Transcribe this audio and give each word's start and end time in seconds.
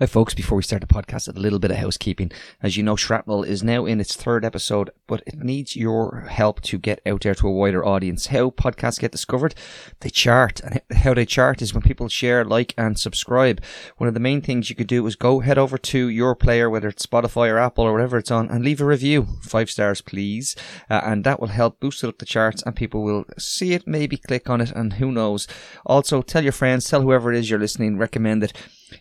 Hi, 0.00 0.06
folks. 0.06 0.34
Before 0.34 0.56
we 0.56 0.64
start 0.64 0.80
the 0.80 0.88
podcast, 0.88 1.28
a 1.28 1.38
little 1.38 1.60
bit 1.60 1.70
of 1.70 1.76
housekeeping. 1.76 2.32
As 2.60 2.76
you 2.76 2.82
know, 2.82 2.96
Shrapnel 2.96 3.44
is 3.44 3.62
now 3.62 3.86
in 3.86 4.00
its 4.00 4.16
third 4.16 4.44
episode, 4.44 4.90
but 5.06 5.22
it 5.24 5.38
needs 5.38 5.76
your 5.76 6.26
help 6.28 6.60
to 6.62 6.78
get 6.78 7.00
out 7.06 7.20
there 7.20 7.36
to 7.36 7.46
a 7.46 7.52
wider 7.52 7.86
audience. 7.86 8.26
How 8.26 8.50
podcasts 8.50 8.98
get 8.98 9.12
discovered? 9.12 9.54
They 10.00 10.10
chart. 10.10 10.58
And 10.58 10.80
how 10.96 11.14
they 11.14 11.24
chart 11.24 11.62
is 11.62 11.72
when 11.72 11.84
people 11.84 12.08
share, 12.08 12.44
like, 12.44 12.74
and 12.76 12.98
subscribe. 12.98 13.62
One 13.98 14.08
of 14.08 14.14
the 14.14 14.20
main 14.20 14.40
things 14.40 14.68
you 14.68 14.74
could 14.74 14.88
do 14.88 15.06
is 15.06 15.14
go 15.14 15.38
head 15.38 15.58
over 15.58 15.78
to 15.78 16.08
your 16.08 16.34
player, 16.34 16.68
whether 16.68 16.88
it's 16.88 17.06
Spotify 17.06 17.48
or 17.52 17.58
Apple 17.58 17.84
or 17.84 17.92
whatever 17.92 18.18
it's 18.18 18.32
on, 18.32 18.50
and 18.50 18.64
leave 18.64 18.80
a 18.80 18.84
review. 18.84 19.28
Five 19.42 19.70
stars, 19.70 20.00
please. 20.00 20.56
Uh, 20.90 21.02
and 21.04 21.22
that 21.22 21.38
will 21.38 21.46
help 21.46 21.78
boost 21.78 22.02
up 22.02 22.18
the 22.18 22.26
charts, 22.26 22.64
and 22.64 22.74
people 22.74 23.04
will 23.04 23.26
see 23.38 23.74
it, 23.74 23.86
maybe 23.86 24.16
click 24.16 24.50
on 24.50 24.60
it, 24.60 24.72
and 24.72 24.94
who 24.94 25.12
knows. 25.12 25.46
Also, 25.86 26.20
tell 26.20 26.42
your 26.42 26.50
friends, 26.50 26.84
tell 26.84 27.02
whoever 27.02 27.32
it 27.32 27.38
is 27.38 27.48
you're 27.48 27.60
listening, 27.60 27.96
recommend 27.96 28.42
it 28.42 28.52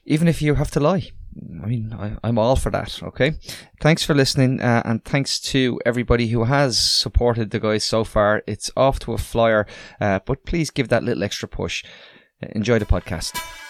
even 0.05 0.27
if 0.27 0.41
you 0.41 0.55
have 0.55 0.71
to 0.71 0.79
lie. 0.79 1.11
I 1.63 1.65
mean, 1.65 1.95
I, 1.97 2.27
am 2.27 2.37
all 2.37 2.55
for 2.55 2.69
that. 2.69 3.01
Okay. 3.01 3.33
Thanks 3.81 4.03
for 4.03 4.13
listening, 4.13 4.61
uh, 4.61 4.83
and 4.85 5.03
thanks 5.03 5.39
to 5.51 5.79
everybody 5.85 6.27
who 6.27 6.43
has 6.43 6.77
supported 6.77 7.49
the 7.49 7.59
guys 7.59 7.83
so 7.83 8.03
far. 8.03 8.43
It's 8.45 8.69
off 8.77 8.99
to 8.99 9.13
a 9.13 9.17
flyer, 9.17 9.65
uh, 9.99 10.19
but 10.25 10.45
please 10.45 10.69
give 10.69 10.89
that 10.89 11.03
little 11.03 11.23
extra 11.23 11.47
push. 11.47 11.83
Enjoy 12.41 12.77
the 12.77 12.85
podcast. 12.85 13.62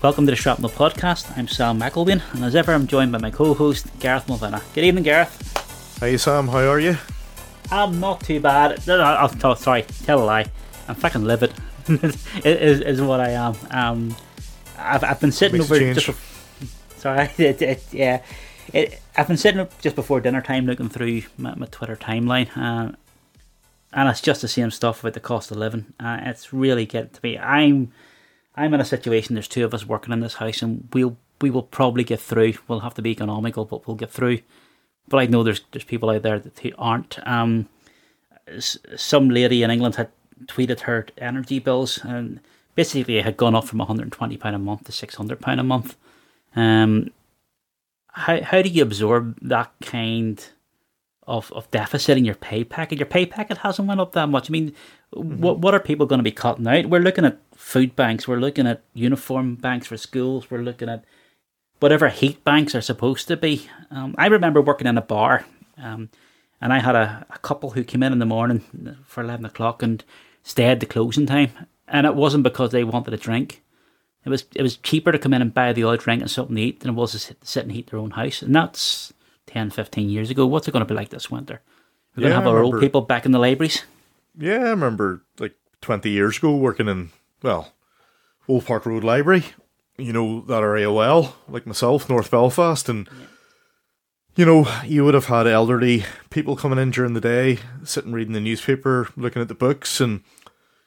Welcome 0.00 0.26
to 0.26 0.30
the 0.30 0.36
Shrapnel 0.36 0.70
Podcast. 0.70 1.36
I'm 1.36 1.48
Sam 1.48 1.80
McElwain, 1.80 2.22
and 2.32 2.44
as 2.44 2.54
ever, 2.54 2.72
I'm 2.72 2.86
joined 2.86 3.10
by 3.10 3.18
my 3.18 3.32
co-host 3.32 3.88
Gareth 3.98 4.28
Mulvenna. 4.28 4.62
Good 4.72 4.84
evening, 4.84 5.02
Gareth. 5.02 5.98
Hey 5.98 6.16
Sam, 6.16 6.46
how 6.46 6.70
are 6.70 6.78
you? 6.78 6.96
I'm 7.72 7.98
not 7.98 8.20
too 8.20 8.38
bad. 8.38 8.86
No, 8.86 8.96
no, 8.96 9.02
I'll, 9.02 9.34
oh, 9.42 9.54
sorry, 9.54 9.82
tell 10.04 10.22
a 10.22 10.24
lie. 10.24 10.46
I'm 10.86 10.94
fucking 10.94 11.24
livid. 11.24 11.52
is, 11.88 12.80
is 12.80 13.02
what 13.02 13.18
I 13.18 13.30
am. 13.30 13.56
Um, 13.72 14.16
I've, 14.78 15.02
I've 15.02 15.20
been 15.20 15.32
sitting 15.32 15.58
Makes 15.58 15.72
over 15.72 15.94
just. 15.94 16.16
sorry, 16.98 17.30
it, 17.38 17.60
it, 17.60 17.84
yeah, 17.90 18.22
it, 18.72 19.02
I've 19.16 19.26
been 19.26 19.36
sitting 19.36 19.66
just 19.80 19.96
before 19.96 20.20
dinner 20.20 20.42
time 20.42 20.66
looking 20.66 20.88
through 20.88 21.22
my, 21.38 21.56
my 21.56 21.66
Twitter 21.66 21.96
timeline, 21.96 22.56
uh, 22.56 22.92
and 23.92 24.08
it's 24.08 24.20
just 24.20 24.42
the 24.42 24.48
same 24.48 24.70
stuff 24.70 25.00
about 25.00 25.14
the 25.14 25.20
cost 25.20 25.50
of 25.50 25.56
living. 25.56 25.92
Uh, 25.98 26.20
it's 26.22 26.52
really 26.52 26.86
getting 26.86 27.10
to 27.10 27.20
me. 27.24 27.36
I'm 27.36 27.90
I'm 28.58 28.74
in 28.74 28.80
a 28.80 28.84
situation. 28.84 29.34
There's 29.34 29.48
two 29.48 29.64
of 29.64 29.72
us 29.72 29.86
working 29.86 30.12
in 30.12 30.20
this 30.20 30.34
house, 30.34 30.62
and 30.62 30.88
we'll 30.92 31.16
we 31.40 31.50
will 31.50 31.62
probably 31.62 32.04
get 32.04 32.20
through. 32.20 32.54
We'll 32.66 32.80
have 32.80 32.94
to 32.94 33.02
be 33.02 33.10
economical, 33.10 33.64
but 33.64 33.86
we'll 33.86 33.96
get 33.96 34.10
through. 34.10 34.40
But 35.08 35.18
I 35.18 35.26
know 35.26 35.42
there's 35.42 35.62
there's 35.72 35.84
people 35.84 36.10
out 36.10 36.22
there 36.22 36.38
that 36.38 36.58
who 36.58 36.72
aren't. 36.76 37.18
Um, 37.26 37.68
some 38.96 39.28
lady 39.28 39.62
in 39.62 39.70
England 39.70 39.96
had 39.96 40.10
tweeted 40.46 40.80
her 40.80 41.06
energy 41.18 41.58
bills, 41.58 41.98
and 42.04 42.40
basically 42.74 43.18
it 43.18 43.24
had 43.24 43.36
gone 43.36 43.54
up 43.54 43.64
from 43.64 43.78
120 43.78 44.36
pound 44.36 44.56
a 44.56 44.58
month 44.58 44.84
to 44.84 44.92
600 44.92 45.40
pound 45.40 45.60
a 45.60 45.64
month. 45.64 45.96
Um, 46.56 47.10
how 48.08 48.42
how 48.42 48.62
do 48.62 48.68
you 48.68 48.82
absorb 48.82 49.38
that 49.42 49.72
kind 49.80 50.44
of, 51.28 51.52
of 51.52 51.70
deficit 51.70 52.18
in 52.18 52.24
your 52.24 52.34
pay 52.34 52.64
packet? 52.64 52.98
Your 52.98 53.06
pay 53.06 53.26
packet 53.26 53.58
hasn't 53.58 53.86
went 53.86 54.00
up 54.00 54.12
that 54.12 54.28
much. 54.28 54.50
I 54.50 54.52
mean, 54.52 54.72
mm-hmm. 55.14 55.40
what 55.40 55.58
what 55.58 55.74
are 55.74 55.80
people 55.80 56.06
going 56.06 56.18
to 56.18 56.24
be 56.24 56.32
cutting 56.32 56.66
out? 56.66 56.86
We're 56.86 57.00
looking 57.00 57.24
at 57.24 57.38
food 57.54 57.94
banks. 57.94 58.26
We're 58.26 58.40
looking 58.40 58.66
at 58.66 58.82
uniform 58.94 59.54
banks 59.54 59.86
for 59.86 59.96
schools. 59.96 60.50
We're 60.50 60.62
looking 60.62 60.88
at 60.88 61.04
whatever 61.80 62.08
heat 62.08 62.42
banks 62.42 62.74
are 62.74 62.80
supposed 62.80 63.28
to 63.28 63.36
be. 63.36 63.68
Um, 63.90 64.14
I 64.18 64.26
remember 64.26 64.60
working 64.60 64.88
in 64.88 64.98
a 64.98 65.02
bar, 65.02 65.44
um, 65.76 66.08
and 66.60 66.72
I 66.72 66.80
had 66.80 66.96
a, 66.96 67.26
a 67.30 67.38
couple 67.38 67.70
who 67.70 67.84
came 67.84 68.02
in 68.02 68.12
in 68.12 68.18
the 68.18 68.26
morning 68.26 68.96
for 69.06 69.22
eleven 69.22 69.44
o'clock 69.44 69.82
and 69.82 70.02
stayed 70.42 70.80
the 70.80 70.86
closing 70.86 71.26
time, 71.26 71.50
and 71.86 72.06
it 72.06 72.14
wasn't 72.14 72.42
because 72.42 72.72
they 72.72 72.84
wanted 72.84 73.14
a 73.14 73.18
drink. 73.18 73.62
It 74.24 74.30
was 74.30 74.44
it 74.54 74.62
was 74.62 74.76
cheaper 74.76 75.12
to 75.12 75.18
come 75.18 75.34
in 75.34 75.42
and 75.42 75.54
buy 75.54 75.72
the 75.72 75.84
odd 75.84 76.00
drink 76.00 76.22
and 76.22 76.30
something 76.30 76.56
to 76.56 76.62
eat 76.62 76.80
than 76.80 76.90
it 76.90 76.94
was 76.94 77.12
to 77.12 77.18
sit, 77.18 77.36
sit 77.46 77.62
and 77.64 77.72
heat 77.72 77.90
their 77.90 78.00
own 78.00 78.10
house, 78.12 78.42
and 78.42 78.54
that's 78.54 79.12
10, 79.58 79.70
15 79.70 80.08
years 80.08 80.30
ago. 80.30 80.46
What's 80.46 80.68
it 80.68 80.70
going 80.70 80.84
to 80.84 80.88
be 80.88 80.94
like 80.94 81.08
this 81.08 81.32
winter? 81.32 81.60
We're 82.14 82.20
going 82.20 82.30
to 82.30 82.36
have 82.36 82.46
our 82.46 82.62
old 82.62 82.78
people 82.78 83.00
back 83.00 83.26
in 83.26 83.32
the 83.32 83.40
libraries. 83.40 83.82
Yeah, 84.38 84.58
I 84.58 84.70
remember 84.70 85.24
like 85.40 85.56
20 85.80 86.08
years 86.10 86.38
ago 86.38 86.54
working 86.54 86.86
in, 86.86 87.10
well, 87.42 87.72
Old 88.46 88.66
Park 88.66 88.86
Road 88.86 89.02
Library. 89.02 89.46
You 89.96 90.12
know 90.12 90.42
that 90.42 90.62
area 90.62 90.92
well, 90.92 91.34
like 91.48 91.66
myself, 91.66 92.08
North 92.08 92.30
Belfast. 92.30 92.88
And, 92.88 93.08
yeah. 93.10 93.26
you 94.36 94.46
know, 94.46 94.80
you 94.84 95.04
would 95.04 95.14
have 95.14 95.26
had 95.26 95.48
elderly 95.48 96.04
people 96.30 96.54
coming 96.54 96.78
in 96.78 96.92
during 96.92 97.14
the 97.14 97.20
day, 97.20 97.58
sitting 97.82 98.12
reading 98.12 98.34
the 98.34 98.40
newspaper, 98.40 99.08
looking 99.16 99.42
at 99.42 99.48
the 99.48 99.54
books. 99.54 100.00
And 100.00 100.22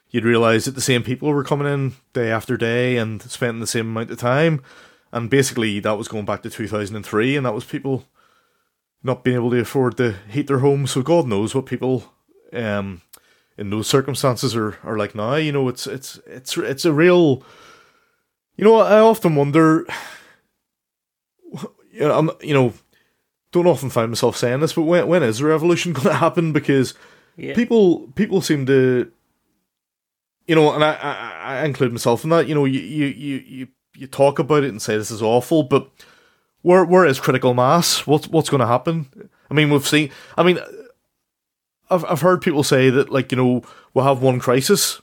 you'd 0.08 0.24
realise 0.24 0.64
that 0.64 0.76
the 0.76 0.80
same 0.80 1.02
people 1.02 1.28
were 1.28 1.44
coming 1.44 1.70
in 1.70 1.92
day 2.14 2.30
after 2.30 2.56
day 2.56 2.96
and 2.96 3.20
spending 3.20 3.60
the 3.60 3.66
same 3.66 3.88
amount 3.88 4.10
of 4.10 4.16
time. 4.16 4.62
And 5.12 5.28
basically, 5.28 5.78
that 5.80 5.98
was 5.98 6.08
going 6.08 6.24
back 6.24 6.42
to 6.44 6.48
2003, 6.48 7.36
and 7.36 7.44
that 7.44 7.52
was 7.52 7.66
people 7.66 8.06
not 9.02 9.24
being 9.24 9.36
able 9.36 9.50
to 9.50 9.60
afford 9.60 9.96
to 9.96 10.16
heat 10.28 10.46
their 10.46 10.60
home. 10.60 10.86
So 10.86 11.02
God 11.02 11.26
knows 11.26 11.54
what 11.54 11.66
people 11.66 12.12
um, 12.52 13.02
in 13.58 13.70
those 13.70 13.88
circumstances 13.88 14.54
are, 14.54 14.78
are 14.84 14.96
like 14.96 15.14
now. 15.14 15.34
You 15.34 15.52
know, 15.52 15.68
it's 15.68 15.86
it's 15.86 16.20
it's 16.26 16.56
it's 16.56 16.84
a 16.84 16.92
real. 16.92 17.42
You 18.56 18.64
know, 18.64 18.76
I 18.76 19.00
often 19.00 19.34
wonder. 19.36 19.86
You 21.94 22.08
know, 22.08 22.18
I'm 22.18 22.30
you 22.40 22.54
know, 22.54 22.72
don't 23.52 23.66
often 23.66 23.90
find 23.90 24.10
myself 24.10 24.34
saying 24.34 24.60
this, 24.60 24.72
but 24.72 24.84
when 24.84 25.06
when 25.08 25.22
is 25.22 25.40
the 25.40 25.44
revolution 25.44 25.92
going 25.92 26.06
to 26.06 26.14
happen? 26.14 26.54
Because 26.54 26.94
yeah. 27.36 27.54
people 27.54 28.08
people 28.14 28.40
seem 28.40 28.64
to, 28.64 29.12
you 30.46 30.54
know, 30.54 30.72
and 30.72 30.82
I, 30.82 30.94
I 30.94 31.58
I 31.58 31.64
include 31.66 31.92
myself 31.92 32.24
in 32.24 32.30
that. 32.30 32.48
You 32.48 32.54
know, 32.54 32.64
you 32.64 32.80
you 32.80 33.36
you 33.46 33.68
you 33.94 34.06
talk 34.06 34.38
about 34.38 34.64
it 34.64 34.70
and 34.70 34.80
say 34.80 34.96
this 34.96 35.10
is 35.10 35.20
awful, 35.20 35.64
but 35.64 35.90
where 36.62 36.84
where 36.84 37.04
is 37.04 37.20
critical 37.20 37.54
mass? 37.54 38.06
What's 38.06 38.28
what's 38.28 38.48
going 38.48 38.60
to 38.60 38.66
happen? 38.66 39.30
I 39.50 39.54
mean, 39.54 39.70
we've 39.70 39.86
seen. 39.86 40.10
I 40.36 40.42
mean, 40.42 40.58
I've 41.90 42.04
I've 42.04 42.20
heard 42.22 42.40
people 42.40 42.62
say 42.62 42.88
that 42.90 43.10
like 43.10 43.30
you 43.30 43.36
know 43.36 43.62
we'll 43.92 44.04
have 44.04 44.22
one 44.22 44.40
crisis, 44.40 45.02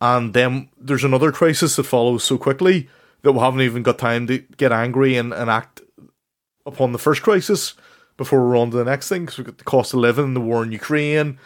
and 0.00 0.32
then 0.32 0.70
there's 0.80 1.04
another 1.04 1.32
crisis 1.32 1.76
that 1.76 1.84
follows 1.84 2.24
so 2.24 2.38
quickly 2.38 2.88
that 3.22 3.32
we 3.32 3.40
haven't 3.40 3.60
even 3.60 3.82
got 3.82 3.98
time 3.98 4.26
to 4.28 4.38
get 4.56 4.72
angry 4.72 5.16
and, 5.16 5.32
and 5.32 5.50
act 5.50 5.82
upon 6.64 6.92
the 6.92 6.98
first 6.98 7.22
crisis 7.22 7.74
before 8.16 8.46
we're 8.46 8.56
on 8.56 8.70
to 8.70 8.76
the 8.76 8.84
next 8.84 9.08
thing. 9.08 9.22
Because 9.22 9.38
we've 9.38 9.46
got 9.46 9.58
the 9.58 9.64
cost 9.64 9.92
of 9.92 10.00
living, 10.00 10.34
the 10.34 10.40
war 10.40 10.62
in 10.62 10.72
Ukraine. 10.72 11.38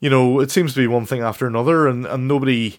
You 0.00 0.10
know, 0.10 0.40
it 0.40 0.50
seems 0.50 0.74
to 0.74 0.80
be 0.80 0.86
one 0.86 1.06
thing 1.06 1.22
after 1.22 1.46
another, 1.46 1.88
and, 1.88 2.04
and 2.04 2.28
nobody 2.28 2.78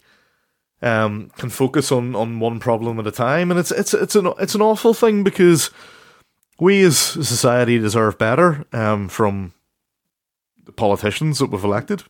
um, 0.85 1.31
can 1.37 1.49
focus 1.49 1.91
on, 1.91 2.15
on 2.15 2.39
one 2.39 2.59
problem 2.59 2.99
at 2.99 3.07
a 3.07 3.11
time, 3.11 3.49
and 3.49 3.59
it's 3.59 3.71
it's 3.71 3.93
it's 3.93 4.15
an 4.15 4.31
it's 4.39 4.55
an 4.55 4.61
awful 4.61 4.93
thing 4.93 5.23
because 5.23 5.71
we 6.59 6.83
as 6.83 6.97
society 6.97 7.79
deserve 7.79 8.17
better 8.17 8.65
um, 8.71 9.09
from 9.09 9.53
the 10.63 10.71
politicians 10.71 11.39
that 11.39 11.47
we've 11.47 11.63
elected. 11.63 12.03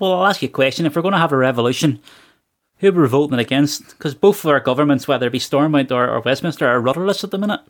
Well, 0.00 0.12
I'll 0.12 0.26
ask 0.26 0.42
you 0.42 0.48
a 0.48 0.52
question: 0.52 0.86
If 0.86 0.96
we're 0.96 1.02
going 1.02 1.12
to 1.12 1.18
have 1.18 1.32
a 1.32 1.36
revolution, 1.36 2.00
who 2.78 2.90
we 2.90 3.06
voting 3.06 3.38
against? 3.38 3.90
Because 3.90 4.16
both 4.16 4.44
of 4.44 4.50
our 4.50 4.60
governments, 4.60 5.06
whether 5.06 5.28
it 5.28 5.32
be 5.32 5.38
Stormont 5.38 5.92
or, 5.92 6.10
or 6.10 6.20
Westminster, 6.20 6.66
are 6.66 6.80
rudderless 6.80 7.22
at 7.22 7.30
the 7.30 7.38
minute. 7.38 7.60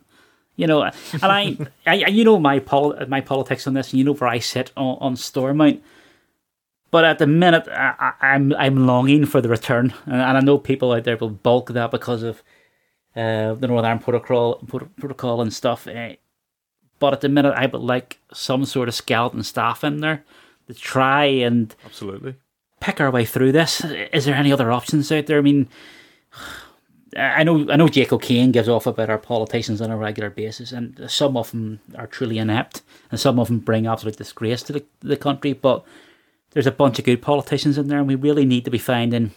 You 0.55 0.65
know, 0.65 0.81
and 0.81 0.93
I, 1.21 1.55
I, 1.85 1.93
you 1.93 2.23
know 2.23 2.39
my 2.39 2.57
pol- 2.57 2.97
my 3.07 3.21
politics 3.21 3.67
on 3.67 3.75
this, 3.75 3.91
and 3.91 3.99
you 3.99 4.03
know 4.03 4.15
where 4.15 4.29
I 4.29 4.39
sit 4.39 4.71
on, 4.75 4.97
on 4.99 5.15
Stormont. 5.15 5.83
But 6.89 7.03
at 7.03 7.19
the 7.19 7.27
minute, 7.27 7.67
I, 7.69 8.13
am 8.21 8.53
I'm, 8.53 8.55
I'm 8.57 8.87
longing 8.87 9.25
for 9.25 9.41
the 9.41 9.49
return, 9.49 9.93
and, 10.05 10.21
I 10.21 10.39
know 10.39 10.57
people 10.57 10.93
out 10.93 11.03
there 11.03 11.17
will 11.17 11.29
bulk 11.29 11.69
that 11.69 11.91
because 11.91 12.23
of 12.23 12.41
uh, 13.15 13.55
the 13.55 13.67
Northern 13.67 13.85
Ireland 13.85 14.03
Protocol, 14.03 14.55
protocol 14.97 15.41
and 15.41 15.53
stuff. 15.53 15.87
Uh, 15.87 16.13
but 16.99 17.13
at 17.13 17.21
the 17.21 17.29
minute, 17.29 17.53
I 17.55 17.65
would 17.65 17.81
like 17.81 18.19
some 18.33 18.65
sort 18.65 18.87
of 18.87 18.95
skeleton 18.95 19.43
staff 19.43 19.83
in 19.83 19.97
there 19.97 20.23
to 20.67 20.73
try 20.73 21.25
and 21.25 21.75
absolutely 21.85 22.35
pick 22.79 23.01
our 23.01 23.11
way 23.11 23.25
through 23.25 23.51
this. 23.51 23.83
Is 23.83 24.25
there 24.25 24.35
any 24.35 24.51
other 24.51 24.71
options 24.71 25.11
out 25.11 25.25
there? 25.25 25.39
I 25.39 25.41
mean, 25.41 25.67
I 27.15 27.43
know 27.43 27.65
I 27.69 27.75
know 27.75 27.87
Jake 27.87 28.13
O'Kane 28.13 28.51
gives 28.51 28.69
off 28.69 28.85
about 28.85 29.09
our 29.09 29.17
politicians 29.17 29.81
on 29.81 29.91
a 29.91 29.97
regular 29.97 30.29
basis, 30.29 30.71
and 30.71 31.09
some 31.09 31.37
of 31.37 31.51
them 31.51 31.79
are 31.97 32.07
truly 32.07 32.37
inept, 32.37 32.81
and 33.11 33.19
some 33.19 33.39
of 33.39 33.47
them 33.47 33.59
bring 33.59 33.87
absolute 33.87 34.17
disgrace 34.17 34.63
to 34.63 34.73
the, 34.73 34.85
the 34.99 35.17
country. 35.17 35.53
But 35.53 35.83
there's 36.57 36.65
a 36.65 36.71
bunch 36.71 36.97
of 36.97 37.05
good 37.05 37.21
politicians 37.21 37.77
in 37.77 37.87
there, 37.87 37.99
and 37.99 38.07
we 38.07 38.15
really 38.15 38.43
need 38.43 38.65
to 38.65 38.71
be 38.71 38.79
finding 38.79 39.29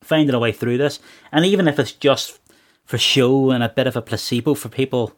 finding 0.00 0.34
a 0.34 0.38
way 0.38 0.50
through 0.50 0.78
this. 0.78 0.98
And 1.30 1.44
even 1.44 1.68
if 1.68 1.78
it's 1.78 1.92
just 1.92 2.40
for 2.86 2.96
show 2.96 3.50
and 3.50 3.62
a 3.62 3.68
bit 3.68 3.86
of 3.86 3.96
a 3.96 4.00
placebo 4.00 4.54
for 4.54 4.70
people 4.70 5.12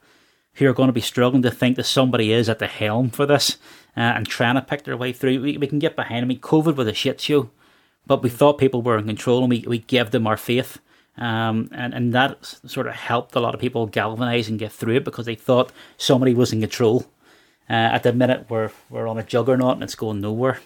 who 0.55 0.67
are 0.67 0.73
going 0.73 0.89
to 0.89 0.93
be 0.93 1.01
struggling 1.01 1.43
to 1.43 1.51
think 1.53 1.77
that 1.77 1.85
somebody 1.85 2.33
is 2.33 2.49
at 2.49 2.59
the 2.59 2.67
helm 2.67 3.11
for 3.11 3.27
this 3.27 3.59
uh, 3.97 4.01
and 4.01 4.27
trying 4.27 4.57
to 4.57 4.61
pick 4.61 4.83
their 4.83 4.97
way 4.97 5.13
through, 5.13 5.41
we, 5.41 5.57
we 5.57 5.69
can 5.69 5.79
get 5.79 5.95
behind. 5.95 6.25
I 6.25 6.27
mean, 6.27 6.41
COVID 6.41 6.75
was 6.75 6.89
a 6.89 6.95
shit 6.95 7.21
show, 7.21 7.51
but 8.09 8.25
we 8.25 8.29
thought 8.29 8.59
people 8.59 8.83
were 8.83 8.99
in 8.99 9.07
control, 9.07 9.43
and 9.43 9.51
we 9.51 9.65
we 9.69 9.79
gave 9.79 10.11
them 10.11 10.27
our 10.27 10.37
faith. 10.37 10.81
Um, 11.17 11.69
and, 11.71 11.95
and 11.95 12.13
that 12.13 12.45
sort 12.67 12.89
of 12.89 12.95
helped 12.95 13.37
a 13.37 13.41
lot 13.41 13.55
of 13.55 13.61
people 13.61 13.87
galvanize 13.87 14.49
and 14.49 14.59
get 14.59 14.73
through 14.73 14.97
it 14.97 15.05
because 15.05 15.27
they 15.27 15.37
thought 15.37 15.71
somebody 15.97 16.35
was 16.35 16.53
in 16.53 16.61
control. 16.61 17.07
Uh, 17.69 17.95
at 17.95 18.03
the 18.03 18.13
minute, 18.13 18.47
we're 18.49 18.73
we're 18.89 19.07
on 19.07 19.17
a 19.17 19.23
juggernaut 19.23 19.75
and 19.75 19.85
it's 19.85 19.95
going 19.95 20.21
nowhere. 20.21 20.59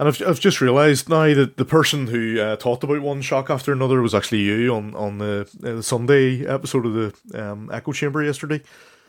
And 0.00 0.08
I've, 0.08 0.22
I've 0.26 0.40
just 0.40 0.62
realised 0.62 1.10
now 1.10 1.34
that 1.34 1.58
the 1.58 1.64
person 1.66 2.06
who 2.06 2.40
uh, 2.40 2.56
talked 2.56 2.82
about 2.82 3.02
one 3.02 3.20
shock 3.20 3.50
after 3.50 3.70
another 3.70 4.00
was 4.00 4.14
actually 4.14 4.40
you 4.40 4.74
on 4.74 4.94
on 4.94 5.18
the, 5.18 5.46
uh, 5.62 5.74
the 5.74 5.82
Sunday 5.82 6.46
episode 6.46 6.86
of 6.86 6.94
the 6.94 7.50
um, 7.50 7.68
Echo 7.70 7.92
Chamber 7.92 8.24
yesterday. 8.24 8.62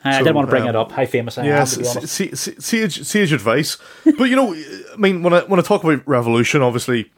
I 0.04 0.18
didn't 0.18 0.36
want 0.36 0.48
to 0.48 0.52
bring 0.52 0.64
um, 0.64 0.70
it 0.70 0.76
up. 0.76 0.92
How 0.92 1.06
famous 1.06 1.38
I 1.38 1.46
yes, 1.46 1.78
am. 1.78 1.84
Yes, 1.86 2.52
sage, 2.66 3.06
sage 3.06 3.32
advice. 3.32 3.78
but 4.18 4.26
you 4.26 4.36
know, 4.36 4.54
I 4.54 4.98
mean, 4.98 5.24
when 5.24 5.34
I 5.34 5.40
when 5.44 5.62
I 5.62 5.64
talk 5.64 5.82
about 5.82 6.06
revolution, 6.06 6.62
obviously, 6.62 7.10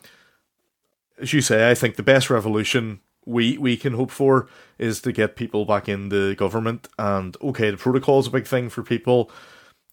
as 1.19 1.33
you 1.33 1.41
say, 1.41 1.71
I 1.71 1.73
think 1.73 1.95
the 1.95 2.03
best 2.03 2.29
revolution 2.29 2.99
we 3.25 3.57
we 3.57 3.75
can 3.75 3.93
hope 3.93 4.11
for 4.11 4.47
is 4.77 5.01
to 5.01 5.11
get 5.11 5.35
people 5.35 5.65
back 5.65 5.89
in 5.89 6.09
the 6.09 6.35
government. 6.37 6.89
And 6.99 7.35
okay, 7.41 7.71
the 7.71 7.77
protocol 7.77 8.19
is 8.19 8.27
a 8.27 8.31
big 8.31 8.45
thing 8.45 8.69
for 8.69 8.83
people, 8.83 9.31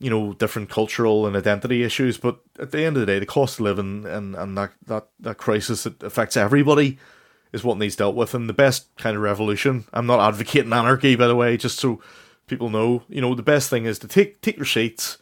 you 0.00 0.08
know, 0.10 0.32
different 0.32 0.70
cultural 0.70 1.26
and 1.26 1.36
identity 1.36 1.84
issues. 1.84 2.18
But 2.18 2.40
at 2.58 2.72
the 2.72 2.84
end 2.84 2.96
of 2.96 3.00
the 3.00 3.06
day, 3.06 3.18
the 3.18 3.26
cost 3.26 3.60
of 3.60 3.64
living 3.64 4.06
and 4.06 4.34
and 4.34 4.58
that 4.58 4.72
that 4.86 5.08
that 5.20 5.36
crisis 5.36 5.84
that 5.84 6.02
affects 6.02 6.36
everybody 6.36 6.98
is 7.52 7.62
what 7.62 7.78
needs 7.78 7.96
dealt 7.96 8.16
with. 8.16 8.34
And 8.34 8.48
the 8.48 8.54
best 8.54 8.88
kind 8.96 9.16
of 9.16 9.22
revolution. 9.22 9.84
I'm 9.92 10.06
not 10.06 10.26
advocating 10.26 10.72
anarchy, 10.72 11.16
by 11.16 11.26
the 11.26 11.36
way, 11.36 11.56
just 11.56 11.78
so 11.78 12.00
people 12.46 12.70
know, 12.70 13.02
you 13.08 13.20
know, 13.20 13.34
the 13.34 13.42
best 13.42 13.70
thing 13.70 13.84
is 13.84 13.98
to 14.00 14.08
take 14.08 14.40
take 14.40 14.56
your 14.56 14.66
seats, 14.66 15.18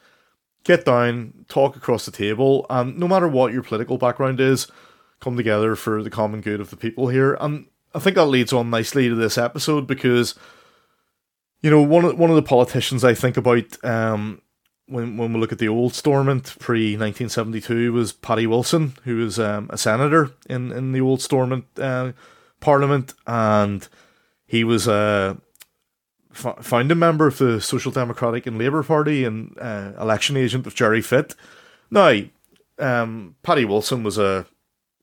get 0.65 0.85
down, 0.85 1.45
talk 1.49 1.77
across 1.77 2.07
the 2.07 2.13
table, 2.13 2.65
and 2.71 2.97
no 2.99 3.09
matter 3.09 3.29
what 3.29 3.53
your 3.53 3.63
political 3.63 3.99
background 3.99 4.41
is, 4.41 4.69
come 5.21 5.37
together 5.37 5.75
for 5.75 6.03
the 6.03 6.11
common 6.11 6.41
good 6.41 6.61
of 6.61 6.71
the 6.71 6.77
people 6.77 7.09
here. 7.09 7.37
And 7.41 7.67
I 7.95 7.99
think 7.99 8.15
that 8.15 8.27
leads 8.27 8.53
on 8.53 8.71
nicely 8.71 9.09
to 9.09 9.15
this 9.17 9.39
episode 9.39 9.89
because, 9.89 10.37
you 11.63 11.71
know, 11.71 11.83
one 11.83 12.05
of 12.05 12.19
one 12.19 12.31
of 12.31 12.37
the 12.37 12.43
politicians 12.43 13.03
I 13.03 13.15
think 13.15 13.37
about 13.37 13.85
um, 13.85 14.41
when 14.89 15.17
when 15.17 15.33
we 15.33 15.41
look 15.41 15.53
at 15.53 15.59
the 15.59 15.69
old 15.69 15.95
Stormont 15.95 16.57
pre 16.59 16.97
nineteen 16.97 17.29
seventy 17.29 17.61
two 17.61 17.93
was 17.93 18.13
Paddy 18.13 18.47
Wilson, 18.47 18.95
who 19.05 19.19
was 19.19 19.39
um, 19.39 19.69
a 19.71 19.79
senator 19.79 20.31
in 20.49 20.73
in 20.73 20.93
the 20.93 21.01
old 21.01 21.21
Stormont 21.21 21.67
uh, 21.79 22.13
Parliament, 22.61 23.15
and 23.27 23.87
he 24.47 24.65
was 24.65 24.89
a 24.89 25.39
uh, 26.33 26.55
founding 26.63 26.99
member 26.99 27.27
of 27.27 27.39
the 27.39 27.61
Social 27.61 27.93
Democratic 27.93 28.47
and 28.47 28.59
Labour 28.59 28.83
Party 28.83 29.25
and 29.25 29.57
uh, 29.61 29.93
election 30.01 30.37
agent 30.37 30.67
of 30.67 30.75
Gerry 30.75 31.03
Fitt. 31.03 31.35
Now, 31.91 32.23
um, 32.79 33.37
Paddy 33.43 33.65
Wilson 33.65 34.03
was 34.03 34.19
a 34.19 34.47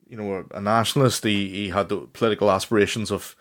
you 0.07 0.17
know 0.17 0.45
a, 0.51 0.61
nationalist. 0.61 1.23
He 1.23 1.49
he 1.49 1.69
had 1.69 1.89
the 1.89 1.97
political 2.13 2.51
aspirations 2.51 3.11
of 3.11 3.35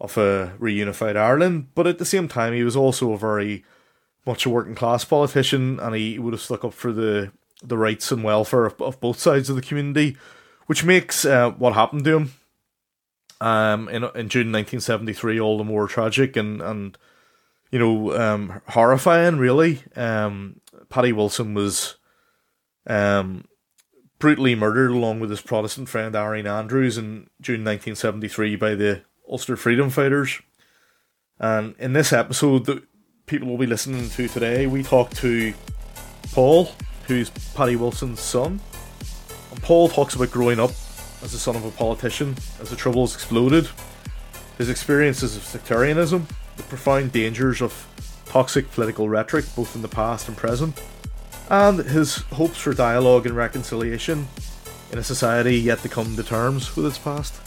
of 0.00 0.16
a 0.16 0.54
reunified 0.58 1.16
Ireland, 1.16 1.68
but 1.74 1.86
at 1.86 1.98
the 1.98 2.04
same 2.04 2.26
time, 2.26 2.52
he 2.52 2.64
was 2.64 2.76
also 2.76 3.12
a 3.12 3.18
very 3.18 3.64
much 4.26 4.46
a 4.46 4.50
working 4.50 4.74
class 4.74 5.04
politician, 5.04 5.78
and 5.80 5.94
he 5.94 6.18
would 6.18 6.32
have 6.32 6.42
stuck 6.42 6.64
up 6.64 6.74
for 6.74 6.92
the 6.92 7.32
the 7.62 7.78
rights 7.78 8.12
and 8.12 8.22
welfare 8.22 8.66
of, 8.66 8.80
of 8.80 9.00
both 9.00 9.18
sides 9.18 9.48
of 9.48 9.56
the 9.56 9.62
community, 9.62 10.16
which 10.66 10.84
makes 10.84 11.24
uh, 11.24 11.50
what 11.52 11.72
happened 11.72 12.04
to 12.04 12.16
him 12.16 12.32
um, 13.40 13.88
in 13.88 14.04
in 14.04 14.28
June 14.28 14.52
1973 14.52 15.40
all 15.40 15.58
the 15.58 15.64
more 15.64 15.86
tragic 15.88 16.36
and 16.36 16.60
and 16.60 16.98
you 17.74 17.80
know, 17.80 18.16
um, 18.16 18.62
horrifying, 18.68 19.36
really. 19.36 19.82
Um, 19.96 20.60
Paddy 20.90 21.10
Wilson 21.10 21.54
was 21.54 21.96
um, 22.86 23.46
brutally 24.20 24.54
murdered 24.54 24.92
along 24.92 25.18
with 25.18 25.28
his 25.30 25.40
Protestant 25.40 25.88
friend 25.88 26.14
Irene 26.14 26.46
Andrews 26.46 26.96
in 26.96 27.28
June 27.40 27.64
1973 27.64 28.54
by 28.54 28.76
the 28.76 29.02
Ulster 29.28 29.56
Freedom 29.56 29.90
Fighters. 29.90 30.40
And 31.40 31.74
in 31.80 31.94
this 31.94 32.12
episode 32.12 32.86
people 33.26 33.48
will 33.48 33.58
be 33.58 33.66
listening 33.66 34.10
to 34.10 34.28
today, 34.28 34.66
we 34.66 34.82
talk 34.82 35.10
to 35.10 35.54
Paul, 36.32 36.70
who's 37.06 37.30
Paddy 37.54 37.74
Wilson's 37.74 38.20
son. 38.20 38.60
And 39.50 39.62
Paul 39.62 39.88
talks 39.88 40.14
about 40.14 40.30
growing 40.30 40.60
up 40.60 40.70
as 41.22 41.32
the 41.32 41.38
son 41.38 41.56
of 41.56 41.64
a 41.64 41.70
politician 41.70 42.36
as 42.60 42.68
the 42.68 42.76
Troubles 42.76 43.14
exploded, 43.14 43.68
his 44.58 44.68
experiences 44.68 45.36
of 45.36 45.42
sectarianism, 45.42 46.26
the 46.56 46.62
profound 46.64 47.12
dangers 47.12 47.62
of 47.62 47.86
toxic 48.26 48.70
political 48.72 49.08
rhetoric, 49.08 49.46
both 49.56 49.74
in 49.74 49.80
the 49.80 49.88
past 49.88 50.28
and 50.28 50.36
present, 50.36 50.82
and 51.48 51.78
his 51.78 52.16
hopes 52.32 52.58
for 52.58 52.74
dialogue 52.74 53.26
and 53.26 53.36
reconciliation 53.36 54.28
in 54.92 54.98
a 54.98 55.04
society 55.04 55.56
yet 55.56 55.78
to 55.78 55.88
come 55.88 56.14
to 56.16 56.22
terms 56.22 56.76
with 56.76 56.84
its 56.84 56.98
past. 56.98 57.40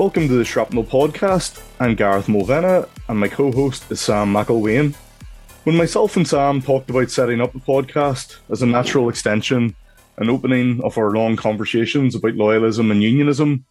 Welcome 0.00 0.28
to 0.28 0.34
the 0.34 0.46
Shrapnel 0.46 0.84
Podcast. 0.84 1.62
I'm 1.78 1.94
Gareth 1.94 2.26
Mulvenna, 2.26 2.88
and 3.06 3.18
my 3.18 3.28
co 3.28 3.52
host 3.52 3.92
is 3.92 4.00
Sam 4.00 4.32
McElwain. 4.32 4.94
When 5.64 5.76
myself 5.76 6.16
and 6.16 6.26
Sam 6.26 6.62
talked 6.62 6.88
about 6.88 7.10
setting 7.10 7.42
up 7.42 7.52
the 7.52 7.58
podcast 7.58 8.38
as 8.48 8.62
a 8.62 8.66
natural 8.66 9.10
extension 9.10 9.76
and 10.16 10.30
opening 10.30 10.82
of 10.82 10.96
our 10.96 11.10
long 11.10 11.36
conversations 11.36 12.14
about 12.14 12.32
loyalism 12.32 12.90
and 12.90 13.02
unionism, 13.02 13.66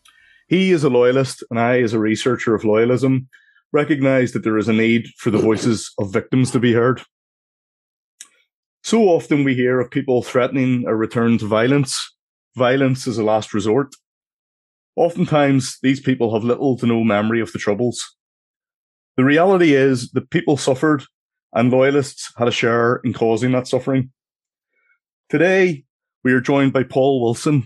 he, 0.48 0.70
is 0.70 0.84
a 0.84 0.90
loyalist, 0.90 1.44
and 1.50 1.60
I, 1.60 1.82
as 1.82 1.94
a 1.94 2.00
researcher 2.00 2.54
of 2.54 2.62
loyalism, 2.62 3.26
recognize 3.74 4.32
that 4.34 4.44
there 4.44 4.60
is 4.60 4.68
a 4.68 4.74
need 4.74 5.08
for 5.18 5.32
the 5.32 5.40
voices 5.40 5.92
of 5.98 6.14
victims 6.14 6.52
to 6.52 6.60
be 6.60 6.74
heard. 6.74 7.02
So 8.84 9.06
often 9.06 9.44
we 9.44 9.56
hear 9.56 9.80
of 9.80 9.90
people 9.90 10.22
threatening 10.22 10.86
a 10.86 10.96
return 10.96 11.40
to 11.40 11.48
violence, 11.48 12.16
violence 12.56 13.08
as 13.08 13.18
a 13.18 13.24
last 13.24 13.52
resort. 13.52 13.96
Oftentimes, 15.00 15.78
these 15.82 16.02
people 16.02 16.34
have 16.34 16.44
little 16.44 16.78
to 16.78 16.86
no 16.86 17.06
memory 17.06 17.40
of 17.40 17.54
the 17.54 17.58
Troubles. 17.58 18.18
The 19.16 19.24
reality 19.24 19.74
is 19.74 20.12
that 20.12 20.30
people 20.30 20.58
suffered 20.58 21.06
and 21.54 21.72
loyalists 21.72 22.34
had 22.36 22.50
a 22.50 22.52
share 22.52 22.98
in 23.06 23.14
causing 23.14 23.54
that 23.54 23.66
suffering. 23.66 24.12
Today, 25.30 25.86
we 26.26 26.34
are 26.34 26.42
joined 26.42 26.74
by 26.74 26.84
Paul 26.84 27.22
Wilson. 27.22 27.66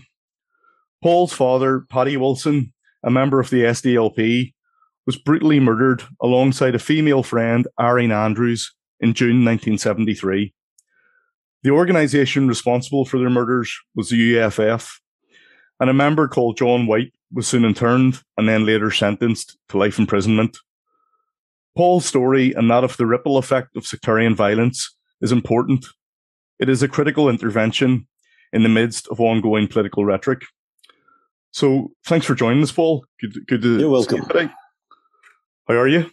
Paul's 1.02 1.32
father, 1.32 1.84
Paddy 1.90 2.16
Wilson, 2.16 2.72
a 3.02 3.10
member 3.10 3.40
of 3.40 3.50
the 3.50 3.64
SDLP, 3.64 4.54
was 5.04 5.18
brutally 5.18 5.58
murdered 5.58 6.04
alongside 6.22 6.76
a 6.76 6.78
female 6.78 7.24
friend, 7.24 7.66
Irene 7.80 8.12
Andrews, 8.12 8.72
in 9.00 9.12
June 9.12 9.44
1973. 9.44 10.54
The 11.64 11.70
organisation 11.70 12.46
responsible 12.46 13.04
for 13.04 13.18
their 13.18 13.28
murders 13.28 13.76
was 13.96 14.10
the 14.10 14.38
UFF, 14.38 15.00
and 15.80 15.90
a 15.90 15.94
member 15.94 16.28
called 16.28 16.58
John 16.58 16.86
White 16.86 17.12
was 17.32 17.48
soon 17.48 17.64
interned 17.64 18.22
and 18.36 18.48
then 18.48 18.66
later 18.66 18.90
sentenced 18.90 19.56
to 19.68 19.78
life 19.78 19.98
imprisonment. 19.98 20.58
Paul's 21.76 22.06
story 22.06 22.52
and 22.52 22.70
that 22.70 22.84
of 22.84 22.96
the 22.96 23.06
ripple 23.06 23.36
effect 23.36 23.76
of 23.76 23.86
sectarian 23.86 24.34
violence 24.34 24.96
is 25.20 25.32
important. 25.32 25.86
It 26.58 26.68
is 26.68 26.82
a 26.82 26.88
critical 26.88 27.28
intervention 27.28 28.06
in 28.52 28.62
the 28.62 28.68
midst 28.68 29.08
of 29.08 29.20
ongoing 29.20 29.66
political 29.66 30.04
rhetoric. 30.04 30.42
So 31.50 31.92
thanks 32.06 32.26
for 32.26 32.34
joining 32.34 32.62
us, 32.62 32.72
Paul. 32.72 33.04
Good, 33.20 33.46
good 33.46 33.62
to 33.62 33.78
You're 33.80 33.90
welcome. 33.90 34.18
You 34.18 34.26
today. 34.26 34.52
How 35.68 35.74
are 35.74 35.88
you? 35.88 36.10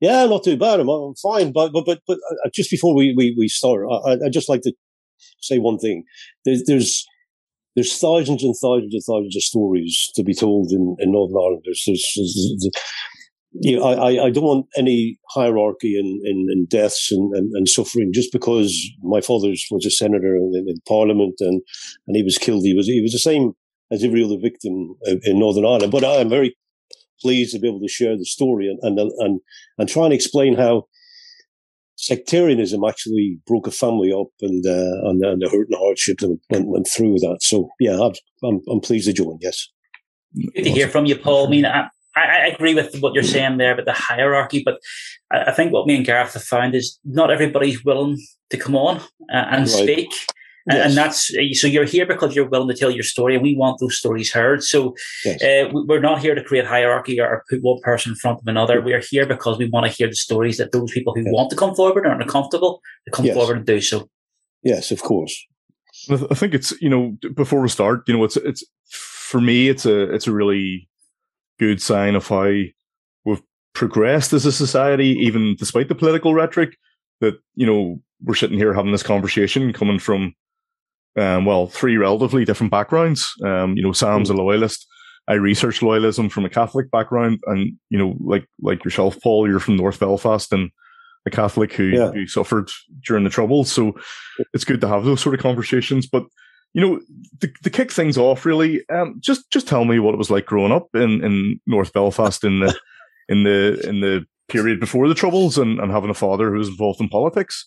Yeah, 0.00 0.26
not 0.26 0.44
too 0.44 0.56
bad. 0.56 0.80
I'm, 0.80 0.88
I'm 0.88 1.14
fine. 1.14 1.52
But 1.52 1.72
but 1.72 1.84
but, 1.84 2.00
but 2.06 2.18
uh, 2.44 2.48
just 2.52 2.70
before 2.70 2.94
we 2.94 3.14
we, 3.16 3.34
we 3.38 3.48
start, 3.48 3.86
I, 3.90 4.12
I 4.26 4.28
just 4.30 4.48
like 4.48 4.62
to 4.62 4.72
say 5.40 5.58
one 5.58 5.78
thing. 5.78 6.04
There's 6.44 6.64
there's 6.64 7.06
there's 7.76 7.98
thousands 7.98 8.42
and 8.42 8.54
thousands 8.60 8.94
and 8.94 9.02
thousands 9.06 9.36
of 9.36 9.42
stories 9.42 10.10
to 10.14 10.22
be 10.22 10.34
told 10.34 10.70
in, 10.72 10.96
in 10.98 11.12
Northern 11.12 11.36
Ireland. 11.36 11.62
There's, 11.64 11.82
there's, 11.86 12.12
there's, 12.16 12.70
you 13.52 13.76
know, 13.76 13.84
I, 13.84 14.26
I 14.26 14.30
don't 14.30 14.44
want 14.44 14.66
any 14.76 15.18
hierarchy 15.30 15.98
in, 15.98 16.20
in, 16.24 16.46
in 16.50 16.66
deaths 16.66 17.10
and, 17.10 17.34
and, 17.34 17.52
and, 17.54 17.68
suffering 17.68 18.12
just 18.12 18.32
because 18.32 18.76
my 19.02 19.20
father 19.20 19.48
was 19.70 19.86
a 19.86 19.90
senator 19.90 20.36
in, 20.36 20.52
in, 20.54 20.76
Parliament 20.86 21.34
and, 21.40 21.60
and 22.06 22.16
he 22.16 22.22
was 22.22 22.38
killed. 22.38 22.62
He 22.62 22.74
was 22.74 22.86
he 22.86 23.00
was 23.00 23.12
the 23.12 23.18
same 23.18 23.52
as 23.90 24.04
every 24.04 24.22
other 24.22 24.36
victim 24.40 24.94
in 25.24 25.38
Northern 25.38 25.66
Ireland. 25.66 25.90
But 25.90 26.04
I'm 26.04 26.28
very 26.28 26.56
pleased 27.20 27.52
to 27.52 27.58
be 27.58 27.68
able 27.68 27.80
to 27.80 27.88
share 27.88 28.16
the 28.16 28.24
story 28.24 28.68
and 28.68 28.78
and 28.82 29.10
and, 29.18 29.40
and 29.78 29.88
try 29.88 30.04
and 30.04 30.14
explain 30.14 30.56
how 30.56 30.84
sectarianism 32.00 32.82
actually 32.84 33.38
broke 33.46 33.66
a 33.66 33.70
family 33.70 34.12
up 34.12 34.28
and 34.40 34.64
uh, 34.66 35.08
and, 35.08 35.22
and 35.22 35.42
the 35.42 35.48
hurt 35.48 35.68
and 35.68 35.78
hardship 35.78 36.18
that 36.18 36.38
went, 36.50 36.66
went 36.68 36.88
through 36.88 37.12
with 37.12 37.22
that. 37.22 37.38
So 37.42 37.68
yeah, 37.78 37.98
i 37.98 38.06
am 38.06 38.12
I'm, 38.42 38.60
I'm 38.70 38.80
pleased 38.80 39.06
to 39.06 39.12
join. 39.12 39.38
Yes. 39.40 39.68
Good 40.54 40.64
to 40.64 40.70
hear 40.70 40.88
from 40.88 41.06
you, 41.06 41.16
Paul. 41.16 41.46
I 41.46 41.50
mean, 41.50 41.66
I, 41.66 41.88
I 42.16 42.46
agree 42.54 42.74
with 42.74 42.98
what 43.00 43.14
you're 43.14 43.22
saying 43.22 43.58
there 43.58 43.72
about 43.72 43.86
the 43.86 43.92
hierarchy, 43.92 44.62
but 44.64 44.78
I 45.30 45.52
think 45.52 45.72
what 45.72 45.86
me 45.86 45.96
and 45.96 46.06
Gareth 46.06 46.34
have 46.34 46.42
found 46.42 46.74
is 46.74 46.98
not 47.04 47.30
everybody's 47.30 47.84
willing 47.84 48.18
to 48.50 48.56
come 48.56 48.76
on 48.76 48.98
uh, 49.32 49.46
and 49.50 49.62
right. 49.62 49.68
speak. 49.68 50.12
Yes. 50.66 50.88
And 50.88 50.96
that's 50.96 51.32
so 51.58 51.66
you're 51.66 51.84
here 51.84 52.04
because 52.04 52.36
you're 52.36 52.48
willing 52.48 52.68
to 52.68 52.74
tell 52.74 52.90
your 52.90 53.02
story, 53.02 53.34
and 53.34 53.42
we 53.42 53.56
want 53.56 53.80
those 53.80 53.96
stories 53.96 54.30
heard. 54.30 54.62
So 54.62 54.94
yes. 55.24 55.42
uh, 55.42 55.70
we're 55.72 56.00
not 56.00 56.20
here 56.20 56.34
to 56.34 56.44
create 56.44 56.66
hierarchy 56.66 57.18
or 57.18 57.44
put 57.48 57.62
one 57.62 57.80
person 57.82 58.12
in 58.12 58.16
front 58.16 58.40
of 58.40 58.46
another. 58.46 58.80
We 58.80 58.92
are 58.92 59.00
here 59.00 59.26
because 59.26 59.58
we 59.58 59.70
want 59.70 59.86
to 59.86 59.92
hear 59.92 60.08
the 60.08 60.16
stories 60.16 60.58
that 60.58 60.72
those 60.72 60.92
people 60.92 61.14
who 61.14 61.22
yes. 61.22 61.32
want 61.32 61.50
to 61.50 61.56
come 61.56 61.74
forward 61.74 62.04
and 62.04 62.22
are 62.22 62.26
comfortable 62.26 62.82
to 63.06 63.10
come 63.10 63.26
forward 63.26 63.56
and 63.56 63.66
do 63.66 63.80
so. 63.80 64.08
Yes, 64.62 64.90
of 64.90 65.02
course. 65.02 65.46
I 66.10 66.34
think 66.34 66.54
it's 66.54 66.72
you 66.80 66.90
know 66.90 67.16
before 67.34 67.60
we 67.60 67.68
start, 67.68 68.02
you 68.06 68.16
know, 68.16 68.24
it's 68.24 68.36
it's 68.36 68.64
for 68.88 69.40
me, 69.40 69.68
it's 69.68 69.86
a 69.86 70.12
it's 70.12 70.26
a 70.26 70.32
really 70.32 70.88
good 71.58 71.80
sign 71.80 72.14
of 72.14 72.26
how 72.26 72.52
we've 73.24 73.42
progressed 73.74 74.32
as 74.32 74.44
a 74.44 74.52
society, 74.52 75.16
even 75.20 75.56
despite 75.56 75.88
the 75.88 75.94
political 75.94 76.34
rhetoric. 76.34 76.76
That 77.20 77.38
you 77.54 77.66
know 77.66 78.00
we're 78.22 78.34
sitting 78.34 78.58
here 78.58 78.74
having 78.74 78.92
this 78.92 79.02
conversation, 79.02 79.72
coming 79.72 79.98
from 79.98 80.34
um, 81.18 81.44
well, 81.44 81.66
three 81.66 81.96
relatively 81.96 82.44
different 82.44 82.70
backgrounds. 82.70 83.32
Um, 83.44 83.76
you 83.76 83.82
know, 83.82 83.92
Sam's 83.92 84.30
a 84.30 84.34
loyalist. 84.34 84.86
I 85.28 85.34
researched 85.34 85.82
loyalism 85.82 86.30
from 86.30 86.44
a 86.44 86.50
Catholic 86.50 86.90
background, 86.90 87.40
and 87.46 87.76
you 87.88 87.98
know, 87.98 88.16
like 88.20 88.46
like 88.60 88.84
yourself, 88.84 89.20
Paul, 89.22 89.48
you're 89.48 89.60
from 89.60 89.76
North 89.76 90.00
Belfast 90.00 90.52
and 90.52 90.70
a 91.26 91.30
Catholic 91.30 91.72
who, 91.74 91.84
yeah. 91.84 92.10
who 92.10 92.26
suffered 92.26 92.70
during 93.06 93.24
the 93.24 93.30
Troubles. 93.30 93.70
So 93.70 93.94
it's 94.54 94.64
good 94.64 94.80
to 94.80 94.88
have 94.88 95.04
those 95.04 95.20
sort 95.20 95.34
of 95.34 95.40
conversations. 95.40 96.06
But 96.06 96.24
you 96.72 96.80
know, 96.80 97.00
to, 97.40 97.48
to 97.64 97.70
kick 97.70 97.90
things 97.90 98.16
off, 98.16 98.46
really, 98.46 98.88
um, 98.88 99.16
just 99.20 99.50
just 99.50 99.68
tell 99.68 99.84
me 99.84 99.98
what 99.98 100.14
it 100.14 100.18
was 100.18 100.30
like 100.30 100.46
growing 100.46 100.72
up 100.72 100.88
in, 100.94 101.22
in 101.24 101.60
North 101.66 101.92
Belfast 101.92 102.42
in 102.44 102.60
the 102.60 102.74
in 103.28 103.44
the 103.44 103.80
in 103.88 104.00
the 104.00 104.24
period 104.48 104.80
before 104.80 105.08
the 105.08 105.14
Troubles, 105.14 105.58
and, 105.58 105.78
and 105.80 105.90
having 105.90 106.10
a 106.10 106.14
father 106.14 106.50
who 106.50 106.58
was 106.58 106.68
involved 106.68 107.00
in 107.00 107.08
politics. 107.08 107.66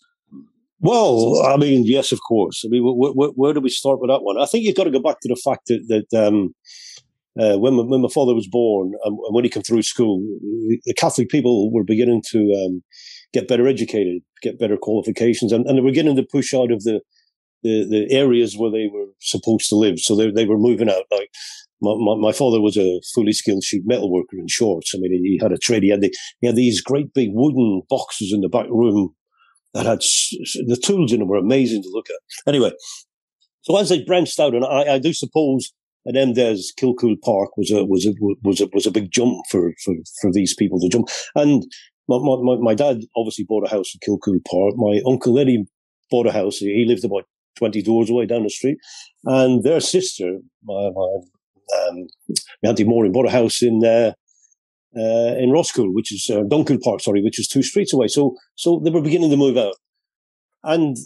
Well, 0.84 1.42
I 1.46 1.56
mean, 1.56 1.86
yes, 1.86 2.12
of 2.12 2.20
course. 2.28 2.64
I 2.66 2.68
mean, 2.68 2.84
wh- 2.84 3.14
wh- 3.14 3.38
where 3.38 3.54
do 3.54 3.62
we 3.62 3.70
start 3.70 4.02
with 4.02 4.10
that 4.10 4.22
one? 4.22 4.38
I 4.38 4.46
think 4.46 4.66
you've 4.66 4.76
got 4.76 4.84
to 4.84 4.92
go 4.92 5.00
back 5.00 5.22
to 5.22 5.30
the 5.30 5.42
fact 5.42 5.68
that, 5.68 5.86
that 5.88 6.28
um, 6.28 6.54
uh, 7.40 7.58
when, 7.58 7.76
my, 7.76 7.84
when 7.84 8.02
my 8.02 8.10
father 8.10 8.36
was 8.36 8.50
born 8.50 8.92
and 9.06 9.18
when 9.32 9.46
he 9.46 9.50
came 9.50 9.64
through 9.64 9.84
school, 9.84 10.22
the 10.86 10.94
Catholic 10.94 11.30
people 11.30 11.72
were 11.72 11.86
beginning 11.86 12.22
to 12.32 12.66
um, 12.66 12.84
get 13.32 13.48
better 13.48 13.66
educated, 13.66 14.24
get 14.42 14.60
better 14.60 14.76
qualifications, 14.76 15.54
and, 15.54 15.66
and 15.68 15.78
they 15.78 15.82
were 15.82 15.92
getting 15.92 16.18
to 16.18 16.28
push 16.30 16.54
out 16.54 16.70
of 16.70 16.84
the, 16.84 17.00
the, 17.64 17.88
the 17.90 18.08
areas 18.12 18.58
where 18.58 18.70
they 18.70 18.90
were 18.94 19.08
supposed 19.22 19.70
to 19.70 19.78
live. 19.78 20.00
So 20.00 20.18
they, 20.18 20.32
they 20.32 20.46
were 20.46 20.58
moving 20.58 20.90
out. 20.90 21.06
Like 21.14 21.30
my, 21.82 21.96
my, 21.98 22.16
my, 22.20 22.32
father 22.34 22.60
was 22.60 22.76
a 22.76 23.00
fully 23.16 23.32
skilled 23.32 23.64
sheet 23.64 23.84
metal 23.86 24.12
worker 24.12 24.38
in 24.38 24.50
shorts. 24.50 24.92
I 24.94 24.98
mean, 25.00 25.14
he, 25.14 25.38
he 25.38 25.40
had 25.42 25.54
a 25.54 25.58
trade. 25.58 25.84
He 25.84 25.92
had, 25.92 26.02
the, 26.02 26.14
he 26.42 26.48
had 26.48 26.58
these 26.58 26.82
great 26.82 27.14
big 27.14 27.30
wooden 27.32 27.84
boxes 27.90 28.34
in 28.34 28.42
the 28.42 28.50
back 28.50 28.68
room 28.70 29.16
that 29.74 29.86
had 29.86 30.00
the 30.00 30.80
tools 30.82 31.12
in 31.12 31.20
them 31.20 31.28
were 31.28 31.38
amazing 31.38 31.82
to 31.84 31.90
look 31.92 32.08
at. 32.10 32.48
Anyway, 32.48 32.72
so 33.62 33.78
as 33.78 33.90
they 33.90 34.04
branched 34.04 34.40
out, 34.40 34.54
and 34.54 34.66
I, 34.66 34.96
I 34.96 35.00
do 35.00 35.14
suppose 35.14 35.74
at 36.08 36.16
MDes 36.16 36.74
Kilcoole 36.80 37.22
Park 37.24 37.56
was 37.58 37.72
a 37.72 37.86
was 37.86 38.06
a 38.06 38.14
was 38.44 38.62
a 38.62 38.68
was 38.74 38.86
a 38.86 38.92
big 38.92 39.12
jump 39.12 39.38
for 39.50 39.74
for 39.84 39.96
for 40.22 40.32
these 40.32 40.54
people 40.54 40.80
to 40.80 40.90
jump. 40.90 41.10
And 41.36 41.64
my 42.08 42.18
my, 42.20 42.58
my 42.58 42.76
dad 42.76 43.02
obviously 43.16 43.46
bought 43.48 43.66
a 43.66 43.70
house 43.72 43.94
in 43.94 44.00
Kilcoole 44.00 44.44
Park. 44.50 44.76
My 44.78 45.02
uncle 45.08 45.40
Eddie 45.40 45.66
bought 46.12 46.28
a 46.28 46.32
house. 46.32 46.58
He 46.58 46.86
lived 46.88 47.06
about 47.06 47.24
twenty 47.58 47.82
doors 47.82 48.10
away 48.10 48.26
down 48.26 48.44
the 48.44 48.50
street, 48.50 48.78
and 49.26 49.64
their 49.64 49.80
sister, 49.80 50.40
my 50.64 50.90
my 50.94 51.20
um, 51.88 52.08
my 52.62 52.70
auntie 52.70 52.84
Maureen, 52.84 53.14
bought 53.14 53.28
a 53.28 53.32
house 53.32 53.62
in 53.62 53.84
uh, 53.86 54.12
uh, 54.98 55.36
in 55.38 55.50
Rosscool, 55.50 55.94
which 55.94 56.14
is 56.14 56.30
uh, 56.30 56.44
Dunkeld 56.44 56.82
Park, 56.82 57.02
sorry, 57.02 57.22
which 57.22 57.40
is 57.40 57.48
two 57.48 57.64
streets 57.64 57.94
away. 57.94 58.08
So, 58.08 58.36
so 58.56 58.80
they 58.84 58.92
were 58.92 59.02
beginning 59.02 59.32
to 59.32 59.38
move 59.38 59.58
out, 59.58 59.76
and 60.64 60.98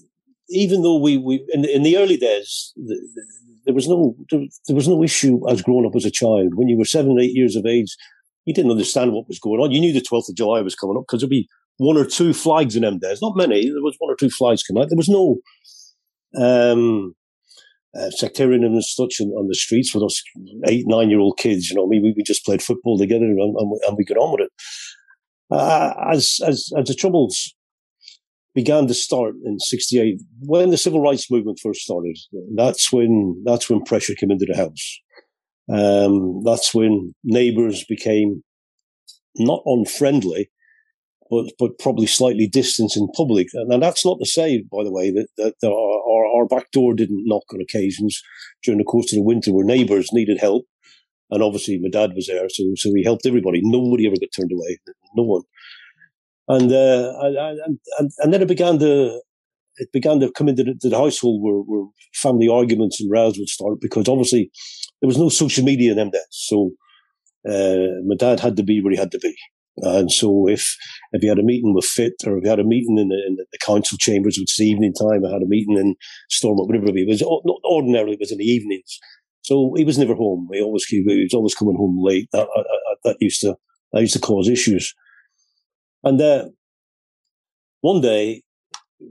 even 0.49 0.81
though 0.81 0.97
we, 0.97 1.17
we 1.17 1.45
in, 1.49 1.65
in 1.65 1.83
the 1.83 1.97
early 1.97 2.17
days, 2.17 2.73
the, 2.75 2.95
the, 3.15 3.23
there 3.65 3.73
was 3.73 3.87
no 3.87 4.15
there, 4.31 4.41
there, 4.67 4.75
was 4.75 4.87
no 4.87 5.03
issue 5.03 5.47
as 5.49 5.61
growing 5.61 5.85
up 5.85 5.95
as 5.95 6.05
a 6.05 6.11
child. 6.11 6.55
When 6.55 6.67
you 6.67 6.77
were 6.77 6.85
seven, 6.85 7.19
eight 7.19 7.33
years 7.33 7.55
of 7.55 7.65
age, 7.65 7.95
you 8.45 8.53
didn't 8.53 8.71
understand 8.71 9.13
what 9.13 9.27
was 9.27 9.39
going 9.39 9.59
on. 9.59 9.71
You 9.71 9.81
knew 9.81 9.93
the 9.93 10.01
twelfth 10.01 10.29
of 10.29 10.35
July 10.35 10.61
was 10.61 10.75
coming 10.75 10.97
up 10.97 11.03
because 11.07 11.21
there'd 11.21 11.29
be 11.29 11.49
one 11.77 11.97
or 11.97 12.05
two 12.05 12.33
flags 12.33 12.75
in 12.75 12.81
them 12.81 12.99
days. 12.99 13.21
Not 13.21 13.37
many. 13.37 13.65
There 13.65 13.83
was 13.83 13.95
one 13.99 14.11
or 14.11 14.15
two 14.15 14.29
flags 14.29 14.63
coming 14.63 14.81
out. 14.81 14.89
There 14.89 14.97
was 14.97 15.09
no 15.09 15.37
um, 16.35 17.15
uh, 17.95 18.09
sectarianism 18.11 18.73
and 18.73 18.83
such 18.83 19.21
on, 19.21 19.27
on, 19.29 19.47
the 19.47 19.55
streets 19.55 19.93
with 19.93 20.03
us 20.03 20.21
eight, 20.67 20.85
nine 20.87 21.09
year 21.09 21.19
old 21.19 21.37
kids. 21.37 21.69
You 21.69 21.77
know, 21.77 21.85
we, 21.85 21.99
we 21.99 22.23
just 22.23 22.45
played 22.45 22.61
football 22.61 22.97
together 22.97 23.25
and, 23.25 23.39
and, 23.39 23.79
and 23.87 23.97
we 23.97 24.05
got 24.05 24.17
on 24.17 24.31
with 24.31 24.41
it. 24.41 24.51
Uh, 25.49 25.93
as, 26.11 26.39
as, 26.45 26.69
as 26.77 26.87
the 26.87 26.93
Troubles 26.93 27.55
began 28.53 28.87
to 28.87 28.93
start 28.93 29.35
in 29.45 29.59
68, 29.59 30.19
when 30.41 30.71
the 30.71 30.77
civil 30.77 31.01
rights 31.01 31.31
movement 31.31 31.59
first 31.61 31.81
started, 31.81 32.17
that's 32.55 32.91
when, 32.91 33.41
that's 33.45 33.69
when 33.69 33.83
pressure 33.83 34.15
came 34.15 34.31
into 34.31 34.45
the 34.45 34.57
house. 34.57 34.99
Um, 35.69 36.43
that's 36.43 36.73
when 36.73 37.13
neighbors 37.23 37.85
became 37.87 38.43
not 39.35 39.61
unfriendly, 39.65 40.49
but 41.29 41.45
but 41.59 41.79
probably 41.79 42.07
slightly 42.07 42.47
distant 42.47 42.95
in 42.95 43.07
public. 43.15 43.47
And, 43.53 43.81
that's 43.81 44.05
not 44.05 44.17
to 44.19 44.25
say, 44.25 44.63
by 44.71 44.83
the 44.83 44.91
way, 44.91 45.11
that, 45.11 45.27
that 45.37 45.67
our, 45.67 46.25
our 46.41 46.45
back 46.47 46.71
door 46.71 46.93
didn't 46.93 47.25
knock 47.25 47.43
on 47.53 47.61
occasions 47.61 48.21
during 48.63 48.77
the 48.77 48.83
course 48.83 49.11
of 49.11 49.17
the 49.17 49.23
winter 49.23 49.51
where 49.51 49.65
neighbours 49.65 50.09
needed 50.11 50.39
help. 50.39 50.65
And 51.29 51.43
obviously, 51.43 51.77
my 51.79 51.89
dad 51.89 52.11
was 52.15 52.27
there, 52.27 52.47
so 52.49 52.63
so 52.75 52.91
he 52.95 53.03
helped 53.03 53.25
everybody. 53.25 53.59
Nobody 53.63 54.07
ever 54.07 54.15
got 54.19 54.29
turned 54.35 54.51
away, 54.51 54.77
no 55.15 55.23
one. 55.23 55.41
And 56.47 56.71
uh, 56.71 57.13
and, 57.21 57.79
and 57.99 58.11
and 58.19 58.33
then 58.33 58.41
it 58.41 58.47
began 58.47 58.79
to 58.79 59.21
it 59.77 59.91
began 59.91 60.19
to 60.19 60.31
come 60.31 60.47
into 60.49 60.63
the, 60.63 60.75
the 60.79 60.97
household 60.97 61.43
where, 61.43 61.61
where 61.61 61.87
family 62.13 62.47
arguments 62.47 62.99
and 62.99 63.11
rows 63.11 63.37
would 63.37 63.49
start 63.49 63.79
because 63.79 64.07
obviously 64.07 64.51
there 65.01 65.07
was 65.07 65.17
no 65.17 65.29
social 65.29 65.63
media 65.63 65.91
in 65.91 65.97
them 65.97 66.09
days. 66.09 66.21
So 66.31 66.71
uh, 67.47 68.01
my 68.05 68.15
dad 68.17 68.39
had 68.39 68.57
to 68.57 68.63
be 68.63 68.81
where 68.81 68.91
he 68.91 68.97
had 68.97 69.11
to 69.11 69.19
be. 69.19 69.35
And 69.79 70.11
so 70.11 70.47
if, 70.47 70.75
if 71.11 71.21
you 71.21 71.29
had 71.29 71.39
a 71.39 71.43
meeting 71.43 71.73
with 71.73 71.85
Fitt 71.85 72.13
or 72.25 72.37
if 72.37 72.43
you 72.43 72.49
had 72.49 72.59
a 72.59 72.63
meeting 72.63 72.97
in 72.97 73.09
the, 73.09 73.23
in 73.27 73.35
the 73.35 73.57
council 73.59 73.97
chambers, 73.99 74.37
which 74.39 74.59
is 74.59 74.65
evening 74.65 74.93
time, 74.93 75.23
I 75.23 75.31
had 75.31 75.43
a 75.43 75.47
meeting 75.47 75.77
in 75.77 75.95
Stormont, 76.29 76.67
whatever 76.67 76.87
it 76.87 77.07
was, 77.07 77.21
ordinarily 77.21 78.13
it 78.13 78.19
was 78.19 78.31
in 78.31 78.39
the 78.39 78.45
evenings. 78.45 78.99
So 79.43 79.73
he 79.77 79.83
was 79.83 79.97
never 79.97 80.15
home. 80.15 80.49
He 80.51 80.61
always, 80.61 80.85
he 80.85 81.03
was 81.05 81.33
always 81.33 81.53
coming 81.53 81.75
home 81.75 81.99
late. 82.01 82.27
That, 82.31 82.47
that 83.03 83.17
used 83.19 83.41
to, 83.41 83.55
that 83.93 84.01
used 84.01 84.13
to 84.13 84.19
cause 84.19 84.49
issues. 84.49 84.93
And, 86.03 86.19
uh, 86.19 86.49
one 87.81 88.01
day 88.01 88.41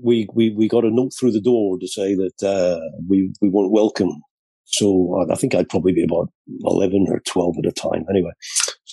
we, 0.02 0.26
we, 0.34 0.50
we 0.50 0.68
got 0.68 0.84
a 0.84 0.90
note 0.90 1.12
through 1.18 1.32
the 1.32 1.40
door 1.40 1.78
to 1.78 1.86
say 1.86 2.16
that, 2.16 2.42
uh, 2.42 2.80
we, 3.08 3.32
we 3.40 3.48
weren't 3.48 3.72
welcome. 3.72 4.20
So 4.64 5.24
I 5.30 5.36
think 5.36 5.54
I'd 5.54 5.68
probably 5.68 5.92
be 5.92 6.02
about 6.02 6.28
11 6.64 7.06
or 7.08 7.20
12 7.20 7.54
at 7.58 7.66
a 7.66 7.72
time. 7.72 8.04
Anyway, 8.10 8.32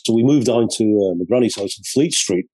so 0.05 0.13
we 0.13 0.23
moved 0.23 0.47
down 0.47 0.67
to 0.77 0.83
uh, 0.83 1.15
my 1.15 1.25
granny's 1.27 1.55
house 1.55 1.77
in 1.77 1.83
Fleet 1.83 2.13
Street. 2.13 2.45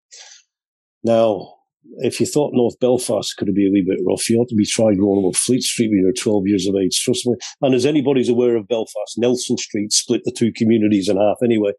Now, 1.04 1.54
if 1.98 2.20
you 2.20 2.26
thought 2.26 2.52
North 2.54 2.80
Belfast 2.80 3.36
could 3.38 3.54
be 3.54 3.68
a 3.68 3.72
wee 3.72 3.86
bit 3.88 4.00
rough, 4.08 4.30
you 4.30 4.38
ought 4.38 4.50
to 4.50 4.56
be 4.56 4.66
trying 4.66 5.00
going 5.00 5.26
up 5.26 5.36
Fleet 5.36 5.64
Street 5.64 5.90
when 5.90 6.02
you're 6.02 6.14
12 6.14 6.44
years 6.46 6.68
of 6.68 6.76
age, 6.76 7.02
trust 7.02 7.26
me. 7.26 7.36
And 7.62 7.74
as 7.74 7.86
anybody's 7.86 8.30
aware 8.30 8.56
of 8.56 8.68
Belfast, 8.68 9.18
Nelson 9.18 9.58
Street 9.58 9.92
split 9.92 10.22
the 10.26 10.32
two 10.32 10.52
communities 10.56 11.10
in 11.10 11.18
half 11.18 11.38
anyway. 11.44 11.72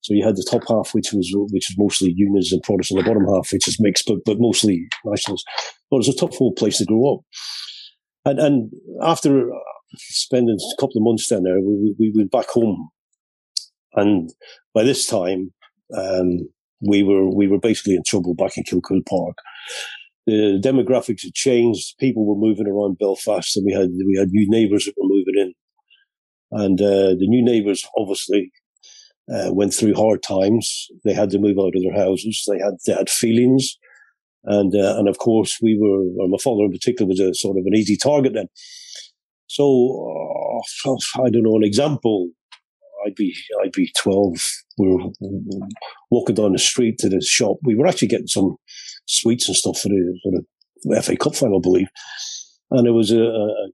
So 0.00 0.14
you 0.14 0.24
had 0.24 0.34
the 0.34 0.48
top 0.50 0.62
half, 0.68 0.94
which 0.94 1.12
was 1.12 1.30
which 1.52 1.68
was 1.70 1.76
mostly 1.78 2.12
unions 2.16 2.52
and 2.52 2.62
Protestant, 2.62 3.04
the 3.04 3.08
bottom 3.08 3.24
half, 3.32 3.52
which 3.52 3.68
is 3.68 3.78
mixed, 3.78 4.06
but 4.08 4.18
but 4.26 4.40
mostly 4.40 4.88
nationals. 5.04 5.44
But 5.90 5.98
it 5.98 6.06
was 6.06 6.08
a 6.08 6.16
tough 6.16 6.40
old 6.40 6.56
place 6.56 6.78
to 6.78 6.84
grow 6.84 7.14
up. 7.14 7.20
And 8.24 8.40
and 8.40 8.72
after 9.00 9.48
spending 9.96 10.56
a 10.56 10.80
couple 10.80 10.96
of 10.96 11.04
months 11.04 11.28
down 11.28 11.44
there, 11.44 11.60
we, 11.60 11.94
we 12.00 12.12
went 12.16 12.32
back 12.32 12.48
home 12.48 12.90
and 13.94 14.30
by 14.74 14.84
this 14.84 15.06
time, 15.06 15.52
um, 15.96 16.48
we 16.80 17.02
were 17.02 17.28
we 17.28 17.46
were 17.46 17.58
basically 17.58 17.94
in 17.94 18.02
trouble 18.04 18.34
back 18.34 18.56
in 18.56 18.64
Kilcoole 18.64 19.06
Park. 19.06 19.38
The 20.26 20.60
demographics 20.62 21.22
had 21.22 21.34
changed. 21.34 21.94
People 21.98 22.26
were 22.26 22.36
moving 22.36 22.66
around 22.66 22.98
Belfast, 22.98 23.56
and 23.56 23.66
we 23.66 23.72
had 23.72 23.90
we 24.06 24.16
had 24.18 24.30
new 24.30 24.48
neighbours 24.48 24.84
that 24.84 24.94
were 24.96 25.08
moving 25.08 25.34
in. 25.36 25.54
And 26.52 26.80
uh, 26.80 27.14
the 27.18 27.26
new 27.26 27.42
neighbours 27.42 27.84
obviously 27.96 28.52
uh, 29.32 29.52
went 29.52 29.72
through 29.72 29.94
hard 29.94 30.22
times. 30.22 30.88
They 31.04 31.14
had 31.14 31.30
to 31.30 31.38
move 31.38 31.58
out 31.58 31.74
of 31.74 31.82
their 31.82 32.04
houses. 32.04 32.44
They 32.48 32.58
had 32.58 32.74
they 32.86 32.92
had 32.92 33.10
feelings, 33.10 33.76
and 34.44 34.74
uh, 34.74 34.96
and 34.98 35.08
of 35.08 35.18
course 35.18 35.58
we 35.62 35.78
were. 35.80 36.26
my 36.28 36.38
father 36.42 36.64
in 36.64 36.72
particular 36.72 37.08
was 37.08 37.20
a 37.20 37.34
sort 37.34 37.58
of 37.58 37.64
an 37.66 37.74
easy 37.74 37.96
target 37.96 38.34
then. 38.34 38.48
So 39.46 40.62
uh, 40.86 40.90
I 41.22 41.30
don't 41.30 41.42
know 41.42 41.56
an 41.56 41.64
example 41.64 42.30
I'd 43.06 43.14
be 43.14 43.34
I'd 43.62 43.72
be 43.72 43.92
twelve. 43.98 44.36
We 44.78 44.88
were 44.88 45.10
walking 46.10 46.34
down 46.34 46.52
the 46.52 46.58
street 46.58 46.98
to 46.98 47.08
the 47.08 47.20
shop. 47.20 47.56
We 47.62 47.74
were 47.74 47.86
actually 47.86 48.08
getting 48.08 48.26
some 48.26 48.56
sweets 49.06 49.48
and 49.48 49.56
stuff 49.56 49.78
for 49.78 49.88
the, 49.88 50.18
for 50.22 50.94
the 50.94 51.02
FA 51.02 51.16
Cup 51.16 51.34
final, 51.34 51.58
I 51.58 51.62
believe. 51.62 51.88
And 52.70 52.86
there 52.86 52.94
was 52.94 53.10
a, 53.10 53.20
a, 53.20 53.46
a 53.46 53.68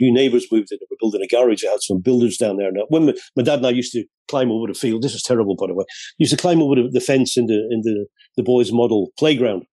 new 0.00 0.12
neighbours 0.12 0.46
moved 0.50 0.72
in. 0.72 0.78
They 0.80 0.86
were 0.90 0.96
building 0.98 1.22
a 1.22 1.28
garage. 1.28 1.62
They 1.62 1.68
had 1.68 1.82
some 1.82 2.00
builders 2.00 2.36
down 2.36 2.56
there. 2.56 2.72
Now, 2.72 2.84
when 2.88 3.06
my, 3.06 3.14
my, 3.36 3.42
dad 3.42 3.58
and 3.58 3.66
I 3.66 3.70
used 3.70 3.92
to 3.92 4.04
climb 4.28 4.50
over 4.50 4.66
the 4.66 4.78
field, 4.78 5.02
this 5.02 5.14
is 5.14 5.22
terrible, 5.22 5.56
by 5.56 5.66
the 5.66 5.74
way. 5.74 5.84
Used 6.18 6.32
to 6.32 6.40
climb 6.40 6.62
over 6.62 6.76
the, 6.76 6.88
the 6.90 7.00
fence 7.00 7.36
in 7.36 7.46
the 7.46 7.68
in 7.70 7.82
the, 7.82 8.06
the 8.36 8.42
boys' 8.42 8.72
model 8.72 9.12
playground. 9.18 9.64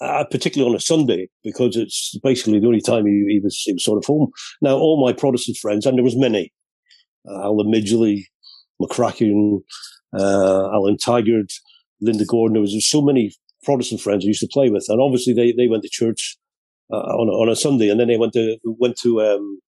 Uh, 0.00 0.22
particularly 0.30 0.70
on 0.70 0.76
a 0.76 0.80
Sunday, 0.80 1.28
because 1.42 1.74
it's 1.74 2.16
basically 2.22 2.60
the 2.60 2.68
only 2.68 2.80
time 2.80 3.04
he, 3.04 3.26
he, 3.28 3.40
was 3.42 3.60
he 3.64 3.72
was 3.72 3.82
sort 3.82 3.98
of 3.98 4.04
home. 4.04 4.28
Now, 4.62 4.76
all 4.76 5.04
my 5.04 5.12
Protestant 5.12 5.56
friends, 5.56 5.86
and 5.86 5.98
there 5.98 6.04
was 6.04 6.16
many, 6.16 6.52
Alan 7.30 7.72
Midgley, 7.72 8.24
McCracken, 8.80 9.60
uh, 10.18 10.70
Alan 10.72 10.96
Taggart, 10.96 11.52
Linda 12.00 12.24
Gordon. 12.24 12.54
There 12.54 12.62
was 12.62 12.88
so 12.88 13.02
many 13.02 13.32
Protestant 13.64 14.00
friends 14.00 14.24
I 14.24 14.28
used 14.28 14.40
to 14.40 14.48
play 14.50 14.70
with, 14.70 14.86
and 14.88 15.00
obviously 15.00 15.34
they, 15.34 15.52
they 15.52 15.68
went 15.68 15.82
to 15.82 15.88
church 15.90 16.38
uh, 16.92 16.96
on, 16.96 17.28
a, 17.28 17.32
on 17.32 17.48
a 17.48 17.56
Sunday, 17.56 17.88
and 17.88 18.00
then 18.00 18.08
they 18.08 18.16
went 18.16 18.32
to 18.34 18.56
went 18.64 18.96
to 18.98 19.20
um, 19.20 19.60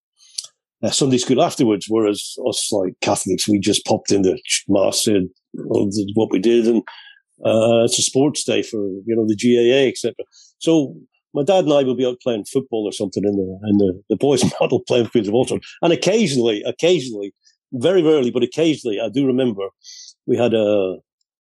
uh, 0.83 0.91
Sunday 0.91 1.19
school 1.19 1.43
afterwards. 1.43 1.87
Whereas 1.89 2.37
us 2.49 2.71
like 2.73 2.95
Catholics, 3.01 3.49
we 3.49 3.59
just 3.59 3.85
popped 3.85 4.13
into 4.13 4.39
mass 4.69 5.07
and 5.07 5.29
what 6.15 6.31
we 6.31 6.39
did, 6.39 6.67
and 6.67 6.83
uh, 7.45 7.85
it's 7.85 7.99
a 7.99 8.03
sports 8.03 8.45
day 8.45 8.63
for 8.63 8.79
you 8.79 9.17
know 9.17 9.27
the 9.27 9.37
GAA, 9.37 9.89
etc. 9.89 10.15
So 10.59 10.95
my 11.35 11.43
dad 11.43 11.65
and 11.65 11.73
I 11.73 11.83
would 11.83 11.97
be 11.97 12.07
out 12.07 12.21
playing 12.23 12.45
football 12.45 12.87
or 12.89 12.93
something 12.93 13.25
in 13.25 13.33
the 13.33 13.69
in 13.69 13.79
the, 13.79 14.03
the 14.11 14.17
boys' 14.17 14.45
model 14.61 14.81
playing 14.87 15.09
fields 15.09 15.29
of 15.29 15.35
water, 15.35 15.57
and 15.83 15.93
occasionally, 15.93 16.63
occasionally, 16.67 17.35
very 17.73 18.03
rarely, 18.03 18.31
but 18.31 18.43
occasionally, 18.43 19.01
I 19.01 19.09
do 19.09 19.27
remember 19.27 19.69
we 20.27 20.37
had 20.37 20.55
a 20.55 20.97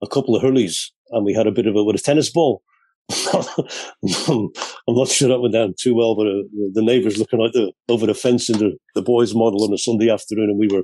a 0.02 0.06
couple 0.06 0.36
of 0.36 0.42
hurleys 0.42 0.92
and 1.10 1.24
we 1.24 1.34
had 1.34 1.46
a 1.46 1.52
bit 1.52 1.66
of 1.66 1.74
a 1.76 1.84
with 1.84 1.96
a 1.96 1.98
tennis 1.98 2.30
ball. 2.30 2.62
I'm 3.32 4.50
not 4.88 5.08
sure 5.08 5.28
that 5.28 5.40
went 5.40 5.54
down 5.54 5.74
too 5.80 5.94
well, 5.94 6.14
but 6.14 6.26
uh, 6.26 6.42
the 6.74 6.82
neighbours 6.82 7.18
looking 7.18 7.40
out 7.40 7.54
the 7.54 7.72
over 7.88 8.06
the 8.06 8.14
fence 8.14 8.50
in 8.50 8.58
the, 8.58 8.76
the 8.94 9.02
boys' 9.02 9.34
model 9.34 9.64
on 9.64 9.72
a 9.72 9.78
Sunday 9.78 10.10
afternoon, 10.10 10.50
and 10.50 10.58
we 10.58 10.68
were 10.68 10.82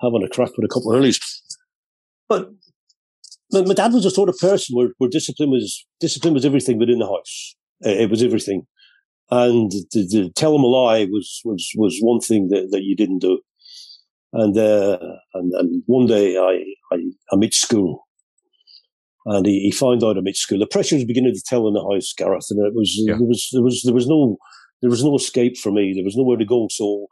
having 0.00 0.22
a 0.22 0.28
crack 0.28 0.50
with 0.56 0.64
a 0.64 0.72
couple 0.72 0.92
of 0.92 0.98
hurleys. 0.98 1.20
But 2.28 2.50
my, 3.52 3.62
my, 3.62 3.74
dad 3.74 3.92
was 3.92 4.04
the 4.04 4.10
sort 4.10 4.30
of 4.30 4.38
person 4.38 4.74
where, 4.74 4.88
where 4.98 5.10
discipline 5.10 5.50
was 5.50 5.86
discipline 6.00 6.32
was 6.32 6.46
everything 6.46 6.78
within 6.78 6.98
the 6.98 7.06
house. 7.06 7.56
It 7.80 8.08
was 8.08 8.22
everything, 8.22 8.62
and 9.30 9.70
to, 9.92 10.08
to 10.08 10.30
tell 10.30 10.54
him 10.54 10.62
a 10.62 10.66
lie 10.66 11.06
was 11.10 11.42
was 11.44 11.70
was 11.76 11.98
one 12.00 12.20
thing 12.20 12.48
that, 12.48 12.68
that 12.70 12.84
you 12.84 12.96
didn't 12.96 13.18
do. 13.18 13.40
And 14.32 14.56
uh, 14.56 14.98
and 15.34 15.52
and 15.52 15.82
one 15.86 16.06
day 16.06 16.36
I 16.36 16.62
I 16.94 16.98
I'm 17.32 17.42
at 17.42 17.54
school 17.54 18.06
and 19.26 19.44
he, 19.44 19.60
he 19.60 19.70
found 19.72 20.04
out 20.04 20.16
I'm 20.16 20.26
at 20.26 20.36
school. 20.36 20.58
The 20.58 20.66
pressure 20.66 20.94
was 20.94 21.04
beginning 21.04 21.34
to 21.34 21.42
tell 21.44 21.66
in 21.66 21.74
the 21.74 21.82
house, 21.82 22.12
Gareth, 22.16 22.46
and 22.50 22.64
it 22.64 22.74
was 22.74 22.94
yeah. 22.96 23.14
there 23.16 23.26
was 23.26 23.48
there 23.52 23.62
was 23.62 23.82
there 23.84 23.94
was 23.94 24.06
no 24.06 24.38
there 24.82 24.90
was 24.90 25.04
no 25.04 25.16
escape 25.16 25.58
for 25.58 25.72
me. 25.72 25.92
There 25.94 26.04
was 26.04 26.16
nowhere 26.16 26.36
to 26.36 26.44
go. 26.44 26.68
So 26.70 27.06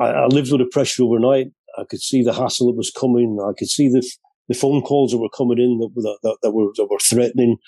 I, 0.00 0.06
I, 0.06 0.26
lived 0.26 0.50
with 0.50 0.60
the 0.60 0.66
pressure 0.66 1.02
overnight. 1.02 1.48
I 1.76 1.84
could 1.84 2.00
see 2.00 2.22
the 2.22 2.32
hassle 2.32 2.68
that 2.68 2.78
was 2.78 2.90
coming. 2.90 3.38
I 3.46 3.52
could 3.56 3.68
see 3.68 3.88
the 3.88 4.02
the 4.48 4.54
phone 4.54 4.80
calls 4.80 5.12
that 5.12 5.18
were 5.18 5.28
coming 5.36 5.58
in 5.58 5.78
that, 5.80 5.90
that, 5.96 6.18
that, 6.22 6.36
that 6.42 6.50
were 6.52 6.70
that 6.76 6.88
were 6.90 6.98
threatening. 6.98 7.58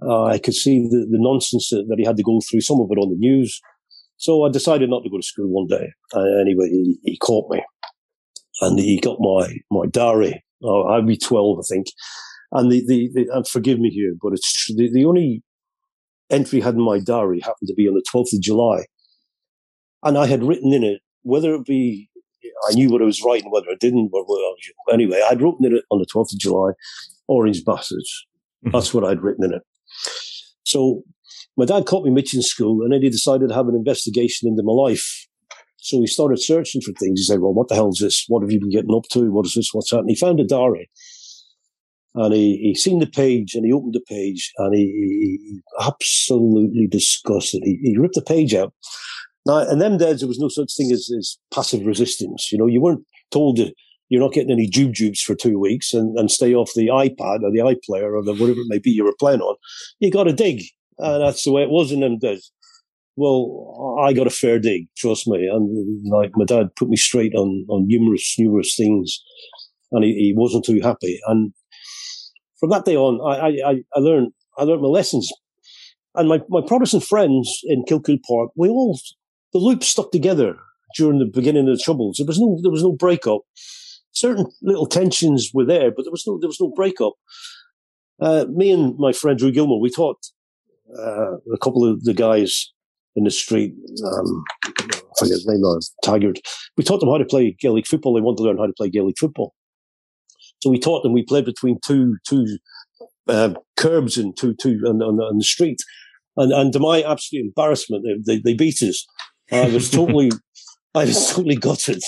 Uh, 0.00 0.24
I 0.24 0.38
could 0.38 0.54
see 0.54 0.86
the, 0.88 1.06
the 1.10 1.18
nonsense 1.18 1.70
that, 1.70 1.86
that, 1.88 1.98
he 1.98 2.04
had 2.04 2.16
to 2.16 2.22
go 2.22 2.40
through. 2.40 2.60
Some 2.60 2.80
of 2.80 2.88
it 2.90 2.98
on 2.98 3.10
the 3.10 3.16
news. 3.16 3.60
So 4.24 4.44
I 4.44 4.50
decided 4.50 4.88
not 4.90 5.02
to 5.04 5.10
go 5.10 5.18
to 5.18 5.22
school 5.22 5.48
one 5.48 5.66
day. 5.66 5.92
Anyway, 6.40 6.68
he, 6.70 6.98
he 7.02 7.18
caught 7.18 7.50
me, 7.50 7.62
and 8.60 8.78
he 8.78 8.98
got 9.00 9.18
my 9.20 9.56
my 9.70 9.86
diary. 9.86 10.42
Oh, 10.62 10.88
I'd 10.88 11.06
be 11.06 11.16
twelve, 11.16 11.58
I 11.58 11.66
think 11.68 11.86
and 12.54 12.70
the, 12.70 12.84
the, 12.86 13.10
the 13.12 13.26
and 13.34 13.46
forgive 13.46 13.80
me 13.80 13.90
here, 13.90 14.14
but 14.22 14.32
it's 14.32 14.72
the, 14.74 14.88
the 14.90 15.04
only 15.04 15.42
entry 16.30 16.62
I 16.62 16.66
had 16.66 16.74
in 16.74 16.80
my 16.80 17.00
diary 17.00 17.40
happened 17.40 17.68
to 17.68 17.74
be 17.74 17.88
on 17.88 17.94
the 17.94 18.04
12th 18.14 18.32
of 18.32 18.40
July. 18.40 18.86
And 20.04 20.16
I 20.16 20.26
had 20.26 20.44
written 20.44 20.72
in 20.72 20.84
it, 20.84 21.00
whether 21.22 21.52
it 21.54 21.64
be, 21.64 22.08
I 22.70 22.74
knew 22.74 22.90
what 22.90 23.02
I 23.02 23.06
was 23.06 23.22
writing, 23.22 23.50
whether 23.50 23.70
I 23.70 23.76
didn't, 23.80 24.10
or 24.12 24.24
whether, 24.24 24.94
anyway, 24.94 25.20
I'd 25.28 25.42
written 25.42 25.64
in 25.64 25.76
it 25.76 25.84
on 25.90 25.98
the 25.98 26.06
12th 26.06 26.32
of 26.32 26.38
July, 26.38 26.70
Orange 27.26 27.64
Bastards. 27.64 28.26
Mm-hmm. 28.64 28.76
That's 28.76 28.94
what 28.94 29.04
I'd 29.04 29.22
written 29.22 29.44
in 29.44 29.54
it. 29.54 29.62
So 30.62 31.02
my 31.56 31.64
dad 31.64 31.86
caught 31.86 32.04
me 32.04 32.10
mitching 32.10 32.42
school 32.42 32.82
and 32.82 32.92
then 32.92 33.02
he 33.02 33.10
decided 33.10 33.48
to 33.48 33.54
have 33.54 33.68
an 33.68 33.74
investigation 33.74 34.48
into 34.48 34.62
my 34.62 34.72
life. 34.72 35.26
So 35.76 36.00
he 36.00 36.06
started 36.06 36.40
searching 36.40 36.80
for 36.80 36.92
things. 36.92 37.20
He 37.20 37.24
said, 37.24 37.40
well, 37.40 37.52
what 37.52 37.68
the 37.68 37.74
hell 37.74 37.90
is 37.90 37.98
this? 38.00 38.24
What 38.28 38.42
have 38.42 38.50
you 38.50 38.58
been 38.58 38.70
getting 38.70 38.94
up 38.94 39.04
to? 39.12 39.30
What 39.30 39.46
is 39.46 39.54
this? 39.54 39.70
What's 39.72 39.90
that? 39.90 40.00
And 40.00 40.10
he 40.10 40.16
found 40.16 40.40
a 40.40 40.44
diary 40.44 40.90
and 42.14 42.32
he, 42.32 42.56
he 42.56 42.74
seen 42.74 43.00
the 43.00 43.06
page 43.06 43.54
and 43.54 43.66
he 43.66 43.72
opened 43.72 43.94
the 43.94 44.00
page 44.08 44.52
and 44.58 44.74
he, 44.74 45.40
he 45.40 45.60
absolutely 45.80 46.86
disgusted. 46.86 47.62
He, 47.64 47.78
he 47.82 47.98
ripped 47.98 48.14
the 48.14 48.22
page 48.22 48.54
out. 48.54 48.72
Now, 49.46 49.68
in 49.68 49.78
them 49.78 49.98
days, 49.98 50.20
there 50.20 50.28
was 50.28 50.38
no 50.38 50.48
such 50.48 50.74
thing 50.74 50.90
as, 50.90 51.10
as 51.18 51.38
passive 51.52 51.84
resistance. 51.84 52.50
You 52.50 52.58
know, 52.58 52.66
you 52.66 52.80
weren't 52.80 53.04
told 53.30 53.58
that 53.58 53.74
you're 54.08 54.22
not 54.22 54.32
getting 54.32 54.52
any 54.52 54.68
jube 54.68 54.94
for 55.16 55.34
two 55.34 55.58
weeks 55.58 55.92
and, 55.92 56.16
and 56.18 56.30
stay 56.30 56.54
off 56.54 56.70
the 56.74 56.86
iPad 56.88 57.42
or 57.42 57.50
the 57.50 57.58
iPlayer 57.58 58.16
or 58.16 58.22
the 58.22 58.32
whatever 58.32 58.60
it 58.60 58.68
may 58.68 58.78
be 58.78 58.90
you 58.90 59.04
were 59.04 59.14
playing 59.18 59.40
on. 59.40 59.56
You 59.98 60.10
got 60.10 60.24
to 60.24 60.32
dig. 60.32 60.62
And 60.98 61.22
that's 61.22 61.44
the 61.44 61.52
way 61.52 61.62
it 61.62 61.70
was 61.70 61.92
in 61.92 62.00
them 62.00 62.18
days. 62.18 62.50
Well, 63.16 63.98
I 64.00 64.12
got 64.12 64.26
a 64.26 64.30
fair 64.30 64.58
dig, 64.58 64.88
trust 64.96 65.28
me. 65.28 65.46
And 65.46 66.08
like 66.10 66.32
my 66.34 66.44
dad 66.44 66.74
put 66.76 66.88
me 66.88 66.96
straight 66.96 67.34
on, 67.34 67.64
on 67.68 67.86
numerous, 67.86 68.34
numerous 68.38 68.74
things 68.76 69.22
and 69.94 70.04
he, 70.04 70.12
he 70.12 70.34
wasn't 70.36 70.64
too 70.64 70.80
happy. 70.82 71.20
And 71.26 71.52
from 72.58 72.70
that 72.70 72.84
day 72.84 72.96
on, 72.96 73.20
I, 73.26 73.70
I, 73.70 73.74
I 73.94 73.98
learned 74.00 74.32
I 74.58 74.64
learned 74.64 74.82
my 74.82 74.88
lessons. 74.88 75.32
And 76.16 76.28
my, 76.28 76.40
my 76.48 76.60
Protestant 76.64 77.02
friends 77.02 77.60
in 77.64 77.84
Kilcoole 77.84 78.22
Park, 78.28 78.50
we 78.56 78.68
all 78.68 78.98
the 79.52 79.58
loop 79.58 79.82
stuck 79.82 80.12
together 80.12 80.56
during 80.96 81.18
the 81.18 81.24
beginning 81.24 81.68
of 81.68 81.76
the 81.76 81.82
troubles. 81.82 82.16
There 82.18 82.26
was 82.26 82.38
no 82.38 82.58
there 82.62 82.70
was 82.70 82.82
no 82.82 82.92
breakup. 82.92 83.42
Certain 84.12 84.46
little 84.62 84.86
tensions 84.86 85.50
were 85.52 85.64
there, 85.64 85.90
but 85.90 86.04
there 86.04 86.12
was 86.12 86.24
no 86.26 86.38
there 86.40 86.48
was 86.48 86.60
no 86.60 86.72
breakup. 86.74 87.14
Uh, 88.20 88.46
me 88.48 88.70
and 88.70 88.96
my 88.96 89.12
friend 89.12 89.38
Drew 89.38 89.50
Gilmore, 89.50 89.80
we 89.80 89.90
taught 89.90 90.18
uh, 90.98 91.36
a 91.52 91.58
couple 91.62 91.88
of 91.88 92.04
the 92.04 92.14
guys 92.14 92.72
in 93.16 93.24
the 93.24 93.30
street. 93.30 93.74
Um, 94.04 94.44
I 94.66 95.18
forget 95.18 95.34
his 95.34 95.46
name 95.46 95.60
now, 95.62 95.78
Taggart. 96.02 96.40
We 96.76 96.84
taught 96.84 97.00
them 97.00 97.08
how 97.08 97.18
to 97.18 97.24
play 97.24 97.56
Gaelic 97.60 97.86
football. 97.86 98.14
They 98.14 98.20
wanted 98.20 98.38
to 98.38 98.42
learn 98.44 98.58
how 98.58 98.66
to 98.66 98.72
play 98.76 98.90
Gaelic 98.90 99.16
football. 99.18 99.54
So 100.60 100.70
we 100.70 100.78
taught 100.78 101.02
them. 101.02 101.12
We 101.12 101.24
played 101.24 101.44
between 101.44 101.78
two 101.84 102.16
two 102.26 102.58
uh, 103.28 103.54
curbs 103.76 104.16
and 104.16 104.36
two 104.36 104.54
two 104.54 104.80
on, 104.86 105.02
on, 105.02 105.20
on, 105.20 105.38
the 105.38 105.44
street, 105.44 105.78
and 106.36 106.52
and 106.52 106.72
to 106.72 106.78
my 106.78 107.02
absolute 107.02 107.44
embarrassment, 107.44 108.04
they, 108.26 108.38
they 108.38 108.54
beat 108.54 108.82
us. 108.82 109.06
I 109.52 109.68
was 109.68 109.90
totally. 109.98 110.30
I 110.94 111.04
was 111.04 111.30
totally 111.30 111.56
gutted. 111.56 112.02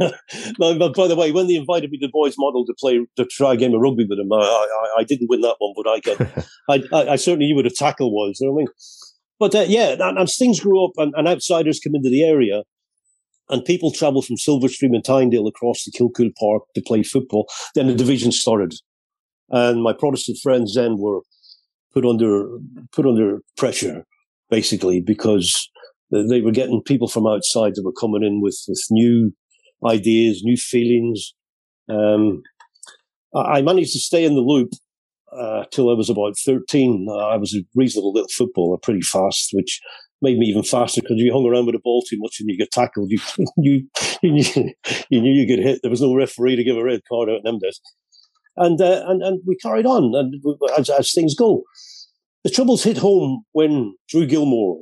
no, 0.00 0.90
by 0.90 1.08
the 1.08 1.16
way, 1.16 1.32
when 1.32 1.46
they 1.46 1.54
invited 1.54 1.90
me 1.90 1.98
to 1.98 2.06
the 2.06 2.12
boys' 2.12 2.34
model 2.36 2.66
to 2.66 2.74
play 2.78 3.00
to 3.16 3.24
try 3.24 3.54
a 3.54 3.56
game 3.56 3.74
of 3.74 3.80
rugby 3.80 4.06
with 4.08 4.18
them, 4.18 4.30
I, 4.32 4.36
I, 4.36 5.00
I 5.00 5.04
didn't 5.04 5.30
win 5.30 5.40
that 5.40 5.56
one, 5.58 5.74
but 5.74 5.88
I 5.88 6.00
get, 6.00 6.46
I, 6.92 7.12
I, 7.12 7.16
certainly 7.16 7.46
knew 7.46 7.56
what 7.56 7.66
a 7.66 7.70
tackle 7.70 8.12
was. 8.12 8.36
You 8.38 8.48
know 8.48 8.52
what 8.52 8.60
I 8.60 8.64
mean? 8.64 8.68
But 9.38 9.54
uh, 9.54 9.64
yeah, 9.66 9.96
and, 9.98 10.18
and, 10.18 10.28
things 10.28 10.60
grew 10.60 10.84
up, 10.84 10.92
and, 10.98 11.14
and 11.16 11.26
outsiders 11.26 11.80
come 11.80 11.94
into 11.94 12.10
the 12.10 12.24
area, 12.24 12.62
and 13.48 13.64
people 13.64 13.90
travel 13.90 14.20
from 14.20 14.36
Silverstream 14.36 14.94
and 14.94 15.04
Tynedale 15.04 15.48
across 15.48 15.84
to 15.84 15.90
Kilcoole 15.90 16.34
Park 16.38 16.64
to 16.74 16.82
play 16.82 17.02
football. 17.02 17.48
Then 17.74 17.86
the 17.86 17.94
division 17.94 18.32
started, 18.32 18.74
and 19.48 19.82
my 19.82 19.94
Protestant 19.94 20.38
friends 20.42 20.74
then 20.74 20.98
were 20.98 21.20
put 21.94 22.04
under 22.04 22.58
put 22.92 23.06
under 23.06 23.40
pressure, 23.56 24.04
basically 24.50 25.00
because 25.00 25.70
they 26.10 26.40
were 26.40 26.52
getting 26.52 26.82
people 26.84 27.08
from 27.08 27.26
outside 27.26 27.74
that 27.74 27.84
were 27.84 27.92
coming 27.92 28.22
in 28.22 28.40
with, 28.40 28.58
with 28.68 28.82
new 28.90 29.32
ideas, 29.84 30.42
new 30.44 30.56
feelings. 30.56 31.34
Um, 31.88 32.42
I 33.34 33.62
managed 33.62 33.92
to 33.92 33.98
stay 33.98 34.24
in 34.24 34.34
the 34.34 34.40
loop 34.40 34.70
uh, 35.36 35.64
till 35.70 35.90
I 35.90 35.94
was 35.94 36.08
about 36.08 36.36
13. 36.44 37.06
Uh, 37.08 37.14
I 37.14 37.36
was 37.36 37.54
a 37.54 37.64
reasonable 37.74 38.12
little 38.12 38.28
footballer, 38.28 38.78
pretty 38.82 39.02
fast, 39.02 39.50
which 39.52 39.80
made 40.22 40.38
me 40.38 40.46
even 40.46 40.62
faster 40.62 41.02
because 41.02 41.16
you 41.18 41.32
hung 41.32 41.46
around 41.46 41.66
with 41.66 41.74
the 41.74 41.80
ball 41.82 42.02
too 42.02 42.16
much 42.18 42.36
and 42.40 42.48
you 42.48 42.56
get 42.56 42.70
tackled. 42.70 43.10
You, 43.10 43.18
you, 43.58 43.88
you, 44.22 44.32
knew, 44.32 44.72
you 45.10 45.20
knew 45.20 45.32
you 45.32 45.46
get 45.46 45.64
hit. 45.64 45.80
There 45.82 45.90
was 45.90 46.00
no 46.00 46.14
referee 46.14 46.56
to 46.56 46.64
give 46.64 46.76
a 46.76 46.84
red 46.84 47.00
card 47.08 47.28
out 47.28 47.38
in 47.38 47.42
them 47.44 47.58
days. 47.58 47.80
And, 48.56 48.80
uh, 48.80 49.04
and, 49.06 49.22
and 49.22 49.40
we 49.46 49.56
carried 49.56 49.84
on 49.84 50.14
and 50.14 50.34
as, 50.78 50.88
as 50.88 51.12
things 51.12 51.34
go. 51.34 51.62
The 52.44 52.50
troubles 52.50 52.84
hit 52.84 52.96
home 52.96 53.42
when 53.52 53.94
Drew 54.08 54.24
Gilmore, 54.24 54.78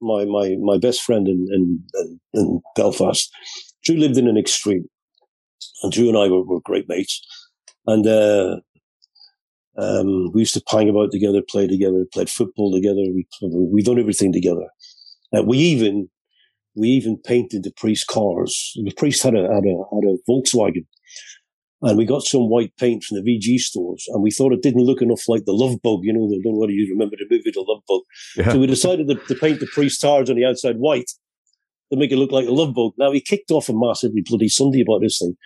my, 0.00 0.24
my, 0.24 0.56
my 0.60 0.78
best 0.78 1.02
friend 1.02 1.28
in, 1.28 1.46
in, 1.52 2.20
in 2.34 2.60
Belfast, 2.76 3.30
Drew 3.84 3.96
lived 3.96 4.16
in 4.16 4.28
an 4.28 4.36
extreme 4.36 4.88
and 5.82 5.92
Drew 5.92 6.08
and 6.08 6.16
I 6.16 6.28
were, 6.28 6.42
were 6.42 6.60
great 6.60 6.88
mates. 6.88 7.20
And, 7.86 8.06
uh, 8.06 8.56
um, 9.78 10.32
we 10.32 10.40
used 10.40 10.54
to 10.54 10.62
pang 10.68 10.88
about 10.88 11.12
together, 11.12 11.40
play 11.48 11.68
together, 11.68 12.04
played 12.12 12.28
football 12.28 12.72
together. 12.72 13.00
We 13.14 13.26
we 13.40 13.82
done 13.82 14.00
everything 14.00 14.32
together. 14.32 14.66
Uh, 15.36 15.44
we 15.44 15.58
even 15.58 16.08
we 16.74 16.88
even 16.88 17.16
painted 17.16 17.62
the 17.62 17.70
priest's 17.76 18.04
cars. 18.04 18.72
The 18.84 18.92
priest 18.96 19.22
had 19.22 19.36
a 19.36 19.42
had 19.42 19.64
a 19.64 19.84
had 19.94 20.04
a 20.04 20.16
Volkswagen, 20.28 20.84
and 21.82 21.96
we 21.96 22.04
got 22.04 22.22
some 22.22 22.48
white 22.48 22.72
paint 22.76 23.04
from 23.04 23.18
the 23.18 23.22
VG 23.22 23.58
stores, 23.58 24.04
and 24.08 24.22
we 24.22 24.30
thought 24.30 24.52
it 24.52 24.62
didn't 24.62 24.84
look 24.84 25.02
enough 25.02 25.22
like 25.28 25.44
the 25.44 25.52
Love 25.52 25.80
Bug. 25.82 26.00
You 26.02 26.12
know, 26.12 26.26
I 26.26 26.40
don't 26.42 26.54
know 26.54 26.60
whether 26.60 26.72
you 26.72 26.90
remember 26.90 27.16
the 27.16 27.26
movie 27.30 27.50
The 27.52 27.64
Love 27.66 27.82
Bug. 27.86 28.00
Yeah. 28.36 28.52
So 28.52 28.58
we 28.58 28.66
decided 28.66 29.08
to, 29.08 29.14
to 29.14 29.34
paint 29.34 29.60
the 29.60 29.68
priest 29.72 30.00
cars 30.00 30.30
on 30.30 30.36
the 30.36 30.44
outside 30.44 30.76
white 30.76 31.10
to 31.92 31.98
make 31.98 32.12
it 32.12 32.16
look 32.16 32.32
like 32.32 32.46
a 32.46 32.52
Love 32.52 32.74
Bug. 32.74 32.92
Now 32.98 33.12
he 33.12 33.20
kicked 33.20 33.50
off 33.50 33.68
a 33.68 33.72
massively 33.74 34.22
bloody 34.24 34.48
Sunday 34.48 34.82
about 34.82 35.00
this 35.00 35.18
thing, 35.18 35.36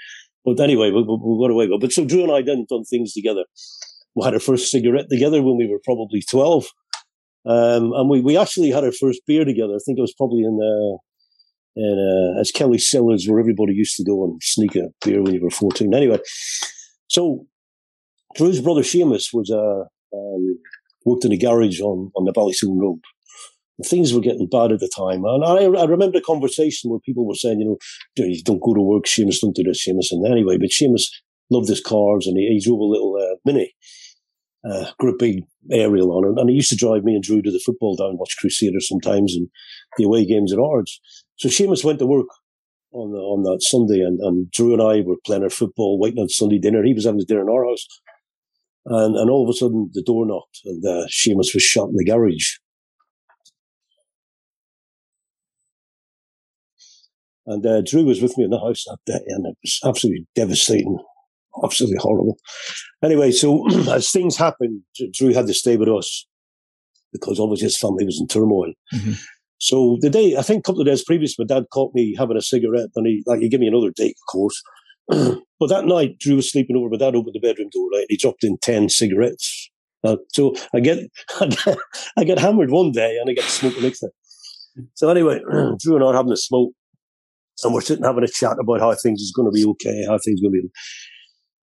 but 0.44 0.58
anyway, 0.60 0.90
we, 0.90 1.02
we, 1.02 1.18
we 1.22 1.44
got 1.44 1.52
away 1.52 1.66
with 1.66 1.76
it. 1.76 1.80
But 1.80 1.92
so 1.92 2.04
Drew 2.04 2.22
and 2.22 2.32
I 2.32 2.42
then 2.42 2.66
done 2.68 2.84
things 2.84 3.12
together 3.12 3.44
we 4.14 4.24
had 4.24 4.34
our 4.34 4.40
first 4.40 4.70
cigarette 4.70 5.08
together 5.10 5.42
when 5.42 5.56
we 5.56 5.66
were 5.66 5.80
probably 5.84 6.22
12. 6.22 6.66
Um, 7.44 7.92
and 7.92 8.08
we, 8.08 8.20
we 8.20 8.36
actually 8.36 8.70
had 8.70 8.84
our 8.84 8.92
first 8.92 9.22
beer 9.26 9.44
together. 9.44 9.74
I 9.74 9.82
think 9.84 9.98
it 9.98 10.02
was 10.02 10.14
probably 10.14 10.42
in, 10.42 10.58
uh, 10.62 10.98
in 11.76 12.34
uh, 12.36 12.40
as 12.40 12.50
Kelly 12.50 12.78
Cellars, 12.78 13.26
where 13.26 13.40
everybody 13.40 13.74
used 13.74 13.96
to 13.96 14.04
go 14.04 14.24
and 14.24 14.40
sneak 14.42 14.76
a 14.76 14.88
beer 15.04 15.22
when 15.22 15.34
you 15.34 15.42
were 15.42 15.50
14. 15.50 15.94
Anyway, 15.94 16.18
so 17.08 17.46
Drew's 18.36 18.60
brother 18.60 18.82
Seamus 18.82 19.28
was 19.32 19.50
uh, 19.50 19.84
um, 20.16 20.58
worked 21.04 21.24
in 21.24 21.32
a 21.32 21.38
garage 21.38 21.80
on, 21.80 22.10
on 22.16 22.24
the 22.24 22.32
Ballysillan 22.32 22.80
Road. 22.80 23.00
things 23.84 24.12
were 24.12 24.20
getting 24.20 24.48
bad 24.48 24.72
at 24.72 24.80
the 24.80 24.90
time. 24.94 25.24
And 25.24 25.44
I, 25.44 25.80
I 25.80 25.84
remember 25.84 26.18
a 26.18 26.22
conversation 26.22 26.90
where 26.90 27.00
people 27.00 27.26
were 27.26 27.34
saying, 27.34 27.60
you 27.60 27.66
know, 27.66 27.78
don't 28.44 28.62
go 28.62 28.74
to 28.74 28.80
work, 28.80 29.04
Seamus, 29.04 29.40
don't 29.40 29.56
do 29.56 29.64
this, 29.64 29.86
Seamus. 29.86 30.08
And 30.10 30.26
anyway, 30.26 30.58
but 30.58 30.70
Seamus 30.70 31.04
loved 31.50 31.68
his 31.68 31.80
cars 31.80 32.26
and 32.26 32.36
he, 32.38 32.48
he 32.48 32.64
drove 32.64 32.80
a 32.80 32.84
little 32.84 33.16
uh, 33.20 33.36
Mini, 33.44 33.74
uh, 34.64 34.86
a 35.00 35.12
big 35.18 35.44
aerial 35.70 36.12
on 36.12 36.24
it. 36.24 36.40
And 36.40 36.48
he 36.48 36.56
used 36.56 36.70
to 36.70 36.76
drive 36.76 37.04
me 37.04 37.14
and 37.14 37.22
Drew 37.22 37.42
to 37.42 37.50
the 37.50 37.62
football 37.64 37.96
down, 37.96 38.18
watch 38.18 38.36
Crusaders 38.38 38.88
sometimes 38.88 39.34
and 39.34 39.48
the 39.96 40.04
away 40.04 40.24
games 40.24 40.52
at 40.52 40.58
Ards. 40.58 41.00
So 41.42 41.48
Seamus 41.48 41.84
went 41.84 41.98
to 41.98 42.06
work 42.06 42.28
on 42.92 43.10
the, 43.10 43.18
on 43.18 43.42
that 43.42 43.62
Sunday 43.62 43.98
and, 43.98 44.20
and 44.20 44.48
Drew 44.52 44.74
and 44.74 44.80
I 44.80 45.00
were 45.00 45.16
playing 45.26 45.42
our 45.42 45.50
football, 45.50 45.98
waiting 45.98 46.20
on 46.20 46.28
Sunday 46.28 46.60
dinner. 46.60 46.84
He 46.84 46.94
was 46.94 47.04
having 47.04 47.18
his 47.18 47.24
dinner 47.24 47.42
in 47.42 47.48
our 47.48 47.64
house. 47.64 47.84
And, 48.86 49.16
and 49.16 49.28
all 49.28 49.42
of 49.42 49.50
a 49.52 49.58
sudden 49.58 49.90
the 49.92 50.04
door 50.04 50.24
knocked 50.24 50.60
and 50.64 50.84
uh, 50.86 51.08
Seamus 51.08 51.52
was 51.52 51.64
shot 51.64 51.88
in 51.88 51.96
the 51.96 52.04
garage. 52.04 52.58
And 57.44 57.66
uh, 57.66 57.82
Drew 57.84 58.04
was 58.04 58.22
with 58.22 58.38
me 58.38 58.44
in 58.44 58.50
the 58.50 58.60
house 58.60 58.84
that 58.84 58.98
day, 59.04 59.20
and 59.26 59.46
it 59.48 59.56
was 59.64 59.80
absolutely 59.84 60.28
devastating, 60.36 60.96
absolutely 61.64 61.98
horrible. 61.98 62.38
Anyway, 63.02 63.32
so 63.32 63.68
as 63.90 64.12
things 64.12 64.36
happened, 64.36 64.82
Drew 65.12 65.34
had 65.34 65.48
to 65.48 65.54
stay 65.54 65.76
with 65.76 65.88
us 65.88 66.24
because 67.12 67.40
obviously 67.40 67.64
his 67.64 67.76
family 67.76 68.04
was 68.04 68.20
in 68.20 68.28
turmoil. 68.28 68.72
Mm-hmm. 68.94 69.14
So 69.62 69.96
the 70.00 70.10
day, 70.10 70.34
I 70.36 70.42
think 70.42 70.58
a 70.58 70.62
couple 70.62 70.80
of 70.80 70.88
days 70.88 71.04
previous, 71.04 71.38
my 71.38 71.44
dad 71.44 71.66
caught 71.72 71.94
me 71.94 72.16
having 72.18 72.36
a 72.36 72.42
cigarette, 72.42 72.88
and 72.96 73.06
he 73.06 73.22
like 73.26 73.38
he 73.38 73.48
gave 73.48 73.60
me 73.60 73.68
another 73.68 73.92
date, 73.94 74.16
of 74.20 74.32
course. 74.32 74.60
but 75.08 75.68
that 75.68 75.84
night, 75.84 76.18
Drew 76.18 76.34
was 76.34 76.50
sleeping 76.50 76.76
over. 76.76 76.88
My 76.90 76.96
dad 76.96 77.14
opened 77.14 77.36
the 77.36 77.40
bedroom 77.40 77.68
door, 77.72 77.88
right? 77.92 78.06
He 78.08 78.16
dropped 78.16 78.42
in 78.42 78.58
ten 78.58 78.88
cigarettes. 78.88 79.70
Uh, 80.02 80.16
so 80.32 80.52
I 80.74 80.80
get, 80.80 80.98
I 81.38 82.24
get, 82.24 82.40
hammered 82.40 82.72
one 82.72 82.90
day, 82.90 83.16
and 83.18 83.30
I 83.30 83.34
get 83.34 83.44
smoked 83.44 83.76
the 83.76 83.82
next 83.82 84.00
day. 84.00 84.08
So 84.94 85.08
anyway, 85.08 85.38
Drew 85.78 85.94
and 85.94 86.02
I 86.02 86.08
are 86.08 86.14
having 86.14 86.32
a 86.32 86.36
smoke, 86.36 86.72
and 87.62 87.72
we're 87.72 87.82
sitting 87.82 88.04
having 88.04 88.24
a 88.24 88.28
chat 88.28 88.56
about 88.58 88.80
how 88.80 88.92
things 88.94 89.20
is 89.20 89.32
going 89.32 89.48
to 89.48 89.54
be 89.54 89.64
okay, 89.64 90.04
how 90.08 90.18
things 90.18 90.40
going 90.40 90.54
to 90.54 90.60
be. 90.60 90.70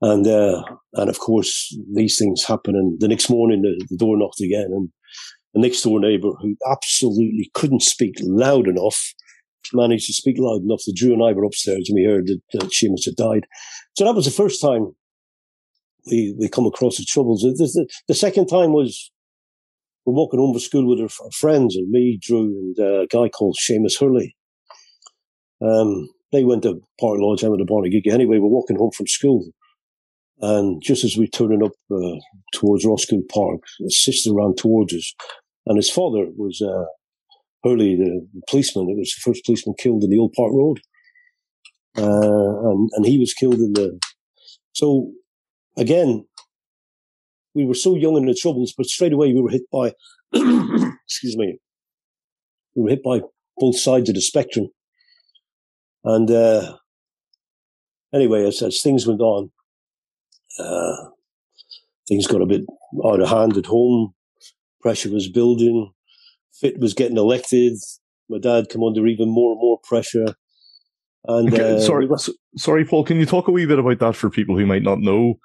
And 0.02 0.26
uh, 0.26 0.64
and 0.94 1.10
of 1.10 1.20
course, 1.20 1.78
these 1.94 2.18
things 2.18 2.46
happen. 2.46 2.78
And 2.78 2.98
the 3.02 3.10
next 3.10 3.30
morning, 3.30 3.62
the, 3.62 3.86
the 3.90 3.98
door 3.98 4.18
knocked 4.18 4.40
again, 4.40 4.70
and 4.72 4.90
the 5.54 5.62
next 5.62 5.82
door 5.82 6.00
neighbour, 6.00 6.32
who 6.42 6.56
absolutely 6.70 7.50
couldn't 7.54 7.82
speak 7.82 8.16
loud 8.22 8.68
enough, 8.68 9.14
managed 9.74 10.08
to 10.08 10.14
speak 10.14 10.38
loud 10.40 10.62
enough 10.62 10.82
that 10.86 10.96
Drew 10.96 11.14
and 11.14 11.24
I 11.24 11.34
were 11.34 11.44
upstairs 11.44 11.90
and 11.90 11.96
we 11.96 12.06
heard 12.06 12.28
that, 12.28 12.40
that 12.54 12.72
Seamus 12.72 13.06
had 13.06 13.16
died. 13.16 13.46
So 13.96 14.06
that 14.06 14.16
was 14.16 14.26
the 14.26 14.32
first 14.32 14.62
time 14.62 14.96
we 16.10 16.36
we 16.38 16.50
come 16.50 16.66
across 16.66 16.98
the 16.98 17.06
troubles. 17.06 17.42
The, 17.42 17.52
the, 17.52 17.88
the 18.08 18.14
second 18.14 18.48
time 18.48 18.72
was 18.72 19.12
we're 20.06 20.14
walking 20.14 20.40
home 20.40 20.54
from 20.54 20.62
school 20.62 20.88
with 20.88 21.00
our, 21.00 21.26
our 21.26 21.32
friends, 21.32 21.76
and 21.76 21.90
me, 21.90 22.20
Drew, 22.22 22.74
and 22.78 22.80
a 22.80 23.08
guy 23.08 23.30
called 23.30 23.58
Seamus 23.60 24.00
Hurley. 24.00 24.36
Um, 25.62 26.08
they 26.32 26.44
went 26.44 26.64
to 26.64 26.82
Park 27.00 27.18
Lodge, 27.20 27.44
I 27.44 27.50
went 27.50 27.60
to 27.60 27.72
Barnagigi. 27.72 28.12
Anyway, 28.12 28.38
we're 28.38 28.48
walking 28.48 28.78
home 28.78 28.92
from 28.96 29.08
school. 29.08 29.46
And 30.42 30.82
just 30.82 31.04
as 31.04 31.18
we're 31.18 31.28
turning 31.28 31.64
up 31.64 31.74
uh, 31.92 32.20
towards 32.54 32.86
Roscoon 32.86 33.26
Park, 33.32 33.62
his 33.80 34.04
sister 34.04 34.34
ran 34.34 34.56
towards 34.56 34.94
us. 34.94 35.14
And 35.66 35.78
his 35.78 35.90
father 35.90 36.28
was 36.38 36.62
uh, 36.62 36.86
Hurley, 37.64 37.96
the 37.96 38.26
policeman. 38.50 38.90
It 38.90 38.98
was 38.98 39.14
the 39.14 39.32
first 39.32 39.46
policeman 39.46 39.76
killed 39.78 40.04
in 40.04 40.10
the 40.10 40.18
Old 40.18 40.34
Park 40.34 40.52
Road. 40.54 40.80
Uh, 41.98 42.70
and, 42.70 42.90
and 42.94 43.06
he 43.06 43.18
was 43.18 43.34
killed 43.34 43.56
in 43.56 43.74
the. 43.74 44.00
So, 44.72 45.12
again, 45.78 46.26
we 47.54 47.66
were 47.66 47.74
so 47.74 47.96
young 47.96 48.16
in 48.16 48.26
the 48.26 48.34
troubles, 48.34 48.74
but 48.78 48.86
straight 48.86 49.12
away 49.12 49.34
we 49.34 49.42
were 49.42 49.50
hit 49.50 49.70
by, 49.72 49.94
excuse 50.34 51.36
me, 51.36 51.58
we 52.76 52.84
were 52.84 52.90
hit 52.90 53.04
by 53.04 53.22
both 53.58 53.78
sides 53.78 54.08
of 54.08 54.16
the 54.16 54.22
spectrum. 54.22 54.68
And 56.06 56.32
uh, 56.32 56.78
anyway, 58.14 58.48
as, 58.48 58.62
as 58.62 58.82
things 58.82 59.06
went 59.06 59.20
on, 59.20 59.52
uh, 60.58 61.10
things 62.08 62.28
got 62.28 62.42
a 62.42 62.46
bit 62.46 62.62
out 63.06 63.22
of 63.22 63.30
hand 63.30 63.58
at 63.58 63.66
home. 63.66 64.14
Pressure 64.82 65.12
was 65.12 65.30
building. 65.30 65.92
Fitt 66.54 66.80
was 66.80 66.94
getting 66.94 67.18
elected. 67.18 67.74
My 68.30 68.40
dad 68.40 68.70
came 68.70 68.84
under 68.84 69.06
even 69.08 69.30
more 69.30 69.52
and 69.52 69.62
more 69.62 69.80
pressure. 69.84 70.36
And 71.26 71.54
okay, 71.54 71.76
uh, 71.76 71.80
sorry, 71.80 72.08
sorry, 72.56 72.86
Paul. 72.86 73.04
Can 73.04 73.18
you 73.18 73.26
talk 73.26 73.48
a 73.48 73.52
wee 73.52 73.66
bit 73.66 73.80
about 73.80 74.00
that 74.00 74.16
for 74.16 74.30
people 74.30 74.58
who 74.58 74.66
might 74.66 74.84
not 74.84 75.00
know? 75.00 75.40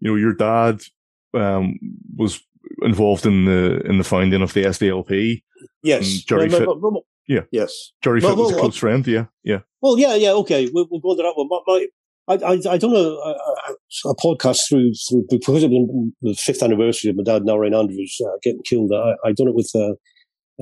You 0.00 0.10
know, 0.10 0.16
your 0.16 0.32
dad 0.32 0.80
um, 1.34 1.78
was 2.16 2.40
involved 2.82 3.26
in 3.26 3.44
the 3.44 3.80
in 3.84 3.98
the 3.98 4.04
founding 4.04 4.42
of 4.42 4.54
the 4.54 4.64
SDLP. 4.64 5.42
Yes, 5.82 6.22
Gerry 6.22 6.48
Fitt. 6.48 6.68
Yeah. 7.28 7.42
Yes. 7.52 7.92
Gerry 8.02 8.20
well, 8.20 8.30
Fitt 8.30 8.38
was 8.38 8.48
well, 8.52 8.58
a 8.58 8.60
close 8.62 8.76
friend. 8.76 9.06
Yeah. 9.06 9.26
Yeah. 9.44 9.60
Well, 9.82 9.98
yeah, 9.98 10.14
yeah. 10.14 10.32
Okay, 10.32 10.70
we'll, 10.72 10.88
we'll 10.90 11.00
go 11.00 11.12
into 11.12 11.22
that 11.22 11.34
one. 11.36 11.48
My, 11.48 11.60
my 11.66 11.86
I, 12.28 12.34
I, 12.34 12.60
I 12.70 12.78
done 12.78 12.94
a, 12.94 12.98
a, 12.98 13.36
a, 14.06 14.14
podcast 14.16 14.68
through, 14.68 14.92
through 15.08 15.24
because 15.30 15.62
of 15.62 15.70
the 15.70 16.34
fifth 16.38 16.62
anniversary 16.62 17.10
of 17.10 17.16
my 17.16 17.22
dad, 17.24 17.44
Noreen 17.44 17.74
Andrews, 17.74 18.16
uh, 18.24 18.36
getting 18.42 18.62
killed. 18.64 18.92
I, 18.92 19.14
I 19.26 19.32
done 19.32 19.48
it 19.48 19.54
with 19.54 19.70
uh, 19.74 19.92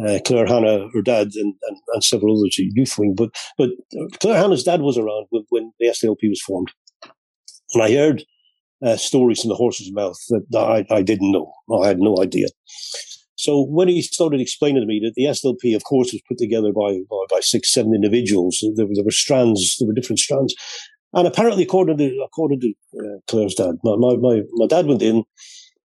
uh, 0.05 0.19
Claire 0.25 0.47
Hanna, 0.47 0.89
her 0.93 1.03
dad, 1.03 1.29
and, 1.35 1.55
and, 1.63 1.77
and 1.93 2.05
several 2.05 2.39
others 2.39 2.57
at 2.59 2.77
Youth 2.77 2.97
Wing. 2.99 3.15
But 3.17 3.31
but 3.59 3.71
Claire 4.21 4.41
Hanna's 4.41 4.65
dad 4.65 4.81
was 4.81 4.97
around 4.97 5.27
when, 5.31 5.45
when 5.49 5.73
the 5.81 5.89
SDLP 5.89 6.29
was 6.29 6.43
formed, 6.43 6.71
and 7.75 7.83
I 7.83 7.93
heard 7.93 8.25
uh, 8.85 8.97
stories 8.97 9.41
from 9.41 9.49
the 9.49 9.57
horse's 9.57 9.93
mouth 9.93 10.19
that, 10.29 10.45
that 10.51 10.61
I, 10.61 10.87
I 10.95 11.03
didn't 11.03 11.33
know. 11.33 11.53
I 11.83 11.89
had 11.89 11.99
no 11.99 12.17
idea. 12.23 12.47
So 13.39 13.67
when 13.67 13.89
he 13.89 14.03
started 14.03 14.41
explaining 14.41 14.83
to 14.83 14.87
me 14.87 15.01
that 15.05 15.13
the 15.15 15.25
SLP, 15.25 15.77
of 15.77 15.85
course, 15.85 16.13
was 16.13 16.23
put 16.29 16.39
together 16.39 16.73
by 16.73 16.99
by, 17.11 17.25
by 17.31 17.41
six, 17.41 17.73
seven 17.73 17.95
individuals, 17.95 18.59
there, 18.77 18.87
were, 18.87 18.95
there, 18.95 19.05
were 19.05 19.11
strands, 19.11 19.77
there 19.79 19.87
were 19.87 19.95
different 19.95 20.19
strands, 20.19 20.55
and 21.17 21.27
apparently, 21.27 21.65
according 21.65 21.99
to 21.99 22.23
according 22.25 22.61
to 22.61 22.73
uh, 22.99 23.19
Claire's 23.29 23.55
dad, 23.55 23.75
my, 23.83 23.97
my, 23.97 24.17
my, 24.17 24.43
my 24.53 24.67
dad 24.67 24.87
went 24.87 25.03
in 25.03 25.25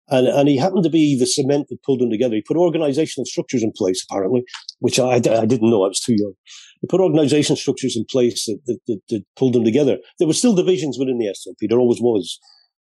and, 0.09 0.29
and 0.29 0.49
he 0.49 0.57
happened 0.57 0.85
to 0.85 0.91
be 0.91 1.19
the 1.19 1.27
cement 1.27 1.67
that 1.69 1.83
pulled 1.83 2.01
them 2.01 2.11
together. 2.11 2.37
He 2.37 2.43
put 2.43 2.57
organizational 2.57 3.27
structures 3.27 3.63
in 3.63 3.73
place, 3.77 4.05
apparently, 4.09 4.45
which 4.79 4.99
I, 5.01 5.15
I 5.15 5.19
didn't 5.19 5.71
know. 5.71 5.85
I 5.85 5.89
was 5.89 6.01
too 6.01 6.15
young. 6.17 6.35
He 6.81 6.87
put 6.87 7.01
organizational 7.01 7.57
structures 7.57 7.97
in 7.97 8.05
place 8.09 8.47
that, 8.47 8.61
that, 8.67 8.79
that, 8.87 9.01
that 9.09 9.23
pulled 9.37 9.55
them 9.55 9.65
together. 9.65 9.99
There 10.19 10.29
were 10.29 10.35
still 10.35 10.55
divisions 10.55 10.97
within 10.99 11.19
the 11.19 11.27
SLP. 11.27 11.69
There 11.69 11.81
always 11.81 12.01
was. 12.01 12.39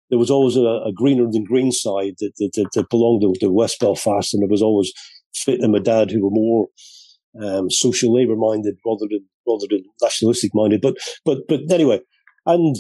There 0.10 0.20
was 0.20 0.30
always 0.30 0.58
a, 0.58 0.62
a 0.62 0.92
greener 0.94 1.26
than 1.32 1.46
green 1.46 1.72
side 1.72 2.16
that, 2.20 2.34
that, 2.38 2.70
that, 2.74 2.90
belonged 2.90 3.22
to, 3.22 3.34
to, 3.40 3.52
West 3.52 3.80
Belfast, 3.80 4.34
and 4.34 4.44
there 4.44 4.50
was 4.50 4.62
always 4.62 4.92
Fitt 5.34 5.62
and 5.62 5.72
my 5.72 5.80
dad 5.80 6.12
who 6.12 6.24
were 6.24 6.30
more 6.32 6.68
um, 7.42 7.70
social 7.72 8.14
labour 8.14 8.36
minded 8.36 8.76
rather 8.86 9.08
than 9.10 9.26
rather 9.48 9.66
than 9.70 9.84
nationalistic 10.02 10.52
minded. 10.54 10.82
But 10.82 10.98
but 11.26 11.40
but 11.48 11.62
anyway, 11.72 12.02
and 12.46 12.76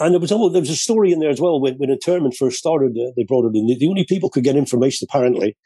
and 0.00 0.14
there 0.14 0.20
was 0.20 0.30
all, 0.30 0.48
there 0.48 0.62
was 0.62 0.70
a 0.70 0.76
story 0.76 1.12
in 1.12 1.18
there 1.18 1.30
as 1.30 1.40
well 1.40 1.60
when, 1.60 1.74
when 1.74 1.90
internment 1.90 2.34
first 2.34 2.58
started. 2.58 2.92
Uh, 2.92 3.10
they 3.16 3.24
brought 3.24 3.46
it 3.46 3.58
in. 3.58 3.66
The, 3.66 3.88
only 3.88 4.04
people 4.04 4.30
could 4.30 4.44
get 4.44 4.56
information 4.56 5.06
apparently 5.10 5.56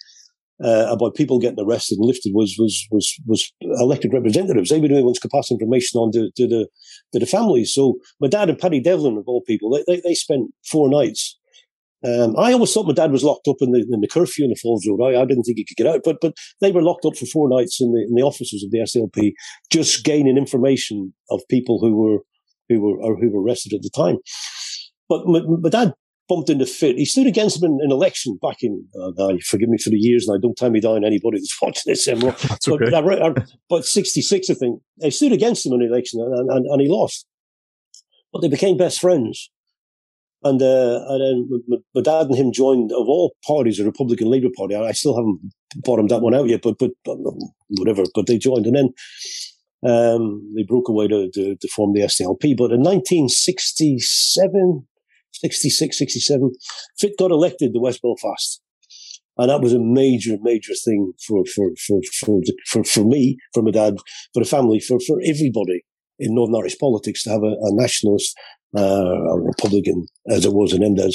uh, 0.65 0.87
about 0.89 1.15
people 1.15 1.39
getting 1.39 1.63
arrested 1.63 1.99
and 1.99 2.07
lifted 2.07 2.33
was 2.35 2.57
was 2.59 2.87
was 2.91 3.15
was 3.27 3.53
elected 3.61 4.13
representatives. 4.13 4.71
They 4.71 4.81
were 4.81 4.89
the 4.89 5.03
ones 5.03 5.19
could 5.19 5.31
pass 5.31 5.51
information 5.51 5.99
on 5.99 6.13
to, 6.13 6.31
to 6.37 6.47
the 6.47 6.69
to 7.13 7.19
the 7.19 7.27
families. 7.27 7.75
So 7.75 7.97
my 8.21 8.29
dad 8.29 8.49
and 8.49 8.59
Paddy 8.59 8.81
Devlin, 8.81 9.19
of 9.19 9.25
all 9.27 9.43
people, 9.43 9.71
they, 9.71 9.85
they, 9.87 10.01
they 10.01 10.15
spent 10.15 10.51
four 10.65 10.89
nights. 10.89 11.39
Um, 12.05 12.37
I 12.37 12.53
always 12.53 12.73
thought 12.73 12.89
my 12.89 12.95
dad 12.95 13.13
was 13.13 13.23
locked 13.23 13.47
up 13.47 13.59
in 13.61 13.71
the, 13.71 13.87
in 13.93 14.01
the 14.01 14.09
curfew 14.09 14.45
in 14.45 14.51
the 14.51 14.57
Falls 14.57 14.85
Road. 14.89 15.01
I, 15.05 15.21
I, 15.21 15.25
didn't 15.25 15.45
think 15.45 15.59
he 15.59 15.65
could 15.65 15.77
get 15.77 15.87
out, 15.87 16.01
but 16.05 16.17
but 16.21 16.35
they 16.61 16.73
were 16.73 16.83
locked 16.83 17.05
up 17.05 17.17
for 17.17 17.27
four 17.27 17.49
nights 17.49 17.81
in 17.81 17.93
the 17.93 18.03
in 18.03 18.15
the 18.15 18.23
offices 18.23 18.65
of 18.65 18.71
the 18.73 18.79
SLP, 18.79 19.33
just 19.71 20.05
gaining 20.05 20.37
information 20.37 21.13
of 21.31 21.43
people 21.49 21.79
who 21.81 21.95
were 21.95 22.19
who 22.69 22.81
were 22.81 22.99
or 23.01 23.17
who 23.17 23.31
were 23.31 23.43
arrested 23.43 23.73
at 23.75 23.83
the 23.83 23.91
time. 23.95 24.19
But 25.09 25.27
my, 25.27 25.41
my 25.47 25.69
dad 25.69 25.93
bumped 26.29 26.51
into 26.51 26.67
Fitt. 26.67 26.97
He 26.97 27.05
stood 27.05 27.27
against 27.27 27.63
him 27.63 27.71
in 27.71 27.79
an 27.83 27.93
election 27.93 28.39
back 28.41 28.63
in. 28.63 28.87
Uh, 28.99 29.35
forgive 29.45 29.69
me 29.69 29.79
for 29.79 29.91
the 29.91 29.99
years, 29.99 30.27
and 30.27 30.37
I 30.37 30.41
don't 30.41 30.55
tie 30.55 30.69
me 30.69 30.81
down 30.81 31.05
anybody 31.05 31.39
that's 31.39 31.59
watching 31.63 31.83
this. 31.87 32.09
Emerald. 32.09 32.37
That's 32.49 32.69
okay. 32.69 32.91
But, 32.91 33.23
uh, 33.23 33.35
but 33.69 33.85
sixty 33.85 34.23
six, 34.23 34.49
I 34.51 34.55
think. 34.55 34.81
He 35.01 35.11
stood 35.11 35.33
against 35.33 35.67
him 35.67 35.73
in 35.75 35.83
an 35.83 35.89
election, 35.89 36.21
and, 36.21 36.51
and, 36.51 36.67
and 36.67 36.81
he 36.81 36.89
lost. 36.89 37.27
But 38.33 38.41
they 38.41 38.49
became 38.49 38.77
best 38.77 39.01
friends. 39.01 39.51
And, 40.45 40.61
uh, 40.61 41.05
and 41.09 41.23
then 41.23 41.63
my, 41.69 41.77
my, 41.95 42.03
dad 42.03 42.27
and 42.27 42.35
him 42.35 42.53
joined, 42.53 42.91
of 42.91 43.07
all 43.07 43.37
parties, 43.47 43.79
the 43.79 43.85
Republican 43.85 44.29
Labour 44.29 44.49
Party. 44.57 44.75
I, 44.75 44.89
I 44.89 44.93
still 44.93 45.15
haven't 45.15 45.39
bottomed 45.85 46.11
that 46.11 46.21
one 46.21 46.35
out 46.35 46.49
yet, 46.49 46.63
but, 46.63 46.79
but, 46.79 46.91
but 47.05 47.17
whatever. 47.79 48.03
But 48.13 48.27
they 48.27 48.39
joined. 48.39 48.67
And 48.67 48.75
then 48.75 48.93
um, 49.85 50.53
they 50.55 50.63
broke 50.63 50.89
away 50.89 51.09
to, 51.09 51.31
to, 51.33 51.57
to, 51.57 51.69
form 51.69 51.93
the 51.93 52.01
SDLP. 52.01 52.57
But 52.57 52.71
in 52.71 52.83
1967, 52.83 54.87
66, 55.33 55.99
67, 55.99 56.53
Fitt 56.99 57.19
got 57.19 57.31
elected 57.31 57.73
to 57.73 57.81
West 57.81 58.01
Belfast. 58.03 58.61
And 59.39 59.51
that 59.51 59.61
was 59.61 59.73
a 59.73 59.81
major, 59.81 60.37
major 60.43 60.75
thing 60.85 61.13
for, 61.27 61.45
for, 61.47 61.71
for, 61.87 62.01
for, 62.21 62.41
for, 62.67 62.85
for 62.85 63.05
me, 63.05 63.39
for 63.55 63.63
my 63.63 63.71
dad, 63.71 63.97
for 64.35 64.43
the 64.43 64.49
family, 64.49 64.79
for, 64.79 65.01
for 65.01 65.21
everybody 65.25 65.85
in 66.19 66.35
Northern 66.35 66.57
Irish 66.57 66.79
politics 66.79 67.23
to 67.25 67.31
have 67.31 67.43
a, 67.43 67.57
a 67.63 67.75
nationalist, 67.75 68.37
uh, 68.77 68.83
a 68.83 69.41
Republican, 69.41 70.07
as 70.29 70.45
it 70.45 70.53
was 70.53 70.73
in 70.73 70.83
MDES, 70.83 71.15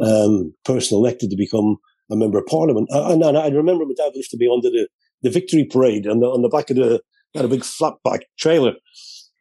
um, 0.00 0.54
person 0.64 0.96
elected 0.96 1.30
to 1.30 1.36
become 1.36 1.76
a 2.10 2.16
member 2.16 2.38
of 2.38 2.46
parliament. 2.46 2.88
And, 2.90 3.22
and 3.22 3.36
I 3.36 3.48
remember 3.48 3.84
my 3.84 3.94
dad 3.96 4.12
lifted 4.14 4.38
me 4.38 4.46
onto 4.46 4.70
the, 4.70 4.88
the 5.22 5.30
victory 5.30 5.66
parade 5.70 6.06
on 6.06 6.20
the 6.20 6.26
on 6.26 6.42
the 6.42 6.48
back 6.48 6.70
of 6.70 6.76
the 6.76 7.00
had 7.36 7.44
a 7.44 7.48
big 7.48 7.62
flatback 7.62 8.20
trailer. 8.38 8.72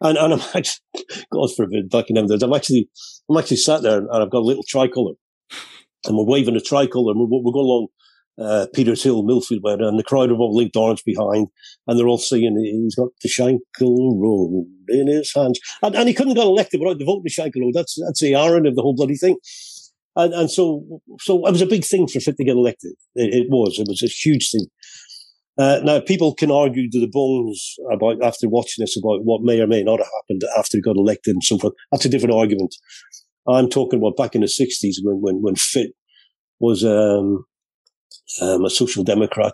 And, 0.01 0.17
and 0.17 0.33
I'm 0.33 0.39
actually, 0.55 0.83
God 1.31 1.49
forbid, 1.55 1.89
back 1.89 2.09
in 2.09 2.15
them 2.15 2.27
days, 2.27 2.43
I'm 2.43 2.53
actually, 2.53 2.89
I'm 3.29 3.37
actually 3.37 3.57
sat 3.57 3.81
there 3.81 3.99
and 3.99 4.09
I've 4.11 4.31
got 4.31 4.39
a 4.39 4.45
little 4.45 4.63
tricolour 4.67 5.13
and 6.05 6.17
we're 6.17 6.25
waving 6.25 6.55
a 6.55 6.61
tricolour 6.61 7.11
and 7.11 7.19
we're, 7.19 7.41
we're 7.41 7.51
going 7.51 7.65
along 7.65 7.87
uh, 8.37 8.67
Peters 8.73 9.03
Hill, 9.03 9.23
Millfield 9.23 9.61
way, 9.61 9.73
and 9.73 9.97
the 9.97 10.03
crowd 10.03 10.29
are 10.29 10.35
all 10.35 10.55
linked 10.55 10.75
orange 10.75 11.03
behind, 11.05 11.47
and 11.87 11.97
they're 11.97 12.07
all 12.07 12.17
singing, 12.17 12.57
he's 12.57 12.95
got 12.95 13.09
the 13.21 13.29
Shankill 13.29 14.19
Road 14.19 14.65
in 14.89 15.07
his 15.07 15.33
hands. 15.33 15.59
And, 15.81 15.95
and 15.95 16.07
he 16.07 16.13
couldn't 16.13 16.33
get 16.33 16.43
elected 16.43 16.81
without 16.81 16.99
the 16.99 17.05
vote 17.05 17.17
in 17.17 17.23
the 17.23 17.29
Shankill 17.29 17.61
Road. 17.61 17.73
That's, 17.73 17.97
that's 18.05 18.19
the 18.19 18.35
irony 18.35 18.69
of 18.69 18.75
the 18.75 18.81
whole 18.81 18.95
bloody 18.95 19.15
thing. 19.15 19.37
And, 20.17 20.33
and 20.33 20.51
so, 20.51 21.01
so 21.19 21.45
it 21.45 21.51
was 21.51 21.61
a 21.61 21.65
big 21.65 21.83
thing 21.83 22.07
for 22.07 22.19
Fitt 22.19 22.37
to 22.37 22.43
get 22.43 22.55
elected. 22.55 22.93
It, 23.15 23.33
it 23.33 23.47
was. 23.49 23.77
It 23.79 23.87
was 23.87 24.01
a 24.03 24.07
huge 24.07 24.49
thing. 24.51 24.67
Uh, 25.57 25.79
now, 25.83 25.99
people 26.01 26.33
can 26.33 26.51
argue 26.51 26.89
to 26.89 26.99
the 26.99 27.07
bones 27.07 27.75
about 27.91 28.21
after 28.21 28.49
watching 28.49 28.83
this 28.83 28.97
about 28.97 29.23
what 29.23 29.41
may 29.41 29.61
or 29.61 29.67
may 29.67 29.83
not 29.83 29.99
have 29.99 30.09
happened 30.21 30.43
after 30.57 30.77
he 30.77 30.81
got 30.81 30.97
elected 30.97 31.33
and 31.33 31.43
so 31.43 31.57
forth. 31.57 31.73
That's 31.91 32.05
a 32.05 32.09
different 32.09 32.35
argument. 32.35 32.75
I'm 33.47 33.69
talking 33.69 33.99
about 33.99 34.17
back 34.17 34.35
in 34.35 34.41
the 34.41 34.47
60s 34.47 34.95
when, 35.03 35.21
when, 35.21 35.41
when 35.41 35.55
Fitt 35.55 35.91
was 36.59 36.83
um, 36.83 37.45
um, 38.41 38.65
a 38.65 38.69
social 38.69 39.03
democrat, 39.03 39.53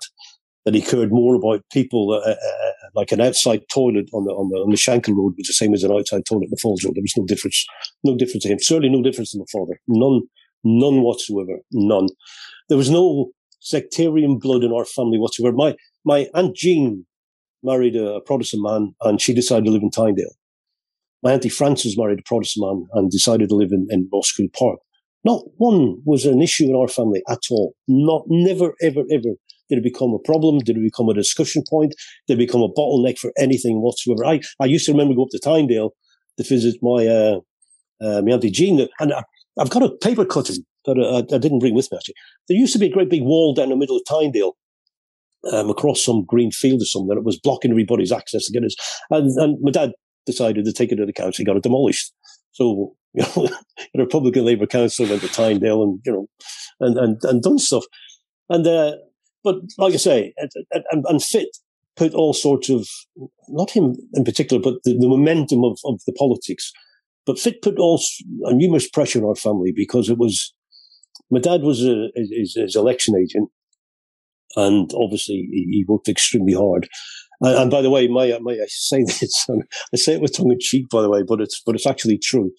that 0.66 0.76
he 0.76 0.82
cared 0.82 1.12
more 1.12 1.36
about 1.36 1.64
people 1.72 2.12
uh, 2.12 2.30
uh, 2.30 2.32
uh, 2.32 2.72
like 2.96 3.12
an 3.12 3.22
outside 3.22 3.62
toilet 3.72 4.10
on 4.14 4.26
the, 4.26 4.32
on 4.32 4.50
the 4.50 4.58
on 4.58 4.70
the 4.70 4.78
Shankill 4.78 5.16
Road 5.16 5.34
which 5.36 5.48
was 5.48 5.48
the 5.48 5.54
same 5.54 5.74
as 5.74 5.84
an 5.84 5.92
outside 5.92 6.26
toilet 6.26 6.46
in 6.46 6.50
the 6.52 6.60
Falls 6.62 6.84
Road. 6.84 6.96
There 6.96 7.02
was 7.02 7.18
no 7.18 7.26
difference, 7.26 7.66
no 8.04 8.16
difference 8.16 8.44
to 8.44 8.50
him. 8.50 8.60
Certainly 8.60 8.90
no 8.90 9.02
difference 9.02 9.32
to 9.32 9.40
my 9.40 9.46
father. 9.52 9.80
None, 9.88 10.22
none 10.64 11.02
whatsoever. 11.02 11.60
None. 11.72 12.08
There 12.70 12.78
was 12.78 12.90
no 12.90 13.32
sectarian 13.60 14.40
blood 14.40 14.64
in 14.64 14.72
our 14.72 14.86
family 14.86 15.18
whatsoever. 15.18 15.56
My 15.56 15.76
my 16.06 16.28
aunt 16.34 16.56
Jean 16.56 17.06
married 17.64 17.96
a 17.96 18.22
Protestant 18.22 18.64
man, 18.64 18.96
and 19.02 19.22
she 19.22 19.34
decided 19.34 19.66
to 19.66 19.72
live 19.72 19.84
in 19.84 19.92
Tynedale. 19.92 20.36
My 21.24 21.34
auntie 21.34 21.50
Frances 21.50 21.98
married 21.98 22.20
a 22.20 22.24
Protestant 22.24 22.66
man 22.66 22.88
and 22.94 23.12
decided 23.12 23.50
to 23.50 23.56
live 23.56 23.72
in, 23.72 23.88
in 23.90 24.10
Rosscrew 24.12 24.52
Park. 24.54 24.80
Not 25.24 25.44
one 25.58 26.02
was 26.04 26.26
an 26.26 26.42
issue 26.42 26.66
in 26.66 26.76
our 26.76 26.88
family 26.88 27.22
at 27.30 27.42
all. 27.52 27.76
Not, 27.88 28.24
never, 28.28 28.74
ever, 28.82 29.04
ever 29.12 29.36
did 29.70 29.78
it 29.78 29.84
become 29.84 30.14
a 30.14 30.20
problem. 30.20 30.60
Did 30.60 30.78
it 30.78 30.84
become 30.84 31.10
a 31.10 31.14
discussion 31.14 31.64
point? 31.70 31.94
Did 32.28 32.34
it 32.34 32.46
become 32.46 32.62
a 32.62 32.70
bottleneck 32.70 33.18
for 33.18 33.32
anything 33.38 33.82
whatsoever? 33.82 34.26
I, 34.26 34.42
I 34.60 34.66
used 34.66 34.86
to 34.88 34.92
remember 34.92 35.14
go 35.14 35.24
up 35.24 35.30
to 35.32 35.40
Tynedale 35.40 35.92
to 36.38 36.44
visit 36.44 36.76
my, 36.82 37.08
uh, 37.08 37.40
uh, 38.02 38.22
my 38.22 38.34
auntie 38.34 38.50
Jean, 38.50 38.88
and 39.00 39.14
I, 39.14 39.24
I've 39.60 39.70
got 39.70 39.84
a 39.84 39.90
paper 39.90 40.26
cutting 40.26 40.66
that 40.86 40.98
I, 40.98 41.36
I, 41.36 41.38
didn't 41.38 41.60
bring 41.60 41.76
with 41.76 41.92
me 41.92 41.98
actually. 41.98 42.16
There 42.48 42.58
used 42.58 42.74
to 42.74 42.80
be 42.80 42.88
a 42.88 42.92
great 42.92 43.10
big 43.10 43.22
wall 43.22 43.54
down 43.54 43.70
the 43.70 43.76
middle 43.76 43.96
of 43.96 44.04
Tynedale. 44.10 44.54
Um, 45.52 45.72
across 45.72 46.06
some 46.06 46.24
green 46.24 46.52
field 46.52 46.84
or 46.84 46.86
something, 46.86 47.18
it 47.18 47.24
was 47.24 47.40
blocking 47.40 47.72
everybody's 47.72 48.12
access 48.12 48.46
to 48.46 48.54
get 48.54 48.64
us. 48.64 48.76
And, 49.10 49.36
and 49.40 49.58
my 49.62 49.72
dad 49.72 49.92
decided 50.28 50.66
to 50.66 50.72
take 50.72 50.92
it 50.92 50.98
to 50.98 51.06
the 51.06 51.14
council, 51.14 51.42
he 51.42 51.46
got 51.46 51.58
it 51.58 51.64
demolished. 51.64 52.14
So 52.52 52.96
you 53.14 53.24
know, 53.24 53.50
the 53.94 54.00
Republican 54.00 54.46
Labour 54.46 54.68
Council 54.68 55.08
went 55.08 55.22
to 55.22 55.28
Tynedale 55.28 55.84
and 55.84 56.00
you 56.06 56.12
know, 56.12 56.28
and 56.80 56.98
and, 56.98 57.18
and 57.24 57.42
done 57.42 57.58
stuff. 57.58 57.84
And 58.50 58.66
uh, 58.68 58.94
but 59.44 59.56
like 59.78 59.94
I 59.94 59.98
say, 59.98 60.34
and, 60.72 61.06
and 61.08 61.24
Fitt 61.24 61.50
put 61.96 62.14
all 62.14 62.34
sorts 62.34 62.70
of 62.70 62.88
not 63.50 63.72
him 63.72 63.96
in 64.14 64.24
particular, 64.24 64.62
but 64.62 64.76
the, 64.84 64.98
the 64.98 65.10
momentum 65.10 65.64
of, 65.64 65.78
of 65.86 66.00
the 66.06 66.14
politics. 66.14 66.72
But 67.26 67.40
Fitt 67.40 67.62
put 67.62 67.78
all 67.78 68.02
a 68.46 68.54
numerous 68.54 68.90
pressure 68.90 69.20
on 69.20 69.30
our 69.30 69.36
family 69.36 69.74
because 69.76 70.10
it 70.10 70.18
was 70.18 70.54
my 71.30 71.40
dad 71.40 71.62
was 71.62 71.84
a, 71.86 72.10
his, 72.16 72.56
his 72.56 72.76
election 72.76 73.16
agent, 73.16 73.50
and 74.56 74.92
obviously 74.96 75.48
he, 75.52 75.68
he 75.72 75.86
worked 75.88 76.10
extremely 76.10 76.54
hard. 76.54 76.88
And, 77.42 77.56
and, 77.58 77.72
by 77.72 77.82
the 77.82 77.90
way, 77.90 78.08
my, 78.08 78.38
my 78.42 78.54
I 78.54 78.66
say 78.68 79.04
this, 79.06 79.48
I 79.50 79.98
say 79.98 80.14
it 80.14 80.22
with 80.22 80.36
tongue 80.36 80.52
in 80.52 80.58
cheek, 80.60 80.90
by 80.90 81.02
the 81.02 81.10
way, 81.10 81.24
but 81.28 81.42
it's 81.42 81.62
but 81.66 81.76
it's 81.76 81.88
actually 81.88 82.18
true. 82.18 82.52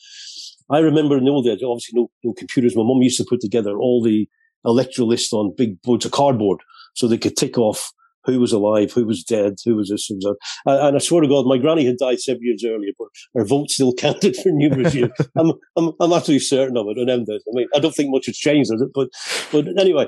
I 0.71 0.79
remember 0.79 1.17
in 1.19 1.25
the 1.25 1.31
old 1.31 1.45
days, 1.45 1.63
obviously 1.63 2.01
no, 2.01 2.11
no 2.25 2.33
computers. 2.33 2.77
My 2.77 2.83
mum 2.83 3.03
used 3.03 3.19
to 3.19 3.27
put 3.29 3.41
together 3.41 3.77
all 3.77 4.03
the 4.03 4.27
electoral 4.65 5.09
lists 5.09 5.33
on 5.33 5.55
big 5.57 5.81
boards 5.83 6.05
of 6.07 6.13
cardboard 6.13 6.61
so 6.95 7.07
they 7.07 7.19
could 7.19 7.37
tick 7.37 7.59
off 7.59 7.93
who 8.25 8.39
was 8.39 8.53
alive, 8.53 8.93
who 8.93 9.05
was 9.05 9.25
dead, 9.25 9.55
who 9.65 9.75
was 9.75 9.91
this 9.91 10.09
and 10.09 10.21
that. 10.23 10.37
And 10.65 10.97
I 10.97 10.99
swear 10.99 11.23
to 11.23 11.29
God, 11.29 11.47
my 11.47 11.59
granny 11.59 11.85
had 11.85 11.99
died 11.99 12.21
seven 12.21 12.43
years 12.43 12.65
earlier, 12.65 12.93
but 12.99 13.09
her 13.35 13.45
vote 13.45 13.71
still 13.71 13.93
counted 13.99 14.37
for 14.37 14.51
numerous 14.51 14.95
years. 14.95 15.11
I'm, 15.37 15.53
I'm, 15.77 15.91
I'm 16.01 16.13
absolutely 16.13 16.41
certain 16.41 16.77
of 16.77 16.87
it. 16.89 16.99
And 16.99 17.11
I 17.11 17.17
mean, 17.53 17.67
I 17.75 17.81
don't 17.81 17.95
think 17.95 18.11
much 18.13 18.27
has 18.27 18.37
changed, 18.37 18.71
has 18.73 18.81
it? 18.81 18.91
But, 18.95 19.09
but 19.51 19.67
anyway. 19.81 20.07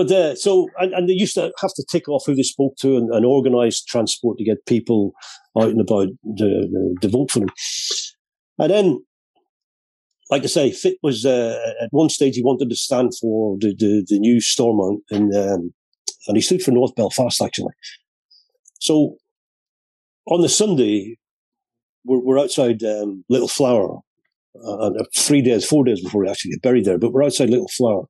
But 0.00 0.10
uh, 0.10 0.34
so, 0.34 0.68
and, 0.78 0.94
and, 0.94 1.08
they 1.08 1.12
used 1.12 1.34
to 1.34 1.52
have 1.60 1.74
to 1.74 1.84
tick 1.86 2.08
off 2.08 2.24
who 2.24 2.34
they 2.34 2.42
spoke 2.42 2.76
to 2.78 2.96
and, 2.96 3.12
and 3.14 3.26
organise 3.26 3.84
transport 3.84 4.38
to 4.38 4.44
get 4.44 4.64
people 4.64 5.12
out 5.58 5.68
and 5.68 5.80
about 5.80 6.08
to, 6.38 6.94
to 7.02 7.08
vote 7.08 7.30
for 7.30 7.40
them. 7.40 7.50
And 8.58 8.70
then 8.70 9.04
like 10.30 10.42
I 10.42 10.46
say, 10.46 10.70
Fitt 10.70 10.96
was 11.02 11.26
uh, 11.26 11.58
at 11.82 11.88
one 11.90 12.08
stage 12.08 12.36
he 12.36 12.42
wanted 12.42 12.70
to 12.70 12.76
stand 12.76 13.12
for 13.20 13.58
the 13.60 13.74
the, 13.76 14.06
the 14.08 14.18
new 14.18 14.40
Stormont, 14.40 15.02
and 15.10 15.34
um, 15.34 15.74
and 16.28 16.36
he 16.36 16.40
stood 16.40 16.62
for 16.62 16.70
North 16.70 16.94
Belfast 16.94 17.42
actually. 17.42 17.74
So 18.80 19.16
on 20.26 20.40
the 20.40 20.48
Sunday, 20.48 21.18
we're, 22.06 22.20
we're 22.20 22.38
outside 22.38 22.82
um, 22.82 23.24
Little 23.28 23.48
Flower, 23.48 23.98
uh, 24.64 24.90
three 25.14 25.42
days, 25.42 25.66
four 25.66 25.84
days 25.84 26.02
before 26.02 26.22
we 26.22 26.30
actually 26.30 26.52
get 26.52 26.62
buried 26.62 26.84
there. 26.86 26.98
But 26.98 27.12
we're 27.12 27.24
outside 27.24 27.50
Little 27.50 27.68
Flower, 27.76 28.04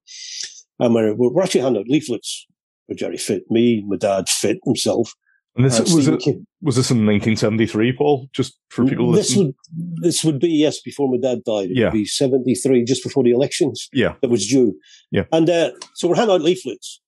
and 0.80 0.94
we're, 0.94 1.14
we're 1.14 1.42
actually 1.42 1.60
handing 1.60 1.82
out 1.82 1.88
leaflets 1.88 2.46
for 2.88 2.94
Gerry 2.94 3.18
Fitt, 3.18 3.44
me, 3.50 3.84
my 3.86 3.96
dad, 3.96 4.28
Fitt 4.28 4.58
himself, 4.64 5.14
and 5.56 5.66
this 5.66 5.80
uh, 5.80 5.94
was 5.94 6.06
it, 6.06 6.22
was 6.62 6.76
this 6.76 6.90
in 6.90 6.98
1973, 6.98 7.94
Paul? 7.96 8.28
Just 8.32 8.58
for 8.68 8.84
people. 8.86 9.10
This 9.10 9.34
would 9.36 9.54
this 10.00 10.24
would 10.24 10.38
be 10.38 10.48
yes 10.48 10.80
before 10.80 11.10
my 11.10 11.18
dad 11.18 11.42
died. 11.44 11.70
It 11.70 11.76
yeah. 11.76 11.86
would 11.86 11.94
be 11.94 12.04
73, 12.04 12.84
just 12.84 13.02
before 13.02 13.24
the 13.24 13.32
elections. 13.32 13.88
Yeah, 13.92 14.14
that 14.22 14.30
was 14.30 14.46
due. 14.46 14.78
Yeah, 15.10 15.24
and 15.32 15.50
uh, 15.50 15.72
so 15.94 16.08
we're 16.08 16.16
handing 16.16 16.36
out 16.36 16.42
leaflets. 16.42 17.00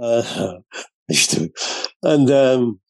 Uh, 0.00 0.54
and 2.02 2.30
um, 2.30 2.80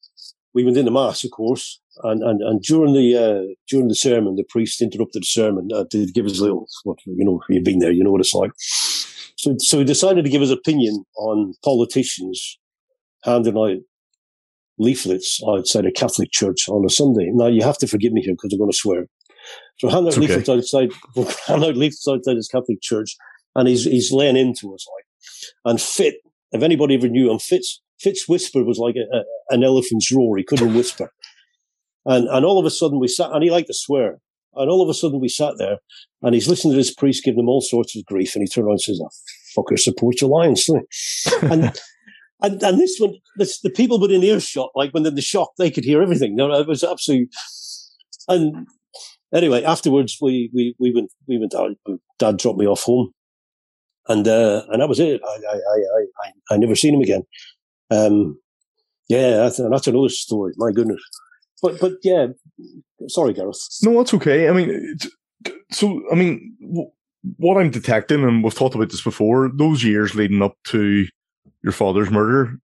we 0.55 0.65
went 0.65 0.77
into 0.77 0.91
mass, 0.91 1.25
of 1.25 1.33
course. 1.33 1.81
And 2.05 2.23
and, 2.23 2.41
and 2.41 2.63
during 2.63 2.95
the 2.95 3.17
uh, 3.17 3.55
during 3.69 3.89
the 3.89 3.97
sermon, 3.97 4.37
the 4.37 4.45
priest 4.49 4.81
interrupted 4.81 5.23
the 5.23 5.27
sermon 5.27 5.69
uh, 5.75 5.85
to 5.91 6.07
give 6.13 6.27
us 6.27 6.39
a 6.39 6.43
little. 6.43 6.69
What 6.85 6.99
you 7.05 7.25
know, 7.25 7.43
you've 7.49 7.65
been 7.65 7.81
there, 7.81 7.91
you 7.91 8.05
know 8.05 8.13
what 8.13 8.21
it's 8.21 8.35
like. 8.35 8.53
So 9.39 9.55
so 9.59 9.79
he 9.79 9.85
decided 9.85 10.25
to 10.25 10.31
give 10.31 10.41
his 10.41 10.51
opinion 10.51 11.05
on 11.17 11.55
politicians 11.65 12.59
handing 13.23 13.57
out 13.57 13.79
leaflets 14.79 15.41
outside 15.49 15.87
a 15.87 15.93
Catholic 15.93 16.31
church 16.33 16.69
on 16.69 16.85
a 16.85 16.91
Sunday. 16.91 17.31
Now 17.33 17.47
you 17.47 17.63
have 17.63 17.79
to 17.79 17.87
forgive 17.87 18.13
me 18.13 18.23
here 18.23 18.35
because 18.35 18.53
I'm 18.53 18.59
going 18.59 18.71
to 18.71 18.77
swear. 18.77 19.07
So 19.79 19.89
hand 19.89 20.07
out 20.07 20.19
okay. 20.19 20.23
leaflets 20.23 20.49
outside, 20.49 20.91
hand 21.47 21.65
out 21.65 21.77
leaflets 21.77 22.09
outside 22.09 22.37
his 22.37 22.49
Catholic 22.49 22.81
church, 22.83 23.17
and 23.55 23.69
he's 23.69 23.85
he's 23.85 24.13
laying 24.13 24.37
into 24.37 24.75
us 24.75 24.87
like. 24.97 25.05
And 25.65 25.81
Fitt, 25.81 26.17
if 26.53 26.63
anybody 26.63 26.95
ever 26.95 27.09
knew 27.09 27.31
him, 27.31 27.39
Fitt's 27.39 27.81
Fitt's 28.01 28.29
whisper 28.29 28.65
was 28.65 28.79
like 28.79 28.97
a, 28.97 29.17
a, 29.17 29.23
an 29.51 29.63
elephant's 29.63 30.13
roar. 30.13 30.37
He 30.37 30.45
couldn't 30.45 30.75
whisper. 30.75 31.13
And 32.05 32.29
and 32.29 32.45
all 32.45 32.59
of 32.59 32.67
a 32.67 32.71
sudden 32.71 32.99
we 32.99 33.09
sat, 33.09 33.31
and 33.31 33.45
he 33.45 33.51
liked 33.51 33.69
to 33.69 33.75
swear. 33.75 34.19
And 34.59 34.71
all 34.71 34.83
of 34.83 34.89
a 34.89 34.95
sudden 34.95 35.21
we 35.21 35.29
sat 35.29 35.55
there, 35.59 35.79
and 36.23 36.35
he's 36.35 36.49
listening 36.49 36.73
to 36.73 36.79
this 36.79 36.95
priest 36.95 37.25
giving 37.25 37.41
him 37.41 37.49
all 37.49 37.61
sorts 37.61 37.97
of 37.97 38.05
grief, 38.05 38.35
and 38.35 38.43
he 38.43 38.49
turned 38.49 38.67
around 38.67 38.75
and 38.75 38.81
says, 38.81 39.01
oh, 39.03 39.09
"Fucker, 39.57 39.79
support 39.79 40.21
your 40.21 40.31
alliance." 40.31 40.69
and 41.43 41.73
and, 42.41 42.63
and 42.63 42.79
this 42.79 42.97
one, 42.99 43.15
this, 43.37 43.61
the 43.61 43.71
people 43.71 44.01
within 44.01 44.23
earshot, 44.23 44.71
like 44.75 44.93
when 44.93 45.03
they're 45.03 45.11
in 45.11 45.17
the 45.17 45.23
shock, 45.23 45.51
they 45.59 45.71
could 45.71 45.85
hear 45.85 46.03
everything. 46.03 46.37
No, 46.37 46.53
it 46.53 46.69
was 46.69 46.85
absolutely. 46.85 47.31
And 48.29 48.67
anyway, 49.35 49.65
afterwards, 49.65 50.19
we, 50.21 50.51
we, 50.55 50.75
we 50.79 50.93
went, 50.95 51.11
we 51.27 51.39
went 51.39 51.55
out. 51.55 51.73
Dad 52.19 52.37
dropped 52.37 52.59
me 52.59 52.67
off 52.67 52.83
home. 52.83 53.11
And, 54.07 54.27
uh, 54.27 54.63
and 54.69 54.81
that 54.81 54.89
was 54.89 55.01
it. 55.01 55.21
I, 55.27 55.39
I, 55.51 55.57
I, 55.57 56.01
I, 56.25 56.55
I 56.55 56.57
never 56.57 56.77
seen 56.77 56.95
him 56.95 57.03
again. 57.03 57.23
Um, 57.91 58.39
yeah, 59.09 59.31
that's, 59.39 59.57
that's 59.57 59.87
another 59.87 60.09
story. 60.09 60.53
My 60.57 60.71
goodness. 60.71 61.03
But, 61.63 61.81
but 61.81 61.95
yeah, 62.03 62.29
sorry, 63.09 63.33
Gareth. 63.33 63.59
No, 63.83 63.99
that's 63.99 64.15
okay. 64.15 64.49
I 64.49 64.53
mean, 64.53 64.97
so, 65.71 66.03
I 66.13 66.15
mean, 66.15 66.57
what 67.37 67.59
I'm 67.59 67.71
detecting, 67.71 68.23
and 68.23 68.45
we've 68.45 68.55
talked 68.55 68.75
about 68.75 68.91
this 68.91 69.03
before, 69.03 69.51
those 69.55 69.85
years 69.85 70.15
leading 70.15 70.43
up 70.43 70.57
to 70.69 71.07
your 71.63 71.73
father's 71.73 72.11
murder, 72.11 72.59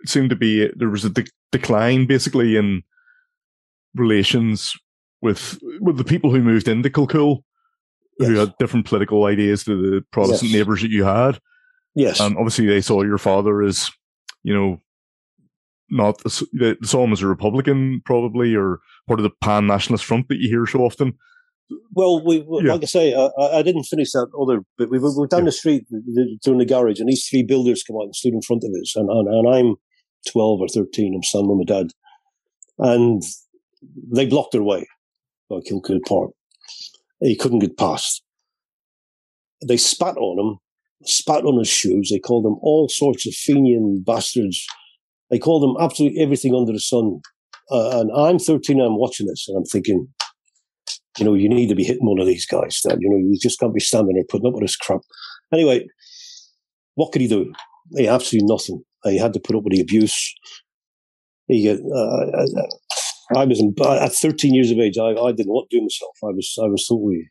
it 0.00 0.08
seemed 0.08 0.30
to 0.30 0.36
be 0.36 0.70
there 0.76 0.88
was 0.88 1.04
a 1.04 1.10
de- 1.10 1.26
decline 1.52 2.06
basically 2.06 2.56
in 2.56 2.82
relations 3.94 4.74
with 5.22 5.58
with 5.80 5.96
the 5.96 6.04
people 6.04 6.30
who 6.30 6.42
moved 6.42 6.68
into 6.68 6.90
Kilcoole, 6.90 7.42
yes. 8.18 8.28
who 8.28 8.36
had 8.36 8.54
different 8.58 8.86
political 8.86 9.24
ideas 9.24 9.64
to 9.64 9.74
the 9.74 10.04
Protestant 10.12 10.50
yes. 10.50 10.58
neighbours 10.58 10.82
that 10.82 10.90
you 10.90 11.04
had. 11.04 11.40
Yes, 11.94 12.20
and 12.20 12.36
obviously 12.36 12.66
they 12.66 12.82
saw 12.82 13.02
your 13.02 13.18
father 13.18 13.62
as, 13.62 13.90
you 14.42 14.54
know, 14.54 14.80
not 15.90 16.20
saw 16.30 17.04
him 17.04 17.12
as 17.12 17.22
a 17.22 17.26
Republican 17.26 18.02
probably 18.04 18.54
or 18.54 18.80
part 19.06 19.20
of 19.20 19.24
the 19.24 19.30
pan 19.42 19.66
nationalist 19.66 20.04
front 20.04 20.28
that 20.28 20.38
you 20.38 20.48
hear 20.48 20.66
so 20.66 20.80
often. 20.80 21.14
Well, 21.92 22.24
we, 22.24 22.46
yeah. 22.62 22.74
like 22.74 22.82
I 22.82 22.86
say, 22.86 23.14
I, 23.14 23.28
I, 23.58 23.62
didn't 23.62 23.84
finish 23.84 24.12
that 24.12 24.28
other 24.40 24.60
bit. 24.78 24.88
We 24.88 25.00
were, 25.00 25.26
down 25.26 25.40
yeah. 25.40 25.46
the 25.46 25.52
street 25.52 25.84
doing 26.44 26.58
the 26.58 26.64
garage, 26.64 27.00
and 27.00 27.08
these 27.08 27.26
three 27.28 27.42
builders 27.42 27.82
come 27.82 27.96
out 27.96 28.04
and 28.04 28.14
stood 28.14 28.34
in 28.34 28.42
front 28.42 28.62
of 28.62 28.70
us, 28.80 28.94
and, 28.94 29.10
and, 29.10 29.26
and 29.26 29.48
I'm 29.52 29.74
12 30.26 30.60
or 30.60 30.68
13. 30.68 31.14
I'm 31.14 31.22
standing 31.22 31.56
with 31.56 31.68
my 31.68 31.74
dad. 31.74 31.88
And 32.78 33.22
they 34.12 34.26
blocked 34.26 34.52
their 34.52 34.62
way 34.62 34.86
by 35.48 35.56
Kilkeel 35.56 36.04
Park. 36.06 36.32
He 37.20 37.36
couldn't 37.36 37.60
get 37.60 37.78
past. 37.78 38.22
They 39.66 39.76
spat 39.76 40.16
on 40.18 40.38
him, 40.38 40.58
spat 41.04 41.44
on 41.44 41.58
his 41.58 41.68
shoes. 41.68 42.10
They 42.10 42.18
called 42.18 42.44
him 42.44 42.58
all 42.60 42.88
sorts 42.88 43.26
of 43.26 43.32
Fenian 43.32 44.02
bastards. 44.04 44.66
They 45.30 45.38
called 45.38 45.64
him 45.64 45.82
absolutely 45.82 46.20
everything 46.20 46.54
under 46.54 46.72
the 46.72 46.80
sun. 46.80 47.20
Uh, 47.70 48.00
and 48.00 48.10
I'm 48.16 48.38
13, 48.38 48.80
I'm 48.80 48.98
watching 48.98 49.26
this, 49.26 49.46
and 49.48 49.56
I'm 49.56 49.64
thinking, 49.64 50.08
you 51.18 51.24
know, 51.24 51.34
you 51.34 51.48
need 51.48 51.68
to 51.68 51.74
be 51.74 51.84
hitting 51.84 52.06
one 52.06 52.20
of 52.20 52.26
these 52.26 52.46
guys, 52.46 52.80
Dad. 52.80 52.98
You 53.00 53.10
know, 53.10 53.16
you 53.16 53.36
just 53.40 53.58
can't 53.58 53.74
be 53.74 53.80
standing 53.80 54.14
there 54.14 54.24
putting 54.28 54.46
up 54.46 54.54
with 54.54 54.62
this 54.62 54.76
crap. 54.76 55.00
Anyway, 55.52 55.86
what 56.94 57.12
could 57.12 57.22
he 57.22 57.28
do? 57.28 57.52
He 57.96 58.06
absolutely 58.06 58.46
nothing. 58.48 58.82
He 59.04 59.18
had 59.18 59.32
to 59.32 59.40
put 59.40 59.56
up 59.56 59.62
with 59.64 59.72
the 59.72 59.80
abuse. 59.80 60.34
He, 61.48 61.70
uh, 61.70 61.74
uh 61.74 62.66
I 63.34 63.44
was 63.44 63.60
at 63.60 64.12
13 64.12 64.54
years 64.54 64.70
of 64.70 64.78
age. 64.78 64.98
I, 64.98 65.10
I 65.10 65.32
didn't 65.32 65.52
want 65.52 65.68
to 65.70 65.78
do 65.78 65.82
myself. 65.82 66.16
I 66.22 66.30
was 66.30 66.56
I 66.62 66.68
was 66.68 66.86
totally. 66.86 67.28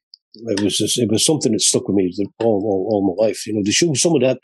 It 0.48 0.62
was 0.62 0.78
just, 0.78 1.00
it 1.00 1.10
was 1.10 1.26
something 1.26 1.54
that 1.54 1.62
stuck 1.62 1.88
with 1.88 1.96
me 1.96 2.14
all, 2.40 2.62
all, 2.66 2.90
all 2.92 3.16
my 3.16 3.28
life. 3.28 3.48
You 3.48 3.54
know, 3.54 3.64
to 3.64 3.72
show 3.72 3.88
of 3.90 4.22
that 4.22 4.40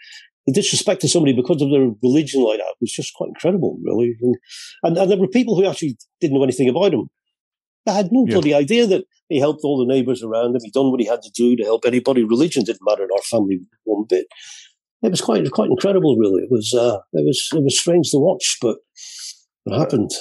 the 0.47 0.53
disrespect 0.53 1.01
to 1.01 1.09
somebody 1.09 1.33
because 1.33 1.61
of 1.61 1.69
their 1.69 1.89
religion 2.01 2.43
like 2.43 2.57
that 2.57 2.75
was 2.81 2.91
just 2.91 3.13
quite 3.13 3.29
incredible, 3.29 3.79
really. 3.83 4.15
And, 4.21 4.35
and, 4.83 4.97
and 4.97 5.11
there 5.11 5.17
were 5.17 5.27
people 5.27 5.55
who 5.55 5.65
actually 5.65 5.97
didn't 6.19 6.35
know 6.35 6.43
anything 6.43 6.69
about 6.69 6.93
him. 6.93 7.09
They 7.85 7.93
had 7.93 8.11
no 8.11 8.25
yeah. 8.27 8.33
bloody 8.33 8.53
idea 8.53 8.85
that 8.87 9.05
he 9.29 9.39
helped 9.39 9.61
all 9.63 9.77
the 9.77 9.91
neighbours 9.91 10.23
around 10.23 10.55
him. 10.55 10.61
He'd 10.63 10.73
done 10.73 10.91
what 10.91 10.99
he 10.99 11.07
had 11.07 11.21
to 11.23 11.31
do 11.31 11.55
to 11.55 11.63
help 11.63 11.85
anybody. 11.85 12.23
Religion 12.23 12.63
didn't 12.63 12.85
matter 12.85 13.03
in 13.03 13.09
our 13.11 13.21
family 13.23 13.59
one 13.83 14.05
bit 14.07 14.27
it 15.01 15.11
was 15.11 15.21
quite 15.21 15.49
quite 15.51 15.69
incredible. 15.69 16.17
Really, 16.17 16.43
it 16.43 16.51
was 16.51 16.73
uh, 16.73 16.97
it 17.13 17.25
was 17.25 17.49
it 17.53 17.63
was 17.63 17.79
strange 17.79 18.11
to 18.11 18.17
watch, 18.17 18.57
but 18.61 18.77
it 19.65 19.77
happened. 19.77 20.11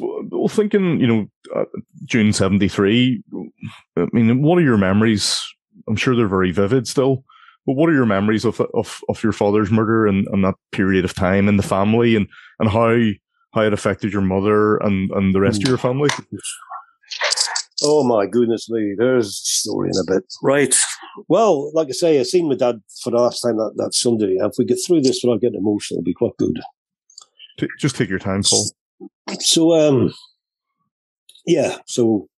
Well, 0.00 0.48
thinking, 0.48 1.00
you 1.00 1.06
know, 1.06 1.26
uh, 1.54 1.64
June 2.04 2.32
'73. 2.32 3.22
I 3.96 4.06
mean, 4.12 4.42
what 4.42 4.58
are 4.58 4.62
your 4.62 4.78
memories? 4.78 5.44
I'm 5.88 5.96
sure 5.96 6.16
they're 6.16 6.26
very 6.26 6.50
vivid 6.50 6.88
still. 6.88 7.24
But 7.66 7.74
what 7.74 7.90
are 7.90 7.94
your 7.94 8.06
memories 8.06 8.44
of 8.44 8.60
of, 8.74 9.00
of 9.08 9.22
your 9.22 9.32
father's 9.32 9.70
murder 9.70 10.06
and, 10.06 10.26
and 10.28 10.44
that 10.44 10.54
period 10.72 11.04
of 11.04 11.14
time 11.14 11.48
in 11.48 11.56
the 11.56 11.62
family, 11.62 12.16
and, 12.16 12.28
and 12.60 12.70
how 12.70 12.96
how 13.52 13.62
it 13.62 13.72
affected 13.72 14.12
your 14.12 14.22
mother 14.22 14.76
and, 14.78 15.10
and 15.10 15.34
the 15.34 15.40
rest 15.40 15.62
of 15.62 15.68
your 15.68 15.78
family? 15.78 16.10
Oh 17.82 18.04
my 18.04 18.26
goodness 18.26 18.70
me, 18.70 18.94
there's 18.96 19.28
a 19.28 19.30
story 19.30 19.90
in 19.92 19.98
a 20.00 20.14
bit. 20.14 20.24
Right. 20.42 20.74
Well, 21.28 21.72
like 21.74 21.88
I 21.88 21.92
say, 21.92 22.20
I 22.20 22.22
seen 22.22 22.48
my 22.48 22.54
dad 22.54 22.80
for 23.02 23.10
the 23.10 23.18
last 23.18 23.40
time 23.40 23.56
that, 23.56 23.72
that 23.76 23.94
Sunday. 23.94 24.36
If 24.38 24.52
we 24.58 24.64
get 24.64 24.78
through 24.86 25.02
this 25.02 25.20
without 25.22 25.40
getting 25.40 25.58
emotional, 25.58 25.98
it'll 25.98 26.04
be 26.04 26.14
quite 26.14 26.36
good. 26.38 26.60
Just 27.78 27.96
take 27.96 28.08
your 28.08 28.18
time, 28.18 28.42
Paul. 28.42 28.70
So, 29.40 29.72
um, 29.74 30.12
yeah. 31.46 31.78
So, 31.86 32.28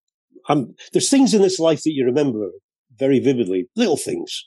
um, 0.48 0.74
there's 0.92 1.10
things 1.10 1.34
in 1.34 1.42
this 1.42 1.58
life 1.58 1.82
that 1.82 1.92
you 1.92 2.04
remember 2.04 2.50
very 2.96 3.18
vividly, 3.18 3.68
little 3.76 3.96
things. 3.96 4.44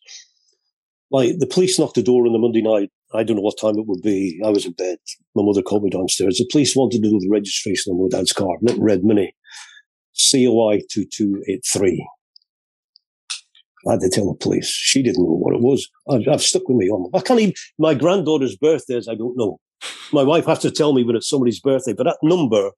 Like 1.11 1.39
the 1.39 1.47
police 1.47 1.77
knocked 1.77 1.95
the 1.95 2.03
door 2.03 2.25
on 2.25 2.33
the 2.33 2.39
Monday 2.39 2.61
night. 2.61 2.89
I 3.13 3.23
don't 3.23 3.35
know 3.35 3.41
what 3.41 3.59
time 3.59 3.77
it 3.77 3.85
would 3.85 4.01
be. 4.01 4.39
I 4.45 4.49
was 4.49 4.65
in 4.65 4.71
bed. 4.71 4.97
My 5.35 5.43
mother 5.43 5.61
called 5.61 5.83
me 5.83 5.89
downstairs. 5.89 6.37
The 6.37 6.47
police 6.49 6.75
wanted 6.75 7.03
to 7.03 7.09
do 7.09 7.19
the 7.19 7.29
registration 7.29 7.91
on 7.91 8.01
my 8.01 8.07
dad's 8.09 8.31
car, 8.31 8.55
little 8.61 8.81
red 8.83 9.03
mini. 9.03 9.35
COI 10.31 10.81
2283. 10.89 12.07
I 13.87 13.91
had 13.91 14.01
to 14.01 14.09
tell 14.09 14.27
the 14.27 14.37
police. 14.37 14.67
She 14.67 15.01
didn't 15.01 15.23
know 15.23 15.37
what 15.37 15.55
it 15.55 15.61
was. 15.61 15.89
I've, 16.09 16.27
I've 16.31 16.41
stuck 16.41 16.67
with 16.67 16.77
me 16.77 16.89
on. 16.89 17.09
I 17.13 17.21
can't 17.21 17.39
even, 17.39 17.55
my 17.79 17.93
granddaughter's 17.93 18.55
birthdays, 18.55 19.07
I 19.07 19.15
don't 19.15 19.35
know. 19.35 19.59
My 20.13 20.23
wife 20.23 20.45
has 20.45 20.59
to 20.59 20.71
tell 20.71 20.93
me 20.93 21.03
when 21.03 21.15
it's 21.15 21.29
somebody's 21.29 21.59
birthday, 21.59 21.93
but 21.93 22.03
that 22.03 22.17
number, 22.21 22.71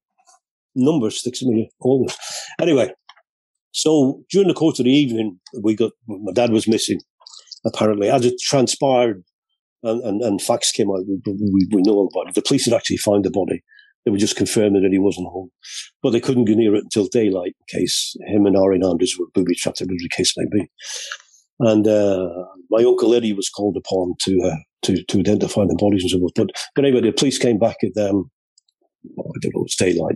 number 0.76 1.10
sticks 1.10 1.42
with 1.42 1.54
me 1.54 1.70
always. 1.82 2.16
Anyway, 2.62 2.94
so 3.72 4.24
during 4.32 4.48
the 4.48 4.54
course 4.54 4.80
of 4.80 4.86
the 4.86 4.92
evening, 4.92 5.40
we 5.62 5.76
got, 5.76 5.92
my 6.08 6.32
dad 6.32 6.52
was 6.52 6.68
missing, 6.68 7.02
apparently. 7.66 8.10
As 8.10 8.26
it 8.26 8.40
transpired 8.40 9.24
and, 9.84 10.02
and, 10.04 10.22
and 10.22 10.42
facts 10.42 10.72
came 10.72 10.90
out, 10.90 11.06
we, 11.08 11.20
we, 11.26 11.68
we 11.72 11.82
know 11.82 12.08
about 12.08 12.30
it. 12.30 12.36
The 12.36 12.42
police 12.42 12.66
had 12.66 12.74
actually 12.74 12.98
found 12.98 13.26
the 13.26 13.32
body. 13.32 13.64
They 14.06 14.12
were 14.12 14.18
just 14.18 14.36
confirming 14.36 14.84
that 14.84 14.92
he 14.92 15.00
wasn't 15.00 15.28
home. 15.28 15.50
But 16.02 16.12
they 16.12 16.20
couldn't 16.20 16.46
go 16.46 16.54
near 16.54 16.76
it 16.76 16.84
until 16.84 17.08
daylight 17.08 17.56
in 17.60 17.80
case 17.80 18.16
him 18.28 18.46
and 18.46 18.58
Irene 18.58 18.86
Andrews 18.86 19.16
were 19.18 19.28
booby 19.34 19.56
trapped, 19.56 19.80
whatever 19.80 19.96
the 19.98 20.10
case 20.10 20.34
may 20.36 20.46
be. 20.52 20.70
And 21.60 21.88
uh, 21.88 22.28
my 22.70 22.84
uncle 22.84 23.14
Eddie 23.14 23.34
was 23.34 23.50
called 23.50 23.78
upon 23.78 24.16
to 24.24 24.42
uh, 24.42 24.58
to 24.82 25.04
to 25.04 25.20
identify 25.20 25.64
the 25.66 25.78
bodies 25.80 26.04
and 26.04 26.10
so 26.10 26.20
forth. 26.20 26.34
But, 26.36 26.50
but 26.76 26.84
anyway, 26.84 27.02
the 27.02 27.14
police 27.14 27.38
came 27.38 27.60
back 27.60 27.78
at 27.84 27.96
um, 28.04 28.30
I 29.06 29.38
don't 29.42 29.56
know, 29.56 29.64
it's 29.64 29.76
daylight, 29.76 30.16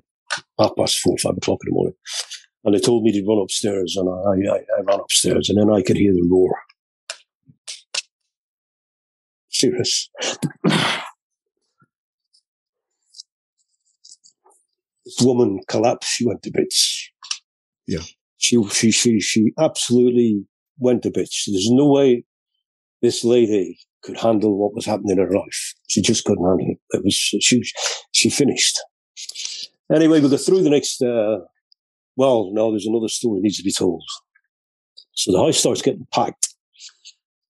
half 0.60 0.72
past 0.78 1.00
four, 1.00 1.18
five 1.18 1.38
o'clock 1.38 1.60
in 1.66 1.72
the 1.72 1.76
morning. 1.76 1.94
And 2.64 2.76
they 2.76 2.80
told 2.80 3.04
me 3.04 3.12
to 3.14 3.26
run 3.26 3.42
upstairs, 3.42 3.96
and 3.96 4.10
I, 4.10 4.54
I, 4.54 4.58
I 4.58 4.82
ran 4.82 5.00
upstairs, 5.00 5.50
and 5.50 5.58
then 5.58 5.74
I 5.74 5.82
could 5.82 5.98
hear 5.98 6.12
the 6.12 6.28
roar. 6.30 6.50
Serious. 9.58 10.10
this 15.04 15.22
woman 15.22 15.60
collapsed. 15.68 16.12
She 16.12 16.28
went 16.28 16.44
to 16.44 16.52
bits. 16.54 17.10
Yeah. 17.88 18.02
She, 18.38 18.62
she, 18.70 18.92
she, 18.92 19.20
she 19.20 19.52
absolutely 19.60 20.46
went 20.78 21.02
to 21.04 21.12
bits. 21.12 21.46
There's 21.48 21.72
no 21.72 21.90
way 21.90 22.24
this 23.02 23.24
lady 23.24 23.80
could 24.04 24.20
handle 24.20 24.60
what 24.60 24.76
was 24.76 24.86
happening 24.86 25.18
in 25.18 25.26
her 25.26 25.32
life. 25.32 25.74
She 25.88 26.02
just 26.02 26.24
couldn't 26.26 26.46
handle 26.46 26.68
it. 26.70 26.78
It 26.96 27.04
was, 27.04 27.16
she, 27.16 27.64
she 28.12 28.30
finished. 28.30 28.80
Anyway, 29.92 30.20
we 30.20 30.30
go 30.30 30.38
through 30.38 30.62
the 30.62 30.70
next, 30.70 31.02
uh, 31.02 31.38
well, 32.16 32.52
no, 32.54 32.70
there's 32.72 32.86
another 32.86 33.08
story 33.08 33.40
that 33.40 33.44
needs 33.44 33.58
to 33.58 33.64
be 33.64 33.72
told. 33.72 34.04
So 35.16 35.32
the 35.32 35.40
house 35.40 35.58
starts 35.58 35.82
getting 35.82 36.06
packed. 36.14 36.54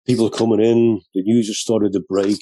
People 0.08 0.28
are 0.28 0.38
coming 0.38 0.62
in. 0.62 1.02
The 1.13 1.24
news 1.24 1.48
has 1.48 1.58
started 1.58 1.93
to 1.93 2.02
break 2.08 2.39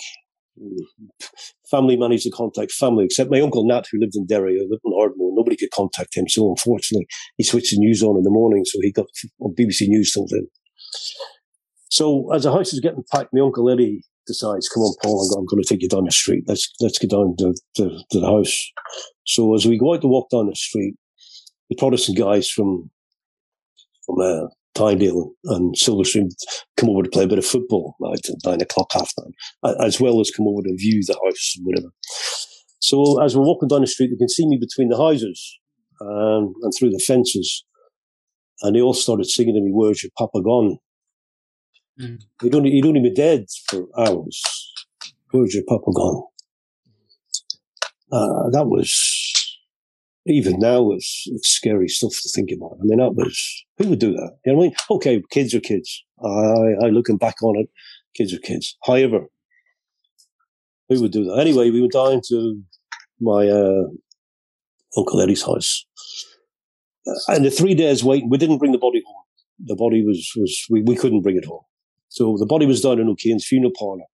family 1.70 1.98
managed 1.98 2.24
to 2.24 2.32
contact 2.32 2.72
family, 2.72 3.06
except 3.06 3.32
my 3.32 3.42
uncle 3.42 3.66
Nat, 3.66 3.86
who 3.92 4.00
lived 4.00 4.16
in 4.16 4.26
Derry, 4.26 4.58
who 4.58 4.70
lived 4.70 4.84
in 4.86 4.94
Ardmore. 4.98 5.32
Nobody 5.34 5.58
could 5.58 5.72
contact 5.72 6.16
him. 6.16 6.28
So 6.30 6.50
unfortunately, 6.50 7.08
he 7.38 7.44
switched 7.44 7.72
the 7.72 7.80
news 7.80 8.02
on 8.04 8.18
in 8.18 8.24
the 8.24 8.30
morning. 8.30 8.64
So 8.66 8.80
he 8.82 8.92
got 8.92 9.08
on 9.42 9.56
BBC 9.56 9.88
News 9.88 10.14
told 10.14 10.32
him. 10.32 10.48
So 11.90 12.32
as 12.34 12.44
the 12.44 12.52
house 12.52 12.74
is 12.74 12.80
getting 12.80 13.04
packed, 13.12 13.34
my 13.34 13.42
uncle 13.42 13.70
Eddie 13.70 14.02
decides, 14.28 14.70
"Come 14.70 14.84
on, 14.84 14.96
Paul, 15.04 15.36
I'm 15.38 15.46
going 15.46 15.62
to 15.62 15.68
take 15.68 15.82
you 15.82 15.90
down 15.90 16.06
the 16.06 16.12
street. 16.12 16.44
Let's 16.48 16.72
let's 16.80 16.98
get 16.98 17.12
down 17.12 17.36
to, 17.40 17.54
to, 17.76 17.90
to 18.12 18.20
the 18.20 18.28
house." 18.28 18.72
So 19.26 19.54
as 19.56 19.66
we 19.66 19.78
go 19.78 19.94
out 19.94 20.02
to 20.02 20.08
walk 20.08 20.30
down 20.30 20.48
the 20.48 20.56
street, 20.56 20.96
the 21.70 21.76
Protestant 21.76 22.18
guys 22.18 22.50
from 22.50 22.90
from 24.06 24.20
uh, 24.22 24.48
Tyndale 24.76 25.32
and 25.46 25.76
Silverstream 25.76 26.30
come 26.78 26.90
over 26.90 27.04
to 27.04 27.10
play 27.10 27.24
a 27.24 27.28
bit 27.28 27.38
of 27.40 27.46
football 27.46 27.96
at 28.14 28.30
nine 28.46 28.62
o'clock 28.62 28.92
half 28.94 29.12
time, 29.20 29.76
as 29.82 30.00
well 30.00 30.20
as 30.20 30.32
come 30.32 30.48
over 30.48 30.62
to 30.64 30.76
view 30.78 31.02
the 31.06 31.18
house 31.26 31.56
and 31.58 31.66
whatever. 31.66 31.92
So 32.80 33.22
as 33.24 33.36
we're 33.36 33.46
walking 33.46 33.68
down 33.68 33.82
the 33.82 33.88
street, 33.88 34.12
they 34.12 34.18
can 34.18 34.30
see 34.30 34.48
me 34.48 34.58
between 34.60 34.90
the 34.90 34.98
houses 34.98 35.60
um, 36.02 36.54
and 36.62 36.72
through 36.78 36.92
the 36.92 37.04
fences. 37.06 37.66
And 38.62 38.76
they 38.76 38.82
all 38.82 38.94
started 38.94 39.26
singing 39.26 39.56
to 39.56 39.62
me, 39.62 39.72
Where's 39.74 40.04
your 40.04 40.12
Papa 40.18 40.42
gone? 40.42 40.78
Mm. 42.00 42.22
He'd, 42.42 42.56
only, 42.56 42.72
he'd 42.72 42.86
only 42.86 43.02
been 43.02 43.14
dead 43.14 43.46
for 43.68 43.88
hours. 43.98 44.42
Where's 45.32 45.54
your 45.54 45.64
Papa 45.68 45.92
gone? 45.94 46.24
Uh, 48.12 48.50
that 48.52 48.68
was 48.68 49.45
even 50.26 50.60
now 50.60 50.92
it's, 50.92 51.24
it's 51.28 51.50
scary 51.50 51.88
stuff 51.88 52.14
to 52.24 52.30
think 52.30 52.50
about. 52.52 52.78
I 52.82 52.84
mean, 52.84 52.98
that 52.98 53.14
was, 53.14 53.66
who 53.78 53.90
would 53.90 54.00
do 54.00 54.14
that? 54.14 54.38
You 54.46 54.54
know 54.54 54.58
what 54.58 54.64
I 54.64 54.68
mean? 54.68 54.76
Okay, 54.92 55.24
kids 55.32 55.54
are 55.54 55.60
kids. 55.60 56.04
I, 56.24 56.86
I 56.86 56.90
looking 56.90 57.18
back 57.18 57.42
on 57.44 57.60
it, 57.60 57.70
kids 58.16 58.34
are 58.34 58.40
kids. 58.40 58.76
However, 58.84 59.26
who 60.90 61.02
would 61.02 61.12
do 61.12 61.26
that? 61.26 61.40
Anyway, 61.40 61.70
we 61.70 61.82
went 61.82 61.94
down 61.94 62.22
to 62.30 62.62
my, 63.20 63.48
uh, 63.48 63.84
Uncle 64.98 65.22
Eddie's 65.22 65.44
house. 65.44 65.86
And 67.28 67.46
the 67.46 67.52
three 67.52 67.76
days 67.76 68.04
waiting, 68.04 68.30
we 68.30 68.38
didn't 68.38 68.58
bring 68.58 68.72
the 68.72 68.78
body 68.78 69.04
home. 69.06 69.24
The 69.60 69.76
body 69.76 70.04
was, 70.04 70.32
was, 70.36 70.66
we, 70.70 70.82
we 70.82 70.96
couldn't 70.96 71.22
bring 71.22 71.38
it 71.38 71.46
home. 71.46 71.62
So 72.10 72.38
the 72.40 72.46
body 72.46 72.66
was 72.66 72.82
down 72.82 73.00
in 73.00 73.10
O'Keehan's 73.10 73.46
funeral 73.46 73.72
parlour 73.78 74.06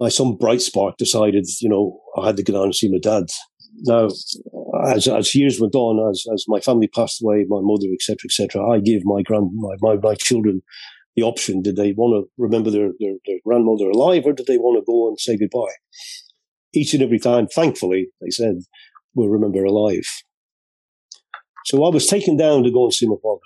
my 0.00 0.08
son 0.08 0.34
Bright 0.34 0.62
Spark 0.62 0.96
decided, 0.96 1.46
you 1.60 1.68
know, 1.68 2.00
I 2.16 2.26
had 2.26 2.38
to 2.38 2.42
go 2.42 2.54
down 2.54 2.64
and 2.64 2.74
see 2.74 2.90
my 2.90 2.98
dad. 2.98 3.24
Now, 3.82 4.08
as, 4.84 5.08
as 5.08 5.34
years 5.34 5.60
went 5.60 5.74
on, 5.74 6.10
as, 6.10 6.24
as 6.32 6.44
my 6.48 6.60
family 6.60 6.88
passed 6.88 7.22
away, 7.22 7.44
my 7.48 7.60
mother, 7.62 7.86
etc., 7.92 8.16
etc., 8.24 8.68
I 8.68 8.80
gave 8.80 9.04
my 9.04 9.22
grand 9.22 9.50
my, 9.54 9.74
my, 9.80 9.96
my 9.96 10.14
children 10.14 10.62
the 11.16 11.22
option: 11.22 11.62
did 11.62 11.76
they 11.76 11.92
want 11.92 12.24
to 12.24 12.30
remember 12.36 12.70
their, 12.70 12.90
their, 12.98 13.14
their 13.26 13.38
grandmother 13.44 13.88
alive, 13.90 14.22
or 14.26 14.32
did 14.32 14.46
they 14.46 14.58
want 14.58 14.80
to 14.80 14.84
go 14.86 15.08
and 15.08 15.18
say 15.18 15.36
goodbye? 15.36 15.74
Each 16.72 16.94
and 16.94 17.02
every 17.02 17.18
time, 17.18 17.46
thankfully, 17.46 18.08
they 18.20 18.30
said, 18.30 18.56
"We'll 19.14 19.28
remember 19.28 19.64
alive." 19.64 20.06
So 21.66 21.84
I 21.84 21.90
was 21.90 22.06
taken 22.06 22.36
down 22.36 22.64
to 22.64 22.70
go 22.70 22.84
and 22.84 22.94
see 22.94 23.06
my 23.06 23.16
father, 23.22 23.40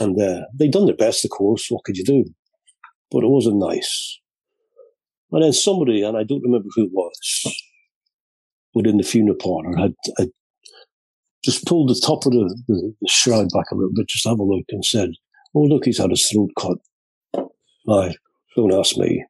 and 0.00 0.20
uh, 0.20 0.46
they'd 0.58 0.72
done 0.72 0.86
their 0.86 0.96
best, 0.96 1.24
of 1.24 1.30
course. 1.30 1.66
What 1.68 1.84
could 1.84 1.96
you 1.96 2.04
do? 2.04 2.24
But 3.10 3.24
it 3.24 3.28
wasn't 3.28 3.58
nice. 3.58 4.20
And 5.32 5.42
then 5.44 5.52
somebody, 5.52 6.02
and 6.02 6.16
I 6.16 6.24
don't 6.24 6.42
remember 6.42 6.68
who 6.74 6.86
it 6.86 6.90
was, 6.92 7.62
within 8.74 8.96
the 8.96 9.02
funeral 9.02 9.36
parlour 9.36 9.76
had, 9.76 9.94
had 10.18 10.28
just 11.44 11.64
pulled 11.66 11.88
the 11.88 12.00
top 12.04 12.26
of 12.26 12.32
the, 12.32 12.62
the, 12.68 12.94
the, 13.00 13.08
shroud 13.08 13.48
back 13.52 13.70
a 13.70 13.74
little 13.74 13.92
bit, 13.94 14.08
just 14.08 14.26
have 14.26 14.38
a 14.38 14.42
look, 14.42 14.64
and 14.70 14.84
said, 14.84 15.10
"Oh, 15.54 15.62
look, 15.62 15.84
he's 15.84 15.98
had 15.98 16.10
his 16.10 16.28
throat 16.28 16.50
cut." 16.58 16.78
I 17.88 18.14
don't 18.56 18.72
ask 18.72 18.96
me. 18.96 19.24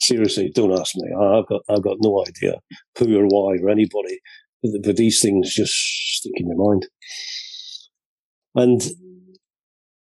Seriously, 0.00 0.50
don't 0.54 0.78
ask 0.78 0.94
me. 0.96 1.08
I've 1.12 1.46
got 1.46 1.62
I've 1.68 1.82
got 1.82 1.98
no 2.00 2.24
idea 2.26 2.60
who 2.98 3.18
or 3.18 3.26
why 3.26 3.56
or 3.60 3.68
anybody, 3.68 4.20
but, 4.62 4.72
but 4.82 4.96
these 4.96 5.20
things 5.20 5.54
just 5.54 5.74
stick 5.74 6.32
in 6.36 6.48
your 6.48 6.56
mind. 6.56 6.86
And 8.54 8.82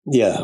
yeah, 0.05 0.43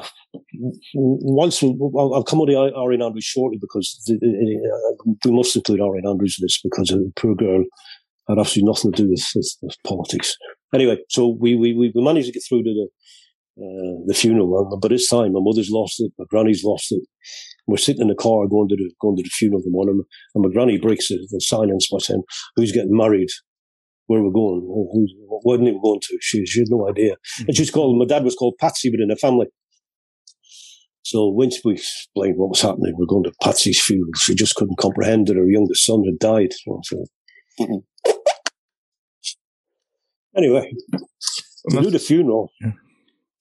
once 0.93 1.62
we, 1.62 1.76
I'll 1.97 2.24
come 2.24 2.41
on 2.41 2.47
to 2.47 2.78
Irene 2.78 3.01
Andrews 3.01 3.24
shortly 3.24 3.58
because 3.60 4.01
we 4.08 5.32
must 5.32 5.56
include 5.56 5.82
Irene 5.82 6.08
Andrews 6.08 6.38
in 6.39 6.45
this 6.45 6.62
because 6.62 6.89
the 6.89 7.12
poor 7.16 7.36
girl 7.36 7.64
had 8.28 8.39
absolutely 8.39 8.72
nothing 8.72 8.91
to 8.91 9.03
do 9.03 9.10
with, 9.10 9.26
with, 9.36 9.56
with 9.62 9.78
politics. 9.84 10.36
Anyway, 10.74 10.97
so 11.10 11.38
we, 11.39 11.56
we, 11.56 11.74
we 11.74 11.91
managed 11.95 12.28
to 12.28 12.34
get 12.34 12.43
through 12.47 12.64
to 12.64 12.74
the 12.74 12.88
uh, 13.58 14.03
the 14.06 14.14
funeral, 14.14 14.78
but 14.82 14.91
it's 14.91 15.10
time. 15.10 15.32
My 15.32 15.39
mother's 15.41 15.70
lost 15.70 16.01
it, 16.01 16.12
my 16.20 16.26
granny's 16.30 16.66
lost 16.66 16.91
it. 16.91 17.01
We're 17.68 17.78
sitting 17.78 18.01
in 18.01 18.10
the 18.10 18.16
car 18.16 18.47
going 18.47 18.68
to 18.68 18.76
the 18.76 18.91
going 18.99 19.16
to 19.16 19.24
the 19.24 19.30
funeral 19.30 19.62
the 19.64 19.70
morning, 19.72 20.03
and 20.34 20.43
my 20.43 20.51
granny 20.51 20.78
breaks 20.78 21.08
the, 21.08 21.26
the 21.32 21.39
silence 21.39 21.88
by 21.89 21.99
saying, 21.99 22.24
"Who's 22.58 22.74
getting 22.74 22.97
married? 22.97 23.30
Where 24.08 24.22
we're 24.22 24.32
going? 24.32 24.62
Who's, 24.93 25.14
where 25.43 25.58
are 25.58 25.62
we 25.62 25.80
going 25.82 25.99
to?" 25.99 26.18
She, 26.22 26.45
she 26.45 26.60
had 26.60 26.70
no 26.70 26.88
idea, 26.89 27.14
mm-hmm. 27.14 27.45
and 27.47 27.58
she's 27.58 27.72
called. 27.72 27.97
My 27.97 28.06
dad 28.06 28.24
was 28.24 28.36
called 28.36 28.56
Patsy 28.60 28.89
within 28.89 29.08
the 29.08 29.16
family. 29.16 29.47
So 31.06 31.28
once 31.28 31.60
we 31.64 31.74
explained 31.74 32.38
what 32.38 32.49
was 32.49 32.62
happening, 32.62 32.95
we're 32.97 33.06
going 33.06 33.26
to 33.26 33.34
Patsy's 33.43 33.80
funeral. 33.80 34.10
She 34.18 34.34
just 34.34 34.56
couldn't 34.56 34.80
comprehend 34.80 35.28
that 35.28 35.36
her 35.36 35.47
youngest 35.47 35.86
son 35.86 36.03
had 36.03 36.18
died. 36.18 36.51
So, 36.84 37.06
mm-hmm. 37.60 38.12
Anyway, 40.36 40.72
we 41.72 41.82
do 41.82 41.91
the 41.91 41.99
funeral. 41.99 42.51
Yeah. 42.60 42.72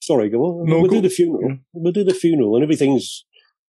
Sorry, 0.00 0.28
go 0.28 0.38
on. 0.40 0.68
No, 0.68 0.80
we'll 0.80 0.90
go. 0.90 0.96
do 0.96 1.08
the 1.08 1.08
funeral. 1.08 1.40
Yeah. 1.48 1.56
We'll 1.72 1.92
do 1.92 2.04
the 2.04 2.14
funeral, 2.14 2.54
and 2.54 2.62
everything's. 2.62 3.24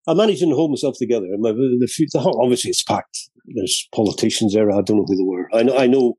I'm 0.06 0.18
managing 0.18 0.50
to 0.50 0.54
hold 0.54 0.70
myself 0.70 0.96
together. 0.98 1.26
My, 1.38 1.50
the, 1.52 1.78
the, 1.80 2.32
obviously, 2.38 2.70
it's 2.70 2.82
packed. 2.82 3.18
There's 3.46 3.88
politicians 3.94 4.54
there. 4.54 4.70
I 4.70 4.82
don't 4.82 4.98
know 4.98 5.06
who 5.06 5.16
they 5.16 5.24
were. 5.24 5.48
I 5.52 5.62
know. 5.62 5.76
I 5.76 5.86
know 5.86 6.18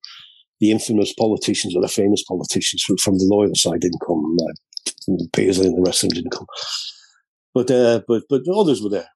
the 0.60 0.72
infamous 0.72 1.14
politicians 1.14 1.76
or 1.76 1.82
the 1.82 1.88
famous 1.88 2.24
politicians 2.24 2.84
from, 2.84 2.98
from 2.98 3.18
the 3.18 3.26
loyal 3.26 3.56
side 3.56 3.82
didn't 3.82 4.02
come. 4.06 4.38
Uh, 4.42 5.24
Paisley 5.34 5.68
and 5.68 5.78
the 5.78 5.82
rest 5.86 6.04
of 6.04 6.10
them 6.10 6.16
didn't 6.16 6.32
come. 6.32 6.48
But 7.54 7.72
uh, 7.72 8.02
but 8.08 8.24
but 8.30 8.42
others 8.56 8.82
were 8.82 8.90
there. 8.90 9.10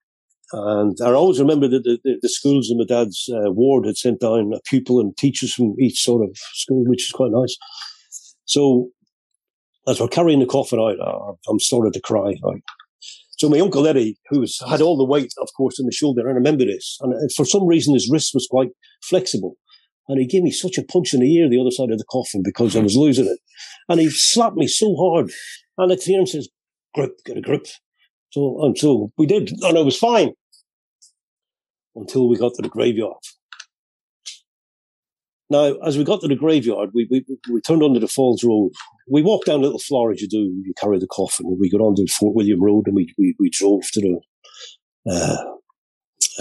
And 0.54 0.98
I 1.02 1.12
always 1.12 1.40
remember 1.40 1.68
that 1.70 1.84
the, 1.84 1.98
the, 2.04 2.18
the, 2.22 2.28
schools 2.28 2.70
in 2.70 2.78
my 2.78 2.84
dad's 2.84 3.30
uh, 3.34 3.52
ward 3.52 3.86
had 3.86 3.96
sent 3.96 4.20
down 4.20 4.52
a 4.54 4.60
pupil 4.66 5.00
and 5.00 5.16
teachers 5.16 5.54
from 5.54 5.76
each 5.80 6.04
sort 6.04 6.28
of 6.28 6.36
school, 6.36 6.84
which 6.88 7.06
is 7.06 7.12
quite 7.12 7.32
nice. 7.32 7.56
So 8.44 8.90
as 9.88 10.02
we're 10.02 10.10
carrying 10.10 10.40
the 10.40 10.46
coffin 10.46 10.80
out, 10.80 11.38
I'm 11.48 11.60
starting 11.60 11.94
to 11.94 12.02
cry. 12.02 12.36
Like. 12.44 12.64
So 13.38 13.50
my 13.50 13.60
uncle 13.60 13.88
Eddie, 13.88 14.18
who 14.30 14.46
had 14.70 14.82
all 14.82 14.98
the 14.98 15.06
weight, 15.06 15.34
of 15.42 15.48
course, 15.56 15.80
on 15.80 15.86
the 15.86 15.92
shoulder, 15.92 16.28
I 16.28 16.34
remember 16.34 16.66
this. 16.66 16.98
And 17.02 17.14
uh, 17.14 17.28
for 17.36 17.46
some 17.46 17.66
reason, 17.66 17.94
his 17.94 18.10
wrist 18.12 18.32
was 18.34 18.48
quite 18.50 18.70
flexible. 19.04 19.56
And 20.12 20.20
he 20.20 20.28
gave 20.28 20.44
me 20.44 20.52
such 20.52 20.78
a 20.78 20.84
punch 20.84 21.14
in 21.14 21.22
the 21.22 21.34
ear 21.34 21.50
the 21.50 21.62
other 21.62 21.72
side 21.72 21.90
of 21.90 21.98
the 21.98 22.04
coffin 22.04 22.42
because 22.44 22.76
I 22.76 22.82
was 22.82 22.98
losing 22.98 23.28
it. 23.28 23.40
And 23.88 23.98
he 23.98 24.10
slapped 24.10 24.58
me 24.58 24.68
so 24.68 24.94
hard. 24.98 25.32
And 25.78 25.90
the 25.90 26.16
end 26.16 26.28
says, 26.28 26.50
grip, 26.94 27.12
get 27.26 27.38
a 27.38 27.42
grip. 27.42 27.66
So, 28.32 28.62
and 28.62 28.78
so 28.78 29.14
we 29.18 29.26
did. 29.26 29.52
And 29.62 29.78
it 29.78 29.86
was 29.86 29.98
fine 29.98 30.34
until 31.96 32.28
we 32.28 32.38
got 32.38 32.56
to 32.56 32.62
the 32.62 32.68
graveyard. 32.68 33.16
Now, 35.50 35.76
as 35.86 35.98
we 35.98 36.04
got 36.04 36.20
to 36.22 36.28
the 36.28 36.36
graveyard, 36.36 36.90
we, 36.94 37.08
we, 37.10 37.26
we 37.50 37.62
turned 37.62 37.82
onto 37.82 38.02
the 38.02 38.08
Falls 38.10 38.44
Road. 38.44 38.72
We 39.10 39.22
walked 39.22 39.46
down 39.46 39.62
Little 39.62 39.80
Floor 39.80 40.12
as 40.12 40.22
you 40.22 40.28
do. 40.28 40.40
You 40.40 40.74
carry 40.78 41.00
the 41.00 41.08
coffin. 41.08 41.58
We 41.58 41.70
got 41.70 41.80
onto 41.80 42.06
Fort 42.08 42.36
William 42.36 42.62
Road 42.62 42.88
and 42.88 42.98
we, 42.98 43.14
we, 43.18 43.34
we 43.40 43.50
drove 43.50 43.84
to 43.94 44.02
the 44.02 44.20
uh, 45.10 45.38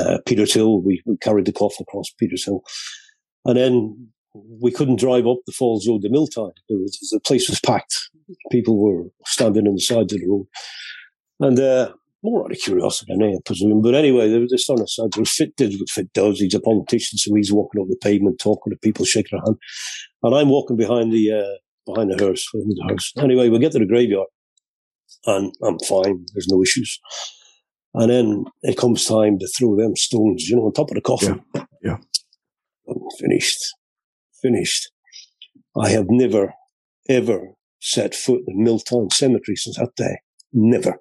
uh, 0.03 0.18
Peters 0.27 0.55
Hill. 0.55 0.83
We, 0.83 1.03
we 1.07 1.16
carried 1.18 1.47
the 1.47 1.53
coffin 1.53 1.87
across 1.89 2.11
Peters 2.18 2.45
Hill. 2.45 2.64
And 3.51 3.59
then 3.59 4.09
we 4.32 4.70
couldn't 4.70 5.01
drive 5.01 5.26
up 5.26 5.38
the 5.44 5.53
Falls 5.53 5.88
Road 5.88 6.03
to 6.03 6.09
Milltown. 6.09 6.53
Was, 6.68 7.11
the 7.11 7.18
place 7.18 7.48
was 7.48 7.59
packed. 7.59 7.96
People 8.53 8.78
were 8.78 9.09
standing 9.26 9.66
on 9.66 9.74
the 9.74 9.80
sides 9.80 10.12
of 10.12 10.20
the 10.20 10.28
road. 10.28 10.46
And 11.40 11.59
uh, 11.59 11.92
more 12.22 12.44
out 12.44 12.53
of 12.53 12.59
curiosity 12.59 13.12
I 13.12 13.38
presume. 13.44 13.82
But 13.82 13.96
anyway, 13.96 14.30
they 14.30 14.38
were 14.38 14.46
just 14.46 14.70
on 14.70 14.76
the 14.76 14.86
side. 14.86 15.11
They 15.16 15.24
Fitt 15.24 15.57
did 15.57 15.72
what 15.72 15.90
Fitt 15.90 16.12
does. 16.12 16.38
He's 16.38 16.55
a 16.55 16.61
politician, 16.61 17.18
so 17.18 17.34
he's 17.34 17.53
walking 17.53 17.80
up 17.80 17.88
the 17.88 17.96
pavement, 18.01 18.38
talking 18.38 18.72
to 18.72 18.78
people, 18.78 19.05
shaking 19.05 19.38
their 19.38 19.44
hand. 19.44 19.57
And 20.22 20.34
I'm 20.36 20.48
walking 20.48 20.76
behind 20.76 21.12
the 21.12 21.32
uh, 21.32 21.92
behind 21.92 22.12
the 22.12 22.24
hearse, 22.24 22.48
the 22.53 22.86
house. 22.88 23.12
Anyway, 23.18 23.48
we 23.48 23.59
get 23.59 23.72
to 23.72 23.80
the 23.80 23.86
graveyard, 23.86 24.28
and 25.26 25.53
I'm 25.66 25.78
fine. 25.88 26.24
There's 26.34 26.48
no 26.48 26.62
issues. 26.62 27.01
And 27.94 28.11
then 28.11 28.44
it 28.62 28.76
comes 28.76 29.05
time 29.05 29.38
to 29.40 29.48
throw 29.59 29.76
them 29.76 29.96
stones, 29.96 30.48
you 30.48 30.55
know, 30.55 30.66
on 30.66 30.72
top 30.72 30.90
of 30.90 30.94
the 30.94 31.01
coffin. 31.01 31.42
Yeah. 31.55 31.64
yeah. 31.82 31.96
Finished. 33.18 33.59
Finished. 34.43 34.91
I 35.76 35.91
have 35.91 36.07
never, 36.09 36.55
ever 37.09 37.51
set 37.80 38.14
foot 38.14 38.43
in 38.47 38.62
Milltown 38.62 39.11
Cemetery 39.11 39.57
since 39.57 39.76
that 39.76 39.95
day. 39.97 40.18
Never. 40.53 40.97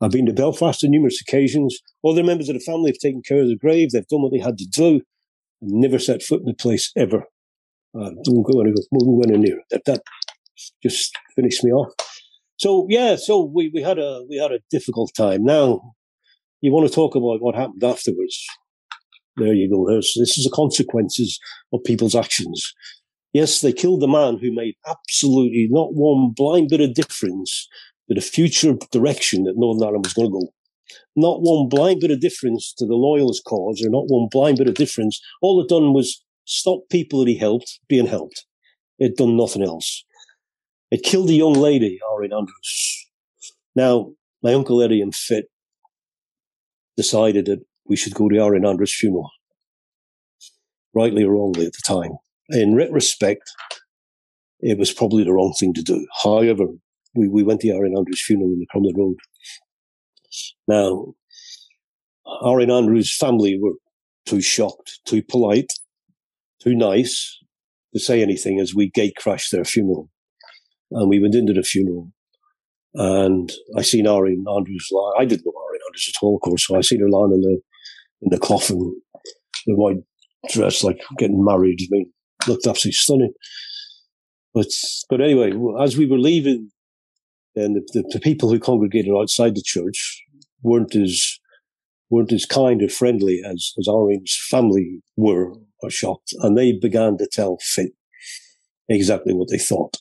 I've 0.00 0.10
been 0.10 0.26
to 0.26 0.32
Belfast 0.32 0.84
on 0.84 0.90
numerous 0.90 1.20
occasions. 1.20 1.78
Other 2.04 2.24
members 2.24 2.48
of 2.48 2.54
the 2.54 2.60
family 2.60 2.90
have 2.90 2.98
taken 2.98 3.22
care 3.26 3.40
of 3.40 3.48
the 3.48 3.56
grave. 3.56 3.90
They've 3.90 4.06
done 4.06 4.22
what 4.22 4.32
they 4.32 4.38
had 4.38 4.58
to 4.58 4.66
do 4.66 5.00
and 5.62 5.80
never 5.80 5.98
set 5.98 6.22
foot 6.22 6.40
in 6.40 6.46
the 6.46 6.54
place 6.54 6.90
ever. 6.96 7.24
Uh, 7.98 8.10
don't 8.24 8.42
go 8.42 8.62
don't 8.62 8.74
go 8.90 9.20
anywhere 9.22 9.38
near 9.38 9.58
it. 9.58 9.64
That, 9.70 9.84
that 9.86 10.02
just 10.82 11.16
finished 11.36 11.62
me 11.62 11.70
off. 11.70 11.92
So 12.58 12.86
yeah, 12.90 13.16
so 13.16 13.44
we, 13.44 13.70
we 13.72 13.82
had 13.82 13.98
a 13.98 14.24
we 14.28 14.36
had 14.36 14.52
a 14.52 14.60
difficult 14.70 15.12
time. 15.16 15.44
Now 15.44 15.80
you 16.60 16.72
want 16.72 16.88
to 16.88 16.94
talk 16.94 17.14
about 17.14 17.40
what 17.40 17.54
happened 17.54 17.84
afterwards. 17.84 18.44
There 19.36 19.54
you 19.54 19.68
go. 19.68 19.86
This 19.90 20.16
is 20.38 20.44
the 20.44 20.50
consequences 20.54 21.38
of 21.72 21.82
people's 21.84 22.14
actions. 22.14 22.72
Yes, 23.32 23.60
they 23.60 23.72
killed 23.72 24.00
the 24.00 24.08
man 24.08 24.38
who 24.38 24.54
made 24.54 24.74
absolutely 24.86 25.66
not 25.70 25.94
one 25.94 26.32
blind 26.36 26.68
bit 26.68 26.80
of 26.80 26.94
difference 26.94 27.68
to 28.08 28.14
the 28.14 28.20
future 28.20 28.74
direction 28.92 29.44
that 29.44 29.56
Northern 29.56 29.84
Ireland 29.84 30.06
was 30.06 30.14
going 30.14 30.28
to 30.28 30.38
go. 30.38 30.52
Not 31.16 31.40
one 31.40 31.68
blind 31.68 32.00
bit 32.00 32.12
of 32.12 32.20
difference 32.20 32.72
to 32.78 32.86
the 32.86 32.94
loyalist 32.94 33.42
cause, 33.44 33.82
or 33.84 33.90
not 33.90 34.04
one 34.06 34.28
blind 34.30 34.58
bit 34.58 34.68
of 34.68 34.74
difference. 34.74 35.20
All 35.42 35.60
it 35.60 35.68
done 35.68 35.92
was 35.92 36.22
stop 36.44 36.80
people 36.90 37.20
that 37.20 37.28
he 37.28 37.36
helped 37.36 37.80
being 37.88 38.06
helped. 38.06 38.46
It 38.98 39.16
done 39.16 39.36
nothing 39.36 39.62
else. 39.62 40.04
It 40.92 41.02
killed 41.02 41.30
a 41.30 41.34
young 41.34 41.54
lady, 41.54 41.98
Irene 42.14 42.32
Andrews. 42.32 43.08
Now, 43.74 44.12
my 44.42 44.54
uncle 44.54 44.80
Eddie 44.80 45.00
and 45.00 45.14
Fitt 45.14 45.46
decided 46.96 47.46
that 47.46 47.64
we 47.86 47.96
should 47.96 48.14
go 48.14 48.28
to 48.28 48.40
Irene 48.40 48.66
Andrews' 48.66 48.94
funeral. 48.94 49.30
Rightly 50.94 51.24
or 51.24 51.32
wrongly 51.32 51.66
at 51.66 51.72
the 51.72 51.82
time. 51.86 52.12
In 52.50 52.74
retrospect, 52.74 53.50
it 54.60 54.78
was 54.78 54.92
probably 54.92 55.24
the 55.24 55.32
wrong 55.32 55.54
thing 55.58 55.74
to 55.74 55.82
do. 55.82 56.06
However, 56.22 56.66
we, 57.14 57.28
we 57.28 57.42
went 57.42 57.60
to 57.60 57.70
Irene 57.70 57.96
Andrews' 57.96 58.22
funeral 58.24 58.52
in 58.52 58.60
the 58.60 58.66
Crumlin 58.74 58.96
Road. 58.96 59.16
Now, 60.66 61.14
Irene 62.44 62.70
Andrews' 62.70 63.16
family 63.16 63.58
were 63.60 63.74
too 64.26 64.40
shocked, 64.40 65.00
too 65.04 65.22
polite, 65.22 65.72
too 66.62 66.74
nice 66.74 67.38
to 67.92 68.00
say 68.00 68.22
anything 68.22 68.58
as 68.58 68.74
we 68.74 68.90
gate 68.90 69.16
crashed 69.16 69.52
their 69.52 69.64
funeral. 69.64 70.10
And 70.90 71.08
we 71.08 71.20
went 71.20 71.34
into 71.34 71.52
the 71.52 71.62
funeral 71.62 72.12
and 72.94 73.52
I 73.76 73.82
seen 73.82 74.06
Irene 74.06 74.44
Andrews 74.48 74.88
lie. 74.92 75.14
I 75.18 75.24
didn't 75.24 75.44
know 75.44 75.52
Irene 75.68 75.80
Andrews 75.88 76.12
at 76.14 76.22
all, 76.22 76.36
of 76.36 76.42
course. 76.42 76.66
So 76.66 76.76
I 76.76 76.80
seen 76.80 77.00
her 77.00 77.08
lying 77.08 77.32
in 77.32 77.40
the, 77.40 77.60
in 78.22 78.30
the 78.30 78.38
coffin, 78.38 79.00
the 79.66 79.74
white 79.74 79.98
dress, 80.50 80.82
like 80.82 81.00
getting 81.18 81.44
married. 81.44 81.78
I 81.82 81.86
mean, 81.90 82.12
looked 82.46 82.66
absolutely 82.66 82.92
stunning. 82.92 83.32
But, 84.52 84.66
but 85.10 85.20
anyway, 85.20 85.52
as 85.82 85.96
we 85.96 86.06
were 86.06 86.18
leaving 86.18 86.70
and 87.56 87.76
the, 87.76 87.82
the, 87.92 88.10
the, 88.14 88.20
people 88.20 88.50
who 88.50 88.58
congregated 88.58 89.12
outside 89.14 89.54
the 89.54 89.62
church 89.64 90.22
weren't 90.62 90.94
as 90.94 91.38
weren't 92.10 92.32
as 92.32 92.46
kind 92.46 92.82
or 92.82 92.88
friendly 92.88 93.40
as 93.44 93.72
as 93.78 93.88
Irene's 93.88 94.36
family 94.50 95.00
were 95.16 95.52
or 95.82 95.90
shocked, 95.90 96.34
and 96.40 96.56
they 96.56 96.72
began 96.72 97.16
to 97.18 97.28
tell 97.30 97.58
Fitt 97.60 97.92
exactly 98.88 99.34
what 99.34 99.48
they 99.50 99.58
thought. 99.58 99.96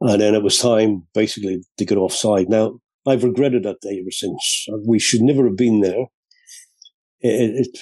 And 0.00 0.20
then 0.20 0.34
it 0.34 0.42
was 0.42 0.58
time, 0.58 1.06
basically, 1.14 1.62
to 1.76 1.84
get 1.84 1.98
offside. 1.98 2.48
Now, 2.48 2.80
I've 3.06 3.24
regretted 3.24 3.64
that 3.64 3.80
day 3.82 3.98
ever 4.00 4.10
since. 4.10 4.66
We 4.86 4.98
should 4.98 5.20
never 5.20 5.44
have 5.46 5.56
been 5.56 5.80
there. 5.80 6.06
It, 7.20 7.66
it, 7.66 7.78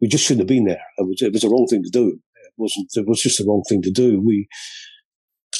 we 0.00 0.08
just 0.08 0.24
shouldn't 0.24 0.42
have 0.42 0.48
been 0.48 0.64
there. 0.64 0.82
It 0.98 1.06
was, 1.06 1.22
it 1.22 1.32
was 1.32 1.42
the 1.42 1.48
wrong 1.48 1.66
thing 1.68 1.82
to 1.82 1.90
do. 1.90 2.08
It 2.08 2.52
wasn't. 2.56 2.88
It 2.94 3.06
was 3.06 3.22
just 3.22 3.38
the 3.38 3.44
wrong 3.46 3.62
thing 3.68 3.82
to 3.82 3.90
do. 3.90 4.20
We 4.20 4.48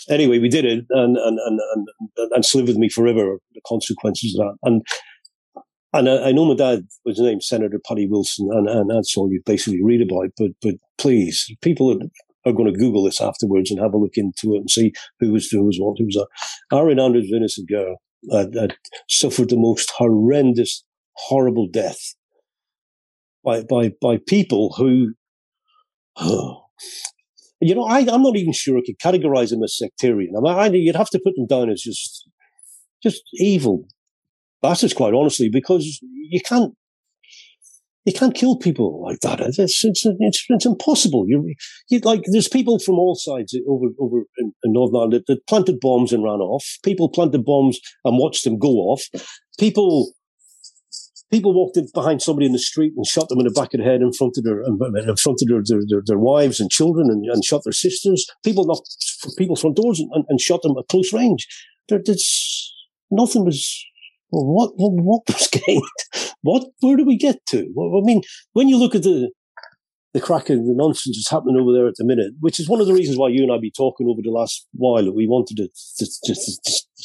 anyway, 0.09 0.39
we 0.39 0.49
did 0.49 0.65
it, 0.65 0.85
and 0.91 1.17
and 1.17 1.39
and 1.39 1.39
and, 1.75 1.89
and, 2.17 2.33
and 2.33 2.45
live 2.55 2.69
with 2.69 2.77
me 2.77 2.89
forever. 2.89 3.39
The 3.55 3.61
consequences 3.67 4.37
of 4.39 4.47
that, 4.47 4.69
and 4.69 4.83
and 5.93 6.09
I, 6.09 6.29
I, 6.29 6.33
know 6.33 6.45
my 6.45 6.55
dad 6.55 6.87
was 7.05 7.19
named 7.19 7.43
Senator 7.43 7.81
Paddy 7.87 8.07
Wilson, 8.07 8.49
and, 8.53 8.69
and 8.69 8.91
that's 8.91 9.17
all 9.17 9.31
you 9.31 9.41
basically 9.45 9.83
read 9.83 10.03
about. 10.03 10.31
But 10.37 10.51
but 10.63 10.75
please, 10.99 11.51
people 11.63 11.93
are, 11.93 12.51
are 12.51 12.53
going 12.53 12.73
to 12.73 12.79
Google 12.79 13.05
this 13.05 13.21
afterwards 13.21 13.71
and 13.71 13.81
have 13.81 13.95
a 13.95 13.99
look 13.99 14.17
into 14.17 14.55
it 14.55 14.59
and 14.59 14.71
see 14.71 14.93
who 15.21 15.33
was 15.33 15.49
who 15.49 15.65
was 15.65 15.79
what, 15.81 15.97
who 15.99 16.07
was 16.07 16.15
that. 16.15 16.77
Irene 16.77 17.01
Andrews, 17.01 17.33
innocent 17.35 17.69
girl, 17.69 17.97
had 18.33 18.77
suffered 19.09 19.51
the 19.51 19.57
most 19.57 19.91
horrendous, 19.97 20.85
horrible 21.15 21.69
death 21.69 22.15
by 23.47 23.62
by 23.62 23.92
by 24.03 24.18
people 24.26 24.74
who. 24.76 25.14
Oh, 26.18 26.64
you 27.61 27.74
know, 27.74 27.84
I, 27.84 28.01
I'm 28.01 28.22
not 28.22 28.36
even 28.36 28.53
sure 28.53 28.76
I 28.76 28.82
could 28.84 28.99
categorize 28.99 29.49
them 29.49 29.62
as 29.62 29.78
sectarian. 29.78 30.34
I 30.36 30.40
mean, 30.40 30.59
I, 30.59 30.66
you'd 30.66 30.97
have 30.97 31.09
to 31.11 31.20
put 31.24 31.34
them 31.36 31.47
down 31.47 31.70
as 31.70 31.80
just, 31.80 32.28
just 33.03 33.22
evil 33.32 33.86
bastards, 34.61 34.92
quite 34.92 35.14
honestly, 35.14 35.49
because 35.49 35.99
you 36.03 36.40
can't 36.42 36.74
you 38.05 38.12
can't 38.12 38.34
kill 38.34 38.57
people 38.57 39.03
like 39.03 39.20
that. 39.20 39.40
It's 39.40 39.59
it's 39.59 39.84
it's, 39.84 40.44
it's 40.49 40.66
impossible. 40.66 41.24
You 41.26 41.55
you 41.88 41.99
like 42.01 42.22
there's 42.26 42.49
people 42.49 42.78
from 42.78 42.99
all 42.99 43.16
sides 43.16 43.57
over 43.68 43.86
over 43.99 44.18
in, 44.38 44.53
in 44.62 44.72
Northern 44.72 44.97
Ireland 44.97 45.12
that, 45.14 45.26
that, 45.26 45.47
planted 45.47 45.80
bombs 45.80 46.12
and 46.12 46.22
ran 46.22 46.40
off. 46.40 46.64
People 46.84 47.09
planted 47.09 47.44
bombs 47.44 47.80
and 48.05 48.18
watched 48.18 48.44
them 48.44 48.59
go 48.59 48.74
off. 48.76 49.03
People 49.59 50.12
people 51.31 51.55
walked 51.55 51.77
in 51.77 51.89
behind 51.93 52.22
somebody 52.22 52.47
in 52.47 52.53
the 52.53 52.59
street 52.59 52.93
and 52.97 53.07
shot 53.07 53.29
them 53.29 53.39
in 53.39 53.47
the 53.47 53.51
back 53.51 53.74
of 53.74 53.79
the 53.79 53.85
head 53.85 54.01
in 54.01 54.12
front 54.12 54.37
of 54.39 54.45
their 54.45 54.62
in 54.62 55.16
front 55.16 55.43
of 55.43 55.49
their 55.49 55.62
their, 55.64 56.03
their, 56.05 56.18
wives 56.18 56.61
and 56.61 56.70
children 56.70 57.11
and, 57.11 57.24
and, 57.27 57.45
shot 57.45 57.62
their 57.64 57.72
sisters. 57.72 58.27
People 58.45 58.64
knocked 58.64 58.89
people 59.37 59.57
front 59.57 59.77
doors 59.77 60.01
and, 60.01 60.24
and, 60.29 60.41
shot 60.41 60.62
them 60.62 60.77
at 60.79 60.89
close 60.89 61.12
range. 61.12 61.47
There, 61.89 62.01
there's 62.05 62.72
nothing 63.11 63.45
was 63.45 63.85
what, 64.31 64.72
what, 64.77 65.22
was 65.29 65.49
gained? 65.49 65.83
What, 66.43 66.66
where 66.81 66.97
do 66.97 67.05
we 67.05 67.16
get 67.16 67.45
to? 67.47 67.70
Well, 67.74 68.01
I 68.03 68.05
mean, 68.05 68.22
when 68.53 68.68
you 68.68 68.77
look 68.77 68.95
at 68.95 69.03
the, 69.03 69.31
the 70.14 70.20
crack 70.20 70.51
and 70.51 70.68
the 70.68 70.74
nonsense 70.74 71.16
that's 71.16 71.31
happening 71.31 71.61
over 71.61 71.72
there 71.72 71.87
at 71.87 71.95
the 71.97 72.05
minute, 72.05 72.33
which 72.41 72.59
is 72.59 72.68
one 72.68 72.81
of 72.81 72.87
the 72.87 72.95
reasons 72.95 73.18
why 73.18 73.29
you 73.29 73.43
and 73.43 73.53
I 73.53 73.59
be 73.61 73.70
talking 73.70 74.09
over 74.09 74.20
the 74.22 74.31
last 74.31 74.66
while 74.72 75.05
that 75.05 75.14
we 75.14 75.27
wanted 75.27 75.57
to 75.57 75.68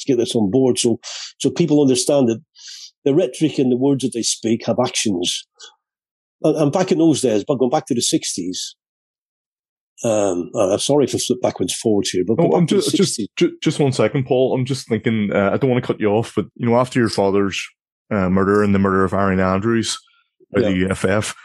get 0.07 0.17
this 0.17 0.35
on 0.35 0.49
board 0.49 0.79
so, 0.79 0.99
so 1.39 1.49
people 1.49 1.81
understand 1.81 2.27
that 2.29 2.41
the 3.05 3.13
rhetoric 3.13 3.57
and 3.57 3.71
the 3.71 3.77
words 3.77 4.03
that 4.03 4.11
they 4.13 4.21
speak 4.21 4.65
have 4.65 4.77
actions. 4.79 5.47
And, 6.43 6.55
and 6.55 6.71
back 6.71 6.91
in 6.91 6.97
those 6.97 7.21
days, 7.21 7.43
but 7.47 7.55
going 7.55 7.71
back 7.71 7.85
to 7.87 7.95
the 7.95 8.01
60s, 8.01 8.75
um, 10.03 10.49
I'm 10.55 10.79
sorry 10.79 11.05
for 11.07 11.19
flip 11.19 11.41
backwards 11.41 11.75
forwards 11.75 12.09
here, 12.09 12.23
but 12.25 12.37
oh, 12.39 12.55
I'm 12.55 12.65
just, 12.65 12.95
just 12.95 13.21
just 13.61 13.79
one 13.79 13.91
second, 13.91 14.25
Paul. 14.25 14.55
I'm 14.55 14.65
just 14.65 14.87
thinking. 14.87 15.29
Uh, 15.31 15.51
I 15.53 15.57
don't 15.57 15.69
want 15.69 15.83
to 15.83 15.85
cut 15.85 15.99
you 15.99 16.07
off, 16.07 16.33
but 16.35 16.47
you 16.55 16.65
know, 16.65 16.75
after 16.75 16.99
your 16.99 17.09
father's 17.09 17.63
uh, 18.09 18.27
murder 18.27 18.63
and 18.63 18.73
the 18.73 18.79
murder 18.79 19.03
of 19.03 19.13
Irene 19.13 19.39
Andrews 19.39 19.99
by 20.51 20.61
yeah. 20.61 20.69
the 20.69 20.89
UFF, 20.89 21.35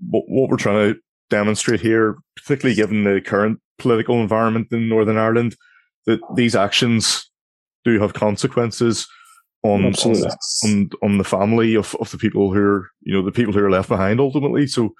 what, 0.00 0.24
what 0.28 0.50
we're 0.50 0.58
trying 0.58 0.92
to 0.92 1.00
demonstrate 1.30 1.80
here, 1.80 2.16
particularly 2.36 2.74
given 2.74 3.04
the 3.04 3.22
current 3.22 3.58
political 3.78 4.20
environment 4.20 4.68
in 4.70 4.90
Northern 4.90 5.16
Ireland, 5.16 5.56
that 6.04 6.20
these 6.36 6.54
actions 6.54 7.30
do 7.84 7.98
have 8.00 8.12
consequences 8.12 9.08
on 9.62 9.84
on, 9.84 10.16
on, 10.64 10.90
on 11.02 11.18
the 11.18 11.24
family 11.24 11.76
of, 11.76 11.94
of 12.00 12.10
the 12.10 12.18
people 12.18 12.52
who 12.52 12.60
are 12.60 12.90
you 13.02 13.14
know 13.14 13.24
the 13.24 13.32
people 13.32 13.52
who 13.52 13.64
are 13.64 13.70
left 13.70 13.88
behind 13.88 14.20
ultimately. 14.20 14.66
So 14.66 14.94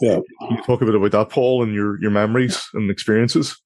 yeah. 0.00 0.18
Can 0.40 0.56
you 0.56 0.62
talk 0.62 0.82
a 0.82 0.86
bit 0.86 0.94
about 0.94 1.12
that, 1.12 1.30
Paul, 1.30 1.62
and 1.62 1.74
your, 1.74 2.00
your 2.00 2.10
memories 2.10 2.62
and 2.74 2.90
experiences? 2.90 3.60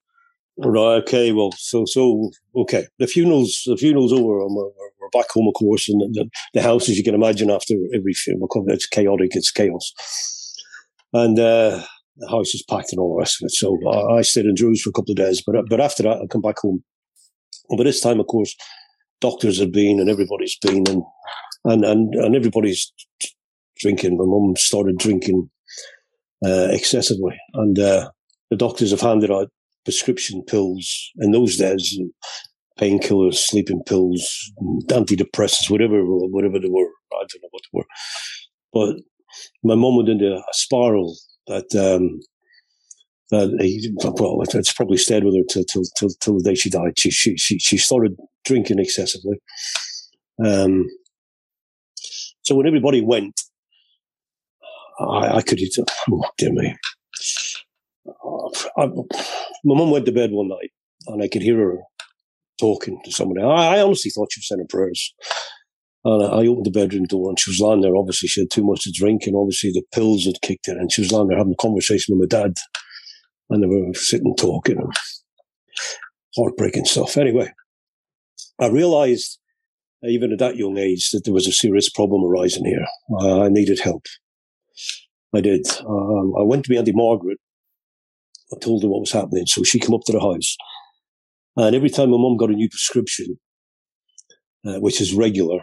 Right. 0.57 1.01
Okay. 1.03 1.31
Well, 1.31 1.51
so 1.57 1.85
so 1.85 2.31
okay. 2.55 2.85
The 2.99 3.07
funerals 3.07 3.63
the 3.65 3.77
funerals 3.77 4.11
over. 4.11 4.45
we're, 4.47 4.65
we're 4.99 5.09
back 5.13 5.31
home, 5.31 5.47
of 5.47 5.53
course, 5.53 5.87
and 5.87 6.01
the, 6.13 6.29
the 6.53 6.61
house, 6.61 6.89
as 6.89 6.97
you 6.97 7.03
can 7.03 7.15
imagine, 7.15 7.49
after 7.49 7.75
every 7.95 8.13
funeral, 8.13 8.49
it's 8.67 8.85
chaotic. 8.85 9.35
It's 9.35 9.51
chaos, 9.51 9.93
and 11.13 11.39
uh, 11.39 11.81
the 12.17 12.29
house 12.29 12.53
is 12.53 12.63
packed 12.69 12.91
and 12.91 12.99
all 12.99 13.15
the 13.15 13.19
rest 13.19 13.41
of 13.41 13.45
it. 13.45 13.51
So 13.51 13.79
I, 13.89 14.17
I 14.17 14.21
stayed 14.21 14.45
in 14.45 14.55
Druze 14.55 14.81
for 14.81 14.89
a 14.89 14.93
couple 14.93 15.13
of 15.13 15.17
days, 15.17 15.41
but 15.45 15.55
but 15.69 15.79
after 15.79 16.03
that, 16.03 16.17
I 16.17 16.27
come 16.27 16.41
back 16.41 16.59
home. 16.59 16.83
But 17.77 17.85
this 17.85 18.01
time, 18.01 18.19
of 18.19 18.27
course, 18.27 18.53
doctors 19.21 19.59
have 19.59 19.71
been 19.71 19.99
and 19.99 20.09
everybody's 20.09 20.57
been, 20.61 20.87
and 20.89 21.03
and 21.65 21.85
and, 21.85 22.15
and 22.15 22.35
everybody's 22.35 22.91
drinking. 23.77 24.17
My 24.17 24.25
mum 24.25 24.55
started 24.55 24.97
drinking 24.97 25.49
uh, 26.45 26.67
excessively. 26.71 27.37
And 27.53 27.77
uh, 27.79 28.09
the 28.49 28.57
doctors 28.57 28.91
have 28.91 29.01
handed 29.01 29.31
out 29.31 29.49
prescription 29.85 30.43
pills 30.43 31.11
in 31.17 31.31
those 31.31 31.57
days, 31.57 31.99
painkillers, 32.79 33.35
sleeping 33.35 33.81
pills, 33.85 34.51
antidepressants, 34.87 35.69
whatever, 35.69 36.01
whatever 36.03 36.59
they 36.59 36.69
were. 36.69 36.89
I 37.13 37.25
don't 37.25 37.41
know 37.41 37.49
what 37.51 37.63
they 37.63 37.77
were. 37.77 37.85
But 38.71 39.03
my 39.63 39.75
mum 39.75 39.97
went 39.97 40.09
into 40.09 40.35
a 40.35 40.43
spiral 40.53 41.15
that, 41.47 41.75
um, 41.75 42.19
that 43.31 43.55
he, 43.59 43.91
well, 44.03 44.41
it's 44.41 44.73
probably 44.73 44.97
stayed 44.97 45.23
with 45.23 45.35
her 45.35 45.43
till, 45.49 45.63
till, 45.63 45.83
till, 45.97 46.09
till 46.19 46.37
the 46.37 46.43
day 46.43 46.55
she 46.55 46.69
died. 46.69 46.97
She, 46.97 47.11
she, 47.11 47.37
she, 47.37 47.59
she 47.59 47.77
started 47.77 48.15
drinking 48.45 48.79
excessively. 48.79 49.37
Um, 50.43 50.87
so 52.41 52.55
when 52.55 52.67
everybody 52.67 53.01
went, 53.01 53.39
I, 54.99 55.37
I 55.37 55.41
could, 55.41 55.59
oh, 56.11 56.23
dear 56.37 56.51
me. 56.51 56.75
I, 58.77 58.85
my 59.63 59.75
mum 59.75 59.91
went 59.91 60.05
to 60.07 60.11
bed 60.11 60.31
one 60.31 60.47
night 60.47 60.71
and 61.07 61.21
I 61.21 61.27
could 61.27 61.41
hear 61.41 61.57
her 61.57 61.77
talking 62.59 62.99
to 63.05 63.11
somebody. 63.11 63.41
I, 63.41 63.77
I 63.77 63.81
honestly 63.81 64.11
thought 64.11 64.31
she 64.31 64.39
was 64.39 64.47
saying 64.47 64.65
prayers. 64.69 65.13
And 66.05 66.23
I 66.23 66.47
opened 66.47 66.65
the 66.65 66.71
bedroom 66.71 67.05
door 67.05 67.29
and 67.29 67.39
she 67.39 67.49
was 67.49 67.59
lying 67.59 67.81
there. 67.81 67.95
Obviously, 67.95 68.29
she 68.29 68.41
had 68.41 68.49
too 68.51 68.63
much 68.63 68.83
to 68.83 68.91
drink 68.91 69.23
and 69.25 69.35
obviously 69.35 69.71
the 69.71 69.83
pills 69.93 70.25
had 70.25 70.41
kicked 70.41 70.67
in. 70.67 70.77
And 70.77 70.91
she 70.91 71.01
was 71.01 71.11
lying 71.11 71.27
there 71.27 71.37
having 71.37 71.53
a 71.53 71.61
conversation 71.61 72.17
with 72.17 72.31
my 72.31 72.39
dad. 72.39 72.55
And 73.49 73.63
they 73.63 73.67
were 73.67 73.93
sitting 73.93 74.35
talking 74.35 74.77
and 74.77 74.93
heartbreaking 76.35 76.85
stuff. 76.85 77.17
Anyway, 77.17 77.51
I 78.59 78.67
realized 78.67 79.39
even 80.03 80.31
at 80.31 80.39
that 80.39 80.55
young 80.55 80.77
age 80.77 81.11
that 81.11 81.23
there 81.25 81.33
was 81.33 81.47
a 81.47 81.51
serious 81.51 81.89
problem 81.89 82.23
arising 82.23 82.65
here. 82.65 82.85
Uh, 83.19 83.41
I 83.41 83.49
needed 83.49 83.79
help. 83.79 84.05
I 85.35 85.41
did. 85.41 85.67
Um, 85.81 86.33
I 86.39 86.43
went 86.43 86.65
to 86.65 86.73
my 86.73 86.79
Auntie 86.79 86.93
Margaret. 86.93 87.39
I 88.53 88.57
told 88.59 88.83
her 88.83 88.89
what 88.89 89.01
was 89.01 89.11
happening. 89.11 89.45
So 89.45 89.63
she 89.63 89.79
came 89.79 89.93
up 89.93 90.01
to 90.05 90.13
the 90.13 90.19
house. 90.19 90.55
And 91.57 91.75
every 91.75 91.89
time 91.89 92.11
my 92.11 92.17
mum 92.17 92.37
got 92.37 92.49
a 92.49 92.53
new 92.53 92.69
prescription, 92.69 93.39
uh, 94.65 94.79
which 94.79 95.01
is 95.01 95.13
regular, 95.13 95.59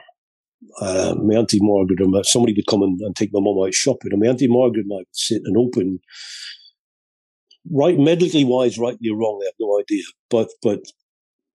uh, 0.80 1.14
my 1.22 1.36
Auntie 1.36 1.58
Margaret 1.60 2.00
or 2.00 2.08
my, 2.08 2.22
somebody 2.22 2.52
would 2.54 2.66
come 2.66 2.82
and, 2.82 3.00
and 3.00 3.16
take 3.16 3.30
my 3.32 3.40
mum 3.40 3.58
out 3.62 3.74
shopping. 3.74 4.12
And 4.12 4.20
my 4.20 4.28
Auntie 4.28 4.48
Margaret 4.48 4.84
and 4.84 4.92
I 4.92 4.96
would 4.96 5.06
sit 5.12 5.42
and 5.44 5.56
open, 5.56 6.00
right, 7.70 7.98
medically 7.98 8.44
wise, 8.44 8.78
rightly 8.78 9.08
or 9.10 9.16
wrong, 9.16 9.40
I 9.42 9.46
have 9.46 9.54
no 9.60 9.80
idea. 9.80 10.04
But, 10.30 10.48
but 10.62 10.80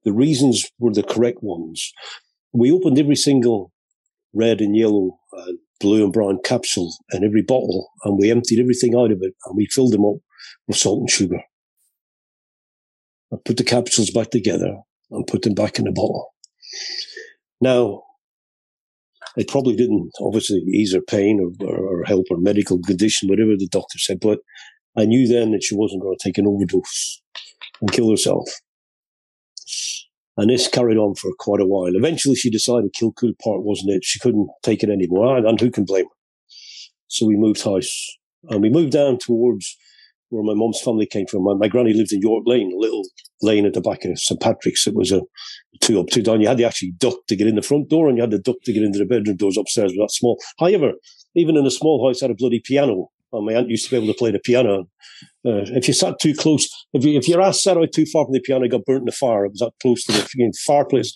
the 0.03 0.14
reasons 0.14 0.70
were 0.80 0.93
the 0.93 1.03
correct 1.03 1.39
ones. 1.41 1.91
We 2.53 2.72
opened 2.72 2.99
every 2.99 3.16
single 3.16 3.72
red 4.34 4.62
and 4.62 4.76
yellow 4.76 5.20
uh, 5.38 5.53
blue 5.80 6.03
and 6.03 6.14
brown 6.14 6.39
capsule 6.43 6.93
in 7.12 7.24
every 7.24 7.41
bottle, 7.41 7.89
and 8.03 8.18
we 8.18 8.32
emptied 8.32 8.59
everything 8.59 8.95
out 8.95 9.12
of 9.12 9.20
it, 9.22 9.34
and 9.45 9.57
we 9.57 9.68
filled 9.68 9.93
them 9.93 10.05
up 10.05 10.18
with 10.68 10.78
salt 10.78 10.99
and 10.99 11.09
sugar. 11.09 11.41
I 13.34 13.38
put 13.43 13.57
the 13.57 13.64
capsules 13.64 14.12
back 14.12 14.30
together 14.30 14.78
and 15.12 15.28
put 15.28 15.43
them 15.43 15.53
back 15.53 15.80
in 15.80 15.86
the 15.86 15.91
bottle. 15.91 16.34
Now, 17.62 18.03
it 19.38 19.47
probably 19.47 19.76
didn't 19.76 20.12
obviously 20.20 20.59
ease 20.59 20.93
her 20.93 21.01
pain 21.01 21.39
or, 21.39 21.68
or, 21.68 22.01
or 22.01 22.03
help 22.03 22.26
her 22.30 22.38
medical 22.38 22.82
condition, 22.82 23.30
whatever 23.30 23.51
the 23.57 23.70
doctor 23.72 23.97
said, 23.97 24.20
but 24.20 24.39
I 24.98 25.06
knew 25.06 25.28
then 25.28 25.52
that 25.52 25.64
she 25.64 25.76
wasn't 25.76 26.02
going 26.02 26.18
to 26.18 26.24
take 26.24 26.38
an 26.38 26.48
overdose 26.48 27.22
and 27.80 27.92
kill 27.92 28.10
herself. 28.10 28.48
And 30.38 30.50
this 30.50 30.68
carried 30.68 30.98
on 30.98 31.16
for 31.16 31.32
quite 31.39 31.62
a 31.62 31.66
while. 31.66 31.96
Eventually, 31.96 32.36
she 32.36 32.50
decided 32.50 32.94
Kilcoole 32.94 33.38
Park 33.44 33.62
wasn't 33.62 33.92
it. 33.92 34.04
She 34.04 34.20
couldn't 34.20 34.50
take 34.64 34.84
it 34.84 34.89
anymore. 34.89 35.38
And 35.38 35.60
who 35.60 35.70
can 35.70 35.86
blame 35.86 36.06
her? 36.06 36.46
So 37.08 37.26
we 37.26 37.36
moved 37.36 37.64
house. 37.64 38.18
And 38.50 38.62
we 38.62 38.70
moved 38.70 38.92
down 38.92 39.18
towards 39.20 39.78
where 40.30 40.44
my 40.44 40.54
mum's 40.54 40.82
family 40.82 41.06
came 41.06 41.28
from. 41.28 41.44
My, 41.44 41.54
my 41.54 41.68
granny 41.68 41.94
lived 41.94 42.14
in 42.14 42.22
York 42.22 42.44
Lane, 42.48 42.72
a 42.74 42.80
little 42.80 43.04
lane 43.42 43.66
at 43.66 43.74
the 43.74 43.82
back 43.82 44.06
of 44.06 44.18
St. 44.18 44.39
Patrick's. 44.39 44.88
It 44.88 44.96
was 44.96 45.12
a 45.12 45.22
two 45.82 46.00
up, 46.00 46.08
two 46.08 46.24
down. 46.24 46.42
You 46.42 46.48
had 46.48 46.58
to 46.58 46.64
actually 46.64 46.94
duck 46.98 47.18
to 47.28 47.36
get 47.36 47.48
in 47.48 47.56
the 47.56 47.62
front 47.62 47.89
door 47.89 48.08
and 48.08 48.18
you 48.18 48.24
had 48.24 48.32
to 48.32 48.39
duck 48.39 48.56
to 48.64 48.74
get 48.74 48.84
into 48.84 49.00
the 49.00 49.06
bedroom 49.06 49.38
doors 49.38 49.58
upstairs. 49.58 49.94
But 49.96 50.06
that 50.06 50.12
small. 50.12 50.38
However, 50.60 50.94
even 51.36 51.58
in 51.58 51.66
a 51.66 51.72
small 51.72 52.08
house, 52.08 52.22
I 52.22 52.26
had 52.26 52.32
a 52.32 52.36
bloody 52.36 52.62
piano. 52.64 53.10
And 53.34 53.46
my 53.46 53.54
aunt 53.54 53.70
used 53.70 53.86
to 53.86 53.92
be 53.92 53.98
able 53.98 54.14
to 54.14 54.18
play 54.18 54.32
the 54.32 54.40
piano. 54.40 54.88
Uh, 55.46 55.64
if 55.74 55.88
you 55.88 55.94
sat 55.94 56.20
too 56.20 56.34
close, 56.34 56.68
if, 56.94 57.04
you, 57.04 57.18
if 57.18 57.28
your 57.28 57.42
ass 57.42 57.64
sat 57.64 57.78
out 57.78 57.92
too 57.94 58.06
far 58.06 58.26
from 58.26 58.34
the 58.34 58.42
piano, 58.42 58.68
got 58.68 58.86
burnt 58.86 59.00
in 59.02 59.06
the 59.06 59.12
fire. 59.12 59.46
It 59.46 59.52
was 59.52 59.60
that 59.60 59.72
close 59.82 60.04
to 60.06 60.12
the 60.12 60.54
fireplace. 60.66 61.14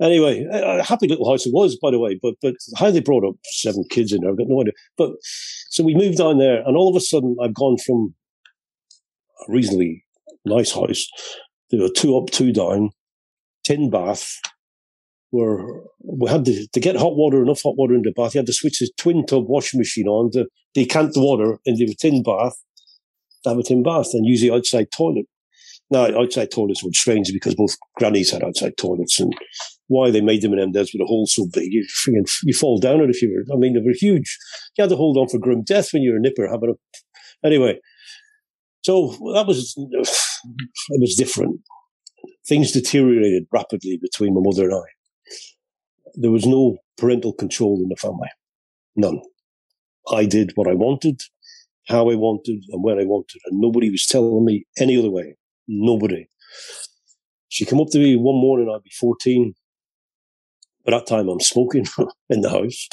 Anyway, 0.00 0.46
a 0.52 0.82
happy 0.84 1.08
little 1.08 1.28
house 1.28 1.44
it 1.44 1.52
was, 1.52 1.76
by 1.76 1.90
the 1.90 1.98
way. 1.98 2.18
But 2.22 2.34
but 2.40 2.54
how 2.76 2.90
they 2.90 3.00
brought 3.00 3.26
up 3.26 3.34
seven 3.44 3.84
kids 3.90 4.12
in 4.12 4.20
there, 4.20 4.30
I've 4.30 4.38
got 4.38 4.46
no 4.48 4.60
idea. 4.60 4.74
But 4.96 5.12
so 5.70 5.82
we 5.82 5.94
moved 5.94 6.18
down 6.18 6.38
there, 6.38 6.62
and 6.64 6.76
all 6.76 6.88
of 6.88 6.94
a 6.94 7.00
sudden, 7.00 7.36
I've 7.42 7.54
gone 7.54 7.78
from 7.84 8.14
a 9.40 9.52
reasonably 9.52 10.04
nice 10.44 10.72
house 10.72 11.04
to 11.72 11.84
a 11.84 11.92
two 11.92 12.16
up, 12.16 12.30
two 12.30 12.52
down, 12.52 12.90
tin 13.64 13.90
bath, 13.90 14.38
were 15.30 15.82
we 16.00 16.30
had 16.30 16.44
to, 16.46 16.66
to 16.68 16.80
get 16.80 16.96
hot 16.96 17.16
water, 17.16 17.42
enough 17.42 17.62
hot 17.62 17.76
water 17.76 17.94
in 17.94 18.02
the 18.02 18.12
bath. 18.12 18.34
You 18.34 18.38
had 18.38 18.46
to 18.46 18.52
switch 18.52 18.78
the 18.78 18.90
twin 18.96 19.26
tub 19.26 19.44
washing 19.46 19.78
machine 19.78 20.08
on 20.08 20.30
to 20.32 20.46
decant 20.74 21.14
the 21.14 21.20
water 21.20 21.58
into 21.64 21.84
a 21.84 21.94
tin 21.94 22.22
bath, 22.22 22.56
to 23.44 23.50
have 23.50 23.58
a 23.58 23.62
tin 23.62 23.82
bath, 23.82 24.08
and 24.12 24.26
use 24.26 24.40
the 24.40 24.52
outside 24.52 24.88
toilet. 24.96 25.26
Now, 25.90 26.04
outside 26.18 26.50
toilets 26.50 26.84
were 26.84 26.90
strange 26.92 27.32
because 27.32 27.54
both 27.54 27.76
grannies 27.96 28.30
had 28.30 28.44
outside 28.44 28.76
toilets, 28.76 29.18
and 29.20 29.32
why 29.86 30.10
they 30.10 30.20
made 30.20 30.42
them 30.42 30.52
in 30.52 30.72
them 30.72 30.72
with 30.72 31.02
a 31.02 31.06
hole 31.06 31.26
so 31.26 31.46
big, 31.52 31.72
you 31.72 31.86
you 32.44 32.54
fall 32.54 32.78
down 32.78 33.00
it 33.00 33.10
if 33.10 33.22
you 33.22 33.32
were. 33.32 33.54
I 33.54 33.58
mean, 33.58 33.74
they 33.74 33.80
were 33.80 33.94
huge. 33.94 34.38
You 34.76 34.82
had 34.82 34.90
to 34.90 34.96
hold 34.96 35.16
on 35.16 35.28
for 35.28 35.38
grim 35.38 35.62
death 35.62 35.92
when 35.92 36.02
you 36.02 36.12
were 36.12 36.18
a 36.18 36.20
nipper 36.20 36.48
having 36.48 36.70
a. 36.70 37.46
Anyway, 37.46 37.78
so 38.82 39.08
that 39.34 39.46
was 39.46 39.74
it 39.78 41.00
was 41.00 41.14
different. 41.16 41.60
Things 42.46 42.72
deteriorated 42.72 43.46
rapidly 43.52 43.98
between 44.00 44.34
my 44.34 44.40
mother 44.42 44.64
and 44.64 44.74
I 44.74 44.97
there 46.14 46.30
was 46.30 46.46
no 46.46 46.78
parental 46.96 47.32
control 47.32 47.80
in 47.82 47.88
the 47.88 47.96
family. 47.96 48.28
None. 48.96 49.20
I 50.10 50.24
did 50.24 50.52
what 50.54 50.68
I 50.68 50.74
wanted, 50.74 51.20
how 51.86 52.10
I 52.10 52.14
wanted, 52.14 52.64
and 52.70 52.82
when 52.82 52.98
I 52.98 53.04
wanted, 53.04 53.40
and 53.46 53.60
nobody 53.60 53.90
was 53.90 54.06
telling 54.06 54.44
me 54.44 54.64
any 54.78 54.96
other 54.96 55.10
way. 55.10 55.36
Nobody. 55.66 56.28
She 57.48 57.64
came 57.64 57.80
up 57.80 57.88
to 57.92 57.98
me 57.98 58.16
one 58.16 58.40
morning, 58.40 58.70
I'd 58.74 58.82
be 58.82 58.90
14. 58.98 59.54
By 60.84 60.92
that 60.92 61.06
time, 61.06 61.28
I'm 61.28 61.40
smoking 61.40 61.86
in 62.30 62.40
the 62.40 62.50
house. 62.50 62.88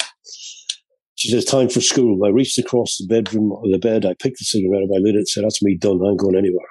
She 1.14 1.30
says, 1.30 1.46
time 1.46 1.70
for 1.70 1.80
school. 1.80 2.22
I 2.24 2.28
reached 2.28 2.58
across 2.58 2.98
the 2.98 3.06
bedroom, 3.06 3.50
or 3.52 3.62
the 3.70 3.78
bed, 3.78 4.04
I 4.04 4.14
picked 4.14 4.38
the 4.38 4.44
cigarette 4.44 4.82
up, 4.82 4.90
I 4.94 4.98
lit 4.98 5.14
it, 5.14 5.18
and 5.18 5.28
said, 5.28 5.44
that's 5.44 5.62
me 5.62 5.76
done, 5.76 6.00
I 6.04 6.10
ain't 6.10 6.18
going 6.18 6.36
anywhere. 6.36 6.68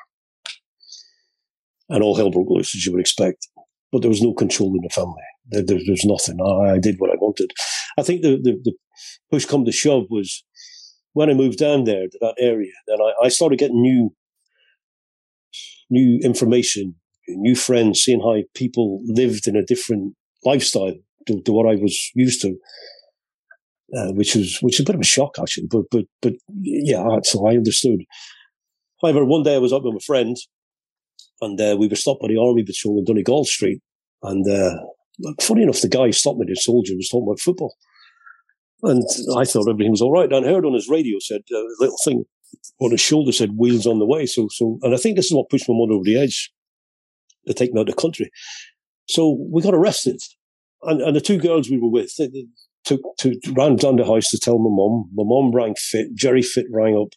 And 1.89 2.03
all 2.03 2.16
hell 2.16 2.32
broke 2.32 2.49
loose, 2.49 2.76
as 2.76 2.86
you 2.86 2.91
would 2.91 3.01
expect. 3.01 3.47
But 3.92 4.02
there 4.02 4.10
was 4.10 4.22
no 4.22 4.34
control 4.34 4.74
in 4.76 4.82
the 4.82 4.90
family. 4.90 5.24
There, 5.50 5.64
there, 5.64 5.80
there's 5.86 6.06
nothing. 6.06 6.38
I, 6.42 6.74
I, 6.74 6.80
did 6.80 6.96
what 6.98 7.12
I 7.12 7.16
wanted. 7.16 7.52
I 7.98 8.04
think 8.04 8.22
the, 8.22 8.38
the, 8.42 8.60
the, 8.64 8.74
push 9.32 9.46
come 9.46 9.66
to 9.66 9.72
shove 9.72 10.06
was 10.10 10.44
when 11.14 11.30
I 11.30 11.34
moved 11.34 11.60
down 11.60 11.84
there 11.84 12.08
to 12.08 12.18
that 12.22 12.36
area. 12.40 12.72
Then 12.88 12.98
I, 13.02 13.26
I 13.26 13.30
started 13.30 13.60
getting 13.60 13.82
new 13.82 14.14
new 15.90 16.20
information, 16.24 16.96
new 17.28 17.56
friends, 17.56 18.02
seeing 18.02 18.22
how 18.22 18.38
people 18.56 19.02
lived 19.06 19.48
in 19.48 19.56
a 19.56 19.64
different 19.64 20.16
lifestyle 20.44 20.94
to, 21.28 21.42
to 21.42 21.52
what 21.52 21.68
I 21.68 21.76
was 21.76 22.12
used 22.16 22.42
to. 22.42 22.56
Uh, 23.96 24.12
which 24.14 24.34
was 24.34 24.58
which 24.62 24.76
is 24.76 24.80
a 24.80 24.84
bit 24.84 24.96
of 24.96 25.02
a 25.02 25.06
shock 25.06 25.36
actually, 25.40 25.68
but 25.70 25.84
but 25.92 26.06
but 26.22 26.34
yeah, 26.62 27.20
so 27.22 27.46
I 27.48 27.52
understood. 27.52 28.00
However, 29.00 29.24
one 29.24 29.44
day 29.44 29.54
I 29.54 29.60
was 29.60 29.72
up 29.72 29.84
with 29.84 29.96
a 29.96 30.00
friend, 30.00 30.36
and 31.42 31.60
uh, 31.60 31.76
we 31.78 31.88
were 31.88 31.96
stopped 31.96 32.22
by 32.22 32.28
the 32.28 32.38
army 32.38 32.64
patrol 32.64 33.00
in 33.00 33.06
Donegall 33.06 33.46
Street, 33.46 33.82
and 34.24 34.46
uh, 34.50 34.76
funny 35.42 35.64
enough, 35.64 35.82
the 35.82 35.90
guy 35.90 36.10
stopped 36.12 36.40
me, 36.40 36.46
the 36.48 36.56
soldier, 36.56 36.96
was 36.96 37.10
talking 37.10 37.28
about 37.28 37.40
football. 37.40 37.76
And 38.84 39.04
I 39.36 39.46
thought 39.46 39.70
everything 39.70 39.92
was 39.92 40.02
all 40.02 40.12
right. 40.12 40.32
And 40.32 40.46
I 40.46 40.50
heard 40.50 40.66
on 40.66 40.74
his 40.74 40.90
radio 40.90 41.18
said 41.20 41.42
uh, 41.54 41.64
little 41.80 41.98
thing 42.04 42.26
on 42.80 42.92
his 42.92 43.02
shoulder 43.02 43.32
said 43.32 43.58
"wheels 43.58 43.88
on 43.88 44.00
the 44.00 44.06
way." 44.06 44.26
So, 44.26 44.48
so, 44.52 44.78
and 44.82 44.94
I 44.94 44.98
think 44.98 45.16
this 45.16 45.26
is 45.26 45.34
what 45.34 45.50
pushed 45.50 45.70
my 45.70 45.76
mother 45.76 45.94
over 45.94 46.04
the 46.04 46.20
edge 46.20 46.52
to 47.48 47.54
take 47.54 47.74
me 47.74 47.80
out 47.80 47.90
of 47.90 47.96
the 47.96 48.02
country. 48.02 48.30
So 49.08 49.38
we 49.52 49.62
got 49.62 49.74
arrested, 49.74 50.20
and, 50.84 51.02
and 51.02 51.16
the 51.16 51.22
two 51.22 51.38
girls 51.38 51.70
we 51.70 51.80
were 51.80 51.90
with 51.90 52.16
they, 52.18 52.28
they 52.28 52.46
took 52.84 53.02
to 53.20 53.40
ran 53.54 53.76
down 53.76 53.96
the 53.96 54.06
house 54.06 54.30
to 54.30 54.40
tell 54.40 54.60
my 54.60 54.70
mum. 54.70 55.10
My 55.14 55.24
mum 55.26 55.52
rang 55.54 55.76
Fit. 55.78 56.14
Gerry 56.16 56.42
Fitt 56.42 56.68
rang 56.72 56.96
up 56.96 57.14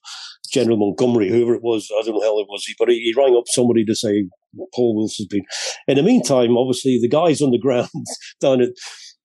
General 0.50 0.76
Montgomery, 0.76 1.28
whoever 1.28 1.54
it 1.54 1.62
was. 1.62 1.88
I 1.98 2.04
don't 2.04 2.14
know 2.14 2.22
how 2.22 2.38
it 2.40 2.46
was, 2.48 2.64
but 2.78 2.88
he, 2.88 3.00
he 3.00 3.14
rang 3.16 3.36
up 3.36 3.44
somebody 3.46 3.84
to 3.84 3.94
say 3.94 4.26
Paul 4.74 4.96
Wilson's 4.96 5.28
been. 5.28 5.44
In 5.86 5.96
the 5.96 6.02
meantime, 6.02 6.56
obviously, 6.56 6.98
the 7.00 7.08
guys 7.08 7.40
on 7.40 7.50
the 7.50 7.58
ground 7.58 7.88
down 8.40 8.60
at 8.60 8.70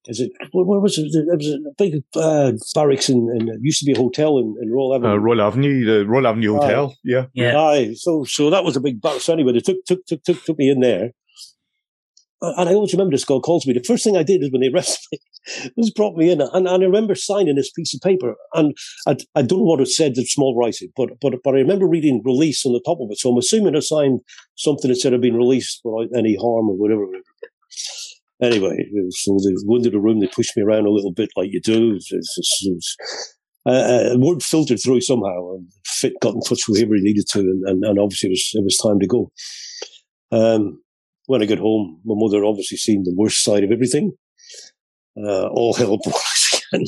is 0.08 0.20
it 0.20 0.32
where 0.52 0.82
was 0.82 0.98
it? 0.98 1.10
There 1.14 1.38
was 1.38 1.48
a 1.48 1.60
big 1.78 2.04
uh, 2.16 2.52
barracks 2.76 3.08
and 3.08 3.50
it 3.50 3.60
used 3.62 3.80
to 3.80 3.86
be 3.86 3.94
a 3.94 3.98
hotel 3.98 4.38
in, 4.38 4.54
in 4.62 4.70
Royal 4.70 4.96
Avenue. 4.96 5.14
Uh, 5.14 5.16
Royal 5.16 5.42
Avenue, 5.42 5.86
the 5.86 6.06
Royal 6.06 6.28
Avenue 6.28 6.56
Hotel. 6.56 6.90
Aye. 6.92 6.96
Yeah, 7.06 7.26
yeah. 7.34 7.58
Aye. 7.58 7.94
So 7.96 8.26
so 8.26 8.50
that 8.50 8.66
was 8.66 8.76
a 8.76 8.82
big 8.82 9.00
barracks. 9.00 9.24
So 9.24 9.34
anyway, 9.34 9.54
they 9.54 9.62
took 9.62 9.78
took 9.86 10.06
took 10.06 10.22
took, 10.24 10.44
took 10.44 10.58
me 10.58 10.70
in 10.70 10.82
there, 10.82 11.12
and 12.44 12.70
I 12.70 12.74
always 12.74 12.94
remember 12.94 13.12
this 13.12 13.26
guy 13.26 13.40
calls 13.40 13.66
me. 13.66 13.74
The 13.74 13.84
first 13.84 14.04
thing 14.04 14.18
I 14.18 14.24
did 14.24 14.44
is 14.44 14.52
when 14.52 14.62
they 14.62 14.68
arrested 14.74 15.08
me, 15.12 15.20
was 15.78 15.92
brought 15.92 16.18
me 16.18 16.30
in, 16.30 16.42
and, 16.42 16.68
and 16.68 16.84
I 16.84 16.86
remember 16.86 17.16
signing 17.16 17.56
this 17.56 17.72
piece 17.72 17.94
of 17.94 18.02
paper, 18.02 18.36
and 18.54 18.76
I, 19.08 19.16
I 19.36 19.42
don't 19.42 19.60
know 19.60 19.66
what 19.66 19.82
it 19.82 19.88
said 19.88 20.18
in 20.18 20.26
small 20.26 20.58
writing, 20.58 20.90
but 20.96 21.10
but 21.22 21.34
but 21.44 21.56
I 21.56 21.60
remember 21.60 21.88
reading 21.88 22.22
release 22.26 22.66
on 22.66 22.74
the 22.74 22.84
top 22.86 23.00
of 23.00 23.10
it. 23.12 23.20
So 23.20 23.32
I'm 23.32 23.38
assuming 23.38 23.76
I 23.76 23.80
signed 23.80 24.22
something 24.56 24.90
that 24.90 24.98
said 24.98 25.14
I'd 25.14 25.22
been 25.22 25.38
released 25.38 25.82
without 25.84 26.18
any 26.18 26.36
harm 26.36 26.70
or 26.70 26.76
whatever. 26.76 27.06
Anyway, 28.42 28.78
so 29.12 29.38
they 29.44 29.54
went 29.66 29.86
into 29.86 29.92
the 29.92 30.02
room, 30.02 30.20
they 30.20 30.28
pushed 30.28 30.58
me 30.58 30.64
around 30.64 30.86
a 30.86 30.92
little 30.92 31.14
bit 31.14 31.30
like 31.38 31.50
you 31.52 31.62
do. 31.62 31.96
It's, 31.96 32.12
it's, 32.12 32.66
it's, 32.66 32.98
uh, 33.66 34.16
word 34.18 34.44
filtered 34.44 34.80
through 34.84 35.00
somehow, 35.00 35.54
and 35.54 35.68
Fitt 35.86 36.14
got 36.22 36.34
in 36.34 36.42
touch 36.42 36.68
with 36.68 36.78
whoever 36.78 36.96
he 36.96 37.02
needed 37.02 37.26
to, 37.30 37.40
and, 37.40 37.64
and, 37.70 37.84
and 37.86 38.00
obviously 38.00 38.30
it 38.30 38.32
was 38.32 38.52
it 38.54 38.64
was 38.64 38.78
time 38.78 39.00
to 39.00 39.08
go. 39.08 39.32
Um, 40.32 40.83
when 41.28 41.42
I 41.42 41.46
got 41.46 41.60
home, 41.60 42.02
my 42.04 42.16
mother 42.18 42.44
obviously 42.44 42.78
seen 42.78 43.04
the 43.04 43.16
worst 43.16 43.44
side 43.44 43.64
of 43.64 43.72
everything. 43.72 44.14
Uh, 45.18 45.48
all 45.48 45.74
hell 45.74 45.98
broke 46.04 46.16
again, 46.74 46.86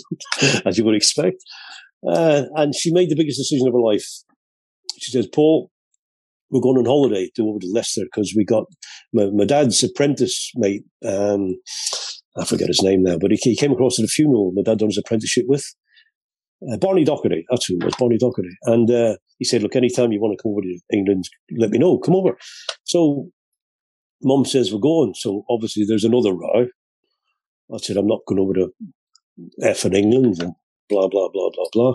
as 0.65 0.77
you 0.77 0.85
would 0.85 0.95
expect. 0.95 1.37
Uh, 2.07 2.43
and 2.55 2.73
she 2.75 2.91
made 2.91 3.09
the 3.09 3.15
biggest 3.15 3.37
decision 3.37 3.67
of 3.67 3.73
her 3.73 3.79
life. 3.79 4.05
She 4.99 5.11
says, 5.11 5.27
Paul, 5.27 5.69
we're 6.49 6.61
going 6.61 6.77
on 6.77 6.85
holiday 6.85 7.29
to 7.35 7.47
over 7.47 7.59
to 7.59 7.71
Leicester 7.71 8.03
because 8.05 8.33
we 8.35 8.45
got 8.45 8.65
my, 9.13 9.29
my, 9.31 9.45
dad's 9.45 9.83
apprentice 9.83 10.51
mate. 10.55 10.83
Um, 11.05 11.55
I 12.37 12.45
forget 12.45 12.67
his 12.67 12.81
name 12.81 13.03
now, 13.03 13.17
but 13.17 13.31
he, 13.31 13.37
he, 13.41 13.55
came 13.55 13.71
across 13.71 13.99
at 13.99 14.05
a 14.05 14.09
funeral 14.09 14.51
my 14.53 14.61
dad 14.61 14.79
done 14.79 14.89
his 14.89 14.97
apprenticeship 14.97 15.45
with. 15.47 15.65
Uh, 16.71 16.77
Barney 16.77 17.03
Doherty, 17.03 17.45
that's 17.49 17.65
who 17.65 17.75
it 17.75 17.85
was, 17.85 17.95
Barney 17.97 18.17
Doherty. 18.17 18.49
And 18.63 18.89
uh, 18.89 19.15
he 19.39 19.45
said, 19.45 19.61
look, 19.61 19.75
anytime 19.75 20.11
you 20.11 20.21
want 20.21 20.37
to 20.37 20.41
come 20.41 20.51
over 20.51 20.61
to 20.61 20.79
England, 20.93 21.25
let 21.57 21.69
me 21.69 21.77
know, 21.77 21.97
come 21.97 22.15
over. 22.15 22.37
So 22.83 23.29
mum 24.23 24.45
says 24.45 24.73
we're 24.73 24.79
going. 24.79 25.13
So 25.15 25.45
obviously 25.49 25.85
there's 25.87 26.03
another 26.03 26.33
row. 26.33 26.67
I 27.73 27.77
said, 27.77 27.97
I'm 27.97 28.07
not 28.07 28.25
going 28.27 28.39
over 28.39 28.53
to 28.53 28.73
F 29.61 29.85
in 29.85 29.95
England 29.95 30.37
and 30.39 30.53
blah, 30.89 31.07
blah, 31.07 31.29
blah, 31.29 31.49
blah, 31.53 31.65
blah. 31.73 31.93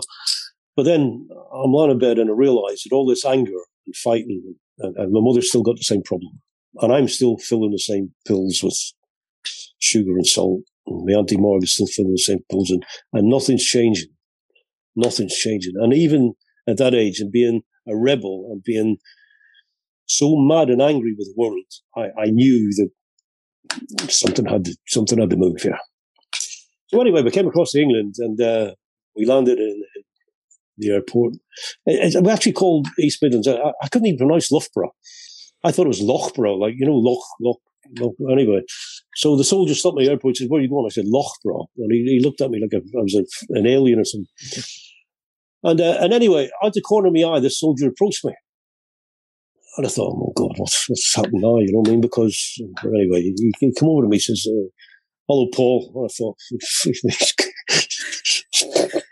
But 0.75 0.83
then 0.83 1.27
I'm 1.53 1.71
lying 1.71 1.91
in 1.91 1.99
bed 1.99 2.19
and 2.19 2.29
I 2.29 2.33
realise 2.33 2.83
that 2.83 2.95
all 2.95 3.05
this 3.05 3.25
anger 3.25 3.51
and 3.85 3.95
fighting, 3.95 4.55
and, 4.79 4.95
and, 4.97 5.11
my 5.11 5.19
mother's 5.21 5.49
still 5.49 5.63
got 5.63 5.77
the 5.77 5.83
same 5.83 6.03
problem. 6.03 6.39
And 6.81 6.93
I'm 6.93 7.07
still 7.07 7.37
filling 7.37 7.71
the 7.71 7.79
same 7.79 8.13
pills 8.25 8.61
with 8.63 8.77
sugar 9.79 10.11
and 10.11 10.25
salt. 10.25 10.61
And 10.87 11.05
my 11.05 11.13
Auntie 11.17 11.37
Marg 11.37 11.63
is 11.63 11.73
still 11.73 11.87
filling 11.87 12.13
the 12.13 12.17
same 12.17 12.39
pills, 12.49 12.69
and, 12.69 12.83
and 13.13 13.29
nothing's 13.29 13.65
changing. 13.65 14.09
Nothing's 14.95 15.35
changing. 15.35 15.73
And 15.75 15.93
even 15.93 16.33
at 16.67 16.77
that 16.77 16.93
age, 16.93 17.19
and 17.19 17.31
being 17.31 17.61
a 17.87 17.95
rebel 17.95 18.49
and 18.51 18.63
being 18.63 18.97
so 20.17 20.35
mad 20.35 20.69
and 20.69 20.81
angry 20.81 21.13
with 21.17 21.27
the 21.27 21.33
world, 21.37 21.65
I, 21.95 22.21
I 22.21 22.25
knew 22.31 22.69
that 22.77 24.11
something 24.11 24.45
had 24.45 24.65
to, 24.65 24.77
something 24.87 25.19
had 25.19 25.29
to 25.29 25.37
move 25.37 25.61
here. 25.61 25.77
So 26.87 26.99
anyway, 26.99 27.21
we 27.21 27.31
came 27.31 27.47
across 27.47 27.71
to 27.71 27.81
England 27.81 28.15
and 28.17 28.41
uh, 28.41 28.73
we 29.15 29.25
landed 29.25 29.59
in, 29.59 29.83
the 30.77 30.91
airport. 30.91 31.33
It, 31.85 32.15
it, 32.15 32.23
we 32.23 32.31
actually 32.31 32.53
called 32.53 32.87
East 32.97 33.21
Midlands. 33.21 33.47
I, 33.47 33.71
I, 33.83 33.87
couldn't 33.89 34.07
even 34.07 34.17
pronounce 34.17 34.51
Loughborough. 34.51 34.91
I 35.63 35.71
thought 35.71 35.85
it 35.85 35.89
was 35.89 36.01
Loughborough, 36.01 36.55
like 36.55 36.73
you 36.77 36.87
know, 36.87 36.95
Loch 36.95 37.23
Loch. 37.39 37.59
Loch. 37.99 38.13
Anyway, 38.31 38.61
so 39.15 39.35
the 39.35 39.43
soldier 39.43 39.75
stopped 39.75 39.97
me 39.97 40.03
at 40.03 40.07
the 40.07 40.11
airport. 40.13 40.31
and 40.31 40.37
Said, 40.37 40.49
"Where 40.49 40.59
are 40.59 40.63
you 40.63 40.69
going?" 40.69 40.87
I 40.87 40.89
said, 40.89 41.05
"Loughborough." 41.07 41.67
And 41.77 41.91
he, 41.91 42.03
he 42.05 42.23
looked 42.23 42.41
at 42.41 42.49
me 42.49 42.61
like 42.61 42.73
I 42.73 42.81
was 42.93 43.15
a, 43.15 43.57
an 43.57 43.67
alien 43.67 43.99
or 43.99 44.05
something. 44.05 44.27
And 45.63 45.81
uh, 45.81 45.97
and 46.01 46.13
anyway, 46.13 46.49
out 46.63 46.73
the 46.73 46.81
corner 46.81 47.09
of 47.09 47.13
my 47.13 47.23
eye, 47.23 47.39
this 47.39 47.59
soldier 47.59 47.87
approached 47.87 48.25
me. 48.25 48.33
And 49.77 49.85
I 49.85 49.89
thought, 49.89 50.13
oh 50.13 50.33
God, 50.35 50.51
what's, 50.57 50.89
what's 50.89 51.15
happened 51.15 51.41
now? 51.41 51.57
You 51.57 51.71
know 51.71 51.79
what 51.79 51.87
I 51.87 51.91
mean? 51.91 52.01
Because 52.01 52.61
anyway, 52.83 53.21
he, 53.21 53.53
he 53.59 53.73
come 53.79 53.89
over 53.89 54.01
to 54.03 54.09
me 54.09 54.17
and 54.17 54.21
says, 54.21 54.45
uh, 54.47 54.67
hello, 55.27 55.47
Paul. 55.53 55.91
And 55.95 56.05
I 56.05 56.11
thought, 56.13 56.37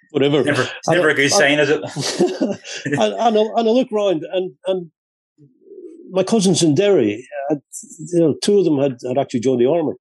whatever. 0.12 0.44
Never, 0.44 0.70
never 0.90 1.10
a 1.10 1.14
good 1.14 1.32
sign, 1.32 1.60
is 1.60 1.70
it? 1.70 1.82
and, 2.86 2.94
and, 2.94 3.38
I, 3.38 3.42
and 3.42 3.70
I 3.70 3.72
look 3.72 3.92
around 3.92 4.26
and, 4.32 4.52
and 4.68 4.92
my 6.12 6.24
cousins 6.24 6.62
in 6.62 6.76
Derry, 6.76 7.26
had, 7.50 7.62
you 8.12 8.20
know, 8.20 8.36
two 8.44 8.60
of 8.60 8.66
them 8.66 8.80
had, 8.80 8.98
had 9.08 9.18
actually 9.18 9.40
joined 9.40 9.62
the 9.62 9.70
army. 9.70 9.94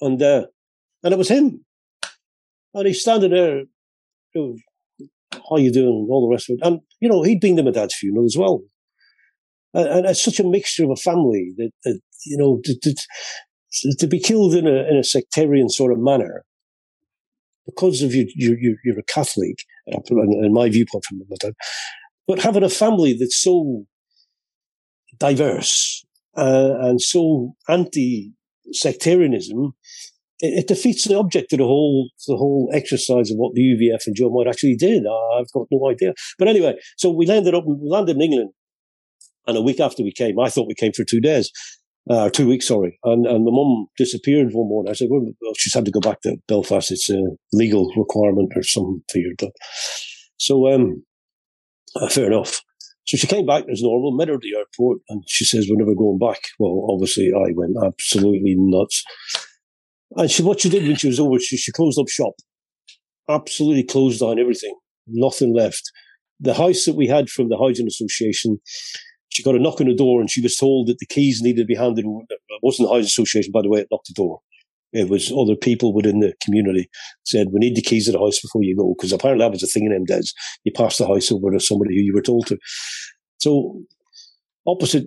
And, 0.00 0.20
uh, 0.20 0.46
and 1.04 1.12
it 1.12 1.18
was 1.18 1.28
him. 1.28 1.64
And 2.72 2.86
he's 2.88 3.02
standing 3.02 3.30
there, 3.30 3.58
you 3.58 3.66
know, 4.34 4.56
how 5.48 5.58
you 5.58 5.72
doing, 5.72 5.86
and 5.86 6.10
all 6.10 6.26
the 6.28 6.34
rest 6.34 6.50
of 6.50 6.58
it. 6.58 6.66
And, 6.66 6.80
you 6.98 7.08
know, 7.08 7.22
he'd 7.22 7.40
been 7.40 7.56
to 7.56 7.62
my 7.62 7.70
dad's 7.70 7.94
funeral 7.94 8.24
as 8.24 8.36
well 8.36 8.62
and, 9.74 10.06
it's 10.06 10.24
such 10.24 10.40
a 10.40 10.44
mixture 10.44 10.84
of 10.84 10.90
a 10.90 10.96
family 10.96 11.52
that, 11.56 11.70
that 11.84 12.00
you 12.24 12.36
know 12.36 12.60
to, 12.64 12.78
to, 12.80 13.96
to, 13.98 14.06
be 14.06 14.20
killed 14.20 14.54
in 14.54 14.66
a 14.66 14.88
in 14.88 14.96
a 14.96 15.04
sectarian 15.04 15.68
sort 15.68 15.92
of 15.92 15.98
manner 15.98 16.44
because 17.66 18.02
of 18.02 18.14
you 18.14 18.26
you 18.34 18.76
you're 18.84 18.98
a 18.98 19.04
Catholic 19.04 19.58
in 19.86 20.52
my 20.52 20.68
viewpoint 20.68 21.04
from 21.04 21.22
my 21.28 21.36
dad, 21.40 21.54
but 22.26 22.38
having 22.38 22.62
a 22.62 22.68
family 22.68 23.16
that's 23.18 23.40
so 23.40 23.84
diverse 25.18 26.04
uh, 26.36 26.74
and 26.80 27.00
so 27.00 27.54
anti 27.68 28.32
sectarianism 28.72 29.74
it, 30.40 30.60
it, 30.60 30.68
defeats 30.68 31.06
the 31.06 31.18
object 31.18 31.52
of 31.52 31.58
the 31.58 31.64
whole 31.64 32.10
the 32.26 32.36
whole 32.36 32.70
exercise 32.72 33.30
of 33.30 33.36
what 33.36 33.54
the 33.54 33.62
UVF 33.62 34.06
and 34.06 34.16
Joe 34.16 34.28
White 34.28 34.48
actually 34.48 34.76
did. 34.76 35.04
I've 35.06 35.50
got 35.52 35.66
no 35.70 35.90
idea. 35.90 36.12
But 36.38 36.48
anyway, 36.48 36.74
so 36.96 37.10
we 37.10 37.26
landed 37.26 37.54
up, 37.54 37.64
we 37.66 37.76
landed 37.88 38.16
in 38.16 38.22
England, 38.22 38.50
and 39.46 39.56
a 39.56 39.62
week 39.62 39.80
after 39.80 40.02
we 40.02 40.12
came, 40.12 40.38
I 40.38 40.48
thought 40.48 40.68
we 40.68 40.74
came 40.74 40.92
for 40.92 41.04
two 41.04 41.20
days. 41.20 41.50
Uh, 42.08 42.28
two 42.28 42.46
weeks, 42.46 42.68
sorry. 42.68 42.98
And 43.04 43.26
and 43.26 43.46
the 43.46 43.50
mum 43.50 43.86
disappeared 43.96 44.48
one 44.52 44.68
morning. 44.68 44.90
I 44.90 44.94
said, 44.94 45.08
well, 45.10 45.24
she's 45.56 45.72
had 45.72 45.86
to 45.86 45.90
go 45.90 46.00
back 46.00 46.20
to 46.22 46.36
Belfast. 46.48 46.90
It's 46.90 47.08
a 47.08 47.22
legal 47.52 47.90
requirement 47.96 48.52
or 48.54 48.62
something 48.62 49.02
figured 49.10 49.40
out. 49.42 49.52
So, 50.36 50.70
um, 50.72 51.02
uh, 51.96 52.08
fair 52.08 52.26
enough. 52.26 52.60
So 53.06 53.18
she 53.18 53.26
came 53.26 53.46
back 53.46 53.64
as 53.70 53.82
normal, 53.82 54.16
met 54.16 54.28
her 54.28 54.34
at 54.34 54.40
the 54.40 54.56
airport, 54.56 54.98
and 55.08 55.22
she 55.26 55.44
says, 55.44 55.66
We're 55.68 55.78
never 55.78 55.94
going 55.94 56.18
back. 56.18 56.40
Well, 56.58 56.86
obviously, 56.90 57.32
I 57.34 57.52
went 57.54 57.76
absolutely 57.82 58.54
nuts. 58.56 59.02
And 60.16 60.30
she, 60.30 60.42
what 60.42 60.60
she 60.60 60.70
did 60.70 60.86
when 60.86 60.96
she 60.96 61.08
was 61.08 61.20
over, 61.20 61.38
she, 61.38 61.56
she 61.56 61.72
closed 61.72 61.98
up 61.98 62.08
shop, 62.08 62.34
absolutely 63.28 63.84
closed 63.84 64.20
down 64.20 64.38
everything, 64.38 64.74
nothing 65.06 65.54
left. 65.54 65.90
The 66.40 66.54
house 66.54 66.84
that 66.84 66.96
we 66.96 67.06
had 67.06 67.28
from 67.28 67.48
the 67.48 67.58
Housing 67.58 67.86
Association, 67.86 68.60
she 69.34 69.42
got 69.42 69.56
a 69.56 69.58
knock 69.58 69.80
on 69.80 69.88
the 69.88 69.94
door 69.94 70.20
and 70.20 70.30
she 70.30 70.40
was 70.40 70.56
told 70.56 70.86
that 70.86 70.98
the 70.98 71.06
keys 71.06 71.40
needed 71.42 71.62
to 71.62 71.66
be 71.66 71.74
handed. 71.74 72.04
It 72.04 72.38
wasn't 72.62 72.88
the 72.88 72.94
Housing 72.94 73.06
Association, 73.06 73.52
by 73.52 73.62
the 73.62 73.68
way, 73.68 73.80
it 73.80 73.88
knocked 73.90 74.06
the 74.06 74.14
door. 74.14 74.40
It 74.92 75.08
was 75.08 75.32
other 75.32 75.56
people 75.56 75.92
within 75.92 76.20
the 76.20 76.34
community 76.40 76.88
said, 77.24 77.48
we 77.52 77.58
need 77.58 77.74
the 77.74 77.82
keys 77.82 78.06
of 78.06 78.12
the 78.12 78.20
house 78.20 78.40
before 78.40 78.62
you 78.62 78.76
go. 78.76 78.94
Because 78.96 79.12
apparently 79.12 79.44
that 79.44 79.50
was 79.50 79.64
a 79.64 79.66
thing 79.66 79.86
in 79.86 79.92
them 79.92 80.04
days. 80.04 80.32
You 80.62 80.70
pass 80.72 80.98
the 80.98 81.06
house 81.08 81.32
over 81.32 81.50
to 81.50 81.58
somebody 81.58 81.96
who 81.96 82.02
you 82.02 82.14
were 82.14 82.22
told 82.22 82.46
to. 82.46 82.58
So 83.38 83.82
opposite, 84.68 85.06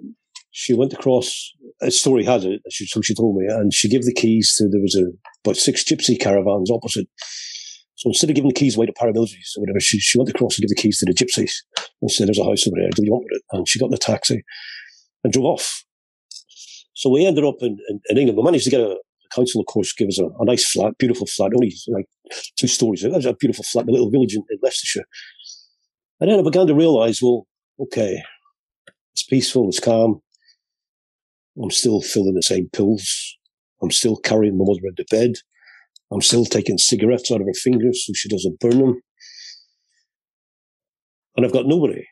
she 0.51 0.73
went 0.73 0.91
across, 0.91 1.53
a 1.81 1.89
story 1.89 2.25
has 2.25 2.43
it, 2.43 2.59
so 2.69 3.01
she 3.01 3.15
told 3.15 3.37
me, 3.37 3.45
and 3.47 3.73
she 3.73 3.87
gave 3.87 4.03
the 4.03 4.13
keys 4.13 4.55
to, 4.57 4.67
there 4.69 4.81
was 4.81 4.95
a, 4.95 5.05
about 5.45 5.55
six 5.55 5.85
gypsy 5.85 6.19
caravans 6.19 6.69
opposite. 6.69 7.07
So 8.07 8.11
instead 8.11 8.29
of 8.29 8.37
giving 8.37 8.47
the 8.47 8.55
keys 8.55 8.77
away 8.77 8.85
to 8.85 8.93
paramilitaries 8.93 9.57
or 9.57 9.61
whatever, 9.61 9.81
she, 9.81 9.99
she 9.99 10.17
went 10.17 10.29
across 10.29 10.57
and 10.57 10.63
gave 10.63 10.69
the 10.69 10.81
keys 10.81 10.99
to 10.99 11.05
the 11.05 11.13
gypsies 11.13 11.51
and 12.01 12.09
said, 12.09 12.27
there's 12.27 12.39
a 12.39 12.43
house 12.45 12.65
over 12.65 12.77
there. 12.79 12.89
Do 12.89 13.03
you 13.03 13.11
want 13.11 13.27
it? 13.31 13.41
And 13.51 13.67
she 13.67 13.79
got 13.79 13.87
in 13.87 13.93
a 13.93 13.97
taxi 13.97 14.45
and 15.25 15.33
drove 15.33 15.45
off. 15.45 15.83
So 16.93 17.09
we 17.09 17.25
ended 17.25 17.43
up 17.43 17.55
in, 17.59 17.77
in, 17.89 17.99
in 18.07 18.17
England. 18.17 18.37
We 18.37 18.43
managed 18.45 18.63
to 18.63 18.69
get 18.69 18.79
a, 18.79 18.87
the 18.87 19.35
council, 19.35 19.59
of 19.59 19.67
course, 19.67 19.91
gave 19.91 20.07
us 20.07 20.19
a, 20.19 20.27
a, 20.39 20.45
nice 20.45 20.65
flat, 20.71 20.97
beautiful 20.97 21.27
flat, 21.27 21.51
only 21.53 21.75
like 21.89 22.05
two 22.55 22.67
stories. 22.67 23.03
It 23.03 23.11
was 23.11 23.25
a 23.25 23.33
beautiful 23.33 23.65
flat 23.65 23.83
in 23.83 23.89
a 23.89 23.91
little 23.91 24.09
village 24.09 24.35
in, 24.35 24.43
in 24.49 24.57
Leicestershire. 24.63 25.05
And 26.21 26.31
then 26.31 26.39
I 26.39 26.43
began 26.43 26.67
to 26.67 26.75
realize, 26.75 27.21
well, 27.21 27.45
okay, 27.77 28.23
it's 29.11 29.23
peaceful, 29.23 29.67
it's 29.67 29.81
calm. 29.81 30.21
I'm 31.61 31.71
still 31.71 31.99
filling 31.99 32.35
the 32.35 32.41
same 32.41 32.69
pills. 32.71 33.37
I'm 33.81 33.91
still 33.91 34.15
carrying 34.15 34.57
my 34.57 34.63
mother 34.65 34.87
into 34.87 35.03
bed. 35.11 35.33
I'm 36.11 36.21
still 36.21 36.45
taking 36.45 36.77
cigarettes 36.77 37.31
out 37.31 37.41
of 37.41 37.47
her 37.47 37.53
fingers 37.53 38.05
so 38.05 38.13
she 38.15 38.29
doesn't 38.29 38.59
burn 38.59 38.79
them. 38.79 39.01
And 41.35 41.45
I've 41.45 41.53
got 41.53 41.67
nobody. 41.67 42.03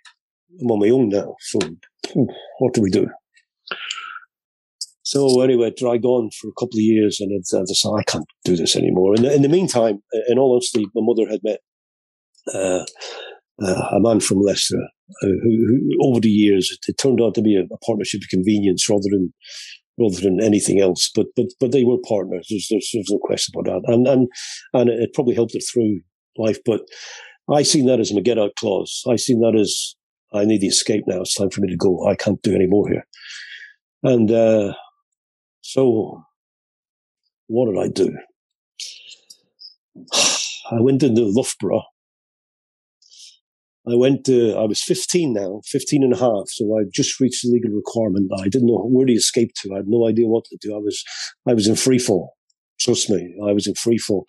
I'm 0.59 0.71
on 0.71 0.79
my 0.79 0.89
own 0.89 1.09
now. 1.09 1.35
So 1.39 1.59
what 2.59 2.73
do 2.73 2.81
we 2.81 2.89
do? 2.89 3.07
So 5.03 5.41
anyway, 5.41 5.67
it 5.67 5.77
dragged 5.77 6.05
on 6.05 6.29
for 6.31 6.47
a 6.47 6.59
couple 6.59 6.77
of 6.77 6.81
years, 6.81 7.19
and 7.19 7.31
I 7.31 7.39
decided 7.39 7.99
I 7.99 8.11
can't 8.11 8.25
do 8.43 8.55
this 8.55 8.75
anymore. 8.75 9.15
In 9.15 9.21
the, 9.21 9.33
in 9.33 9.41
the 9.43 9.49
meantime, 9.49 10.01
in 10.27 10.39
all 10.39 10.53
honesty, 10.53 10.85
my 10.95 11.01
mother 11.03 11.29
had 11.29 11.41
met 11.43 11.59
uh, 12.53 12.83
uh, 13.63 13.87
a 13.95 13.99
man 13.99 14.19
from 14.19 14.41
Leicester 14.41 14.81
uh, 15.23 15.27
who, 15.27 15.67
who, 15.67 16.09
over 16.09 16.19
the 16.19 16.29
years, 16.29 16.71
it, 16.71 16.89
it, 16.89 16.97
turned 16.97 17.21
out 17.21 17.35
to 17.35 17.41
be 17.41 17.55
a, 17.55 17.61
a, 17.61 17.77
partnership 17.85 18.21
of 18.21 18.29
convenience 18.29 18.89
rather 18.89 19.07
than 19.11 19.33
rather 19.99 20.19
than 20.19 20.41
anything 20.41 20.79
else. 20.79 21.09
But 21.13 21.27
but 21.35 21.47
but 21.59 21.71
they 21.71 21.83
were 21.83 21.97
partners. 22.07 22.47
There's 22.49 22.67
there's, 22.69 22.89
there's 22.93 23.11
no 23.11 23.19
question 23.19 23.53
about 23.55 23.83
that, 23.83 23.93
and 23.93 24.07
and 24.07 24.27
and 24.73 24.89
it 24.89 25.13
probably 25.13 25.35
helped 25.35 25.53
her 25.53 25.59
through 25.59 26.01
life. 26.37 26.59
But 26.65 26.81
I 27.53 27.63
seen 27.63 27.85
that 27.87 27.99
as 27.99 28.13
my 28.13 28.21
get 28.21 28.39
out 28.39 28.55
clause. 28.55 29.03
I 29.07 29.15
seen 29.15 29.39
that 29.41 29.55
as 29.55 29.95
I 30.33 30.45
need 30.45 30.61
the 30.61 30.67
escape 30.67 31.03
now. 31.07 31.21
It's 31.21 31.35
time 31.35 31.49
for 31.49 31.61
me 31.61 31.69
to 31.69 31.77
go. 31.77 32.07
I 32.07 32.15
can't 32.15 32.41
do 32.41 32.55
any 32.55 32.67
more 32.67 32.89
here. 32.89 33.05
And 34.03 34.31
uh, 34.31 34.73
so, 35.61 36.23
what 37.47 37.71
did 37.71 37.79
I 37.79 37.87
do? 37.87 38.15
I 40.71 40.81
went 40.81 41.03
into 41.03 41.21
Loughborough. 41.23 41.83
I 43.87 43.95
went 43.95 44.25
to, 44.25 44.55
I 44.55 44.65
was 44.65 44.81
15 44.81 45.33
now, 45.33 45.61
15 45.65 46.03
and 46.03 46.13
a 46.13 46.17
half. 46.17 46.47
So 46.47 46.77
I 46.77 46.83
just 46.91 47.19
reached 47.19 47.43
the 47.43 47.51
legal 47.51 47.71
requirement. 47.71 48.31
I 48.39 48.47
didn't 48.47 48.67
know 48.67 48.83
where 48.87 49.05
to 49.05 49.13
escape 49.13 49.51
to. 49.57 49.73
I 49.73 49.77
had 49.77 49.87
no 49.87 50.07
idea 50.07 50.27
what 50.27 50.45
to 50.45 50.57
do. 50.59 50.75
I 50.75 50.79
was, 50.79 51.03
I 51.47 51.53
was 51.53 51.67
in 51.67 51.75
free 51.75 51.99
fall. 51.99 52.33
Trust 52.79 53.09
me, 53.09 53.35
I 53.47 53.51
was 53.51 53.67
in 53.67 53.75
free 53.75 53.97
fall. 53.97 54.25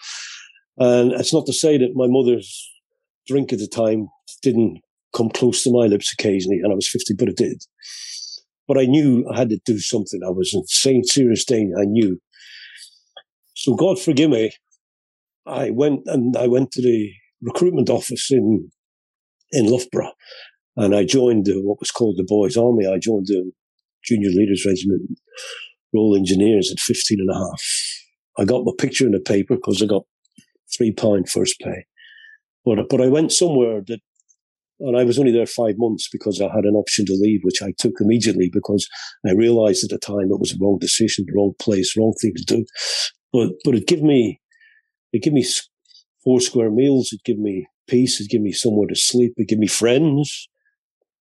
And 0.79 1.13
it's 1.13 1.33
not 1.33 1.47
to 1.47 1.53
say 1.53 1.79
that 1.79 1.95
my 1.95 2.07
mother's 2.07 2.71
drink 3.27 3.53
at 3.53 3.59
the 3.59 3.67
time 3.67 4.09
didn't 4.43 4.81
come 5.17 5.31
close 5.31 5.63
to 5.65 5.73
my 5.73 5.87
lips 5.87 6.13
occasionally, 6.13 6.61
and 6.63 6.71
I 6.71 6.75
was 6.75 6.89
50, 6.89 7.15
but 7.15 7.29
it 7.29 7.37
did. 7.37 7.63
But 8.69 8.79
I 8.79 8.85
knew 8.85 9.27
I 9.33 9.39
had 9.39 9.49
to 9.51 9.59
do 9.65 9.79
something. 9.79 10.21
I 10.25 10.31
was 10.31 10.53
in 10.53 10.67
saying 10.67 11.05
serious 11.05 11.45
danger. 11.45 11.79
I 11.79 11.85
knew. 11.85 12.21
So 13.55 13.75
God 13.75 13.99
forgive 13.99 14.31
me. 14.31 14.53
I 15.47 15.71
went 15.71 16.03
and 16.07 16.37
I 16.37 16.49
went 16.49 16.73
to 16.73 16.83
the 16.83 17.13
recruitment 17.41 17.89
office 17.89 18.31
in 18.31 18.71
in 19.53 19.67
Loughborough, 19.67 20.13
and 20.77 20.95
I 20.95 21.05
joined 21.05 21.47
the, 21.47 21.61
what 21.63 21.81
was 21.81 21.91
called 21.91 22.17
the 22.17 22.25
Boys 22.27 22.57
Army. 22.57 22.87
I 22.87 22.99
joined 22.99 23.27
the 23.27 23.51
Junior 24.05 24.31
Leaders 24.31 24.65
Regiment, 24.67 25.19
Royal 25.95 26.17
Engineers 26.17 26.71
at 26.71 26.81
15 26.81 27.21
and 27.21 27.31
a 27.31 27.35
half. 27.35 27.63
I 28.39 28.45
got 28.45 28.65
my 28.65 28.73
picture 28.79 29.07
in 29.07 29.13
the 29.13 29.21
paper 29.21 29.57
because 29.57 29.83
I 29.83 29.87
got 29.87 30.05
three 30.77 30.93
pound 30.93 31.29
first 31.29 31.59
pay. 31.61 31.87
But 32.65 32.89
but 32.91 33.01
I 33.01 33.07
went 33.07 33.33
somewhere 33.33 33.81
that 33.87 34.01
and 34.81 34.97
I 34.97 35.05
was 35.05 35.19
only 35.19 35.33
there 35.33 35.47
five 35.47 35.77
months 35.79 36.09
because 36.11 36.41
I 36.41 36.55
had 36.55 36.65
an 36.65 36.75
option 36.75 37.07
to 37.07 37.15
leave, 37.15 37.41
which 37.43 37.63
I 37.63 37.73
took 37.79 37.95
immediately 38.01 38.51
because 38.53 38.87
I 39.27 39.33
realized 39.33 39.85
at 39.85 39.91
the 39.91 39.99
time 39.99 40.31
it 40.31 40.41
was 40.41 40.53
a 40.53 40.59
wrong 40.61 40.79
decision, 40.79 41.25
the 41.27 41.35
wrong 41.35 41.55
place, 41.59 41.97
wrong 41.97 42.13
thing 42.21 42.35
to 42.37 42.45
do. 42.45 42.65
But, 43.33 43.53
but 43.65 43.75
it 43.75 43.87
gave 43.87 44.03
me, 44.03 44.41
it 45.13 45.23
gave 45.23 45.33
me 45.33 45.47
four 46.23 46.41
square 46.41 46.71
meals. 46.71 47.11
It 47.13 47.25
gave 47.25 47.39
me 47.39 47.67
peace. 47.87 48.20
It 48.20 48.30
gave 48.30 48.41
me 48.41 48.53
somewhere 48.53 48.89
to 48.89 48.95
sleep. 48.95 49.34
It 49.37 49.49
gave 49.49 49.59
me 49.59 49.66
friends. 49.66 50.49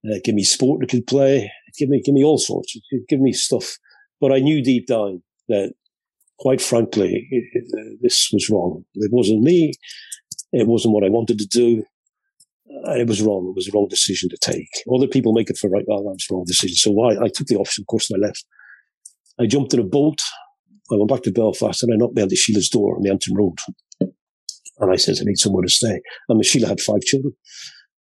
Uh, 0.05 0.16
it 0.16 0.24
gave 0.24 0.36
me 0.36 0.43
sport 0.43 0.82
I 0.84 0.88
could 0.88 1.07
play. 1.07 1.51
It 1.68 1.76
gave 1.78 1.89
me, 1.89 2.01
give 2.03 2.13
me 2.13 2.24
all 2.24 2.38
sorts. 2.38 2.76
It 2.91 3.07
gave 3.07 3.20
me 3.20 3.34
stuff. 3.34 3.78
But 4.22 4.32
I 4.32 4.39
knew 4.39 4.63
deep 4.63 4.88
down 4.88 5.24
that 5.49 5.74
quite 6.39 6.61
frankly, 6.61 7.28
it, 7.32 7.43
it, 7.53 7.66
uh, 7.78 7.95
this 8.01 8.30
was 8.32 8.49
wrong. 8.49 8.84
It 8.95 9.11
wasn't 9.11 9.41
me. 9.41 9.74
It 10.51 10.68
wasn't 10.68 10.93
what 10.93 11.03
I 11.03 11.09
wanted 11.09 11.39
to 11.39 11.45
do 11.45 11.84
uh, 12.88 12.91
it 12.93 13.07
was 13.07 13.22
wrong. 13.22 13.47
It 13.49 13.55
was 13.55 13.68
a 13.68 13.72
wrong 13.74 13.88
decision 13.89 14.30
to 14.30 14.38
take. 14.38 14.70
Other 14.93 15.07
people 15.07 15.34
make 15.34 15.49
it 15.49 15.57
for 15.57 15.70
right. 15.70 15.86
Well, 15.88 16.03
that 16.03 16.09
was 16.09 16.26
the 16.30 16.36
wrong 16.36 16.45
decision. 16.45 16.76
So 16.76 16.99
I, 17.03 17.26
I 17.26 17.28
took 17.30 17.47
the 17.47 17.57
option, 17.57 17.84
of 17.84 17.88
course, 17.88 18.09
and 18.09 18.24
I 18.24 18.28
left. 18.28 18.45
I 19.39 19.45
jumped 19.45 19.74
in 19.74 19.80
a 19.80 19.84
boat. 19.84 20.22
I 20.91 20.95
went 20.95 21.09
back 21.09 21.24
to 21.24 21.32
Belfast 21.32 21.82
and 21.82 21.93
I 21.93 21.97
knocked 21.97 22.16
down 22.16 22.30
the 22.30 22.36
Sheila's 22.36 22.70
door 22.70 22.95
on 22.95 23.01
the 23.01 23.09
Antrim 23.09 23.36
Road. 23.36 23.57
And 24.80 24.92
I 24.92 24.96
said, 24.96 25.16
I 25.20 25.26
need 25.26 25.38
somewhere 25.38 25.64
to 25.64 25.70
stay. 25.70 26.02
And 26.30 26.44
Sheila 26.46 26.68
had 26.68 26.82
five 26.82 27.02
children. 27.02 27.34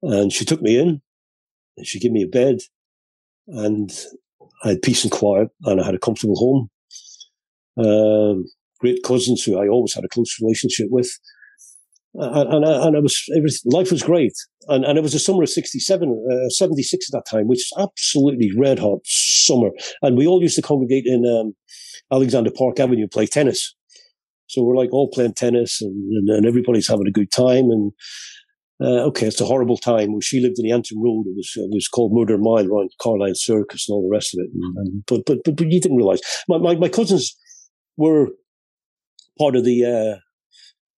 And 0.02 0.32
she 0.32 0.44
took 0.44 0.62
me 0.62 0.78
in 0.78 1.00
and 1.76 1.86
she 1.86 2.00
gave 2.00 2.12
me 2.12 2.22
a 2.22 2.28
bed 2.28 2.58
and 3.48 3.90
I 4.64 4.70
had 4.70 4.82
peace 4.82 5.04
and 5.04 5.12
quiet 5.12 5.48
and 5.64 5.80
I 5.80 5.84
had 5.84 5.94
a 5.94 5.98
comfortable 5.98 6.36
home. 6.36 6.70
Um, 7.76 8.44
great 8.78 9.02
cousins 9.04 9.42
who 9.42 9.58
I 9.58 9.68
always 9.68 9.94
had 9.94 10.04
a 10.04 10.08
close 10.08 10.38
relationship 10.40 10.88
with 10.90 11.10
and, 12.14 12.64
and, 12.64 12.96
I 12.96 13.00
was, 13.00 13.22
was, 13.28 13.62
life 13.66 13.90
was 13.90 14.02
great. 14.02 14.32
And, 14.68 14.84
and 14.84 14.98
it 14.98 15.02
was 15.02 15.12
the 15.12 15.18
summer 15.18 15.42
of 15.42 15.48
67, 15.48 16.26
uh, 16.30 16.48
76 16.48 17.08
at 17.08 17.12
that 17.12 17.30
time, 17.30 17.46
which 17.46 17.70
was 17.70 17.88
absolutely 17.88 18.50
red 18.56 18.78
hot 18.78 19.00
summer. 19.04 19.70
And 20.02 20.16
we 20.16 20.26
all 20.26 20.42
used 20.42 20.56
to 20.56 20.62
congregate 20.62 21.04
in 21.06 21.24
um, 21.24 21.54
Alexandra 22.12 22.52
Park 22.52 22.80
Avenue, 22.80 23.06
play 23.06 23.26
tennis. 23.26 23.74
So 24.50 24.62
we're 24.64 24.76
like 24.76 24.92
all 24.92 25.08
playing 25.08 25.34
tennis 25.34 25.80
and, 25.80 25.94
and, 26.12 26.28
and 26.28 26.46
everybody's 26.46 26.88
having 26.88 27.06
a 27.06 27.12
good 27.12 27.30
time. 27.30 27.70
And 27.70 27.92
uh, 28.82 29.06
okay, 29.08 29.26
it's 29.26 29.40
a 29.40 29.44
horrible 29.44 29.76
time. 29.76 30.10
Well, 30.10 30.20
she 30.20 30.40
lived 30.40 30.58
in 30.58 30.64
the 30.64 30.72
Antrim 30.72 31.00
Road, 31.00 31.26
it 31.26 31.36
was 31.36 31.52
it 31.54 31.70
was 31.72 31.86
called 31.86 32.12
Murder 32.12 32.36
Mile 32.36 32.66
around 32.66 32.90
Carlisle 33.00 33.34
Circus 33.36 33.88
and 33.88 33.94
all 33.94 34.08
the 34.08 34.12
rest 34.12 34.34
of 34.34 34.40
it. 34.40 34.50
And, 34.52 34.76
and, 34.78 35.02
but, 35.06 35.20
but 35.24 35.38
but 35.44 35.56
but 35.56 35.70
you 35.70 35.80
didn't 35.80 35.96
realize 35.96 36.20
my, 36.48 36.58
my, 36.58 36.74
my 36.74 36.88
cousins 36.88 37.36
were 37.96 38.28
part 39.38 39.54
of 39.54 39.64
the 39.64 39.84
uh, 39.84 40.16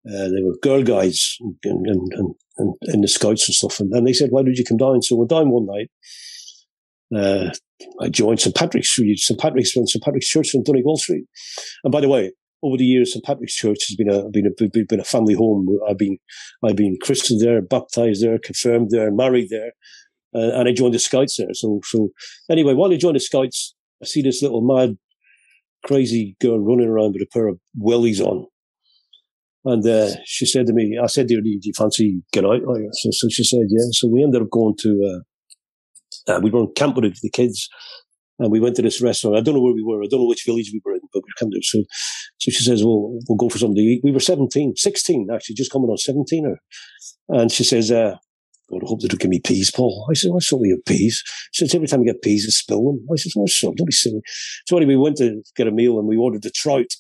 uh, 0.09 0.29
they 0.29 0.43
were 0.43 0.57
girl 0.63 0.83
guides 0.83 1.37
and, 1.41 1.87
and, 1.87 2.13
and, 2.57 2.75
and, 2.83 3.05
the 3.05 3.09
scouts 3.09 3.49
and 3.49 3.55
stuff. 3.55 3.79
And, 3.79 3.93
and 3.93 4.07
they 4.07 4.13
said, 4.13 4.31
why 4.31 4.43
did 4.43 4.59
you 4.59 4.65
come 4.65 4.77
down? 4.77 5.01
So 5.01 5.15
we 5.15 5.21
went 5.21 5.31
down 5.31 5.51
one 5.51 5.67
night. 5.67 5.91
Uh, 7.15 7.51
I 8.01 8.09
joined 8.09 8.41
St. 8.41 8.55
Patrick's, 8.55 8.91
Street, 8.91 9.19
St. 9.19 9.39
Patrick's, 9.39 9.73
St. 9.75 10.03
Patrick's 10.03 10.29
Church 10.29 10.55
on 10.57 10.65
Donegall 10.65 10.97
Street. 10.97 11.25
And 11.85 11.93
by 11.93 12.01
the 12.01 12.09
way, 12.09 12.33
over 12.63 12.77
the 12.77 12.85
years, 12.85 13.13
St. 13.13 13.25
Patrick's 13.25 13.57
Church 13.57 13.89
has 13.89 13.97
been 13.97 14.09
a, 14.09 14.29
been 14.31 14.47
a, 14.47 14.85
been 14.85 15.01
a 15.01 15.05
family 15.05 15.35
home. 15.35 15.67
I've 15.89 15.99
been, 15.99 16.19
I've 16.65 16.77
been 16.77 16.97
christened 17.03 17.41
there, 17.41 17.61
baptized 17.61 18.23
there, 18.23 18.39
confirmed 18.39 18.91
there, 18.91 19.11
married 19.11 19.49
there. 19.51 19.73
Uh, 20.35 20.59
and 20.59 20.69
I 20.69 20.73
joined 20.73 20.95
the 20.95 20.99
Scouts 20.99 21.37
there. 21.37 21.53
So, 21.53 21.81
so 21.85 22.11
anyway, 22.51 22.75
while 22.75 22.93
I 22.93 22.97
joined 22.97 23.17
the 23.17 23.21
Scouts, 23.21 23.75
I 24.03 24.07
see 24.07 24.23
this 24.23 24.43
little 24.43 24.63
mad 24.63 24.97
crazy 25.85 26.37
girl 26.41 26.59
running 26.59 26.89
around 26.89 27.13
with 27.13 27.23
a 27.23 27.27
pair 27.33 27.49
of 27.49 27.59
wellies 27.79 28.21
on. 28.21 28.47
And 29.65 29.87
uh, 29.87 30.11
she 30.25 30.47
said 30.47 30.67
to 30.67 30.73
me, 30.73 30.99
I 31.01 31.07
said 31.07 31.29
to 31.29 31.41
do 31.41 31.43
you 31.45 31.73
fancy 31.77 32.23
get 32.33 32.45
out? 32.45 32.61
So, 32.93 33.11
so 33.13 33.29
she 33.29 33.45
said, 33.45 33.67
yeah. 33.69 33.85
So 33.91 34.09
we 34.09 34.23
ended 34.23 34.43
up 34.43 34.51
going 34.51 34.75
to, 34.81 35.23
uh, 36.29 36.33
uh, 36.33 36.41
we 36.41 36.51
were 36.51 36.61
on 36.61 36.73
camp 36.75 36.97
with 36.97 37.21
the 37.21 37.31
kids 37.31 37.69
and 38.43 38.51
we 38.51 38.61
went 38.61 38.77
to 38.77 38.83
this 38.83 39.01
restaurant. 39.01 39.37
I 39.37 39.41
don't 39.41 39.55
know 39.55 39.61
where 39.61 39.75
we 39.75 39.85
were. 39.85 40.03
I 40.03 40.07
don't 40.11 40.21
know 40.21 40.27
which 40.27 40.45
village 40.45 40.71
we 40.73 40.83
were 40.85 40.95
in, 40.95 41.01
but 41.13 41.23
we 41.25 41.33
came 41.39 41.51
to. 41.51 41.61
So, 41.63 41.79
so 42.39 42.51
she 42.51 42.65
says, 42.65 42.85
well, 42.85 43.19
we'll 43.29 43.37
go 43.39 43.49
for 43.49 43.59
something 43.59 43.77
to 43.77 43.83
eat. 43.83 44.01
We 44.03 44.13
were 44.13 44.21
17, 44.21 44.75
16 44.77 45.29
actually, 45.33 45.55
just 45.55 45.71
coming 45.71 45.89
on 45.89 45.97
17. 45.97 46.47
Or, 46.47 47.41
and 47.41 47.53
she 47.53 47.65
says, 47.65 47.91
uh, 47.91 48.17
God, 48.71 48.83
I 48.83 48.87
hope 48.87 49.01
they 49.01 49.09
don't 49.09 49.21
give 49.21 49.31
me 49.31 49.41
peas, 49.41 49.71
Paul. 49.71 50.07
I 50.11 50.15
said, 50.15 50.33
what's 50.33 50.51
wrong 50.51 50.63
with 50.63 50.71
your 50.71 50.79
peas? 50.87 51.23
She 51.53 51.65
says, 51.65 51.75
every 51.75 51.87
time 51.87 52.01
you 52.01 52.13
get 52.13 52.23
peas, 52.23 52.45
you 52.45 52.51
spill 52.51 52.85
them. 52.85 53.07
I 53.13 53.17
said, 53.17 53.33
what's 53.35 53.63
wrong? 53.63 53.75
Don't 53.77 53.87
be 53.87 53.93
silly. 53.93 54.21
So 54.67 54.77
anyway, 54.77 54.95
we 54.95 55.03
went 55.03 55.19
to 55.19 55.43
get 55.57 55.69
a 55.69 55.73
meal 55.73 55.99
and 55.99 56.09
we 56.09 56.17
ordered 56.17 56.43
the 56.43 56.51
trout 56.51 56.93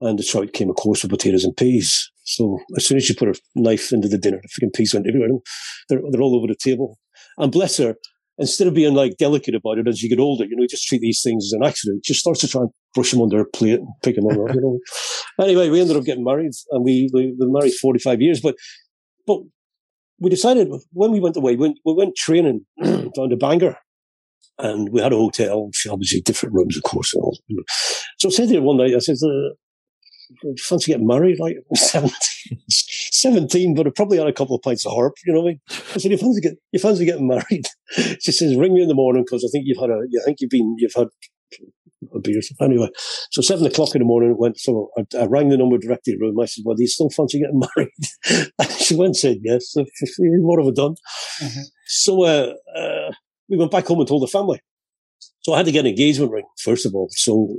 and 0.00 0.18
the 0.18 0.24
trout 0.24 0.52
came, 0.52 0.68
of 0.68 0.76
course, 0.76 1.02
with 1.02 1.10
potatoes 1.10 1.44
and 1.44 1.56
peas. 1.56 2.10
So 2.24 2.58
as 2.76 2.86
soon 2.86 2.98
as 2.98 3.04
she 3.04 3.14
put 3.14 3.28
her 3.28 3.34
knife 3.54 3.92
into 3.92 4.08
the 4.08 4.18
dinner, 4.18 4.40
the 4.42 4.48
freaking 4.48 4.74
peas 4.74 4.92
went 4.92 5.06
everywhere. 5.06 5.30
They're, 5.88 6.00
they're 6.10 6.20
all 6.20 6.36
over 6.36 6.46
the 6.46 6.56
table. 6.56 6.98
And 7.38 7.52
bless 7.52 7.78
her, 7.78 7.96
instead 8.38 8.66
of 8.66 8.74
being 8.74 8.94
like 8.94 9.16
delicate 9.16 9.54
about 9.54 9.78
it 9.78 9.88
as 9.88 10.02
you 10.02 10.08
get 10.08 10.18
older, 10.18 10.44
you 10.44 10.56
know, 10.56 10.62
you 10.62 10.68
just 10.68 10.86
treat 10.86 11.00
these 11.00 11.22
things 11.22 11.46
as 11.46 11.52
an 11.52 11.64
accident. 11.64 12.04
Just 12.04 12.20
starts 12.20 12.40
to 12.40 12.48
try 12.48 12.62
and 12.62 12.70
brush 12.94 13.10
them 13.10 13.22
under 13.22 13.40
a 13.40 13.44
plate 13.44 13.80
and 13.80 13.88
pick 14.02 14.16
them 14.16 14.26
on, 14.26 14.54
you 14.54 14.60
know. 14.60 14.78
anyway, 15.44 15.68
we 15.70 15.80
ended 15.80 15.96
up 15.96 16.04
getting 16.04 16.24
married 16.24 16.52
and 16.70 16.84
we, 16.84 17.10
we 17.12 17.34
were 17.38 17.48
married 17.48 17.74
45 17.74 18.20
years, 18.20 18.40
but, 18.40 18.56
but 19.26 19.40
we 20.18 20.30
decided 20.30 20.68
when 20.92 21.12
we 21.12 21.20
went 21.20 21.36
away, 21.36 21.56
we 21.56 21.74
went 21.84 22.16
training 22.16 22.64
down 22.82 23.30
to 23.30 23.36
Bangor 23.36 23.76
and 24.58 24.90
we 24.90 25.00
had 25.00 25.12
a 25.12 25.16
hotel, 25.16 25.70
obviously 25.90 26.20
different 26.20 26.54
rooms, 26.54 26.76
of 26.76 26.82
course. 26.82 27.14
So 28.18 28.28
I 28.28 28.30
said 28.30 28.48
to 28.48 28.54
her 28.54 28.62
one 28.62 28.76
night, 28.76 28.94
I 28.94 28.98
said, 28.98 29.16
uh, 30.44 30.52
fancy 30.58 30.92
getting 30.92 31.06
married? 31.06 31.38
Like 31.38 31.56
17, 31.74 32.12
17, 32.68 33.74
but 33.74 33.86
I 33.86 33.90
probably 33.90 34.18
had 34.18 34.26
a 34.26 34.32
couple 34.32 34.56
of 34.56 34.62
pints 34.62 34.86
of 34.86 34.92
harp, 34.92 35.14
you 35.26 35.32
know 35.32 35.40
what 35.40 35.46
I 35.46 35.52
mean? 35.52 35.60
I 35.70 35.98
said, 35.98 36.10
you 36.10 36.18
fancy, 36.18 36.40
get, 36.40 36.54
you 36.72 36.80
fancy 36.80 37.04
getting 37.04 37.26
married? 37.34 37.66
She 38.20 38.32
says, 38.32 38.56
ring 38.56 38.74
me 38.74 38.82
in 38.82 38.88
the 38.88 38.94
morning 38.94 39.24
because 39.24 39.44
I 39.44 39.48
think 39.50 39.64
you've 39.66 39.80
had 39.80 39.90
a, 39.90 40.02
you 40.08 40.22
think 40.24 40.38
you've 40.40 40.50
been, 40.50 40.76
you've 40.78 40.94
had 40.94 41.08
a 42.14 42.20
beer. 42.20 42.40
Anyway, 42.60 42.88
so 43.30 43.40
seven 43.40 43.66
o'clock 43.66 43.94
in 43.94 44.00
the 44.00 44.06
morning, 44.06 44.30
it 44.30 44.38
went, 44.38 44.58
so 44.58 44.90
I, 44.98 45.04
I 45.18 45.26
rang 45.26 45.48
the 45.48 45.56
number 45.56 45.78
directly 45.78 46.12
to 46.12 46.18
the 46.18 46.26
room. 46.26 46.40
I 46.40 46.46
said, 46.46 46.62
well, 46.64 46.76
do 46.76 46.82
you 46.82 46.88
still 46.88 47.10
fancy 47.10 47.40
getting 47.40 47.62
married? 47.76 48.50
and 48.58 48.70
she 48.72 48.94
went 48.94 49.08
and 49.08 49.16
said, 49.16 49.38
yes. 49.42 49.70
So, 49.70 49.84
what 50.18 50.62
have 50.62 50.72
I 50.72 50.74
done? 50.74 50.96
Mm-hmm. 51.42 51.62
So, 51.86 52.24
uh, 52.24 52.52
uh, 52.76 53.12
we 53.48 53.56
went 53.56 53.70
back 53.70 53.86
home 53.86 54.00
and 54.00 54.08
told 54.08 54.22
the 54.22 54.26
family. 54.26 54.60
So 55.40 55.52
I 55.52 55.58
had 55.58 55.66
to 55.66 55.72
get 55.72 55.80
an 55.80 55.90
engagement 55.90 56.32
ring, 56.32 56.46
first 56.58 56.86
of 56.86 56.94
all. 56.94 57.08
So 57.10 57.58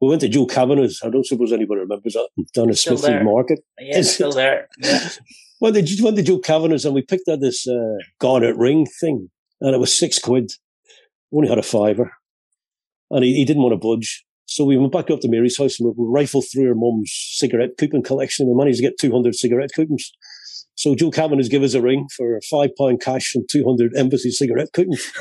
we 0.00 0.08
went 0.08 0.20
to 0.22 0.28
Joe 0.28 0.46
Kavanagh's. 0.46 1.00
I 1.04 1.10
don't 1.10 1.26
suppose 1.26 1.52
anybody 1.52 1.80
remembers 1.80 2.14
that 2.14 2.28
down 2.54 2.70
at 2.70 2.78
Smithfield 2.78 3.24
Market. 3.24 3.60
Yeah, 3.78 3.98
it's 3.98 4.12
still 4.12 4.32
there. 4.32 4.68
Yeah. 4.78 5.08
went, 5.60 5.76
to, 5.76 6.02
went 6.02 6.16
to 6.16 6.22
Joe 6.22 6.40
Kavanagh's 6.40 6.84
and 6.84 6.94
we 6.94 7.02
picked 7.02 7.28
out 7.28 7.40
this 7.40 7.66
uh, 7.66 7.96
garnet 8.18 8.56
ring 8.56 8.86
thing, 8.86 9.30
and 9.60 9.74
it 9.74 9.78
was 9.78 9.96
six 9.96 10.18
quid. 10.18 10.52
only 11.32 11.48
had 11.48 11.58
a 11.58 11.62
fiver, 11.62 12.12
and 13.10 13.24
he, 13.24 13.34
he 13.34 13.44
didn't 13.44 13.62
want 13.62 13.72
to 13.72 13.78
budge. 13.78 14.24
So 14.46 14.64
we 14.64 14.76
went 14.76 14.92
back 14.92 15.10
up 15.10 15.20
to 15.20 15.28
Mary's 15.28 15.56
house 15.56 15.80
and 15.80 15.94
we 15.96 16.04
rifled 16.06 16.44
through 16.52 16.66
her 16.66 16.74
mum's 16.74 17.10
cigarette 17.12 17.78
coupon 17.78 18.02
collection 18.02 18.46
and 18.46 18.56
managed 18.56 18.76
to 18.76 18.82
get 18.82 18.98
200 19.00 19.34
cigarette 19.34 19.70
coupons. 19.74 20.12
So 20.76 20.94
Joe 20.94 21.10
Kavanagh's 21.10 21.48
give 21.48 21.62
us 21.62 21.74
a 21.74 21.80
ring 21.80 22.06
for 22.16 22.40
five 22.50 22.70
pound 22.76 23.00
cash 23.00 23.34
and 23.34 23.48
200 23.50 23.96
embassy 23.96 24.30
cigarette 24.30 24.72
coupons. 24.72 25.04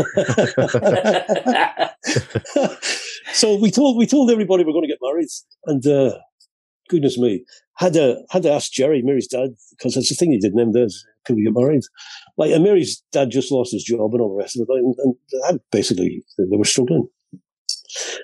so 3.34 3.60
we 3.60 3.70
told 3.70 3.98
we 3.98 4.08
told 4.08 4.32
everybody 4.32 4.64
we're 4.64 4.74
going 4.74 4.84
to 4.84 4.88
get 4.88 5.00
married, 5.02 5.28
and 5.66 5.86
uh, 5.86 6.18
goodness 6.90 7.18
me, 7.18 7.44
had 7.78 7.94
to 7.94 8.22
had 8.32 8.44
to 8.44 8.52
ask 8.52 8.72
Jerry, 8.72 9.02
Mary's 9.04 9.28
dad, 9.28 9.50
because 9.72 9.96
that's 9.96 10.10
the 10.10 10.16
thing 10.16 10.32
he 10.32 10.40
did. 10.40 10.54
Name 10.54 10.72
does, 10.72 11.06
can 11.26 11.36
we 11.36 11.44
get 11.44 11.54
married? 11.54 11.82
Like, 12.38 12.52
and 12.52 12.64
Mary's 12.64 13.04
dad 13.12 13.32
just 13.32 13.52
lost 13.52 13.74
his 13.74 13.84
job 13.84 14.14
and 14.14 14.22
all 14.22 14.36
the 14.36 14.42
rest 14.42 14.58
of 14.58 14.68
it, 14.68 14.74
and, 14.74 14.96
and 15.50 15.60
basically 15.72 16.24
they 16.38 16.58
were 16.58 16.66
struggling. 16.66 17.08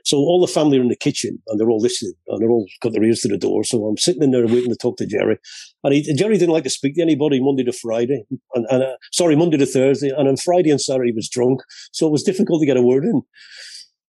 So 0.03 0.17
all 0.17 0.41
the 0.41 0.51
family 0.51 0.77
are 0.77 0.81
in 0.81 0.89
the 0.89 0.95
kitchen 0.95 1.39
and 1.47 1.59
they're 1.59 1.69
all 1.69 1.79
listening 1.79 2.13
and 2.27 2.41
they're 2.41 2.49
all 2.49 2.67
got 2.81 2.93
their 2.93 3.03
ears 3.03 3.21
to 3.21 3.27
the 3.27 3.37
door. 3.37 3.63
So 3.63 3.85
I'm 3.85 3.97
sitting 3.97 4.23
in 4.23 4.31
there 4.31 4.45
waiting 4.45 4.69
to 4.69 4.75
talk 4.75 4.97
to 4.97 5.05
Jerry. 5.05 5.37
And 5.83 5.93
he, 5.93 6.13
Jerry 6.15 6.37
didn't 6.37 6.53
like 6.53 6.63
to 6.63 6.69
speak 6.69 6.95
to 6.95 7.01
anybody 7.01 7.41
Monday 7.41 7.63
to 7.63 7.73
Friday. 7.73 8.25
And, 8.53 8.65
and 8.69 8.83
uh, 8.83 8.95
sorry, 9.11 9.35
Monday 9.35 9.57
to 9.57 9.65
Thursday. 9.65 10.09
And 10.09 10.27
on 10.27 10.37
Friday 10.37 10.71
and 10.71 10.81
Saturday 10.81 11.11
he 11.11 11.15
was 11.15 11.29
drunk. 11.29 11.61
So 11.91 12.07
it 12.07 12.11
was 12.11 12.23
difficult 12.23 12.61
to 12.61 12.65
get 12.65 12.77
a 12.77 12.81
word 12.81 13.03
in. 13.03 13.21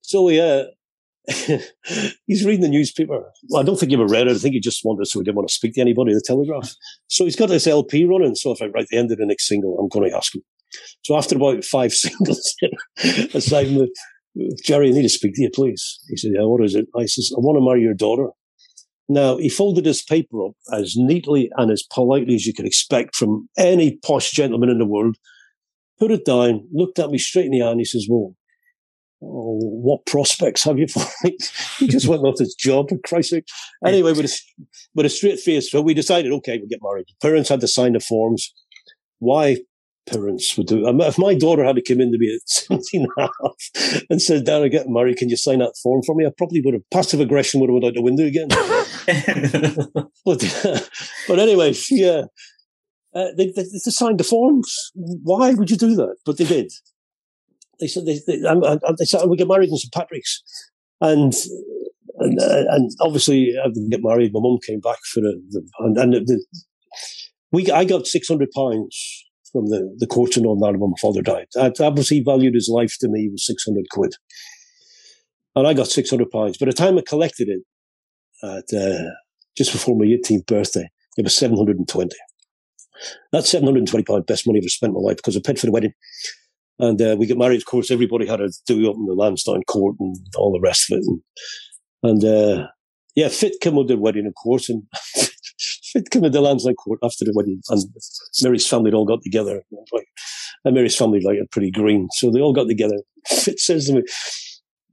So 0.02 0.28
he, 0.28 0.40
uh, 0.40 0.64
he's 2.26 2.44
reading 2.44 2.62
the 2.62 2.68
newspaper. 2.68 3.22
Well, 3.48 3.62
I 3.62 3.64
don't 3.64 3.78
think 3.78 3.90
he 3.90 3.96
ever 3.96 4.06
read 4.06 4.26
it. 4.26 4.36
I 4.36 4.38
think 4.38 4.54
he 4.54 4.60
just 4.60 4.84
wanted, 4.84 5.06
so 5.06 5.20
he 5.20 5.24
didn't 5.24 5.36
want 5.36 5.48
to 5.48 5.54
speak 5.54 5.74
to 5.74 5.80
anybody. 5.80 6.12
The 6.14 6.22
Telegraph. 6.24 6.74
So 7.08 7.24
he's 7.24 7.36
got 7.36 7.48
this 7.48 7.66
LP 7.66 8.04
running. 8.04 8.34
So 8.34 8.52
if 8.52 8.62
I 8.62 8.66
write 8.66 8.88
the 8.88 8.98
end 8.98 9.12
of 9.12 9.18
the 9.18 9.26
next 9.26 9.46
single, 9.46 9.78
I'm 9.78 9.88
going 9.88 10.10
to 10.10 10.16
ask 10.16 10.34
him. 10.34 10.42
So 11.02 11.16
after 11.16 11.36
about 11.36 11.64
five 11.64 11.92
singles, 11.92 12.54
aside 13.34 13.68
Jerry, 14.64 14.88
I 14.88 14.92
need 14.92 15.02
to 15.02 15.08
speak 15.08 15.34
to 15.34 15.42
you, 15.42 15.50
please. 15.52 15.98
He 16.08 16.16
said, 16.16 16.32
Yeah, 16.34 16.44
what 16.44 16.64
is 16.64 16.74
it? 16.74 16.86
I 16.96 17.06
says, 17.06 17.32
I 17.36 17.40
want 17.40 17.56
to 17.56 17.64
marry 17.64 17.82
your 17.82 17.94
daughter. 17.94 18.28
Now, 19.08 19.38
he 19.38 19.48
folded 19.48 19.86
his 19.86 20.02
paper 20.02 20.46
up 20.46 20.52
as 20.72 20.94
neatly 20.96 21.50
and 21.56 21.72
as 21.72 21.82
politely 21.82 22.36
as 22.36 22.46
you 22.46 22.54
could 22.54 22.66
expect 22.66 23.16
from 23.16 23.48
any 23.58 23.98
posh 24.04 24.30
gentleman 24.30 24.70
in 24.70 24.78
the 24.78 24.86
world, 24.86 25.16
put 25.98 26.12
it 26.12 26.24
down, 26.24 26.68
looked 26.72 27.00
at 27.00 27.10
me 27.10 27.18
straight 27.18 27.46
in 27.46 27.50
the 27.50 27.62
eye, 27.62 27.72
and 27.72 27.80
he 27.80 27.84
says, 27.84 28.06
Well, 28.08 28.36
oh, 29.20 29.58
what 29.60 30.06
prospects 30.06 30.62
have 30.62 30.78
you 30.78 30.86
for 30.86 31.02
it? 31.24 31.52
he 31.78 31.88
just 31.88 32.06
went 32.06 32.22
off 32.22 32.38
his 32.38 32.54
job, 32.54 32.88
for 32.88 32.98
Christ's 32.98 33.30
sake. 33.30 33.48
Anyway, 33.84 34.12
with 34.12 34.26
a, 34.26 34.40
with 34.94 35.06
a 35.06 35.10
straight 35.10 35.40
face, 35.40 35.70
so 35.70 35.80
we 35.80 35.92
decided, 35.92 36.30
okay, 36.30 36.58
we'll 36.58 36.68
get 36.68 36.80
married. 36.82 37.06
Parents 37.20 37.48
had 37.48 37.60
to 37.60 37.68
sign 37.68 37.94
the 37.94 38.00
forms. 38.00 38.54
Why 39.18 39.58
parents 40.06 40.56
would 40.56 40.66
do. 40.66 40.86
If 41.00 41.18
my 41.18 41.34
daughter 41.34 41.64
had 41.64 41.76
to 41.76 41.82
come 41.82 42.00
in 42.00 42.12
to 42.12 42.18
me 42.18 42.34
at 42.34 42.48
17 42.48 43.02
and 43.02 43.10
a 43.18 43.22
half 43.22 44.04
and 44.10 44.20
said, 44.20 44.44
Dad, 44.44 44.62
I 44.62 44.68
get 44.68 44.88
married, 44.88 45.18
can 45.18 45.28
you 45.28 45.36
sign 45.36 45.60
that 45.60 45.76
form 45.82 46.02
for 46.04 46.14
me? 46.14 46.26
I 46.26 46.30
probably 46.36 46.60
would 46.64 46.74
have, 46.74 46.88
passive 46.90 47.20
aggression 47.20 47.60
would 47.60 47.70
have 47.70 47.74
went 47.74 47.84
out 47.84 47.94
the 47.94 48.02
window 48.02 48.24
again. 48.24 48.48
but, 50.24 50.90
but 51.28 51.38
anyway, 51.38 51.74
yeah. 51.90 52.22
Uh, 53.14 53.26
they, 53.36 53.46
they, 53.46 53.62
they, 53.62 53.90
signed 53.90 54.20
the 54.20 54.24
forms. 54.24 54.92
Why 54.94 55.52
would 55.52 55.70
you 55.70 55.76
do 55.76 55.96
that? 55.96 56.16
But 56.24 56.38
they 56.38 56.44
did. 56.44 56.70
They 57.80 57.88
said 57.88 58.06
they, 58.06 58.20
they, 58.26 58.36
they 58.36 59.04
said 59.04 59.26
we 59.26 59.36
get 59.36 59.48
married 59.48 59.70
in 59.70 59.76
St 59.76 59.92
Patrick's, 59.92 60.42
and 61.00 61.32
and, 62.18 62.38
uh, 62.38 62.64
and 62.68 62.90
obviously 63.00 63.54
I 63.60 63.66
didn't 63.68 63.90
get 63.90 64.04
married. 64.04 64.32
My 64.32 64.40
mum 64.40 64.58
came 64.64 64.78
back 64.78 64.98
for 65.12 65.20
the, 65.20 65.42
the 65.50 65.66
and, 65.80 65.98
and 65.98 66.12
the, 66.12 66.44
we 67.50 67.68
I 67.72 67.84
got 67.84 68.06
six 68.06 68.28
hundred 68.28 68.50
pounds 68.54 69.24
from 69.52 69.66
the, 69.66 69.94
the 69.98 70.32
and 70.36 70.46
all 70.46 70.58
that 70.58 70.78
when 70.78 70.90
my 70.90 70.96
father 71.00 71.22
died. 71.22 71.46
Obviously 71.80 72.22
valued 72.24 72.54
his 72.54 72.68
life 72.68 72.96
to 73.00 73.08
me 73.08 73.28
was 73.30 73.46
600 73.46 73.84
quid. 73.90 74.14
And 75.56 75.66
I 75.66 75.74
got 75.74 75.88
600 75.88 76.30
pounds. 76.30 76.58
By 76.58 76.66
the 76.66 76.72
time 76.72 76.96
I 76.98 77.02
collected 77.06 77.48
it, 77.48 77.62
at 78.42 78.72
uh, 78.74 79.10
just 79.56 79.72
before 79.72 79.96
my 79.96 80.06
18th 80.06 80.46
birthday, 80.46 80.88
it 81.16 81.24
was 81.24 81.36
720. 81.36 82.16
That's 83.32 83.50
720 83.50 84.04
pounds, 84.04 84.24
best 84.26 84.46
money 84.46 84.58
I've 84.58 84.64
ever 84.64 84.68
spent 84.68 84.90
in 84.90 84.94
my 84.94 85.00
life 85.00 85.16
because 85.16 85.36
I 85.36 85.40
paid 85.44 85.58
for 85.58 85.66
the 85.66 85.72
wedding. 85.72 85.92
And 86.78 87.00
uh, 87.02 87.16
we 87.18 87.26
got 87.26 87.36
married, 87.36 87.60
of 87.60 87.66
course, 87.66 87.90
everybody 87.90 88.26
had 88.26 88.38
to 88.38 88.50
do 88.66 88.88
up 88.88 88.96
in 88.96 89.06
the 89.06 89.14
Lansdowne 89.14 89.64
court 89.64 89.96
and 90.00 90.16
all 90.36 90.52
the 90.52 90.60
rest 90.60 90.90
of 90.90 90.98
it. 90.98 91.04
And, 91.06 91.22
and 92.02 92.24
uh, 92.24 92.66
yeah, 93.14 93.28
Fitt 93.28 93.60
came 93.60 93.74
with 93.74 93.88
the 93.88 93.98
wedding, 93.98 94.26
of 94.26 94.34
course, 94.42 94.70
and 94.70 94.84
it 95.94 96.10
came 96.10 96.22
to 96.22 96.30
the 96.30 96.40
Lansdowne 96.40 96.74
court 96.74 97.00
after 97.02 97.24
the 97.24 97.32
wedding, 97.34 97.60
and 97.68 97.82
Mary's 98.42 98.66
family 98.66 98.92
all 98.92 99.04
got 99.04 99.22
together. 99.22 99.62
And 100.64 100.74
Mary's 100.74 100.96
family 100.96 101.20
like 101.20 101.38
are 101.38 101.46
pretty 101.50 101.70
green, 101.70 102.08
so 102.12 102.30
they 102.30 102.40
all 102.40 102.52
got 102.52 102.68
together. 102.68 102.98
Fitt 103.26 103.60
says 103.60 103.86
to 103.86 103.94
me, 103.94 104.02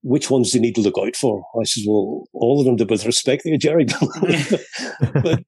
"Which 0.01 0.29
ones 0.29 0.51
do 0.51 0.57
you 0.57 0.61
need 0.61 0.75
to 0.75 0.81
look 0.81 0.97
out 0.97 1.15
for?" 1.15 1.43
I 1.59 1.63
says, 1.63 1.85
"Well, 1.87 2.27
all 2.33 2.59
of 2.59 2.65
them, 2.65 2.87
with 2.87 3.05
respect 3.05 3.43
to 3.43 3.57
Jerry." 3.57 3.85
but 5.23 5.43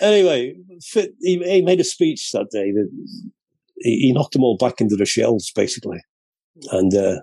anyway, 0.00 0.54
Fitt 0.82 1.14
he, 1.20 1.38
he, 1.38 1.62
made 1.62 1.80
a 1.80 1.84
speech 1.84 2.30
that 2.32 2.48
day 2.50 2.72
that 2.72 2.88
he, 3.78 3.98
he, 3.98 4.12
knocked 4.12 4.32
them 4.32 4.44
all 4.44 4.56
back 4.56 4.80
into 4.80 4.96
their 4.96 5.06
shells, 5.06 5.50
basically, 5.54 6.00
and. 6.70 6.94
Uh, 6.94 7.20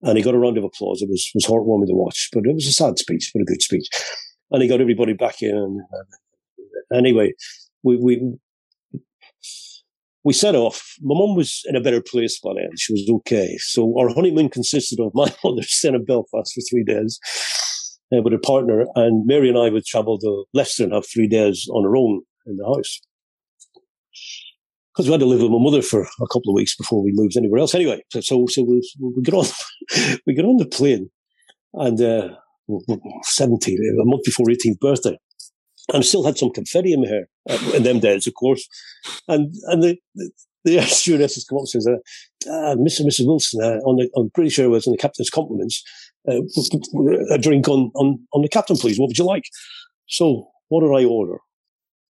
and 0.00 0.16
he 0.16 0.22
got 0.22 0.34
a 0.34 0.38
round 0.38 0.56
of 0.56 0.62
applause. 0.62 1.02
It 1.02 1.08
was 1.08 1.28
was 1.34 1.44
heartwarming 1.44 1.88
to 1.88 1.94
watch, 1.94 2.28
but 2.32 2.44
it 2.46 2.54
was 2.54 2.66
a 2.66 2.72
sad 2.72 3.00
speech, 3.00 3.32
but 3.34 3.42
a 3.42 3.44
good 3.44 3.60
speech. 3.60 3.88
And 4.52 4.62
he 4.62 4.68
got 4.68 4.80
everybody 4.80 5.12
back 5.12 5.42
in, 5.42 5.56
and, 5.56 5.80
anyway, 6.94 7.32
we, 7.82 7.96
we, 7.96 8.20
we 10.24 10.32
set 10.32 10.54
off. 10.54 10.94
My 11.00 11.14
mum 11.18 11.36
was 11.36 11.62
in 11.66 11.76
a 11.76 11.80
better 11.80 12.02
place 12.02 12.38
by 12.38 12.50
then. 12.54 12.70
She 12.76 12.92
was 12.92 13.08
okay. 13.16 13.56
So 13.58 13.94
our 13.98 14.08
honeymoon 14.08 14.50
consisted 14.50 15.00
of 15.00 15.12
my 15.14 15.32
mother 15.44 15.62
staying 15.62 15.94
in 15.94 16.04
Belfast 16.04 16.52
for 16.54 16.60
three 16.70 16.84
days 16.84 17.18
uh, 18.12 18.22
with 18.22 18.34
a 18.34 18.38
partner, 18.38 18.84
and 18.94 19.26
Mary 19.26 19.48
and 19.48 19.58
I 19.58 19.70
would 19.70 19.84
travel 19.84 20.18
to 20.18 20.44
Leicester 20.54 20.84
and 20.84 20.92
have 20.92 21.06
three 21.06 21.28
days 21.28 21.66
on 21.72 21.84
our 21.84 21.96
own 21.96 22.22
in 22.46 22.56
the 22.56 22.66
house. 22.66 23.00
Because 24.92 25.06
we 25.06 25.12
had 25.12 25.20
to 25.20 25.26
live 25.26 25.42
with 25.42 25.52
my 25.52 25.58
mother 25.60 25.80
for 25.80 26.02
a 26.02 26.26
couple 26.32 26.50
of 26.50 26.54
weeks 26.54 26.74
before 26.74 27.04
we 27.04 27.12
moved 27.14 27.36
anywhere 27.36 27.60
else. 27.60 27.74
Anyway, 27.74 28.02
so 28.10 28.20
so, 28.20 28.46
so 28.48 28.62
we, 28.64 28.82
we 29.00 29.22
get 29.22 29.34
on 29.34 29.46
we 30.26 30.34
get 30.34 30.44
on 30.44 30.56
the 30.56 30.66
plane, 30.66 31.08
and 31.74 32.00
uh, 32.00 32.28
17, 33.22 33.78
a 33.78 34.04
month 34.04 34.24
before 34.24 34.46
18th 34.46 34.80
birthday. 34.80 35.18
And 35.92 36.04
still 36.04 36.24
had 36.24 36.36
some 36.36 36.50
confetti 36.50 36.92
in 36.92 37.00
my 37.00 37.08
hair 37.08 37.28
uh, 37.48 37.72
in 37.74 37.82
them 37.82 38.00
days, 38.00 38.26
of 38.26 38.34
course. 38.34 38.68
And 39.26 39.54
and 39.68 39.82
the, 39.82 39.96
the, 40.14 40.30
the 40.64 40.78
air 40.78 40.86
stewardesses 40.86 41.44
come 41.44 41.58
up 41.58 41.62
and 41.62 41.68
says, 41.68 41.86
uh, 41.86 42.50
uh, 42.50 42.76
Mr. 42.76 43.00
and 43.00 43.10
Mrs. 43.10 43.26
Wilson, 43.26 43.62
uh, 43.62 43.78
on 43.88 43.96
the, 43.96 44.10
I'm 44.16 44.30
pretty 44.30 44.50
sure 44.50 44.66
it 44.66 44.68
was 44.68 44.86
on 44.86 44.92
the 44.92 44.98
captain's 44.98 45.30
compliments, 45.30 45.82
uh, 46.28 46.40
a 47.30 47.38
drink 47.38 47.68
on, 47.68 47.90
on, 47.94 48.18
on 48.32 48.42
the 48.42 48.48
captain, 48.48 48.76
please. 48.76 48.98
What 48.98 49.08
would 49.08 49.18
you 49.18 49.24
like? 49.24 49.44
So 50.06 50.48
what 50.68 50.80
did 50.80 50.94
I 50.94 51.04
order? 51.04 51.38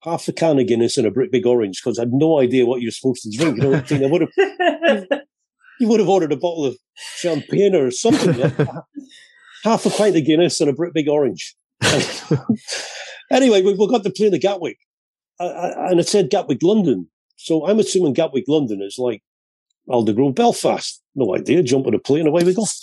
Half 0.03 0.29
a 0.29 0.33
can 0.33 0.59
of 0.59 0.67
Guinness 0.67 0.97
and 0.97 1.07
a 1.07 1.29
big 1.31 1.47
orange 1.47 1.81
because 1.83 1.99
I 1.99 2.03
had 2.03 2.13
no 2.13 2.39
idea 2.39 2.67
what 2.67 2.81
you're 2.81 2.93
supposed 2.93 3.23
to 3.23 3.37
drink. 3.37 3.59
You 3.59 3.99
know, 3.99 4.07
I 4.07 4.11
would 4.11 4.21
have, 4.23 5.07
you 5.81 5.89
would 5.89 6.01
have 6.01 6.09
ordered 6.09 6.33
a 6.33 6.37
bottle 6.37 6.65
of 6.65 6.77
champagne 7.17 7.75
or 7.75 7.91
something. 7.91 8.35
Half 9.65 9.87
a 9.87 9.91
pint 9.91 10.17
of 10.17 10.25
Guinness 10.25 10.61
and 10.61 10.71
a 10.71 10.91
big 10.95 11.09
orange. 11.09 11.57
Anyway, 13.31 13.63
we, 13.63 13.75
we 13.75 13.89
got 13.89 14.05
to 14.05 14.11
play 14.11 14.29
the 14.29 14.39
Gatwick, 14.39 14.79
uh, 15.41 15.73
and 15.77 16.01
it 16.01 16.09
said 16.09 16.31
Gatwick, 16.31 16.63
London. 16.63 17.09
So 17.37 17.67
I'm 17.67 17.79
assuming 17.79 18.15
Gatwick, 18.15 18.45
London 18.49 18.83
is 18.83 18.97
like 18.99 19.23
Aldergrove, 19.89 20.35
Belfast. 20.35 21.03
No 21.15 21.35
idea. 21.35 21.63
Jump 21.63 21.87
on 21.87 21.95
a 21.95 21.99
plane, 21.99 22.27
away 22.27 22.45
we 22.45 22.55
go. 22.55 22.65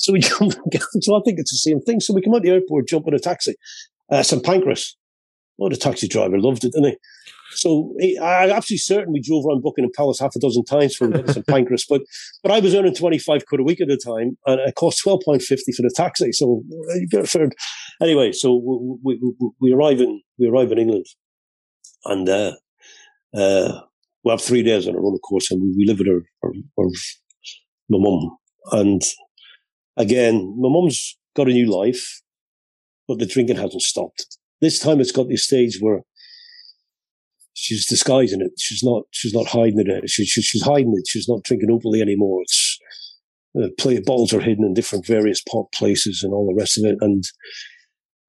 So 0.00 0.12
we 0.12 0.20
jump. 0.20 0.54
So 1.00 1.16
I 1.16 1.20
think 1.24 1.40
it's 1.40 1.50
the 1.50 1.56
same 1.56 1.80
thing. 1.80 1.98
So 1.98 2.14
we 2.14 2.22
come 2.22 2.32
out 2.32 2.42
the 2.42 2.50
airport, 2.50 2.86
jump 2.86 3.08
on 3.08 3.14
a 3.14 3.18
taxi. 3.18 3.56
Uh, 4.08 4.22
St 4.22 4.44
Pancras. 4.44 4.96
Oh, 5.60 5.68
the 5.68 5.76
taxi 5.76 6.06
driver 6.06 6.38
loved 6.38 6.64
it, 6.64 6.72
didn't 6.72 6.90
he? 6.90 6.96
So 7.50 7.94
I'm 8.22 8.50
absolutely 8.50 8.78
certain 8.78 9.12
we 9.12 9.20
drove 9.20 9.44
around 9.46 9.62
Buckingham 9.62 9.90
Palace 9.96 10.20
half 10.20 10.36
a 10.36 10.38
dozen 10.38 10.64
times 10.64 10.94
for 10.94 11.10
St 11.26 11.46
Pancras, 11.48 11.84
but 11.88 12.02
but 12.42 12.52
I 12.52 12.60
was 12.60 12.74
earning 12.74 12.94
25 12.94 13.46
quid 13.46 13.60
a 13.60 13.64
week 13.64 13.80
at 13.80 13.88
the 13.88 13.96
time, 13.96 14.38
and 14.46 14.60
it 14.60 14.74
cost 14.76 15.04
12.50 15.04 15.74
for 15.74 15.82
the 15.82 15.92
taxi. 15.94 16.30
So 16.32 16.62
uh, 16.72 16.94
you 16.94 17.08
get 17.08 17.24
a 17.24 17.26
third. 17.26 17.54
Anyway, 18.00 18.32
so 18.32 18.54
we, 19.02 19.18
we, 19.20 19.50
we 19.60 19.72
arrive 19.72 20.00
in 20.00 20.20
we 20.38 20.46
arrive 20.46 20.70
in 20.70 20.78
England, 20.78 21.06
and 22.04 22.28
uh, 22.28 22.52
uh, 23.34 23.80
we 24.24 24.30
have 24.30 24.40
three 24.40 24.62
days 24.62 24.86
on 24.86 24.94
a 24.94 25.00
roller 25.00 25.18
course, 25.18 25.50
and 25.50 25.60
we 25.76 25.84
live 25.84 25.98
with 25.98 26.08
our, 26.08 26.22
our, 26.44 26.52
our 26.78 26.90
my 27.88 27.98
mum. 27.98 28.36
And 28.72 29.02
again, 29.96 30.54
my 30.58 30.68
mum's 30.68 31.18
got 31.34 31.48
a 31.48 31.52
new 31.52 31.66
life, 31.66 32.20
but 33.08 33.18
the 33.18 33.26
drinking 33.26 33.56
hasn't 33.56 33.82
stopped. 33.82 34.38
This 34.60 34.78
time, 34.78 35.00
it's 35.00 35.12
got 35.12 35.28
this 35.28 35.44
stage 35.44 35.78
where 35.80 36.00
she's 37.54 37.86
disguising 37.86 38.40
it. 38.40 38.52
She's 38.58 38.82
not. 38.84 39.04
She's 39.10 39.34
not 39.34 39.46
hiding 39.46 39.80
it. 39.80 40.08
She, 40.08 40.24
she, 40.24 40.40
she's 40.40 40.62
hiding 40.62 40.94
it. 40.96 41.08
She's 41.08 41.28
not 41.28 41.42
drinking 41.42 41.70
openly 41.70 42.00
anymore. 42.00 42.42
It's 42.42 42.78
uh, 43.60 43.68
play 43.76 43.98
bottles 44.00 44.32
are 44.32 44.40
hidden 44.40 44.64
in 44.64 44.74
different 44.74 45.06
various 45.06 45.42
pot 45.42 45.72
places 45.72 46.22
and 46.22 46.32
all 46.32 46.46
the 46.46 46.60
rest 46.60 46.78
of 46.78 46.84
it. 46.84 46.98
And 47.00 47.24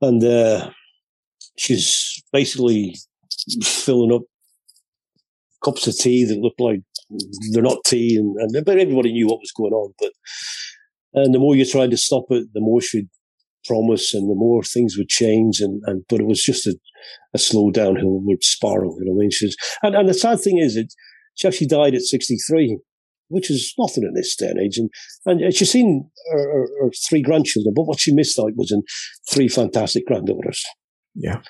and 0.02 0.24
uh, 0.24 0.70
she's 1.58 2.22
basically 2.32 2.96
filling 3.64 4.14
up 4.14 4.22
cups 5.64 5.88
of 5.88 5.98
tea 5.98 6.26
that 6.26 6.40
look 6.40 6.54
like 6.60 6.80
they're 7.52 7.64
not 7.64 7.84
tea, 7.86 8.16
and, 8.16 8.36
and 8.38 8.66
but 8.66 8.78
everybody 8.78 9.12
knew 9.12 9.28
what 9.28 9.40
was 9.40 9.52
going 9.56 9.74
on. 9.74 9.94
But 10.00 10.12
and 11.14 11.34
the 11.34 11.40
more 11.40 11.56
you 11.56 11.66
tried 11.66 11.92
to 11.92 11.98
stop 11.98 12.26
it, 12.30 12.48
the 12.54 12.62
more 12.62 12.82
she'd 12.82 13.10
promise, 13.66 14.14
and 14.14 14.30
the 14.30 14.36
more 14.36 14.64
things 14.64 14.96
would 14.98 15.10
change. 15.10 15.60
And, 15.60 15.82
and 15.86 16.04
but 16.08 16.22
it 16.22 16.28
was 16.28 16.42
just 16.42 16.68
a, 16.68 16.76
a 17.34 17.38
slow 17.38 17.72
downward 17.72 18.44
spiral. 18.44 18.96
You 19.00 19.06
know, 19.06 19.14
I 19.14 19.20
mean, 19.22 19.32
she's 19.32 19.56
and, 19.84 19.96
and 19.96 20.08
the 20.08 20.14
sad 20.14 20.40
thing 20.40 20.60
is, 20.60 20.76
it 20.76 20.94
she 21.36 21.48
actually 21.48 21.68
died 21.68 21.96
at 21.96 22.04
sixty 22.04 22.38
three. 22.38 22.78
Which 23.30 23.50
is 23.50 23.74
nothing 23.78 24.04
in 24.04 24.14
this 24.14 24.36
day 24.36 24.50
and 24.50 24.60
age, 24.60 24.78
and 24.78 24.90
and 25.26 25.54
she's 25.54 25.72
seen 25.72 26.10
her, 26.32 26.40
her, 26.40 26.68
her 26.82 26.92
three 27.08 27.22
grandchildren, 27.22 27.74
but 27.76 27.84
what 27.84 28.00
she 28.00 28.14
missed 28.14 28.40
out 28.40 28.56
was 28.56 28.72
in 28.72 28.82
three 29.32 29.48
fantastic 29.48 30.06
granddaughters. 30.08 30.64
Yeah, 31.16 31.42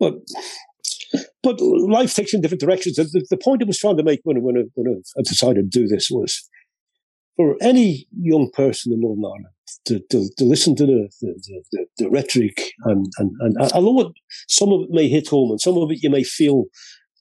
but 0.00 0.14
but 1.42 1.60
life 1.60 2.14
takes 2.14 2.34
in 2.34 2.40
different 2.40 2.60
directions. 2.60 2.96
The, 2.96 3.04
the, 3.04 3.26
the, 3.30 3.36
point 3.36 3.62
I 3.62 3.66
was 3.66 3.78
trying 3.78 3.96
to 3.98 4.02
make 4.02 4.20
when, 4.24 4.42
when, 4.42 4.56
I, 4.56 4.62
when 4.74 5.02
I 5.18 5.22
decided 5.22 5.70
to 5.70 5.80
do 5.80 5.86
this 5.86 6.08
was 6.10 6.48
for 7.36 7.56
any 7.60 8.06
young 8.16 8.50
person 8.52 8.92
in 8.92 9.00
Northern 9.00 9.24
Ireland 9.24 9.54
to, 9.86 10.00
to, 10.10 10.30
to 10.38 10.44
listen 10.44 10.74
to 10.76 10.86
the, 10.86 11.08
the, 11.20 11.64
the, 11.72 11.86
the 11.98 12.10
rhetoric 12.10 12.72
and, 12.84 13.06
and, 13.18 13.30
and 13.40 13.72
although 13.72 14.12
some 14.48 14.72
of 14.72 14.82
it 14.82 14.90
may 14.90 15.08
hit 15.08 15.28
home 15.28 15.50
and 15.50 15.60
some 15.60 15.76
of 15.76 15.90
it 15.90 16.02
you 16.02 16.10
may 16.10 16.22
feel 16.22 16.64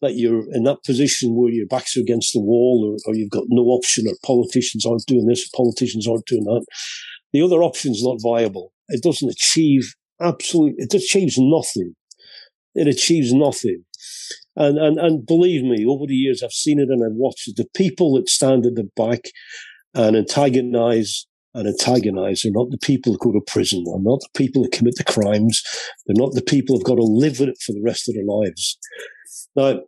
that 0.04 0.16
you're 0.16 0.44
in 0.54 0.64
that 0.64 0.84
position 0.86 1.36
where 1.36 1.52
your 1.52 1.68
back's 1.68 1.98
are 1.98 2.02
against 2.02 2.34
the 2.34 2.40
wall 2.42 2.86
or, 2.86 2.98
or 3.10 3.16
you've 3.16 3.32
got 3.32 3.46
no 3.50 3.64
option 3.64 4.06
or 4.08 4.14
politicians 4.24 4.86
aren't 4.86 5.06
doing 5.08 5.26
this 5.26 5.50
politicians 5.50 6.08
aren't 6.08 6.26
doing 6.26 6.44
that. 6.44 6.66
The 7.34 7.42
other 7.42 7.64
option 7.64 7.92
is 7.92 8.04
not 8.04 8.20
viable. 8.22 8.72
It 8.90 9.02
doesn't 9.02 9.30
achieve 9.30 9.94
absolutely, 10.22 10.84
it 10.84 10.94
achieves 10.94 11.38
nothing. 11.38 11.96
It 12.76 12.88
achieves 12.88 13.34
nothing. 13.34 13.84
And, 14.56 14.78
and, 14.78 15.00
and 15.00 15.26
believe 15.26 15.64
me, 15.64 15.86
over 15.86 16.06
the 16.06 16.16
years, 16.16 16.44
I've 16.44 16.52
seen 16.52 16.80
it 16.80 16.90
and 16.90 17.04
I've 17.04 17.16
watched 17.16 17.48
it. 17.48 17.56
The 17.56 17.68
people 17.76 18.14
that 18.16 18.30
stand 18.30 18.66
at 18.66 18.76
the 18.76 18.90
back 18.96 19.22
and 19.96 20.16
antagonize 20.16 21.26
and 21.56 21.68
antagonize 21.68 22.46
are 22.46 22.52
not 22.52 22.72
the 22.72 22.80
people 22.80 23.14
who 23.14 23.32
go 23.32 23.40
to 23.40 23.46
prison. 23.46 23.84
They're 23.84 24.00
not 24.00 24.22
the 24.22 24.38
people 24.38 24.64
who 24.64 24.70
commit 24.70 24.96
the 24.96 25.04
crimes. 25.04 25.62
They're 26.06 26.16
not 26.22 26.34
the 26.34 26.42
people 26.42 26.76
who've 26.76 26.86
got 26.86 26.96
to 26.96 27.04
live 27.04 27.40
with 27.40 27.50
it 27.50 27.58
for 27.64 27.74
the 27.74 27.82
rest 27.84 28.10
of 28.10 28.16
their 28.16 28.26
lives. 28.26 28.78
Now, 29.56 29.82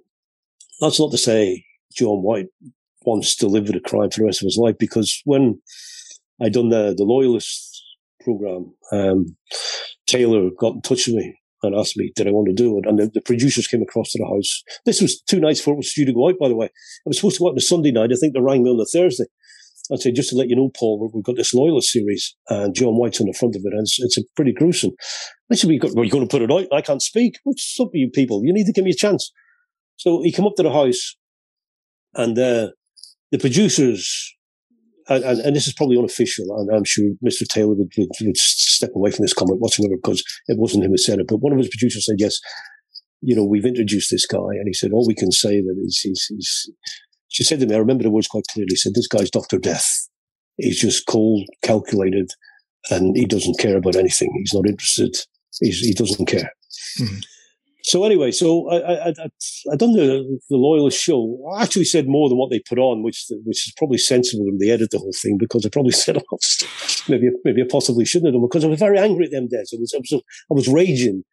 that's 0.79 0.99
not 0.99 1.11
to 1.11 1.17
say 1.17 1.63
John 1.95 2.21
White 2.21 2.47
wants 3.05 3.35
to 3.37 3.47
live 3.47 3.67
with 3.67 3.75
a 3.75 3.79
crime 3.79 4.09
for 4.09 4.21
the 4.21 4.25
rest 4.25 4.41
of 4.41 4.47
his 4.47 4.57
life, 4.57 4.75
because 4.79 5.21
when 5.25 5.59
I 6.41 6.49
done 6.49 6.69
the, 6.69 6.93
the 6.97 7.03
Loyalist 7.03 7.83
program, 8.21 8.73
um, 8.91 9.37
Taylor 10.07 10.49
got 10.59 10.75
in 10.75 10.81
touch 10.81 11.07
with 11.07 11.15
me 11.15 11.35
and 11.63 11.75
asked 11.75 11.97
me, 11.97 12.11
did 12.15 12.27
I 12.27 12.31
want 12.31 12.47
to 12.47 12.53
do 12.53 12.77
it? 12.77 12.85
And 12.87 12.99
the, 12.99 13.09
the, 13.13 13.21
producers 13.21 13.67
came 13.67 13.81
across 13.81 14.11
to 14.11 14.19
the 14.19 14.25
house. 14.25 14.63
This 14.85 15.01
was 15.01 15.21
two 15.21 15.39
nights 15.39 15.59
before 15.59 15.75
it 15.75 15.77
was 15.77 15.93
due 15.93 16.05
to 16.05 16.13
go 16.13 16.29
out, 16.29 16.35
by 16.39 16.47
the 16.47 16.55
way. 16.55 16.67
I 16.67 17.05
was 17.05 17.17
supposed 17.17 17.37
to 17.37 17.39
go 17.39 17.47
out 17.47 17.51
on 17.51 17.57
a 17.57 17.61
Sunday 17.61 17.91
night. 17.91 18.11
I 18.11 18.15
think 18.15 18.33
they 18.33 18.41
rang 18.41 18.63
me 18.63 18.69
on 18.69 18.77
the 18.77 18.85
Thursday. 18.91 19.25
I 19.91 19.97
said, 19.97 20.15
just 20.15 20.31
to 20.31 20.35
let 20.35 20.49
you 20.49 20.55
know, 20.55 20.71
Paul, 20.77 21.11
we've 21.13 21.23
got 21.23 21.35
this 21.35 21.53
Loyalist 21.53 21.91
series 21.91 22.35
and 22.49 22.73
John 22.73 22.97
White's 22.97 23.21
on 23.21 23.27
the 23.27 23.33
front 23.33 23.55
of 23.55 23.61
it 23.63 23.71
and 23.71 23.81
it's, 23.81 23.99
it's 23.99 24.17
a 24.17 24.23
pretty 24.35 24.51
gruesome. 24.51 24.91
I 25.51 25.55
said, 25.55 25.69
well, 25.69 26.03
you're 26.03 26.11
going 26.11 26.27
to 26.27 26.31
put 26.31 26.41
it 26.41 26.51
out? 26.51 26.65
I 26.71 26.81
can't 26.81 27.03
speak. 27.03 27.37
What's 27.43 27.77
up 27.79 27.87
with 27.87 27.95
you 27.95 28.09
people? 28.09 28.41
You 28.43 28.51
need 28.51 28.65
to 28.65 28.73
give 28.73 28.83
me 28.83 28.91
a 28.91 28.95
chance. 28.95 29.31
So 29.97 30.21
he 30.21 30.31
came 30.31 30.45
up 30.45 30.55
to 30.55 30.63
the 30.63 30.71
house 30.71 31.15
and 32.13 32.37
uh, 32.37 32.69
the 33.31 33.39
producers 33.39 34.35
and, 35.07 35.23
and, 35.23 35.39
and, 35.39 35.55
this 35.55 35.67
is 35.67 35.73
probably 35.73 35.97
unofficial, 35.97 36.45
and 36.57 36.75
I'm 36.75 36.83
sure 36.83 37.05
Mr. 37.23 37.47
Taylor 37.47 37.75
would, 37.75 37.91
would, 37.97 38.09
would, 38.21 38.37
step 38.37 38.89
away 38.95 39.11
from 39.11 39.23
this 39.23 39.33
comment 39.33 39.59
whatsoever 39.59 39.95
because 39.95 40.23
it 40.47 40.57
wasn't 40.57 40.83
him 40.83 40.91
who 40.91 40.97
said 40.97 41.19
it. 41.19 41.27
But 41.27 41.37
one 41.37 41.51
of 41.51 41.59
his 41.59 41.69
producers 41.69 42.05
said, 42.05 42.15
"Yes, 42.17 42.39
you 43.21 43.35
know, 43.35 43.45
we've 43.45 43.65
introduced 43.65 44.09
this 44.09 44.25
guy," 44.25 44.37
and 44.39 44.65
he 44.65 44.73
said, 44.73 44.91
"All 44.91 45.05
we 45.07 45.13
can 45.13 45.31
say 45.31 45.61
that 45.61 45.75
is 45.85 45.99
he's." 45.99 46.25
he's 46.29 46.69
she 47.27 47.43
said 47.43 47.59
to 47.59 47.65
me, 47.65 47.75
I 47.75 47.79
remember 47.79 48.03
the 48.03 48.11
words 48.11 48.27
quite 48.27 48.45
clearly. 48.51 48.75
Said, 48.75 48.93
"This 48.95 49.07
guy's 49.07 49.29
Doctor 49.29 49.59
Death. 49.59 50.07
He's 50.57 50.79
just 50.79 51.05
cold, 51.05 51.43
calculated, 51.63 52.31
and 52.89 53.15
he 53.15 53.25
doesn't 53.25 53.59
care 53.59 53.77
about 53.77 53.95
anything. 53.95 54.33
He's 54.39 54.53
not 54.53 54.67
interested. 54.67 55.15
He's, 55.61 55.79
he 55.81 55.93
doesn't 55.93 56.25
care." 56.25 56.51
Mm-hmm. 56.99 57.17
So 57.85 58.03
anyway, 58.03 58.31
so 58.31 58.67
I, 58.71 58.77
I, 58.77 59.07
I, 59.09 59.29
I 59.71 59.75
done 59.75 59.93
the, 59.93 60.39
the 60.49 60.57
Loyalist 60.57 60.99
show. 60.99 61.37
I 61.53 61.61
actually 61.61 61.85
said 61.85 62.07
more 62.07 62.29
than 62.29 62.37
what 62.39 62.49
they 62.49 62.59
put 62.67 62.79
on, 62.79 63.03
which 63.03 63.27
which 63.43 63.67
is 63.67 63.73
probably 63.77 63.99
sensible 63.99 64.43
when 64.45 64.57
they 64.57 64.71
edit 64.71 64.89
the 64.89 64.97
whole 64.97 65.13
thing 65.21 65.37
because 65.37 65.63
I 65.63 65.69
probably 65.69 65.91
said 66.03 66.17
a 66.17 66.23
lot 66.31 66.41
maybe 67.07 67.29
maybe 67.43 67.61
I 67.61 67.65
possibly 67.69 68.03
shouldn't 68.03 68.29
have 68.29 68.33
done 68.33 68.47
because 68.47 68.65
I 68.65 68.69
was 68.69 68.79
very 68.79 68.97
angry 68.97 69.25
at 69.25 69.31
them 69.31 69.47
days. 69.47 69.71
I 69.71 69.77
was 69.79 69.93
I 69.93 69.99
was 69.99 70.13
I 70.13 70.53
was 70.55 70.67
raging. 70.67 71.23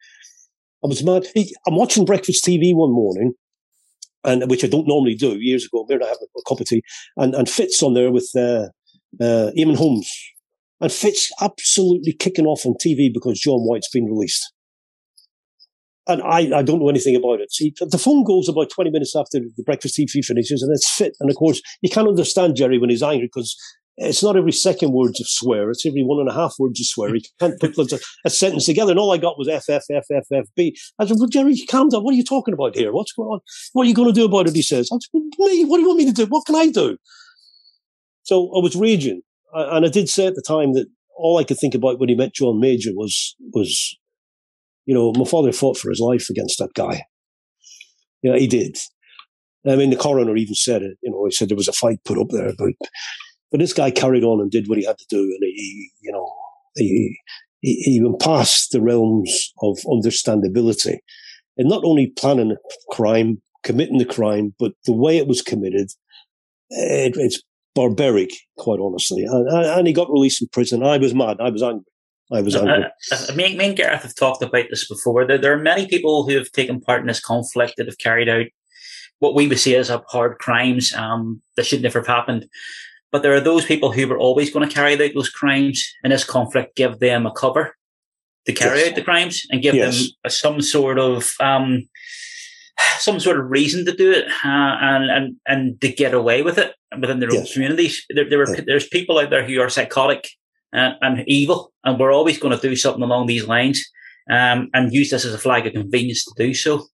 I 0.85 0.89
was 0.89 1.03
mad. 1.03 1.27
I'm 1.67 1.77
watching 1.77 2.05
breakfast 2.05 2.45
TV 2.45 2.75
one 2.75 2.93
morning, 2.93 3.33
and 4.23 4.51
which 4.51 4.63
I 4.63 4.69
don't 4.69 4.87
normally 4.87 5.15
do. 5.15 5.39
Years 5.41 5.65
ago, 5.65 5.87
there 5.89 5.99
to 5.99 6.05
have 6.05 6.19
a, 6.21 6.39
a 6.39 6.43
cup 6.47 6.61
of 6.61 6.67
tea, 6.67 6.83
and 7.17 7.35
and 7.35 7.49
Fitt's 7.49 7.83
on 7.83 7.95
there 7.95 8.13
with 8.13 8.31
uh, 8.37 8.69
uh, 9.25 9.53
Eamonn 9.57 9.79
Holmes, 9.79 10.15
and 10.83 10.93
Fitt's 10.93 11.33
absolutely 11.41 12.13
kicking 12.13 12.45
off 12.45 12.67
on 12.67 12.75
TV 12.75 13.11
because 13.11 13.41
John 13.41 13.61
White's 13.61 13.89
been 13.89 14.05
released 14.05 14.53
and 16.09 16.23
I, 16.23 16.59
I 16.59 16.63
don't 16.63 16.81
know 16.81 16.89
anything 16.89 17.15
about 17.15 17.41
it. 17.41 17.53
See, 17.53 17.73
the 17.79 17.99
phone 17.99 18.25
goes 18.25 18.49
about 18.49 18.71
20 18.71 18.91
minutes 18.91 19.15
after 19.15 19.39
the 19.39 19.63
breakfast 19.63 19.97
TV 19.97 20.25
finishes 20.25 20.63
and 20.63 20.73
it's 20.73 20.89
Fitt. 20.91 21.17
And 21.21 21.31
of 21.31 21.37
course, 21.37 21.63
you 21.81 21.91
can't 21.91 22.09
understand 22.09 22.57
Gerry 22.57 22.79
when 22.79 22.91
he's 22.91 23.03
angry 23.03 23.29
because 23.33 23.57
it's 23.99 24.23
not 24.23 24.37
every 24.37 24.53
second 24.53 24.93
words 24.93 25.21
of 25.21 25.29
swear. 25.29 25.71
It's 25.71 25.87
every 25.87 26.03
one 26.03 26.19
and 26.19 26.29
a 26.29 26.33
half 26.33 26.55
words 26.59 26.81
of 26.81 26.87
swear. 26.87 27.15
He 27.15 27.25
can't 27.39 27.61
put 27.61 27.77
a, 27.79 28.01
a, 28.25 28.31
sentence 28.31 28.65
together. 28.65 28.91
And 28.91 28.99
all 28.99 29.13
I 29.13 29.19
got 29.19 29.39
was 29.39 29.49
F, 29.49 29.69
F, 29.69 29.85
F, 29.91 30.05
F, 30.11 30.25
F, 30.33 30.47
B. 30.57 30.77
I 30.99 31.07
said, 31.07 31.19
well, 31.19 31.29
Gerry, 31.29 31.57
calm 31.69 31.89
down. 31.89 32.03
What 32.03 32.15
are 32.15 32.17
you 32.17 32.25
talking 32.25 32.55
about 32.55 32.75
here? 32.75 32.93
What's 32.93 33.13
going 33.13 33.29
on? 33.29 33.41
What 33.75 33.85
are 33.85 33.89
you 33.89 33.95
going 33.95 34.09
to 34.09 34.15
do 34.15 34.25
about 34.25 34.49
it? 34.49 34.57
He 34.57 34.63
says, 34.63 34.89
I 34.93 34.97
said, 34.97 35.21
me, 35.39 35.65
what 35.65 35.77
do 35.77 35.83
you 35.83 35.87
want 35.87 35.99
me 35.99 36.07
to 36.07 36.13
do? 36.13 36.27
What 36.27 36.47
can 36.47 36.57
I 36.57 36.69
do? 36.71 36.97
So 38.25 38.47
I 38.57 38.63
was 38.63 38.75
raging. 38.75 39.23
And 39.53 39.85
I 39.85 39.89
did 39.89 40.09
say 40.09 40.27
at 40.27 40.35
the 40.35 40.43
time 40.47 40.73
that 40.73 40.87
all 41.17 41.39
I 41.39 41.45
could 41.45 41.59
think 41.59 41.75
about 41.75 42.01
when 42.01 42.09
he 42.09 42.15
met 42.15 42.35
John 42.35 42.59
Major 42.59 42.91
was, 42.95 43.37
was 43.53 43.97
you 44.87 44.95
know, 44.95 45.13
my 45.17 45.25
father 45.25 45.53
fought 45.53 45.77
for 45.77 45.91
his 45.91 46.01
life 46.01 46.29
against 46.31 46.59
that 46.59 46.75
guy. 46.75 47.05
Yeah, 48.23 48.37
he 48.37 48.47
did. 48.47 48.79
I 49.67 49.77
mean, 49.77 49.91
the 49.91 49.97
coroner 49.97 50.37
even 50.37 50.55
said 50.55 50.83
it. 50.83 50.97
You 51.03 51.11
know, 51.11 51.25
he 51.25 51.33
said 51.33 51.49
there 51.49 51.57
was 51.57 51.69
a 51.69 51.73
fight 51.73 52.01
put 52.05 52.19
up 52.19 52.29
there, 52.31 52.53
but 52.59 52.73
but 53.51 53.61
this 53.61 53.73
guy 53.73 53.91
carried 53.91 54.25
on 54.25 54.41
and 54.41 54.51
did 54.51 54.69
what 54.69 54.79
he 54.79 54.85
had 54.85 54.99
to 54.99 55.07
do, 55.09 55.21
and 55.21 55.39
he, 55.41 55.91
you 56.01 56.13
know, 56.13 56.29
he 56.75 57.17
he, 57.63 58.01
went 58.03 58.21
past 58.21 58.73
the 58.73 58.83
realms 58.83 59.53
of 59.63 59.79
understandability 59.87 60.97
and 61.57 61.69
not 61.69 61.85
only 61.85 62.09
planning 62.09 62.53
a 62.53 62.95
crime, 62.95 63.41
committing 63.63 63.99
the 63.99 64.05
crime, 64.05 64.55
but 64.59 64.73
the 64.85 64.93
way 64.93 65.17
it 65.17 65.29
was 65.29 65.43
committed, 65.43 65.91
it, 66.71 67.15
it's 67.17 67.41
barbaric, 67.75 68.31
quite 68.59 68.81
honestly. 68.81 69.25
And, 69.25 69.49
and, 69.49 69.87
he 69.87 69.93
got 69.93 70.11
released 70.11 70.39
from 70.39 70.49
prison. 70.49 70.83
I 70.83 70.99
was 70.99 71.15
mad. 71.15 71.39
I 71.41 71.51
was 71.51 71.63
angry. 71.63 71.85
I 72.33 72.41
was. 72.43 72.57
Uh, 72.63 72.89
uh, 73.13 73.35
me, 73.35 73.57
me 73.57 73.69
and 73.69 73.77
Gareth 73.77 74.03
have 74.03 74.15
talked 74.15 74.43
about 74.43 74.67
this 74.71 74.89
before. 74.89 75.27
There, 75.27 75.39
there 75.39 75.53
are 75.53 75.59
many 75.59 75.87
people 75.87 76.25
who 76.25 76.37
have 76.37 76.51
taken 76.53 76.81
part 76.81 77.01
in 77.01 77.07
this 77.07 77.21
conflict 77.21 77.75
that 77.77 77.87
have 77.87 77.99
carried 77.99 78.29
out 78.29 78.47
what 79.19 79.35
we 79.35 79.47
would 79.47 79.59
see 79.59 79.77
as 79.77 79.91
hard 80.09 80.39
crimes 80.39 80.93
um, 80.95 81.41
that 81.57 81.67
should 81.67 81.83
never 81.83 82.01
have 82.01 82.07
happened. 82.07 82.47
But 83.11 83.23
there 83.23 83.35
are 83.35 83.41
those 83.41 83.65
people 83.65 83.93
who 83.93 84.09
were 84.09 84.19
always 84.19 84.51
going 84.51 84.67
to 84.67 84.75
carry 84.75 84.95
out 84.95 85.11
those 85.15 85.29
crimes, 85.29 85.85
and 86.03 86.13
this 86.13 86.25
conflict 86.25 86.77
give 86.77 86.99
them 86.99 87.27
a 87.27 87.33
cover 87.33 87.77
to 88.47 88.53
carry 88.53 88.81
yes. 88.81 88.89
out 88.89 88.95
the 88.97 89.03
crimes 89.03 89.43
and 89.51 89.63
give 89.63 89.75
yes. 89.75 89.99
them 89.99 90.31
some 90.31 90.61
sort 90.61 90.99
of 90.99 91.35
um, 91.41 91.89
some 92.99 93.21
sort 93.21 93.39
of 93.39 93.51
reason 93.51 93.85
to 93.85 93.93
do 93.93 94.11
it 94.11 94.27
uh, 94.45 94.77
and 94.81 95.11
and 95.11 95.37
and 95.47 95.81
to 95.81 95.93
get 95.93 96.15
away 96.15 96.43
with 96.43 96.59
it 96.59 96.75
within 97.01 97.21
their 97.21 97.33
yes. 97.33 97.41
own 97.41 97.53
communities. 97.53 98.05
There, 98.11 98.29
there 98.29 98.43
are, 98.43 98.57
there's 98.67 98.89
people 98.89 99.19
out 99.19 99.31
there 99.31 99.45
who 99.45 99.61
are 99.61 99.69
psychotic 99.69 100.31
and, 100.73 100.95
and 101.01 101.25
evil, 101.27 101.73
and 101.85 101.99
we're 101.99 102.13
always 102.13 102.39
going 102.39 102.57
to 102.57 102.69
do 102.69 102.77
something 102.77 103.03
along 103.03 103.27
these 103.27 103.47
lines 103.47 103.83
um, 104.31 104.69
and 104.75 104.93
use 104.93 105.11
this 105.11 105.25
as 105.25 105.35
a 105.35 105.39
flag 105.39 105.67
of 105.67 105.73
convenience 105.73 106.25
to 106.25 106.33
do 106.37 106.55
so. 106.55 106.87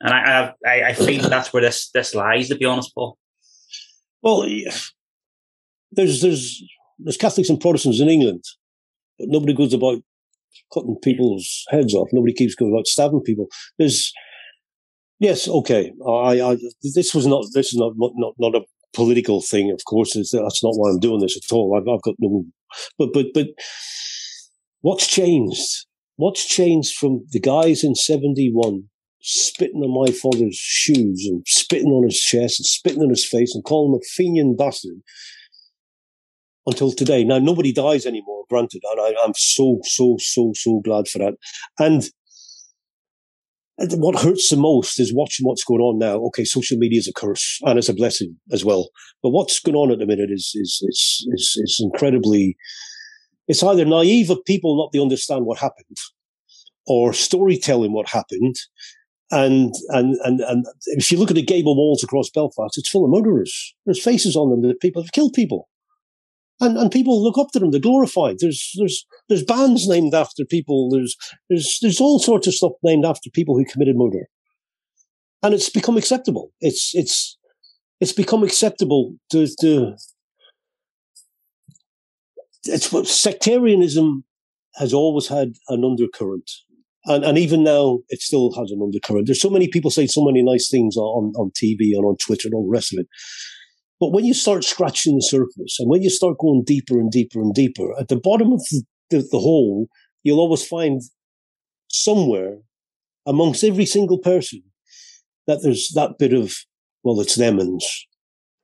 And 0.00 0.12
I 0.12 0.52
I, 0.66 0.82
I 0.88 0.92
feel 0.94 1.28
that's 1.28 1.52
where 1.52 1.62
this 1.62 1.90
this 1.90 2.14
lies. 2.14 2.48
To 2.48 2.56
be 2.56 2.64
honest, 2.64 2.94
Paul. 2.94 3.16
Well, 4.22 4.46
there's 5.92 6.20
there's 6.20 6.62
there's 6.98 7.16
Catholics 7.16 7.48
and 7.48 7.60
Protestants 7.60 8.00
in 8.00 8.08
England, 8.08 8.44
but 9.18 9.28
nobody 9.28 9.54
goes 9.54 9.72
about 9.72 10.02
cutting 10.72 10.96
people's 11.02 11.64
heads 11.70 11.94
off. 11.94 12.08
Nobody 12.12 12.32
keeps 12.32 12.54
going 12.54 12.72
about 12.72 12.86
stabbing 12.86 13.22
people. 13.22 13.46
There's 13.78 14.12
yes, 15.20 15.48
okay. 15.48 15.92
I, 16.06 16.40
I 16.40 16.58
this 16.82 17.14
was 17.14 17.26
not 17.26 17.44
this 17.54 17.72
is 17.72 17.78
not 17.78 17.92
not 17.96 18.34
not 18.38 18.54
a 18.56 18.64
political 18.94 19.40
thing. 19.40 19.70
Of 19.70 19.84
course, 19.84 20.16
it's, 20.16 20.32
that's 20.32 20.64
not 20.64 20.74
why 20.76 20.90
I'm 20.90 21.00
doing 21.00 21.20
this 21.20 21.36
at 21.36 21.54
all. 21.54 21.76
I've, 21.76 21.88
I've 21.88 22.02
got 22.02 22.14
no, 22.18 22.44
but 22.98 23.12
but 23.12 23.26
but 23.34 23.48
what's 24.80 25.06
changed? 25.06 25.86
What's 26.16 26.46
changed 26.46 26.94
from 26.94 27.24
the 27.30 27.40
guys 27.40 27.82
in 27.84 27.94
'71 27.94 28.84
spitting 29.22 29.82
on 29.82 30.04
my 30.04 30.12
father's 30.12 30.56
shoes 30.56 31.26
and 31.28 31.44
spitting 31.46 31.92
on 31.92 32.04
his 32.04 32.18
chest 32.18 32.58
and 32.58 32.66
spitting 32.66 33.02
on 33.02 33.08
his 33.08 33.24
face 33.24 33.54
and 33.54 33.62
calling 33.64 33.92
him 33.92 34.00
a 34.00 34.04
fenian 34.16 34.56
bastard 34.56 35.00
until 36.66 36.92
today. 36.92 37.24
Now, 37.24 37.38
nobody 37.38 37.72
dies 37.72 38.06
anymore, 38.06 38.44
granted, 38.48 38.82
and 38.90 39.00
I, 39.00 39.24
am 39.24 39.32
so, 39.36 39.80
so, 39.84 40.16
so, 40.18 40.52
so 40.54 40.80
glad 40.84 41.08
for 41.08 41.18
that. 41.18 41.34
And 41.78 42.04
what 43.78 44.20
hurts 44.20 44.48
the 44.48 44.56
most 44.56 45.00
is 45.00 45.14
watching 45.14 45.46
what's 45.46 45.64
going 45.64 45.80
on 45.80 45.98
now. 45.98 46.16
Okay, 46.26 46.44
social 46.44 46.78
media 46.78 46.98
is 46.98 47.08
a 47.08 47.12
curse 47.12 47.58
and 47.62 47.78
it's 47.78 47.88
a 47.88 47.94
blessing 47.94 48.36
as 48.52 48.64
well. 48.64 48.90
But 49.22 49.30
what's 49.30 49.60
going 49.60 49.76
on 49.76 49.90
at 49.90 49.98
the 49.98 50.06
minute 50.06 50.30
is 50.30 50.52
is 50.54 50.82
is 50.82 51.26
is, 51.32 51.56
is 51.56 51.80
incredibly. 51.82 52.56
It's 53.48 53.62
either 53.62 53.84
naive 53.84 54.30
of 54.30 54.44
people 54.46 54.76
not 54.76 54.92
to 54.92 55.02
understand 55.02 55.46
what 55.46 55.58
happened, 55.58 55.96
or 56.86 57.12
storytelling 57.12 57.92
what 57.92 58.08
happened, 58.08 58.56
and 59.30 59.74
and 59.88 60.16
and 60.22 60.40
and 60.40 60.66
if 60.86 61.10
you 61.10 61.18
look 61.18 61.30
at 61.30 61.36
the 61.36 61.42
gable 61.42 61.76
walls 61.76 62.04
across 62.04 62.30
Belfast, 62.30 62.78
it's 62.78 62.88
full 62.88 63.04
of 63.04 63.10
murderers. 63.10 63.74
There's 63.84 64.02
faces 64.02 64.36
on 64.36 64.50
them 64.50 64.62
that 64.62 64.80
people 64.80 65.02
have 65.02 65.12
killed 65.12 65.32
people 65.32 65.68
and, 66.62 66.78
and 66.78 66.92
people 66.92 67.22
look 67.22 67.36
up 67.36 67.50
to 67.50 67.58
them. 67.58 67.72
They're 67.72 67.80
glorified. 67.80 68.36
There's 68.38 68.72
there's 68.78 69.04
there's 69.28 69.42
bands 69.42 69.88
named 69.88 70.14
after 70.14 70.44
people. 70.44 70.88
There's 70.90 71.16
there's 71.50 71.78
there's 71.82 72.00
all 72.00 72.20
sorts 72.20 72.46
of 72.46 72.54
stuff 72.54 72.72
named 72.82 73.04
after 73.04 73.30
people 73.30 73.58
who 73.58 73.64
committed 73.64 73.96
murder, 73.96 74.28
and 75.42 75.52
it's 75.52 75.68
become 75.68 75.96
acceptable. 75.96 76.52
It's 76.60 76.92
it's 76.94 77.36
it's 78.00 78.12
become 78.12 78.44
acceptable 78.44 79.16
to 79.32 79.48
to. 79.60 79.96
It's 82.64 82.92
what 82.92 83.08
sectarianism 83.08 84.24
has 84.76 84.94
always 84.94 85.26
had 85.26 85.54
an 85.68 85.84
undercurrent, 85.84 86.48
and 87.06 87.24
and 87.24 87.38
even 87.38 87.64
now 87.64 87.98
it 88.08 88.20
still 88.20 88.52
has 88.52 88.70
an 88.70 88.80
undercurrent. 88.80 89.26
There's 89.26 89.42
so 89.42 89.50
many 89.50 89.66
people 89.66 89.90
say 89.90 90.06
so 90.06 90.24
many 90.24 90.42
nice 90.42 90.70
things 90.70 90.96
on 90.96 91.32
on 91.36 91.50
TV 91.50 91.96
and 91.96 92.04
on 92.04 92.16
Twitter 92.18 92.46
and 92.46 92.54
all 92.54 92.66
the 92.66 92.70
rest 92.70 92.92
of 92.92 93.00
it, 93.00 93.08
but 94.02 94.10
when 94.10 94.24
you 94.24 94.34
start 94.34 94.64
scratching 94.64 95.14
the 95.14 95.22
surface 95.22 95.78
and 95.78 95.88
when 95.88 96.02
you 96.02 96.10
start 96.10 96.36
going 96.40 96.64
deeper 96.66 96.98
and 96.98 97.08
deeper 97.08 97.40
and 97.40 97.54
deeper, 97.54 97.96
at 98.00 98.08
the 98.08 98.16
bottom 98.16 98.52
of 98.52 98.58
the, 98.58 98.82
the, 99.10 99.18
the 99.30 99.38
hole, 99.38 99.86
you'll 100.24 100.40
always 100.40 100.66
find 100.66 101.02
somewhere 101.86 102.56
amongst 103.26 103.62
every 103.62 103.86
single 103.86 104.18
person 104.18 104.60
that 105.46 105.60
there's 105.62 105.92
that 105.94 106.18
bit 106.18 106.32
of, 106.32 106.52
well, 107.04 107.20
it's 107.20 107.36
them 107.36 107.60
and, 107.60 107.80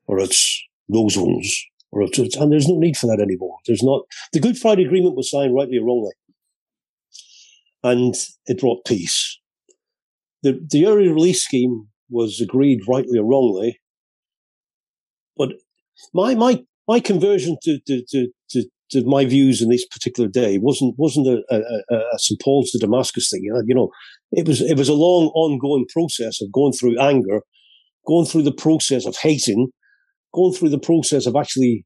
or 0.08 0.18
it's 0.18 0.60
those 0.88 1.16
ones, 1.16 1.56
or 1.92 2.02
it's, 2.02 2.18
it's, 2.18 2.34
and 2.34 2.50
there's 2.50 2.66
no 2.66 2.76
need 2.76 2.96
for 2.96 3.06
that 3.06 3.22
anymore. 3.22 3.58
There's 3.64 3.84
not, 3.84 4.06
the 4.32 4.40
Good 4.40 4.58
Friday 4.58 4.86
Agreement 4.86 5.14
was 5.14 5.30
signed 5.30 5.54
rightly 5.54 5.78
or 5.78 5.86
wrongly, 5.86 6.14
and 7.84 8.16
it 8.46 8.58
brought 8.58 8.84
peace. 8.84 9.38
The, 10.42 10.58
the 10.68 10.86
early 10.86 11.06
release 11.06 11.44
scheme 11.44 11.86
was 12.10 12.40
agreed 12.40 12.88
rightly 12.88 13.20
or 13.20 13.24
wrongly, 13.24 13.78
but 15.38 15.50
my 16.12 16.34
my 16.34 16.62
my 16.86 17.00
conversion 17.00 17.56
to 17.62 17.78
to 17.86 18.02
to, 18.08 18.28
to, 18.50 18.64
to 18.90 19.04
my 19.04 19.24
views 19.24 19.62
in 19.62 19.68
this 19.68 19.86
particular 19.86 20.28
day 20.28 20.58
wasn't 20.58 20.94
wasn't 20.98 21.28
a, 21.28 21.42
a, 21.50 21.96
a 21.96 22.18
St 22.18 22.40
Paul's 22.40 22.70
to 22.72 22.78
Damascus 22.78 23.30
thing. 23.30 23.42
You 23.44 23.74
know, 23.74 23.90
it 24.32 24.46
was 24.46 24.60
it 24.60 24.76
was 24.76 24.88
a 24.88 24.94
long 24.94 25.28
ongoing 25.34 25.86
process 25.92 26.42
of 26.42 26.52
going 26.52 26.72
through 26.72 27.00
anger, 27.00 27.40
going 28.06 28.26
through 28.26 28.42
the 28.42 28.52
process 28.52 29.06
of 29.06 29.16
hating, 29.16 29.68
going 30.34 30.52
through 30.54 30.70
the 30.70 30.78
process 30.78 31.26
of 31.26 31.36
actually 31.36 31.84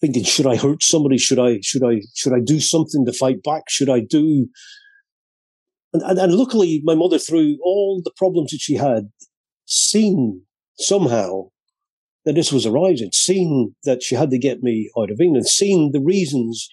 thinking, 0.00 0.24
should 0.24 0.46
I 0.46 0.56
hurt 0.56 0.82
somebody? 0.82 1.18
Should 1.18 1.38
I 1.38 1.60
should 1.62 1.84
I 1.84 2.00
should 2.14 2.32
I 2.32 2.40
do 2.44 2.60
something 2.60 3.04
to 3.04 3.12
fight 3.12 3.42
back? 3.42 3.64
Should 3.68 3.90
I 3.90 4.00
do? 4.00 4.48
And, 5.92 6.02
and, 6.02 6.18
and 6.18 6.34
luckily, 6.34 6.82
my 6.84 6.94
mother, 6.94 7.18
through 7.18 7.58
all 7.62 8.02
the 8.04 8.12
problems 8.16 8.50
that 8.50 8.60
she 8.60 8.74
had, 8.74 9.10
seen 9.64 10.42
somehow 10.78 11.48
that 12.26 12.34
this 12.34 12.52
was 12.52 12.66
arising, 12.66 13.10
seen 13.12 13.74
that 13.84 14.02
she 14.02 14.16
had 14.16 14.30
to 14.30 14.38
get 14.38 14.62
me 14.62 14.90
out 14.98 15.10
of 15.10 15.20
England, 15.20 15.46
seen 15.46 15.92
the 15.92 16.00
reasons 16.00 16.68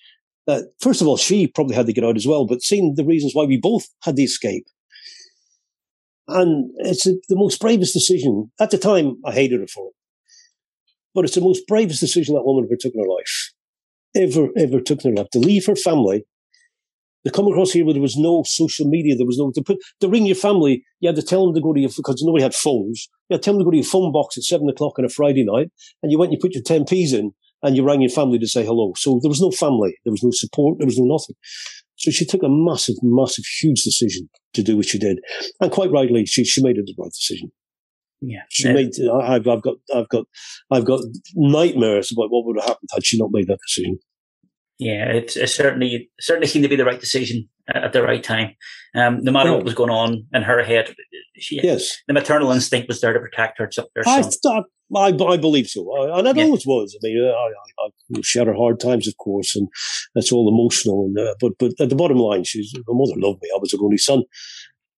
that, 0.47 0.65
first 0.81 0.99
of 0.99 1.07
all, 1.07 1.15
she 1.15 1.47
probably 1.47 1.75
had 1.75 1.85
to 1.85 1.93
get 1.93 2.03
out 2.03 2.17
as 2.17 2.27
well, 2.27 2.45
but 2.45 2.61
seen 2.61 2.95
the 2.95 3.05
reasons 3.05 3.33
why 3.33 3.45
we 3.45 3.55
both 3.55 3.87
had 4.01 4.15
to 4.17 4.23
escape. 4.23 4.65
And 6.27 6.71
it's 6.79 7.05
the 7.05 7.35
most 7.35 7.61
bravest 7.61 7.93
decision. 7.93 8.51
At 8.59 8.71
the 8.71 8.77
time, 8.77 9.17
I 9.25 9.31
hated 9.31 9.59
her 9.59 9.67
for 9.67 9.87
it. 9.87 9.93
But 11.13 11.25
it's 11.25 11.35
the 11.35 11.41
most 11.41 11.67
bravest 11.67 11.99
decision 11.99 12.33
that 12.33 12.45
woman 12.45 12.65
ever 12.65 12.77
took 12.79 12.93
in 12.95 13.01
her 13.01 13.07
life. 13.07 13.53
Ever, 14.15 14.49
ever 14.57 14.81
took 14.81 15.05
in 15.05 15.11
her 15.11 15.17
life. 15.17 15.29
To 15.33 15.39
leave 15.39 15.65
her 15.67 15.75
family 15.75 16.25
to 17.25 17.31
come 17.31 17.47
across 17.47 17.71
here 17.71 17.85
where 17.85 17.93
there 17.93 18.01
was 18.01 18.17
no 18.17 18.43
social 18.45 18.87
media, 18.87 19.15
there 19.15 19.25
was 19.25 19.37
no 19.37 19.51
to 19.51 19.61
put 19.61 19.77
to 20.01 20.07
ring 20.07 20.25
your 20.25 20.35
family. 20.35 20.83
You 20.99 21.09
had 21.09 21.15
to 21.15 21.21
tell 21.21 21.45
them 21.45 21.55
to 21.55 21.61
go 21.61 21.73
to 21.73 21.79
your 21.79 21.89
because 21.95 22.21
nobody 22.23 22.43
had 22.43 22.53
phones. 22.53 23.07
You 23.29 23.35
had 23.35 23.41
to 23.41 23.45
tell 23.45 23.53
them 23.53 23.61
to 23.61 23.65
go 23.65 23.71
to 23.71 23.77
your 23.77 23.85
phone 23.85 24.11
box 24.11 24.37
at 24.37 24.43
seven 24.43 24.69
o'clock 24.69 24.99
on 24.99 25.05
a 25.05 25.09
Friday 25.09 25.45
night, 25.45 25.71
and 26.01 26.11
you 26.11 26.17
went 26.17 26.31
and 26.31 26.37
you 26.37 26.41
put 26.41 26.53
your 26.53 26.63
ten 26.63 26.85
p's 26.85 27.13
in, 27.13 27.31
and 27.61 27.75
you 27.75 27.83
rang 27.83 28.01
your 28.01 28.09
family 28.09 28.39
to 28.39 28.47
say 28.47 28.65
hello. 28.65 28.93
So 28.97 29.19
there 29.21 29.29
was 29.29 29.41
no 29.41 29.51
family, 29.51 29.95
there 30.05 30.11
was 30.11 30.23
no 30.23 30.31
support, 30.31 30.77
there 30.79 30.87
was 30.87 30.97
no 30.97 31.05
nothing. 31.05 31.35
So 31.95 32.11
she 32.11 32.25
took 32.25 32.43
a 32.43 32.49
massive, 32.49 32.95
massive, 33.01 33.45
huge 33.61 33.83
decision 33.83 34.29
to 34.53 34.63
do 34.63 34.75
what 34.75 34.87
she 34.87 34.99
did, 34.99 35.19
and 35.61 35.71
quite 35.71 35.91
rightly, 35.91 36.25
she 36.25 36.43
she 36.43 36.61
made 36.63 36.77
it 36.77 36.85
the 36.85 36.95
right 36.97 37.11
decision. 37.11 37.51
Yeah, 38.25 38.43
she 38.49 38.67
yeah. 38.67 38.73
made. 38.73 38.91
I've, 39.11 39.47
I've 39.47 39.61
got, 39.61 39.75
I've 39.93 40.07
got, 40.07 40.25
I've 40.71 40.85
got 40.85 41.01
nightmares 41.35 42.09
about 42.11 42.31
what 42.31 42.45
would 42.45 42.57
have 42.57 42.69
happened 42.69 42.89
had 42.93 43.05
she 43.05 43.17
not 43.17 43.31
made 43.33 43.47
that 43.47 43.59
decision. 43.67 43.99
Yeah, 44.83 45.05
it, 45.11 45.37
it 45.37 45.49
certainly 45.49 46.09
certainly 46.19 46.47
seemed 46.47 46.63
to 46.63 46.69
be 46.69 46.75
the 46.75 46.83
right 46.83 46.99
decision 46.99 47.47
at 47.73 47.93
the 47.93 48.03
right 48.03 48.21
time. 48.21 48.55
Um, 48.95 49.23
no 49.23 49.31
matter 49.31 49.53
what 49.53 49.63
was 49.63 49.73
going 49.73 49.89
on 49.89 50.27
in 50.33 50.41
her 50.41 50.61
head, 50.61 50.93
she, 51.37 51.61
yes, 51.63 51.99
the 52.05 52.13
maternal 52.13 52.51
instinct 52.51 52.89
was 52.89 52.99
there 52.99 53.13
to 53.13 53.19
protect 53.19 53.59
her. 53.59 53.69
her 53.77 54.03
I, 54.05 54.29
I, 54.93 55.07
I 55.07 55.37
believe 55.37 55.67
so, 55.67 55.87
and 56.17 56.27
it 56.27 56.35
yeah. 56.35 56.43
always 56.43 56.67
was. 56.67 56.97
I 57.01 57.07
mean, 57.07 57.23
I, 57.23 57.29
I, 57.29 57.87
I 58.17 58.21
shared 58.23 58.47
her 58.47 58.53
hard 58.55 58.81
times, 58.81 59.07
of 59.07 59.15
course, 59.17 59.55
and 59.55 59.69
that's 60.15 60.33
all 60.33 60.49
emotional. 60.53 61.05
And 61.05 61.17
uh, 61.17 61.35
but 61.39 61.53
but 61.59 61.71
at 61.79 61.89
the 61.89 61.95
bottom 61.95 62.17
line, 62.17 62.43
she's 62.43 62.73
my 62.75 62.93
mother 62.93 63.13
loved 63.15 63.41
me. 63.41 63.49
I 63.55 63.59
was 63.59 63.71
her 63.71 63.77
only 63.81 63.97
son, 63.97 64.23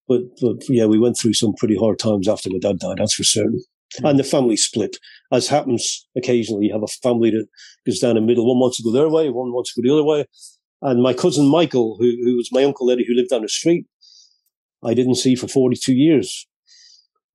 but 0.08 0.22
but 0.40 0.68
yeah, 0.68 0.86
we 0.86 0.98
went 0.98 1.16
through 1.16 1.34
some 1.34 1.54
pretty 1.54 1.76
hard 1.76 2.00
times 2.00 2.26
after 2.26 2.50
my 2.50 2.58
dad 2.58 2.80
died. 2.80 2.98
That's 2.98 3.14
for 3.14 3.22
certain. 3.22 3.62
Mm. 4.00 4.10
And 4.10 4.18
the 4.18 4.24
family 4.24 4.56
split, 4.56 4.96
as 5.32 5.48
happens 5.48 6.06
occasionally. 6.16 6.66
You 6.66 6.72
have 6.72 6.82
a 6.82 6.88
family 7.02 7.30
that 7.30 7.46
goes 7.86 8.00
down 8.00 8.16
the 8.16 8.20
middle. 8.20 8.46
One 8.46 8.58
wants 8.58 8.78
to 8.78 8.82
go 8.82 8.92
their 8.92 9.08
way, 9.08 9.28
one 9.30 9.52
wants 9.52 9.74
to 9.74 9.82
go 9.82 9.88
the 9.88 9.94
other 9.94 10.04
way. 10.04 10.26
And 10.82 11.02
my 11.02 11.14
cousin 11.14 11.48
Michael, 11.48 11.96
who, 11.98 12.10
who 12.24 12.36
was 12.36 12.50
my 12.52 12.64
uncle 12.64 12.90
Eddie, 12.90 13.06
who 13.06 13.14
lived 13.14 13.30
down 13.30 13.42
the 13.42 13.48
street, 13.48 13.86
I 14.84 14.94
didn't 14.94 15.16
see 15.16 15.34
for 15.34 15.48
42 15.48 15.94
years. 15.94 16.46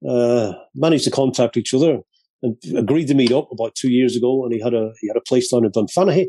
Uh, 0.07 0.53
managed 0.73 1.03
to 1.03 1.11
contact 1.11 1.57
each 1.57 1.73
other 1.73 1.99
and 2.41 2.57
agreed 2.75 3.07
to 3.07 3.13
meet 3.13 3.31
up 3.31 3.47
about 3.51 3.75
two 3.75 3.91
years 3.91 4.15
ago. 4.15 4.43
And 4.43 4.53
he 4.53 4.59
had 4.59 4.73
a 4.73 4.91
he 4.99 5.07
had 5.07 5.17
a 5.17 5.21
place 5.21 5.51
down 5.51 5.65
in 5.65 5.71
Dunfanaghy. 5.71 6.27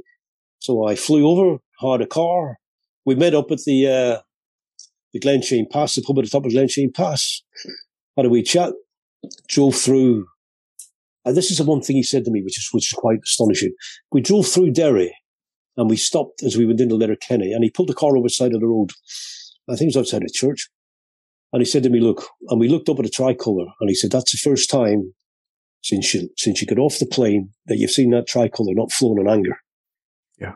So 0.58 0.86
I 0.86 0.94
flew 0.94 1.26
over, 1.26 1.58
hired 1.80 2.02
a 2.02 2.06
car, 2.06 2.58
we 3.04 3.14
met 3.14 3.34
up 3.34 3.50
at 3.50 3.58
the 3.64 3.86
uh, 3.86 4.20
the 5.12 5.20
Glenshane 5.20 5.68
Pass, 5.70 5.94
the 5.94 6.02
pub 6.02 6.18
at 6.18 6.24
the 6.24 6.30
top 6.30 6.44
of 6.44 6.52
Glen 6.52 6.66
Glenshane 6.66 6.94
Pass. 6.94 7.42
Had 8.16 8.26
a 8.26 8.28
wee 8.28 8.42
chat, 8.42 8.72
drove 9.48 9.74
through. 9.74 10.26
And 11.24 11.36
this 11.36 11.50
is 11.50 11.58
the 11.58 11.64
one 11.64 11.80
thing 11.80 11.96
he 11.96 12.02
said 12.02 12.24
to 12.24 12.30
me, 12.30 12.42
which 12.42 12.58
is 12.58 12.68
which 12.72 12.92
is 12.92 12.98
quite 12.98 13.20
astonishing. 13.24 13.72
We 14.10 14.20
drove 14.20 14.46
through 14.46 14.72
Derry, 14.72 15.14
and 15.76 15.88
we 15.88 15.96
stopped 15.96 16.42
as 16.42 16.56
we 16.56 16.66
went 16.66 16.80
into 16.80 16.96
Letterkenny, 16.96 17.52
and 17.52 17.62
he 17.62 17.70
pulled 17.70 17.88
the 17.88 17.94
car 17.94 18.16
over 18.16 18.26
the 18.26 18.30
side 18.30 18.54
of 18.54 18.60
the 18.60 18.66
road. 18.66 18.90
I 19.68 19.76
think 19.76 19.82
it 19.82 19.96
was 19.96 20.08
outside 20.08 20.24
a 20.24 20.32
church. 20.32 20.68
And 21.52 21.60
he 21.60 21.66
said 21.66 21.82
to 21.84 21.90
me, 21.90 22.00
"Look," 22.00 22.26
and 22.48 22.58
we 22.58 22.68
looked 22.68 22.88
up 22.88 22.98
at 22.98 23.04
the 23.04 23.10
tricolour, 23.10 23.66
and 23.80 23.88
he 23.88 23.94
said, 23.94 24.10
"That's 24.10 24.32
the 24.32 24.38
first 24.38 24.70
time 24.70 25.14
since 25.82 26.14
you 26.14 26.30
since 26.36 26.60
you 26.60 26.66
got 26.66 26.78
off 26.78 26.98
the 26.98 27.06
plane 27.06 27.50
that 27.66 27.78
you've 27.78 27.90
seen 27.90 28.10
that 28.10 28.26
tricolour 28.26 28.74
not 28.74 28.90
flown 28.90 29.20
in 29.20 29.28
anger." 29.28 29.56
Yeah. 30.40 30.54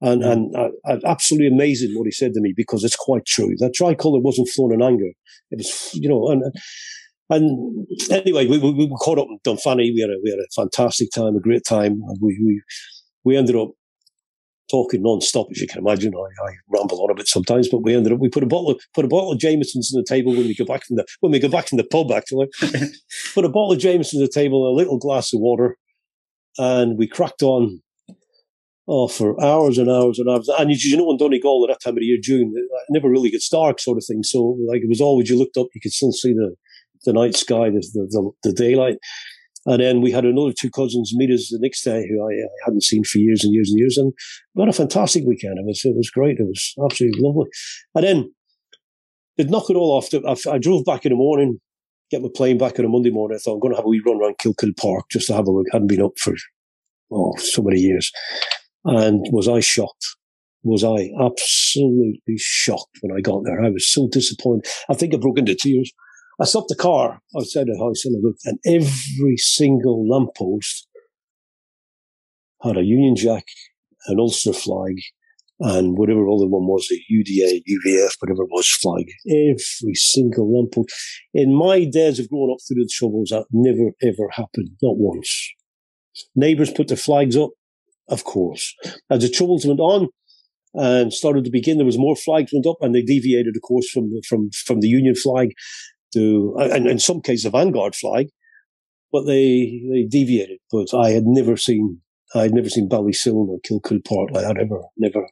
And 0.00 0.22
and 0.22 0.56
uh, 0.56 0.70
absolutely 1.06 1.48
amazing 1.48 1.92
what 1.94 2.06
he 2.06 2.12
said 2.12 2.32
to 2.32 2.40
me 2.40 2.54
because 2.56 2.82
it's 2.82 2.96
quite 2.96 3.26
true. 3.26 3.54
That 3.58 3.74
tricolour 3.74 4.20
wasn't 4.20 4.48
flown 4.48 4.72
in 4.72 4.82
anger. 4.82 5.12
It 5.50 5.58
was, 5.58 5.90
you 5.94 6.08
know, 6.08 6.28
and 6.28 6.42
and 7.32 7.86
anyway, 8.10 8.46
we, 8.46 8.58
we, 8.58 8.72
we 8.72 8.88
caught 9.00 9.18
up 9.18 9.26
in 9.28 9.38
Dunfanny. 9.44 9.90
We 9.94 10.00
had 10.00 10.10
a 10.10 10.16
we 10.22 10.30
had 10.30 10.38
a 10.38 10.48
fantastic 10.54 11.10
time, 11.10 11.36
a 11.36 11.40
great 11.40 11.64
time. 11.64 12.00
We 12.20 12.38
we 12.44 12.62
we 13.24 13.36
ended 13.36 13.56
up 13.56 13.70
talking 14.70 15.02
non-stop, 15.02 15.46
as 15.50 15.60
you 15.60 15.66
can 15.66 15.78
imagine. 15.78 16.12
I, 16.14 16.46
I, 16.46 16.52
ramble 16.68 17.02
on 17.02 17.10
a 17.10 17.14
bit 17.14 17.28
sometimes, 17.28 17.68
but 17.68 17.82
we 17.82 17.94
ended 17.94 18.12
up 18.12 18.18
we 18.18 18.28
put 18.28 18.42
a 18.42 18.46
bottle 18.46 18.70
of, 18.70 18.80
put 18.94 19.04
a 19.04 19.08
bottle 19.08 19.32
of 19.32 19.38
Jameson's 19.38 19.94
on 19.94 20.00
the 20.00 20.06
table 20.06 20.32
when 20.32 20.46
we 20.46 20.54
go 20.54 20.64
back 20.64 20.84
from 20.84 20.96
the 20.96 21.06
when 21.20 21.32
we 21.32 21.38
go 21.38 21.48
back 21.48 21.68
from 21.68 21.78
the 21.78 21.84
pub. 21.84 22.10
Actually, 22.10 22.48
put 23.34 23.44
a 23.44 23.48
bottle 23.48 23.72
of 23.72 23.78
Jameson's 23.78 24.20
on 24.20 24.26
the 24.26 24.32
table, 24.32 24.68
a 24.68 24.74
little 24.74 24.98
glass 24.98 25.32
of 25.32 25.40
water, 25.40 25.76
and 26.58 26.98
we 26.98 27.06
cracked 27.06 27.42
on. 27.42 27.80
Oh, 28.88 29.06
for 29.06 29.40
hours 29.40 29.78
and 29.78 29.88
hours 29.88 30.18
and 30.18 30.28
hours. 30.28 30.48
And 30.58 30.68
you 30.72 30.96
know, 30.96 31.08
in 31.12 31.16
Donegal 31.16 31.64
at 31.64 31.72
that 31.72 31.80
time 31.80 31.96
of 31.96 32.00
the 32.00 32.04
year, 32.04 32.18
June, 32.20 32.52
it 32.52 32.66
never 32.90 33.08
really 33.08 33.30
gets 33.30 33.48
dark, 33.48 33.78
sort 33.78 33.96
of 33.96 34.04
thing. 34.04 34.24
So, 34.24 34.58
like, 34.68 34.82
it 34.82 34.88
was 34.88 35.00
always 35.00 35.30
you 35.30 35.38
looked 35.38 35.56
up, 35.56 35.68
you 35.72 35.80
could 35.80 35.92
still 35.92 36.10
see 36.10 36.32
the 36.32 36.56
the 37.04 37.12
night 37.12 37.36
sky, 37.36 37.70
the, 37.70 37.80
the, 37.92 38.30
the 38.42 38.52
daylight. 38.52 38.96
And 39.64 39.80
then 39.80 40.00
we 40.00 40.10
had 40.10 40.24
another 40.24 40.52
two 40.52 40.70
cousins 40.70 41.12
meet 41.14 41.30
us 41.30 41.48
the 41.48 41.58
next 41.60 41.82
day 41.84 42.04
who 42.08 42.26
I, 42.26 42.32
I, 42.32 42.48
hadn't 42.64 42.82
seen 42.82 43.04
for 43.04 43.18
years 43.18 43.44
and 43.44 43.54
years 43.54 43.70
and 43.70 43.78
years. 43.78 43.96
And 43.96 44.12
we 44.54 44.62
had 44.62 44.68
a 44.68 44.72
fantastic 44.72 45.24
weekend. 45.24 45.58
It 45.58 45.64
was, 45.64 45.84
it 45.84 45.96
was 45.96 46.10
great. 46.10 46.38
It 46.38 46.46
was 46.46 46.74
absolutely 46.84 47.20
lovely. 47.22 47.48
And 47.94 48.04
then 48.04 48.34
they'd 49.36 49.50
knock 49.50 49.70
it 49.70 49.76
all 49.76 49.92
off. 49.92 50.08
I, 50.12 50.50
I 50.50 50.58
drove 50.58 50.84
back 50.84 51.06
in 51.06 51.10
the 51.10 51.16
morning, 51.16 51.60
get 52.10 52.22
my 52.22 52.28
plane 52.34 52.58
back 52.58 52.78
on 52.78 52.84
a 52.84 52.88
Monday 52.88 53.10
morning. 53.10 53.36
I 53.36 53.38
thought 53.38 53.54
I'm 53.54 53.60
going 53.60 53.72
to 53.72 53.78
have 53.78 53.86
a 53.86 53.88
wee 53.88 54.02
run 54.04 54.20
around 54.20 54.38
Kilcoole 54.38 54.76
Park 54.76 55.04
just 55.10 55.28
to 55.28 55.34
have 55.34 55.46
a 55.46 55.52
look. 55.52 55.66
hadn't 55.70 55.86
been 55.86 56.02
up 56.02 56.18
for, 56.18 56.34
oh, 57.12 57.34
so 57.36 57.62
many 57.62 57.80
years. 57.80 58.10
And 58.84 59.24
was 59.30 59.48
I 59.48 59.60
shocked? 59.60 60.06
Was 60.64 60.82
I 60.82 61.10
absolutely 61.20 62.36
shocked 62.36 62.98
when 63.00 63.16
I 63.16 63.20
got 63.20 63.42
there? 63.44 63.62
I 63.62 63.70
was 63.70 63.88
so 63.88 64.08
disappointed. 64.10 64.66
I 64.88 64.94
think 64.94 65.14
I 65.14 65.18
broke 65.18 65.38
into 65.38 65.54
tears. 65.54 65.92
I 66.42 66.44
stopped 66.44 66.70
the 66.70 66.74
car 66.74 67.20
outside 67.36 67.68
the 67.68 67.78
house 67.78 68.04
and 68.04 68.16
I 68.16 68.20
looked, 68.20 68.40
and 68.46 68.58
every 68.66 69.36
single 69.36 70.08
lamppost 70.08 70.88
had 72.64 72.76
a 72.76 72.82
Union 72.82 73.14
Jack, 73.14 73.44
an 74.08 74.18
Ulster 74.18 74.52
flag, 74.52 74.96
and 75.60 75.96
whatever 75.96 76.22
other 76.22 76.48
one 76.48 76.66
was, 76.66 76.88
a 76.90 76.96
UDA, 77.14 77.62
UVF, 77.70 78.14
whatever 78.18 78.42
it 78.42 78.50
was, 78.50 78.68
flag. 78.68 79.04
Every 79.30 79.94
single 79.94 80.52
lamppost. 80.52 80.92
In 81.32 81.54
my 81.54 81.84
days 81.84 82.18
of 82.18 82.28
growing 82.28 82.50
up 82.52 82.58
through 82.66 82.82
the 82.82 82.90
troubles, 82.92 83.28
that 83.28 83.44
never 83.52 83.92
ever 84.02 84.28
happened, 84.32 84.70
not 84.82 84.96
once. 84.98 85.48
Neighbours 86.34 86.72
put 86.72 86.88
their 86.88 86.96
flags 86.96 87.36
up, 87.36 87.50
of 88.08 88.24
course. 88.24 88.74
As 89.08 89.22
the 89.22 89.28
troubles 89.28 89.64
went 89.64 89.78
on, 89.78 90.08
and 90.74 91.12
started 91.12 91.44
to 91.44 91.50
begin. 91.50 91.76
There 91.76 91.86
was 91.86 91.98
more 91.98 92.16
flags 92.16 92.50
went 92.52 92.66
up, 92.66 92.78
and 92.80 92.94
they 92.94 93.02
deviated, 93.02 93.54
of 93.54 93.62
course, 93.62 93.88
from 93.90 94.10
the, 94.10 94.22
from 94.26 94.50
from 94.50 94.80
the 94.80 94.88
Union 94.88 95.14
flag 95.14 95.50
to, 96.12 96.56
and 96.58 96.86
in 96.86 96.98
some 96.98 97.20
cases, 97.20 97.44
a 97.44 97.50
vanguard 97.50 97.94
flag, 97.94 98.28
but 99.10 99.26
they 99.26 99.82
they 99.90 100.04
deviated. 100.04 100.58
But 100.70 100.94
I 100.94 101.10
had 101.10 101.24
never 101.26 101.56
seen 101.56 102.00
I 102.34 102.42
had 102.42 102.54
never 102.54 102.68
seen 102.68 102.88
Ballysillan 102.88 103.48
or 103.48 103.60
Kilcoole 103.60 104.04
Park 104.04 104.30
like 104.32 104.44
that 104.44 104.58
ever, 104.58 104.80
never, 104.96 105.26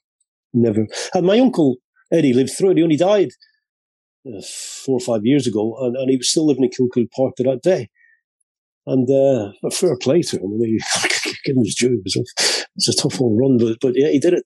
never. 0.53 0.87
And 1.15 1.27
my 1.27 1.39
uncle 1.39 1.77
Eddie 2.13 2.35
lived 2.35 2.51
through 2.57 2.73
it. 2.73 2.77
He 2.77 2.83
only 2.83 2.97
died 2.97 3.31
uh, 4.27 4.43
four 4.85 4.97
or 4.97 5.01
five 5.01 5.25
years 5.25 5.47
ago, 5.47 5.77
and, 5.81 5.97
and 5.97 6.11
he 6.11 6.17
was 6.17 6.31
still 6.31 6.47
living 6.47 6.65
in 6.65 6.71
Kilcoole 6.71 7.11
Park 7.17 7.37
to 7.37 7.45
that 7.45 7.63
day. 7.63 7.89
And 8.87 9.09
uh, 9.09 9.53
a 9.65 9.71
fair 9.71 9.97
play 9.97 10.23
to 10.23 10.37
him. 10.37 10.53
I 10.55 10.57
mean, 10.57 10.79
give 11.45 11.57
him 11.57 11.65
his 11.65 11.75
due. 11.75 11.93
It 11.95 12.03
was, 12.05 12.17
a, 12.17 12.21
it 12.21 12.67
was 12.75 12.89
a 12.89 13.03
tough 13.03 13.21
old 13.21 13.39
run, 13.39 13.59
but 13.59 13.79
but 13.81 13.93
yeah, 13.95 14.09
he 14.09 14.19
did 14.19 14.35
it. 14.35 14.45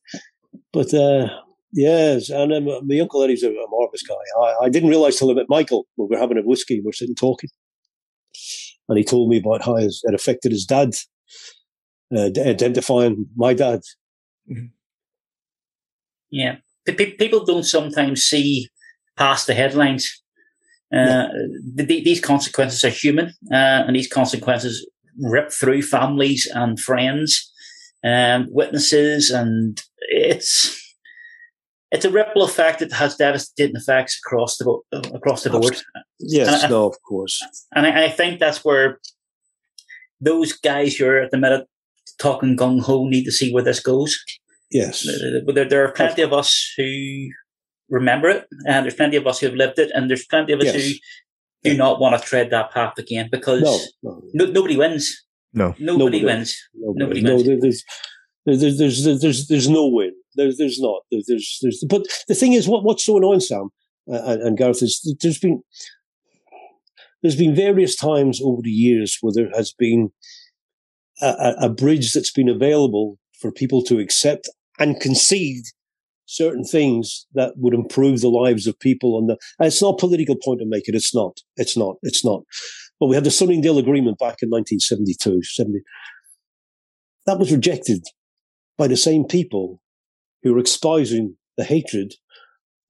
But 0.72 0.92
uh, 0.92 1.28
Yes, 1.76 2.30
and 2.30 2.52
um, 2.52 2.86
my 2.86 3.00
uncle 3.00 3.24
Eddie's 3.24 3.42
a, 3.42 3.50
a 3.50 3.68
marvelous 3.68 4.04
guy. 4.06 4.14
I, 4.40 4.66
I 4.66 4.68
didn't 4.68 4.90
realize 4.90 5.16
till 5.16 5.32
I 5.32 5.34
met 5.34 5.46
Michael 5.48 5.88
when 5.96 6.08
we 6.08 6.14
were 6.14 6.20
having 6.20 6.38
a 6.38 6.42
whiskey, 6.42 6.80
we 6.80 6.88
are 6.88 6.92
sitting 6.92 7.16
talking, 7.16 7.50
and 8.88 8.96
he 8.96 9.02
told 9.02 9.28
me 9.28 9.38
about 9.38 9.64
how 9.64 9.74
it 9.76 9.92
affected 10.14 10.52
his 10.52 10.66
dad, 10.66 10.90
uh, 12.16 12.30
identifying 12.38 13.26
my 13.34 13.54
dad. 13.54 13.80
Mm-hmm. 14.48 14.66
Yeah, 16.30 16.56
people 16.86 17.44
don't 17.44 17.64
sometimes 17.64 18.22
see 18.22 18.68
past 19.16 19.48
the 19.48 19.54
headlines. 19.54 20.22
Uh, 20.94 21.26
these 21.74 22.20
consequences 22.20 22.84
are 22.84 22.88
human, 22.88 23.30
uh, 23.50 23.82
and 23.84 23.96
these 23.96 24.06
consequences 24.06 24.88
rip 25.18 25.50
through 25.50 25.82
families 25.82 26.48
and 26.54 26.78
friends, 26.78 27.50
and 28.04 28.44
um, 28.44 28.48
witnesses, 28.52 29.30
and 29.30 29.82
it's 30.10 30.83
it's 31.94 32.04
a 32.04 32.10
ripple 32.10 32.42
effect 32.42 32.80
that 32.80 32.92
has 32.92 33.16
devastating 33.16 33.76
effects 33.76 34.18
across 34.18 34.58
the 34.58 34.80
across 35.14 35.44
the 35.44 35.50
board. 35.50 35.80
Yes, 36.18 36.64
I, 36.64 36.68
no, 36.68 36.86
of 36.86 36.96
course. 37.02 37.40
And 37.74 37.86
I, 37.86 38.06
I, 38.06 38.10
think 38.10 38.40
that's 38.40 38.64
where 38.64 39.00
those 40.20 40.52
guys 40.52 40.96
who 40.96 41.06
are 41.06 41.20
at 41.20 41.30
the 41.30 41.38
minute 41.38 41.66
talking 42.18 42.56
gung 42.56 42.80
ho 42.80 43.06
need 43.06 43.24
to 43.24 43.32
see 43.32 43.52
where 43.52 43.62
this 43.62 43.80
goes. 43.80 44.18
Yes, 44.70 45.06
there, 45.46 45.68
there 45.68 45.84
are 45.84 45.92
plenty 45.92 46.22
of 46.22 46.32
us 46.32 46.72
who 46.76 47.28
remember 47.88 48.28
it, 48.28 48.46
and 48.66 48.84
there's 48.84 48.94
plenty 48.94 49.16
of 49.16 49.26
us 49.26 49.38
who 49.38 49.46
have 49.46 49.54
lived 49.54 49.78
it, 49.78 49.92
and 49.94 50.10
there's 50.10 50.26
plenty 50.26 50.52
of 50.52 50.60
us 50.60 50.66
yes. 50.66 50.74
who 50.74 50.80
do 51.62 51.70
yeah. 51.70 51.76
not 51.76 52.00
want 52.00 52.20
to 52.20 52.26
tread 52.26 52.50
that 52.50 52.72
path 52.72 52.98
again 52.98 53.28
because 53.30 53.62
no, 53.62 53.78
no. 54.02 54.22
No, 54.34 54.46
nobody 54.46 54.76
wins. 54.76 55.24
No, 55.52 55.76
nobody, 55.78 55.98
nobody 55.98 56.24
wins. 56.24 56.60
Nobody, 56.74 57.20
nobody 57.20 57.56
wins. 57.56 57.84
No, 58.46 58.56
there's, 58.56 58.78
there's, 58.78 59.04
there's, 59.04 59.20
there's, 59.22 59.48
there's 59.48 59.68
no 59.68 59.86
win. 59.86 60.12
There's, 60.36 60.58
there's 60.58 60.80
not. 60.80 61.02
There's, 61.10 61.58
there's, 61.62 61.84
but 61.88 62.02
the 62.28 62.34
thing 62.34 62.52
is, 62.52 62.68
what, 62.68 62.84
what's 62.84 63.04
so 63.04 63.16
annoying, 63.16 63.40
Sam 63.40 63.70
uh, 64.10 64.22
and, 64.24 64.42
and 64.42 64.56
Gareth, 64.56 64.82
is 64.82 65.16
there's 65.20 65.38
been, 65.38 65.62
there's 67.22 67.36
been 67.36 67.54
various 67.54 67.96
times 67.96 68.40
over 68.42 68.60
the 68.62 68.70
years 68.70 69.18
where 69.20 69.32
there 69.34 69.50
has 69.54 69.72
been 69.72 70.10
a, 71.22 71.54
a, 71.60 71.68
bridge 71.68 72.12
that's 72.12 72.32
been 72.32 72.48
available 72.48 73.18
for 73.40 73.52
people 73.52 73.82
to 73.84 73.98
accept 73.98 74.48
and 74.78 75.00
concede 75.00 75.64
certain 76.26 76.64
things 76.64 77.26
that 77.34 77.54
would 77.56 77.74
improve 77.74 78.20
the 78.20 78.28
lives 78.28 78.66
of 78.66 78.78
people. 78.78 79.18
And, 79.18 79.28
the, 79.28 79.38
and 79.58 79.66
it's 79.66 79.82
not 79.82 79.94
a 79.94 79.98
political 79.98 80.36
point 80.36 80.60
to 80.60 80.66
make 80.66 80.88
it. 80.88 80.94
It's 80.94 81.14
not. 81.14 81.40
It's 81.56 81.76
not. 81.76 81.96
It's 82.02 82.24
not. 82.24 82.42
But 82.98 83.06
we 83.06 83.14
had 83.14 83.24
the 83.24 83.30
Sunningdale 83.30 83.78
Agreement 83.78 84.18
back 84.18 84.42
in 84.42 84.50
1972, 84.50 85.42
70. 85.42 85.80
That 87.26 87.38
was 87.38 87.52
rejected 87.52 88.04
by 88.76 88.88
the 88.88 88.96
same 88.96 89.24
people 89.24 89.80
who 90.44 90.54
were 90.54 90.60
espousing 90.60 91.36
the 91.56 91.64
hatred 91.64 92.14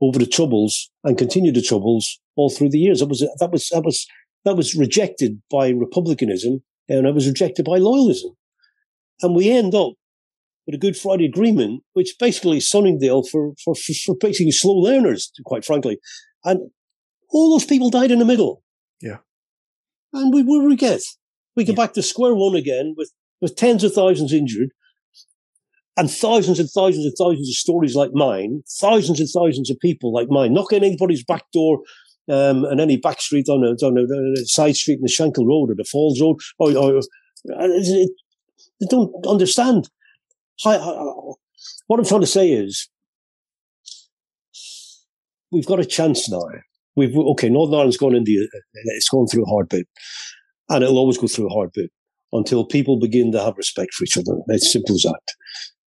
over 0.02 0.18
the 0.18 0.26
troubles 0.26 0.90
and 1.02 1.16
continued 1.16 1.54
the 1.54 1.62
troubles 1.62 2.20
all 2.36 2.50
through 2.50 2.68
the 2.68 2.78
years. 2.78 3.00
That 3.00 3.08
was 3.08 3.20
that 3.20 3.50
was 3.50 3.68
that 3.68 3.84
was 3.84 4.06
that 4.44 4.56
was 4.56 4.74
rejected 4.74 5.40
by 5.50 5.70
republicanism 5.70 6.62
and 6.88 7.06
it 7.06 7.14
was 7.14 7.26
rejected 7.26 7.64
by 7.64 7.78
loyalism. 7.78 8.34
And 9.22 9.34
we 9.34 9.50
end 9.50 9.74
up 9.74 9.94
with 10.66 10.74
a 10.74 10.78
Good 10.78 10.96
Friday 10.96 11.26
Agreement, 11.26 11.82
which 11.92 12.14
basically 12.18 12.58
is 12.58 12.68
Sunningdale 12.68 13.22
for, 13.22 13.52
for, 13.62 13.74
for 13.74 14.16
basically 14.18 14.50
slow 14.50 14.74
learners, 14.74 15.30
quite 15.44 15.64
frankly. 15.64 15.98
And 16.44 16.70
all 17.30 17.52
those 17.52 17.66
people 17.66 17.90
died 17.90 18.10
in 18.10 18.18
the 18.18 18.24
middle. 18.24 18.62
Yeah. 19.00 19.18
And 20.12 20.32
we 20.32 20.42
will 20.42 20.62
regret. 20.62 21.00
We 21.56 21.64
get 21.64 21.76
yeah. 21.76 21.84
back 21.84 21.92
to 21.94 22.02
square 22.02 22.34
one 22.34 22.54
again 22.54 22.94
with, 22.96 23.12
with 23.40 23.56
tens 23.56 23.84
of 23.84 23.92
thousands 23.92 24.32
injured, 24.32 24.70
and 25.96 26.10
thousands 26.10 26.58
and 26.58 26.68
thousands 26.70 27.04
and 27.04 27.14
thousands 27.18 27.48
of 27.48 27.54
stories 27.54 27.94
like 27.94 28.10
mine, 28.14 28.62
thousands 28.80 29.20
and 29.20 29.28
thousands 29.28 29.70
of 29.70 29.78
people 29.80 30.12
like 30.12 30.28
mine, 30.28 30.52
knocking 30.52 30.82
anybody's 30.82 31.24
back 31.24 31.44
door 31.52 31.78
um, 32.28 32.64
and 32.64 32.80
any 32.80 32.96
back 32.96 33.20
street 33.20 33.48
on 33.48 33.62
a, 33.62 33.86
on 33.86 33.98
a, 33.98 34.46
side 34.46 34.76
street 34.76 34.98
in 34.98 35.02
the 35.02 35.08
Shankill 35.08 35.46
Road 35.46 35.70
or 35.70 35.74
the 35.76 35.84
Falls 35.84 36.20
Road, 36.20 36.40
or, 36.58 36.76
or 36.76 37.00
it, 37.44 38.10
they 38.80 38.86
don't 38.88 39.12
understand. 39.26 39.88
I, 40.64 40.76
I, 40.76 40.90
what 41.86 42.00
I'm 42.00 42.06
trying 42.06 42.22
to 42.22 42.26
say 42.26 42.50
is, 42.50 42.88
we've 45.52 45.66
got 45.66 45.80
a 45.80 45.84
chance 45.84 46.28
now. 46.28 46.42
We've 46.96 47.16
okay. 47.16 47.48
Northern 47.48 47.74
Ireland's 47.74 47.96
gone 47.96 48.14
into 48.14 48.48
it's 48.84 49.08
gone 49.08 49.26
through 49.26 49.44
a 49.44 49.50
hard 49.50 49.68
bit, 49.68 49.86
and 50.68 50.82
it'll 50.82 50.98
always 50.98 51.18
go 51.18 51.26
through 51.26 51.48
a 51.48 51.54
hard 51.54 51.70
bit 51.72 51.90
until 52.32 52.64
people 52.64 52.98
begin 52.98 53.30
to 53.32 53.42
have 53.42 53.56
respect 53.56 53.94
for 53.94 54.04
each 54.04 54.16
other. 54.16 54.38
It's 54.48 54.72
simple 54.72 54.94
as 54.94 55.02
that 55.02 55.20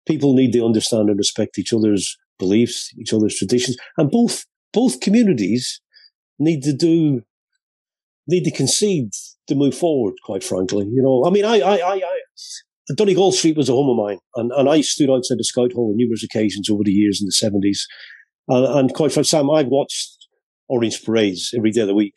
people 0.08 0.34
need 0.34 0.52
to 0.54 0.66
understand 0.66 1.10
and 1.10 1.18
respect 1.18 1.58
each 1.58 1.74
other's 1.74 2.18
beliefs, 2.40 2.92
each 3.00 3.14
other's 3.14 3.36
traditions, 3.36 3.78
and 3.98 4.12
both 4.12 4.46
both 4.72 5.00
communities 5.00 5.82
need 6.40 6.62
to 6.64 6.74
do 6.74 7.22
need 8.28 8.44
to 8.44 8.52
concede 8.52 9.12
to 9.48 9.56
move 9.56 9.76
forward. 9.76 10.16
Quite 10.26 10.44
frankly, 10.44 10.86
you 10.86 11.02
know, 11.02 11.26
I 11.26 11.30
mean, 11.30 11.46
I, 11.46 11.60
I, 11.60 11.76
I, 11.76 11.96
I 11.96 12.20
Donegall 12.92 13.34
Street 13.34 13.58
was 13.58 13.70
a 13.70 13.74
home 13.74 13.90
of 13.90 14.06
mine, 14.06 14.20
and, 14.36 14.52
and 14.52 14.70
I 14.70 14.82
stood 14.82 15.10
outside 15.10 15.38
the 15.38 15.44
Scout 15.44 15.72
Hall 15.74 15.92
on 15.92 15.98
numerous 15.98 16.24
occasions 16.24 16.70
over 16.70 16.84
the 16.84 16.92
years 16.92 17.22
in 17.22 17.26
the 17.26 17.32
seventies, 17.32 17.88
and, 18.48 18.66
and 18.66 18.94
quite 18.94 19.12
frankly, 19.12 19.30
Sam, 19.30 19.50
I've 19.50 19.68
watched 19.68 20.28
Orange 20.70 21.04
parades 21.04 21.54
every 21.56 21.72
day 21.72 21.82
of 21.82 21.88
the 21.88 21.96
week 21.96 22.16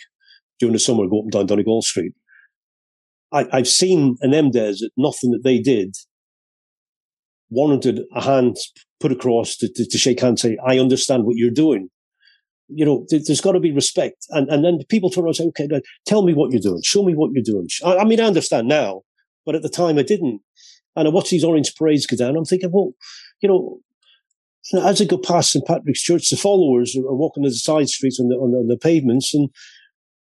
during 0.59 0.73
the 0.73 0.79
summer 0.79 1.07
go 1.07 1.21
up 1.21 1.25
and 1.25 1.33
down 1.33 1.47
Donegall 1.47 1.83
Street. 1.83 2.13
I, 3.33 3.47
I've 3.53 3.69
seen 3.69 4.17
in 4.23 4.31
them 4.31 4.53
that 4.53 4.91
nothing 4.97 5.33
that 5.33 5.43
they 5.45 5.59
did 5.59 5.95
wanted 7.51 8.01
a 8.15 8.23
hand 8.23 8.57
put 9.01 9.13
across 9.13 9.57
to, 9.59 9.69
to, 9.69 9.87
to 9.87 9.99
shake 9.99 10.21
hands, 10.21 10.43
say, 10.43 10.57
I 10.67 10.79
understand 10.79 11.25
what 11.25 11.37
you're 11.37 11.51
doing. 11.51 11.89
You 12.69 12.85
know, 12.85 13.07
th- 13.09 13.27
there's 13.27 13.41
got 13.41 13.53
to 13.53 13.61
be 13.61 13.73
respect. 13.73 14.27
And, 14.31 14.49
and 14.49 14.65
then 14.65 14.81
people 14.89 15.11
turn 15.11 15.25
around 15.25 15.39
and 15.41 15.55
say, 15.55 15.65
okay, 15.67 15.81
tell 16.07 16.23
me 16.23 16.35
what 16.35 16.51
you're 16.51 16.61
doing. 16.61 16.81
Show 16.83 17.05
me 17.05 17.15
what 17.15 17.31
you're 17.33 17.43
doing. 17.43 17.69
I, 17.85 17.99
I 17.99 18.05
mean, 18.05 18.21
I 18.21 18.25
understand 18.25 18.69
now, 18.69 19.03
but 19.45 19.55
at 19.55 19.63
the 19.63 19.69
time 19.69 19.99
I 19.99 20.03
didn't. 20.03 20.41
And 20.97 21.07
I 21.07 21.11
watch 21.11 21.31
these 21.31 21.45
orange 21.45 21.75
parades 21.77 22.07
go 22.07 22.17
down. 22.17 22.37
I'm 22.37 22.45
thinking, 22.45 22.71
well, 22.73 22.93
you 23.41 23.49
know, 23.49 23.81
as 24.83 25.01
I 25.01 25.05
go 25.05 25.19
past 25.19 25.53
St. 25.53 25.65
Patrick's 25.67 26.03
Church, 26.03 26.29
the 26.31 26.37
followers 26.37 26.97
are 26.97 27.15
walking 27.15 27.45
to 27.45 27.51
the 27.51 27.55
side 27.55 27.89
streets 27.89 28.19
on 28.19 28.29
the, 28.29 28.37
on 28.37 28.51
the, 28.51 28.59
on 28.59 28.67
the 28.67 28.79
pavements 28.79 29.33
and 29.35 29.51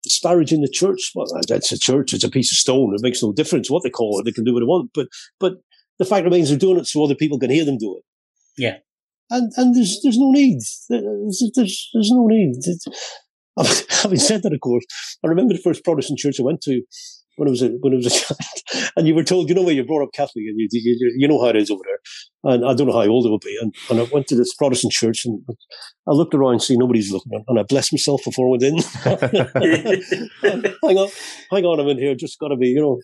disparaging 0.02 0.62
the 0.62 0.68
church. 0.68 1.12
Well, 1.14 1.26
that's 1.48 1.72
a 1.72 1.78
church. 1.78 2.14
It's 2.14 2.24
a 2.24 2.30
piece 2.30 2.50
of 2.50 2.56
stone. 2.56 2.94
It 2.94 3.02
makes 3.02 3.22
no 3.22 3.32
difference 3.32 3.70
what 3.70 3.82
they 3.82 3.90
call 3.90 4.18
it. 4.18 4.24
They 4.24 4.32
can 4.32 4.44
do 4.44 4.54
what 4.54 4.60
they 4.60 4.66
want. 4.66 4.90
But, 4.94 5.08
but 5.38 5.54
the 6.02 6.08
fact 6.08 6.24
remains 6.24 6.48
they're 6.48 6.58
doing 6.58 6.78
it 6.78 6.86
so 6.86 7.04
other 7.04 7.14
people 7.14 7.38
can 7.38 7.50
hear 7.50 7.64
them 7.64 7.78
do 7.78 7.96
it. 7.96 8.04
Yeah. 8.56 8.76
And, 9.30 9.50
and 9.56 9.74
there's, 9.74 10.00
there's 10.02 10.18
no 10.18 10.30
need. 10.30 10.58
There's, 10.88 11.50
there's, 11.54 11.90
there's 11.94 12.10
no 12.10 12.26
need. 12.26 12.54
Having 14.02 14.18
said 14.18 14.42
that, 14.42 14.52
of 14.52 14.60
course, 14.60 14.84
I 15.24 15.28
remember 15.28 15.54
the 15.54 15.60
first 15.60 15.84
Protestant 15.84 16.18
church 16.18 16.38
I 16.38 16.42
went 16.42 16.60
to 16.62 16.82
when 17.36 17.48
I 17.48 17.50
was 17.50 17.62
a, 17.62 17.68
when 17.80 17.94
I 17.94 17.96
was 17.96 18.06
a 18.06 18.10
child, 18.10 18.92
and 18.96 19.06
you 19.06 19.14
were 19.14 19.24
told, 19.24 19.48
you 19.48 19.54
know, 19.54 19.62
where 19.62 19.72
you're 19.74 19.86
brought 19.86 20.02
up 20.02 20.12
Catholic, 20.12 20.44
and 20.46 20.58
you, 20.58 20.68
you, 20.70 21.14
you 21.16 21.28
know 21.28 21.40
how 21.40 21.48
it 21.48 21.56
is 21.56 21.70
over 21.70 21.82
there. 21.84 21.98
And 22.52 22.66
I 22.66 22.74
don't 22.74 22.88
know 22.88 22.92
how 22.92 23.06
old 23.06 23.24
it 23.26 23.30
would 23.30 23.40
be. 23.40 23.56
And, 23.60 23.74
and 23.88 24.00
I 24.00 24.02
went 24.12 24.26
to 24.28 24.36
this 24.36 24.54
Protestant 24.54 24.92
church, 24.92 25.24
and 25.24 25.42
I 26.06 26.12
looked 26.12 26.34
around, 26.34 26.60
see 26.60 26.76
nobody's 26.76 27.10
looking, 27.12 27.42
and 27.46 27.58
I 27.58 27.62
blessed 27.62 27.92
myself 27.92 28.22
before 28.24 28.46
I 28.46 28.50
went 28.50 28.64
in. 28.64 28.78
hang 30.82 30.98
on, 30.98 31.08
hang 31.50 31.64
on, 31.64 31.80
I'm 31.80 31.88
in 31.88 31.98
here. 31.98 32.14
Just 32.14 32.38
got 32.38 32.48
to 32.48 32.56
be, 32.56 32.68
you 32.68 32.80
know. 32.80 33.00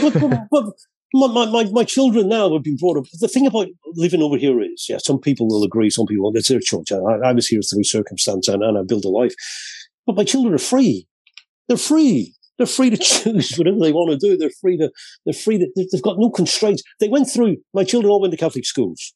But, 0.00 0.14
but, 0.14 0.48
but, 0.50 0.64
my, 1.12 1.46
my, 1.46 1.64
my 1.70 1.84
children 1.84 2.28
now 2.28 2.52
have 2.52 2.62
been 2.62 2.76
brought 2.76 2.98
up. 2.98 3.04
The 3.20 3.28
thing 3.28 3.46
about 3.46 3.68
living 3.94 4.22
over 4.22 4.36
here 4.36 4.60
is, 4.60 4.86
yeah, 4.88 4.98
some 4.98 5.18
people 5.18 5.48
will 5.48 5.64
agree, 5.64 5.90
some 5.90 6.06
people, 6.06 6.32
it's 6.34 6.48
their 6.48 6.60
choice. 6.60 6.92
I, 6.92 7.28
I 7.28 7.32
was 7.32 7.48
here 7.48 7.60
through 7.62 7.84
circumstance 7.84 8.48
and, 8.48 8.62
and 8.62 8.78
I 8.78 8.82
built 8.86 9.04
a 9.04 9.08
life. 9.08 9.34
But 10.06 10.16
my 10.16 10.24
children 10.24 10.54
are 10.54 10.58
free. 10.58 11.08
They're 11.68 11.76
free. 11.76 12.34
They're 12.58 12.66
free 12.66 12.90
to 12.90 12.96
choose 12.98 13.56
whatever 13.56 13.78
they 13.80 13.92
want 13.92 14.10
to 14.10 14.16
do. 14.16 14.36
They're 14.36 14.50
free 14.60 14.76
to, 14.76 14.90
they're 15.24 15.34
free 15.34 15.58
to, 15.58 15.88
they've 15.90 16.02
got 16.02 16.18
no 16.18 16.30
constraints. 16.30 16.82
They 17.00 17.08
went 17.08 17.28
through, 17.28 17.56
my 17.74 17.84
children 17.84 18.10
all 18.10 18.20
went 18.20 18.32
to 18.32 18.36
Catholic 18.36 18.66
schools. 18.66 19.14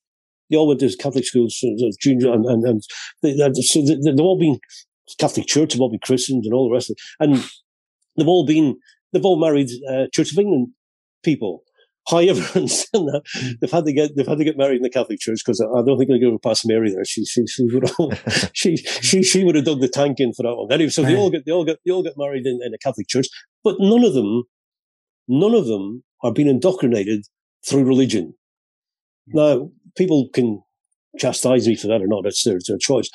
They 0.50 0.56
all 0.56 0.68
went 0.68 0.80
to 0.80 0.96
Catholic 0.96 1.24
schools, 1.24 1.58
uh, 1.62 1.90
junior, 2.00 2.32
and, 2.32 2.44
and, 2.44 2.64
and 2.64 2.82
they, 3.22 3.36
so 3.62 3.82
they've 3.82 4.20
all 4.20 4.38
been 4.38 4.58
Catholic 5.18 5.46
church, 5.46 5.72
they've 5.72 5.80
all 5.80 5.90
been 5.90 6.00
Christians 6.00 6.46
and 6.46 6.54
all 6.54 6.68
the 6.68 6.74
rest 6.74 6.90
of 6.90 6.96
it. 6.96 7.02
And 7.20 7.44
they've 8.16 8.28
all 8.28 8.46
been, 8.46 8.78
they've 9.12 9.24
all 9.24 9.40
married 9.40 9.70
uh, 9.90 10.06
Church 10.12 10.32
of 10.32 10.38
England 10.38 10.68
people. 11.22 11.62
However, 12.08 12.40
that, 12.40 13.56
they've 13.60 13.70
had 13.70 13.86
to 13.86 13.92
get 13.92 14.14
they've 14.14 14.26
had 14.26 14.38
to 14.38 14.44
get 14.44 14.58
married 14.58 14.76
in 14.76 14.82
the 14.82 14.90
Catholic 14.90 15.20
Church 15.20 15.40
because 15.44 15.60
I 15.60 15.82
don't 15.82 15.96
think 15.96 16.10
they're 16.10 16.18
going 16.18 16.38
to 16.38 16.48
pass 16.48 16.64
Mary 16.64 16.90
there. 16.90 17.04
She 17.04 17.24
she 17.24 17.46
she 17.46 17.64
would 17.64 17.88
have, 17.88 18.50
she 18.52 18.76
she 18.76 19.22
she 19.22 19.44
would 19.44 19.54
have 19.54 19.64
dug 19.64 19.80
the 19.80 19.88
tank 19.88 20.20
in 20.20 20.32
for 20.32 20.42
that 20.42 20.54
one. 20.54 20.70
Anyway, 20.70 20.90
so 20.90 21.02
they 21.02 21.16
all 21.16 21.30
get 21.30 21.46
they 21.46 21.52
all 21.52 21.64
get 21.64 21.78
they 21.84 21.92
all 21.92 22.02
get 22.02 22.14
married 22.16 22.46
in, 22.46 22.60
in 22.64 22.74
a 22.74 22.78
Catholic 22.78 23.08
Church, 23.08 23.26
but 23.62 23.76
none 23.78 24.04
of 24.04 24.14
them, 24.14 24.44
none 25.28 25.54
of 25.54 25.66
them 25.66 26.04
are 26.22 26.32
being 26.32 26.48
indoctrinated 26.48 27.24
through 27.66 27.84
religion. 27.84 28.34
Now, 29.28 29.70
people 29.96 30.28
can 30.28 30.62
chastise 31.18 31.66
me 31.66 31.76
for 31.76 31.86
that 31.86 32.02
or 32.02 32.06
not. 32.06 32.26
It's 32.26 32.44
their, 32.44 32.56
it's 32.56 32.68
their 32.68 32.78
choice, 32.78 33.08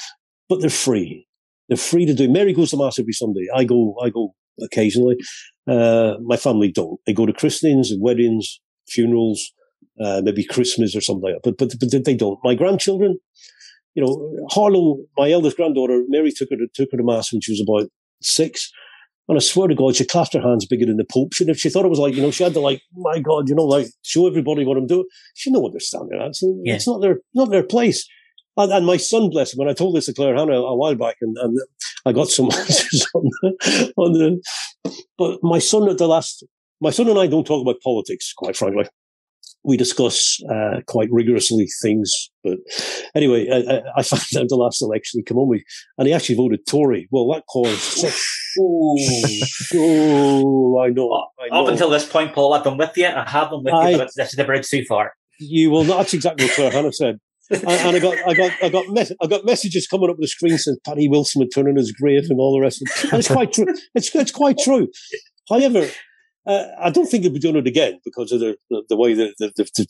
but 0.47 0.61
they're 0.61 0.69
free. 0.69 1.27
They're 1.67 1.77
free 1.77 2.05
to 2.05 2.15
do. 2.15 2.27
Mary 2.27 2.53
goes 2.53 2.71
to 2.71 2.77
mass 2.77 2.97
every 2.97 3.13
Sunday. 3.13 3.45
I 3.53 3.63
go. 3.63 3.95
I 4.03 4.09
go 4.09 4.33
occasionally. 4.61 5.17
Uh, 5.67 6.15
my 6.23 6.35
family 6.35 6.71
don't. 6.71 6.99
They 7.05 7.13
go 7.13 7.27
to 7.27 7.33
christenings 7.33 7.91
and 7.91 8.01
weddings, 8.01 8.59
funerals, 8.89 9.51
uh, 10.03 10.21
maybe 10.23 10.43
Christmas 10.43 10.95
or 10.95 11.01
something 11.01 11.23
like 11.23 11.41
that. 11.41 11.55
But, 11.57 11.57
but, 11.57 11.79
but 11.79 12.05
they 12.05 12.15
don't. 12.15 12.39
My 12.43 12.55
grandchildren, 12.55 13.17
you 13.95 14.03
know, 14.03 14.47
Harlow, 14.49 14.97
my 15.17 15.31
eldest 15.31 15.57
granddaughter, 15.57 16.03
Mary 16.07 16.31
took 16.31 16.49
her 16.51 16.57
to, 16.57 16.67
took 16.73 16.89
her 16.91 16.97
to 16.97 17.03
mass 17.03 17.33
when 17.33 17.41
she 17.41 17.51
was 17.51 17.61
about 17.61 17.89
six. 18.21 18.71
And 19.27 19.37
I 19.37 19.41
swear 19.41 19.67
to 19.67 19.75
God, 19.75 19.95
she 19.95 20.05
clasped 20.05 20.33
her 20.33 20.41
hands 20.41 20.65
bigger 20.65 20.87
than 20.87 20.97
the 20.97 21.05
Pope. 21.05 21.33
She, 21.33 21.51
she 21.53 21.69
thought 21.69 21.85
it 21.85 21.89
was 21.89 21.99
like, 21.99 22.15
you 22.15 22.21
know, 22.21 22.31
she 22.31 22.43
had 22.43 22.53
to 22.53 22.59
like, 22.59 22.81
my 22.95 23.19
God, 23.19 23.47
you 23.47 23.55
know, 23.55 23.65
like 23.65 23.87
show 24.03 24.25
everybody 24.25 24.65
what 24.65 24.77
I'm 24.77 24.87
doing. 24.87 25.05
She 25.35 25.51
didn't 25.51 25.65
understand 25.65 26.09
that. 26.09 26.35
So 26.35 26.59
yeah. 26.63 26.75
It's 26.75 26.87
not 26.87 27.01
their, 27.01 27.19
not 27.35 27.51
their 27.51 27.63
place. 27.63 28.07
And, 28.57 28.71
and, 28.71 28.85
my 28.85 28.97
son, 28.97 29.29
bless 29.29 29.53
him, 29.53 29.59
when 29.59 29.69
I 29.69 29.73
told 29.73 29.95
this 29.95 30.07
to 30.07 30.13
Claire 30.13 30.35
Hanna 30.35 30.53
a, 30.53 30.63
a 30.63 30.75
while 30.75 30.95
back, 30.95 31.15
and, 31.21 31.37
and 31.37 31.57
I 32.05 32.11
got 32.11 32.27
some 32.27 32.45
answers 32.51 33.07
on 33.13 33.29
the, 33.41 33.93
on 33.95 34.13
the, 34.13 34.41
but 35.17 35.39
my 35.43 35.59
son 35.59 35.87
at 35.89 35.97
the 35.97 36.07
last 36.07 36.43
my 36.81 36.89
son 36.89 37.09
and 37.09 37.19
I 37.19 37.27
don't 37.27 37.45
talk 37.45 37.61
about 37.61 37.81
politics, 37.81 38.33
quite 38.35 38.55
frankly. 38.55 38.87
We 39.63 39.75
discuss 39.75 40.41
uh, 40.49 40.79
quite 40.87 41.09
rigorously 41.11 41.67
things, 41.81 42.29
but 42.45 42.59
anyway, 43.13 43.47
I, 43.51 43.81
I 43.97 44.03
found 44.03 44.43
out 44.43 44.47
the 44.47 44.55
last 44.55 44.81
election 44.81 45.19
he 45.19 45.23
came 45.23 45.37
on 45.37 45.49
with, 45.49 45.61
and 45.97 46.07
he 46.07 46.13
actually 46.13 46.35
voted 46.35 46.65
Tory. 46.65 47.09
Well, 47.11 47.27
that 47.33 47.43
caused. 47.51 48.05
oh, 48.59 48.95
oh, 49.75 50.79
I 50.79 50.89
know, 50.89 51.27
I 51.39 51.49
know. 51.49 51.63
Up 51.63 51.67
until 51.67 51.89
this 51.89 52.05
point, 52.05 52.33
Paul, 52.33 52.53
I've 52.53 52.63
been 52.63 52.77
with 52.77 52.95
you. 52.95 53.07
I 53.07 53.29
have 53.29 53.49
been 53.49 53.63
with 53.63 53.73
I, 53.73 53.89
you, 53.89 53.97
but 53.97 54.11
this 54.15 54.29
is 54.29 54.35
the 54.37 54.45
bridge 54.45 54.67
too 54.67 54.85
far. 54.87 55.11
You 55.39 55.71
will 55.71 55.83
not. 55.83 55.97
That's 55.97 56.13
exactly 56.13 56.45
what 56.45 56.55
Claire 56.55 56.71
Hanna 56.71 56.93
said. 56.93 57.19
and, 57.49 57.63
and, 57.63 57.95
I 57.95 57.99
got, 57.99 58.17
I 58.27 58.33
got, 58.33 58.51
I 58.63 58.69
got, 58.69 58.87
mes- 58.89 59.11
I 59.21 59.27
got 59.27 59.43
messages 59.43 59.87
coming 59.87 60.09
up 60.09 60.17
the 60.19 60.27
screen 60.27 60.57
saying 60.57 60.77
Paddy 60.85 61.09
Wilson 61.09 61.39
would 61.39 61.51
turn 61.53 61.67
in 61.67 61.75
his 61.75 61.91
grave 61.91 62.29
and 62.29 62.39
all 62.39 62.53
the 62.53 62.61
rest 62.61 62.81
of 62.81 62.87
it. 62.87 63.11
And 63.11 63.19
it's 63.19 63.27
quite 63.27 63.51
true. 63.51 63.65
It's, 63.95 64.13
it's 64.13 64.31
quite 64.31 64.57
true. 64.59 64.87
However, 65.49 65.89
uh, 66.49 66.65
I 66.81 66.89
don't 66.89 67.05
think 67.05 67.23
they'll 67.23 67.31
be 67.31 67.39
doing 67.39 67.57
it 67.57 67.67
again 67.67 67.99
because 68.03 68.31
of 68.31 68.39
the 68.39 68.55
the, 68.69 68.83
the 68.89 68.97
way 68.97 69.13
that 69.13 69.35
the, 69.37 69.51
the, 69.55 69.87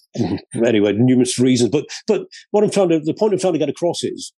the, 0.53 0.67
anyway 0.67 0.91
numerous 0.91 1.39
reasons. 1.39 1.69
But 1.69 1.85
but 2.05 2.23
what 2.51 2.63
I'm 2.63 2.69
trying 2.69 2.89
to 2.89 2.99
the 2.99 3.13
point 3.13 3.33
I'm 3.33 3.39
trying 3.39 3.53
to 3.53 3.59
get 3.59 3.69
across 3.69 4.03
is 4.03 4.33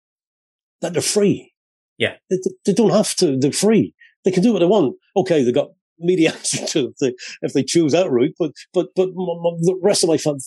that 0.82 0.94
they're 0.94 1.02
free. 1.02 1.54
Yeah, 1.98 2.16
they, 2.30 2.38
they 2.66 2.74
don't 2.74 2.92
have 2.92 3.16
to. 3.16 3.38
They're 3.38 3.52
free. 3.52 3.94
They 4.26 4.32
can 4.32 4.44
do 4.44 4.52
what 4.52 4.60
they 4.60 4.66
want. 4.66 4.96
Okay, 5.16 5.44
they 5.44 5.52
got 5.54 5.70
mediation 5.98 6.66
to 6.68 6.90
if 6.90 6.96
they, 6.98 7.14
if 7.42 7.54
they 7.54 7.64
choose 7.64 7.94
that 7.94 8.12
route. 8.12 8.36
But 8.38 8.52
but 8.74 8.88
but 8.96 9.08
the 9.14 9.80
rest 9.82 10.04
of 10.04 10.10
my 10.10 10.18
family, 10.18 10.42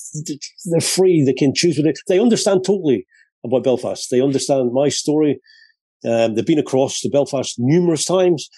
they're 0.67 0.81
free. 0.81 1.25
They 1.25 1.33
can 1.33 1.55
choose 1.55 1.79
what 1.79 1.85
they. 1.85 1.95
They 2.15 2.21
understand 2.21 2.65
totally 2.67 3.07
about 3.45 3.65
Belfast. 3.65 4.11
They 4.11 4.21
understand 4.21 4.73
my 4.73 4.91
story. 4.91 5.41
Um, 6.05 6.35
they've 6.35 6.45
been 6.45 6.59
across 6.59 7.01
to 7.01 7.09
Belfast 7.09 7.55
numerous 7.59 8.05
times 8.05 8.51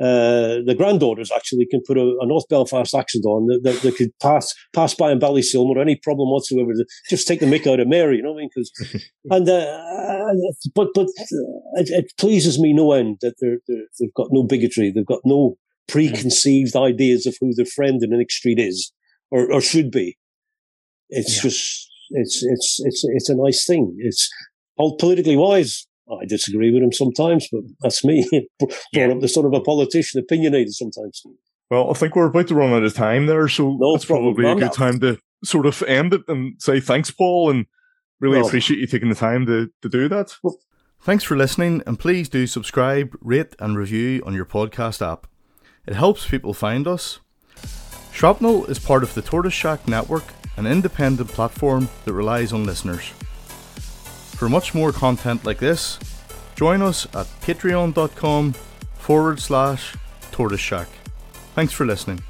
uh, 0.00 0.64
the 0.64 0.74
granddaughters 0.76 1.30
actually 1.30 1.66
can 1.66 1.82
put 1.86 1.98
a, 1.98 2.16
a 2.20 2.26
North 2.26 2.48
Belfast 2.48 2.94
accent 2.94 3.26
on 3.26 3.46
that, 3.48 3.60
that, 3.62 3.82
that, 3.82 3.96
could 3.96 4.10
pass 4.20 4.54
pass 4.72 4.94
by 4.94 5.12
in 5.12 5.18
Ballysillan 5.18 5.68
without 5.68 5.82
any 5.82 5.96
problem 5.96 6.30
whatsoever. 6.30 6.72
Just 7.10 7.28
take 7.28 7.40
the 7.40 7.46
mick 7.46 7.70
out 7.70 7.78
of 7.78 7.88
Mary, 7.88 8.16
you 8.16 8.22
know 8.22 8.32
what 8.32 8.38
I 8.38 8.42
mean? 8.42 8.50
Cause, 8.56 8.72
and 9.30 9.46
uh, 9.46 10.32
but 10.74 10.88
but 10.94 11.08
it, 11.74 11.90
it, 11.90 12.12
pleases 12.16 12.58
me 12.58 12.72
no 12.72 12.92
end 12.92 13.18
that 13.20 13.34
they're, 13.40 13.58
they're, 13.68 13.84
they've 14.00 14.14
got 14.14 14.28
no 14.30 14.42
bigotry. 14.42 14.90
They've 14.90 15.04
got 15.04 15.20
no 15.26 15.56
preconceived 15.88 16.74
ideas 16.74 17.26
of 17.26 17.36
who 17.38 17.52
their 17.54 17.66
friend 17.66 18.02
in 18.02 18.10
the 18.10 18.16
next 18.16 18.36
street 18.36 18.58
is 18.58 18.92
or, 19.30 19.52
or 19.52 19.60
should 19.60 19.90
be. 19.90 20.16
It's 21.10 21.36
yeah. 21.36 21.42
just 21.42 21.90
it's 22.12 22.42
it's 22.42 22.80
it's 22.82 23.04
it's 23.04 23.28
a 23.28 23.34
nice 23.34 23.66
thing. 23.66 23.94
It's 23.98 24.30
all 24.78 24.96
politically 24.96 25.36
wise. 25.36 25.86
I 26.10 26.24
disagree 26.26 26.72
with 26.72 26.82
him 26.82 26.92
sometimes, 26.92 27.48
but 27.50 27.62
that's 27.80 28.04
me. 28.04 28.28
Brought 28.58 28.74
yeah. 28.92 29.08
up 29.08 29.20
the 29.20 29.28
son 29.28 29.44
of 29.44 29.54
a 29.54 29.60
politician, 29.60 30.20
opinionated 30.20 30.74
sometimes. 30.74 31.22
Well, 31.70 31.90
I 31.90 31.94
think 31.94 32.14
we're 32.14 32.26
about 32.26 32.48
to 32.48 32.54
run 32.54 32.72
out 32.72 32.82
of 32.82 32.94
time 32.94 33.26
there, 33.26 33.48
so 33.48 33.76
no 33.80 33.94
it's 33.94 34.04
probably 34.04 34.50
a 34.50 34.54
good 34.54 34.72
time 34.72 35.00
to 35.00 35.18
sort 35.44 35.66
of 35.66 35.82
end 35.84 36.14
it 36.14 36.22
and 36.28 36.60
say 36.60 36.80
thanks, 36.80 37.10
Paul, 37.10 37.50
and 37.50 37.66
really 38.20 38.38
well, 38.38 38.46
appreciate 38.46 38.78
you 38.78 38.86
taking 38.86 39.08
the 39.08 39.14
time 39.14 39.46
to, 39.46 39.70
to 39.80 39.88
do 39.88 40.08
that. 40.08 40.36
Well, 40.42 40.58
thanks 41.00 41.24
for 41.24 41.36
listening, 41.36 41.82
and 41.86 41.98
please 41.98 42.28
do 42.28 42.46
subscribe, 42.46 43.16
rate, 43.20 43.56
and 43.58 43.78
review 43.78 44.22
on 44.26 44.34
your 44.34 44.44
podcast 44.44 45.00
app. 45.06 45.26
It 45.86 45.94
helps 45.94 46.28
people 46.28 46.52
find 46.52 46.86
us. 46.86 47.20
Shrapnel 48.12 48.66
is 48.66 48.78
part 48.78 49.02
of 49.02 49.14
the 49.14 49.22
Tortoise 49.22 49.54
Shack 49.54 49.88
Network, 49.88 50.24
an 50.58 50.66
independent 50.66 51.30
platform 51.30 51.88
that 52.04 52.12
relies 52.12 52.52
on 52.52 52.64
listeners. 52.64 53.12
For 54.42 54.48
much 54.48 54.74
more 54.74 54.90
content 54.90 55.44
like 55.44 55.58
this, 55.58 56.00
join 56.56 56.82
us 56.82 57.06
at 57.14 57.26
patreon.com 57.42 58.54
forward 58.98 59.38
slash 59.38 59.94
tortoise 60.32 60.58
shack. 60.58 60.88
Thanks 61.54 61.72
for 61.72 61.86
listening. 61.86 62.24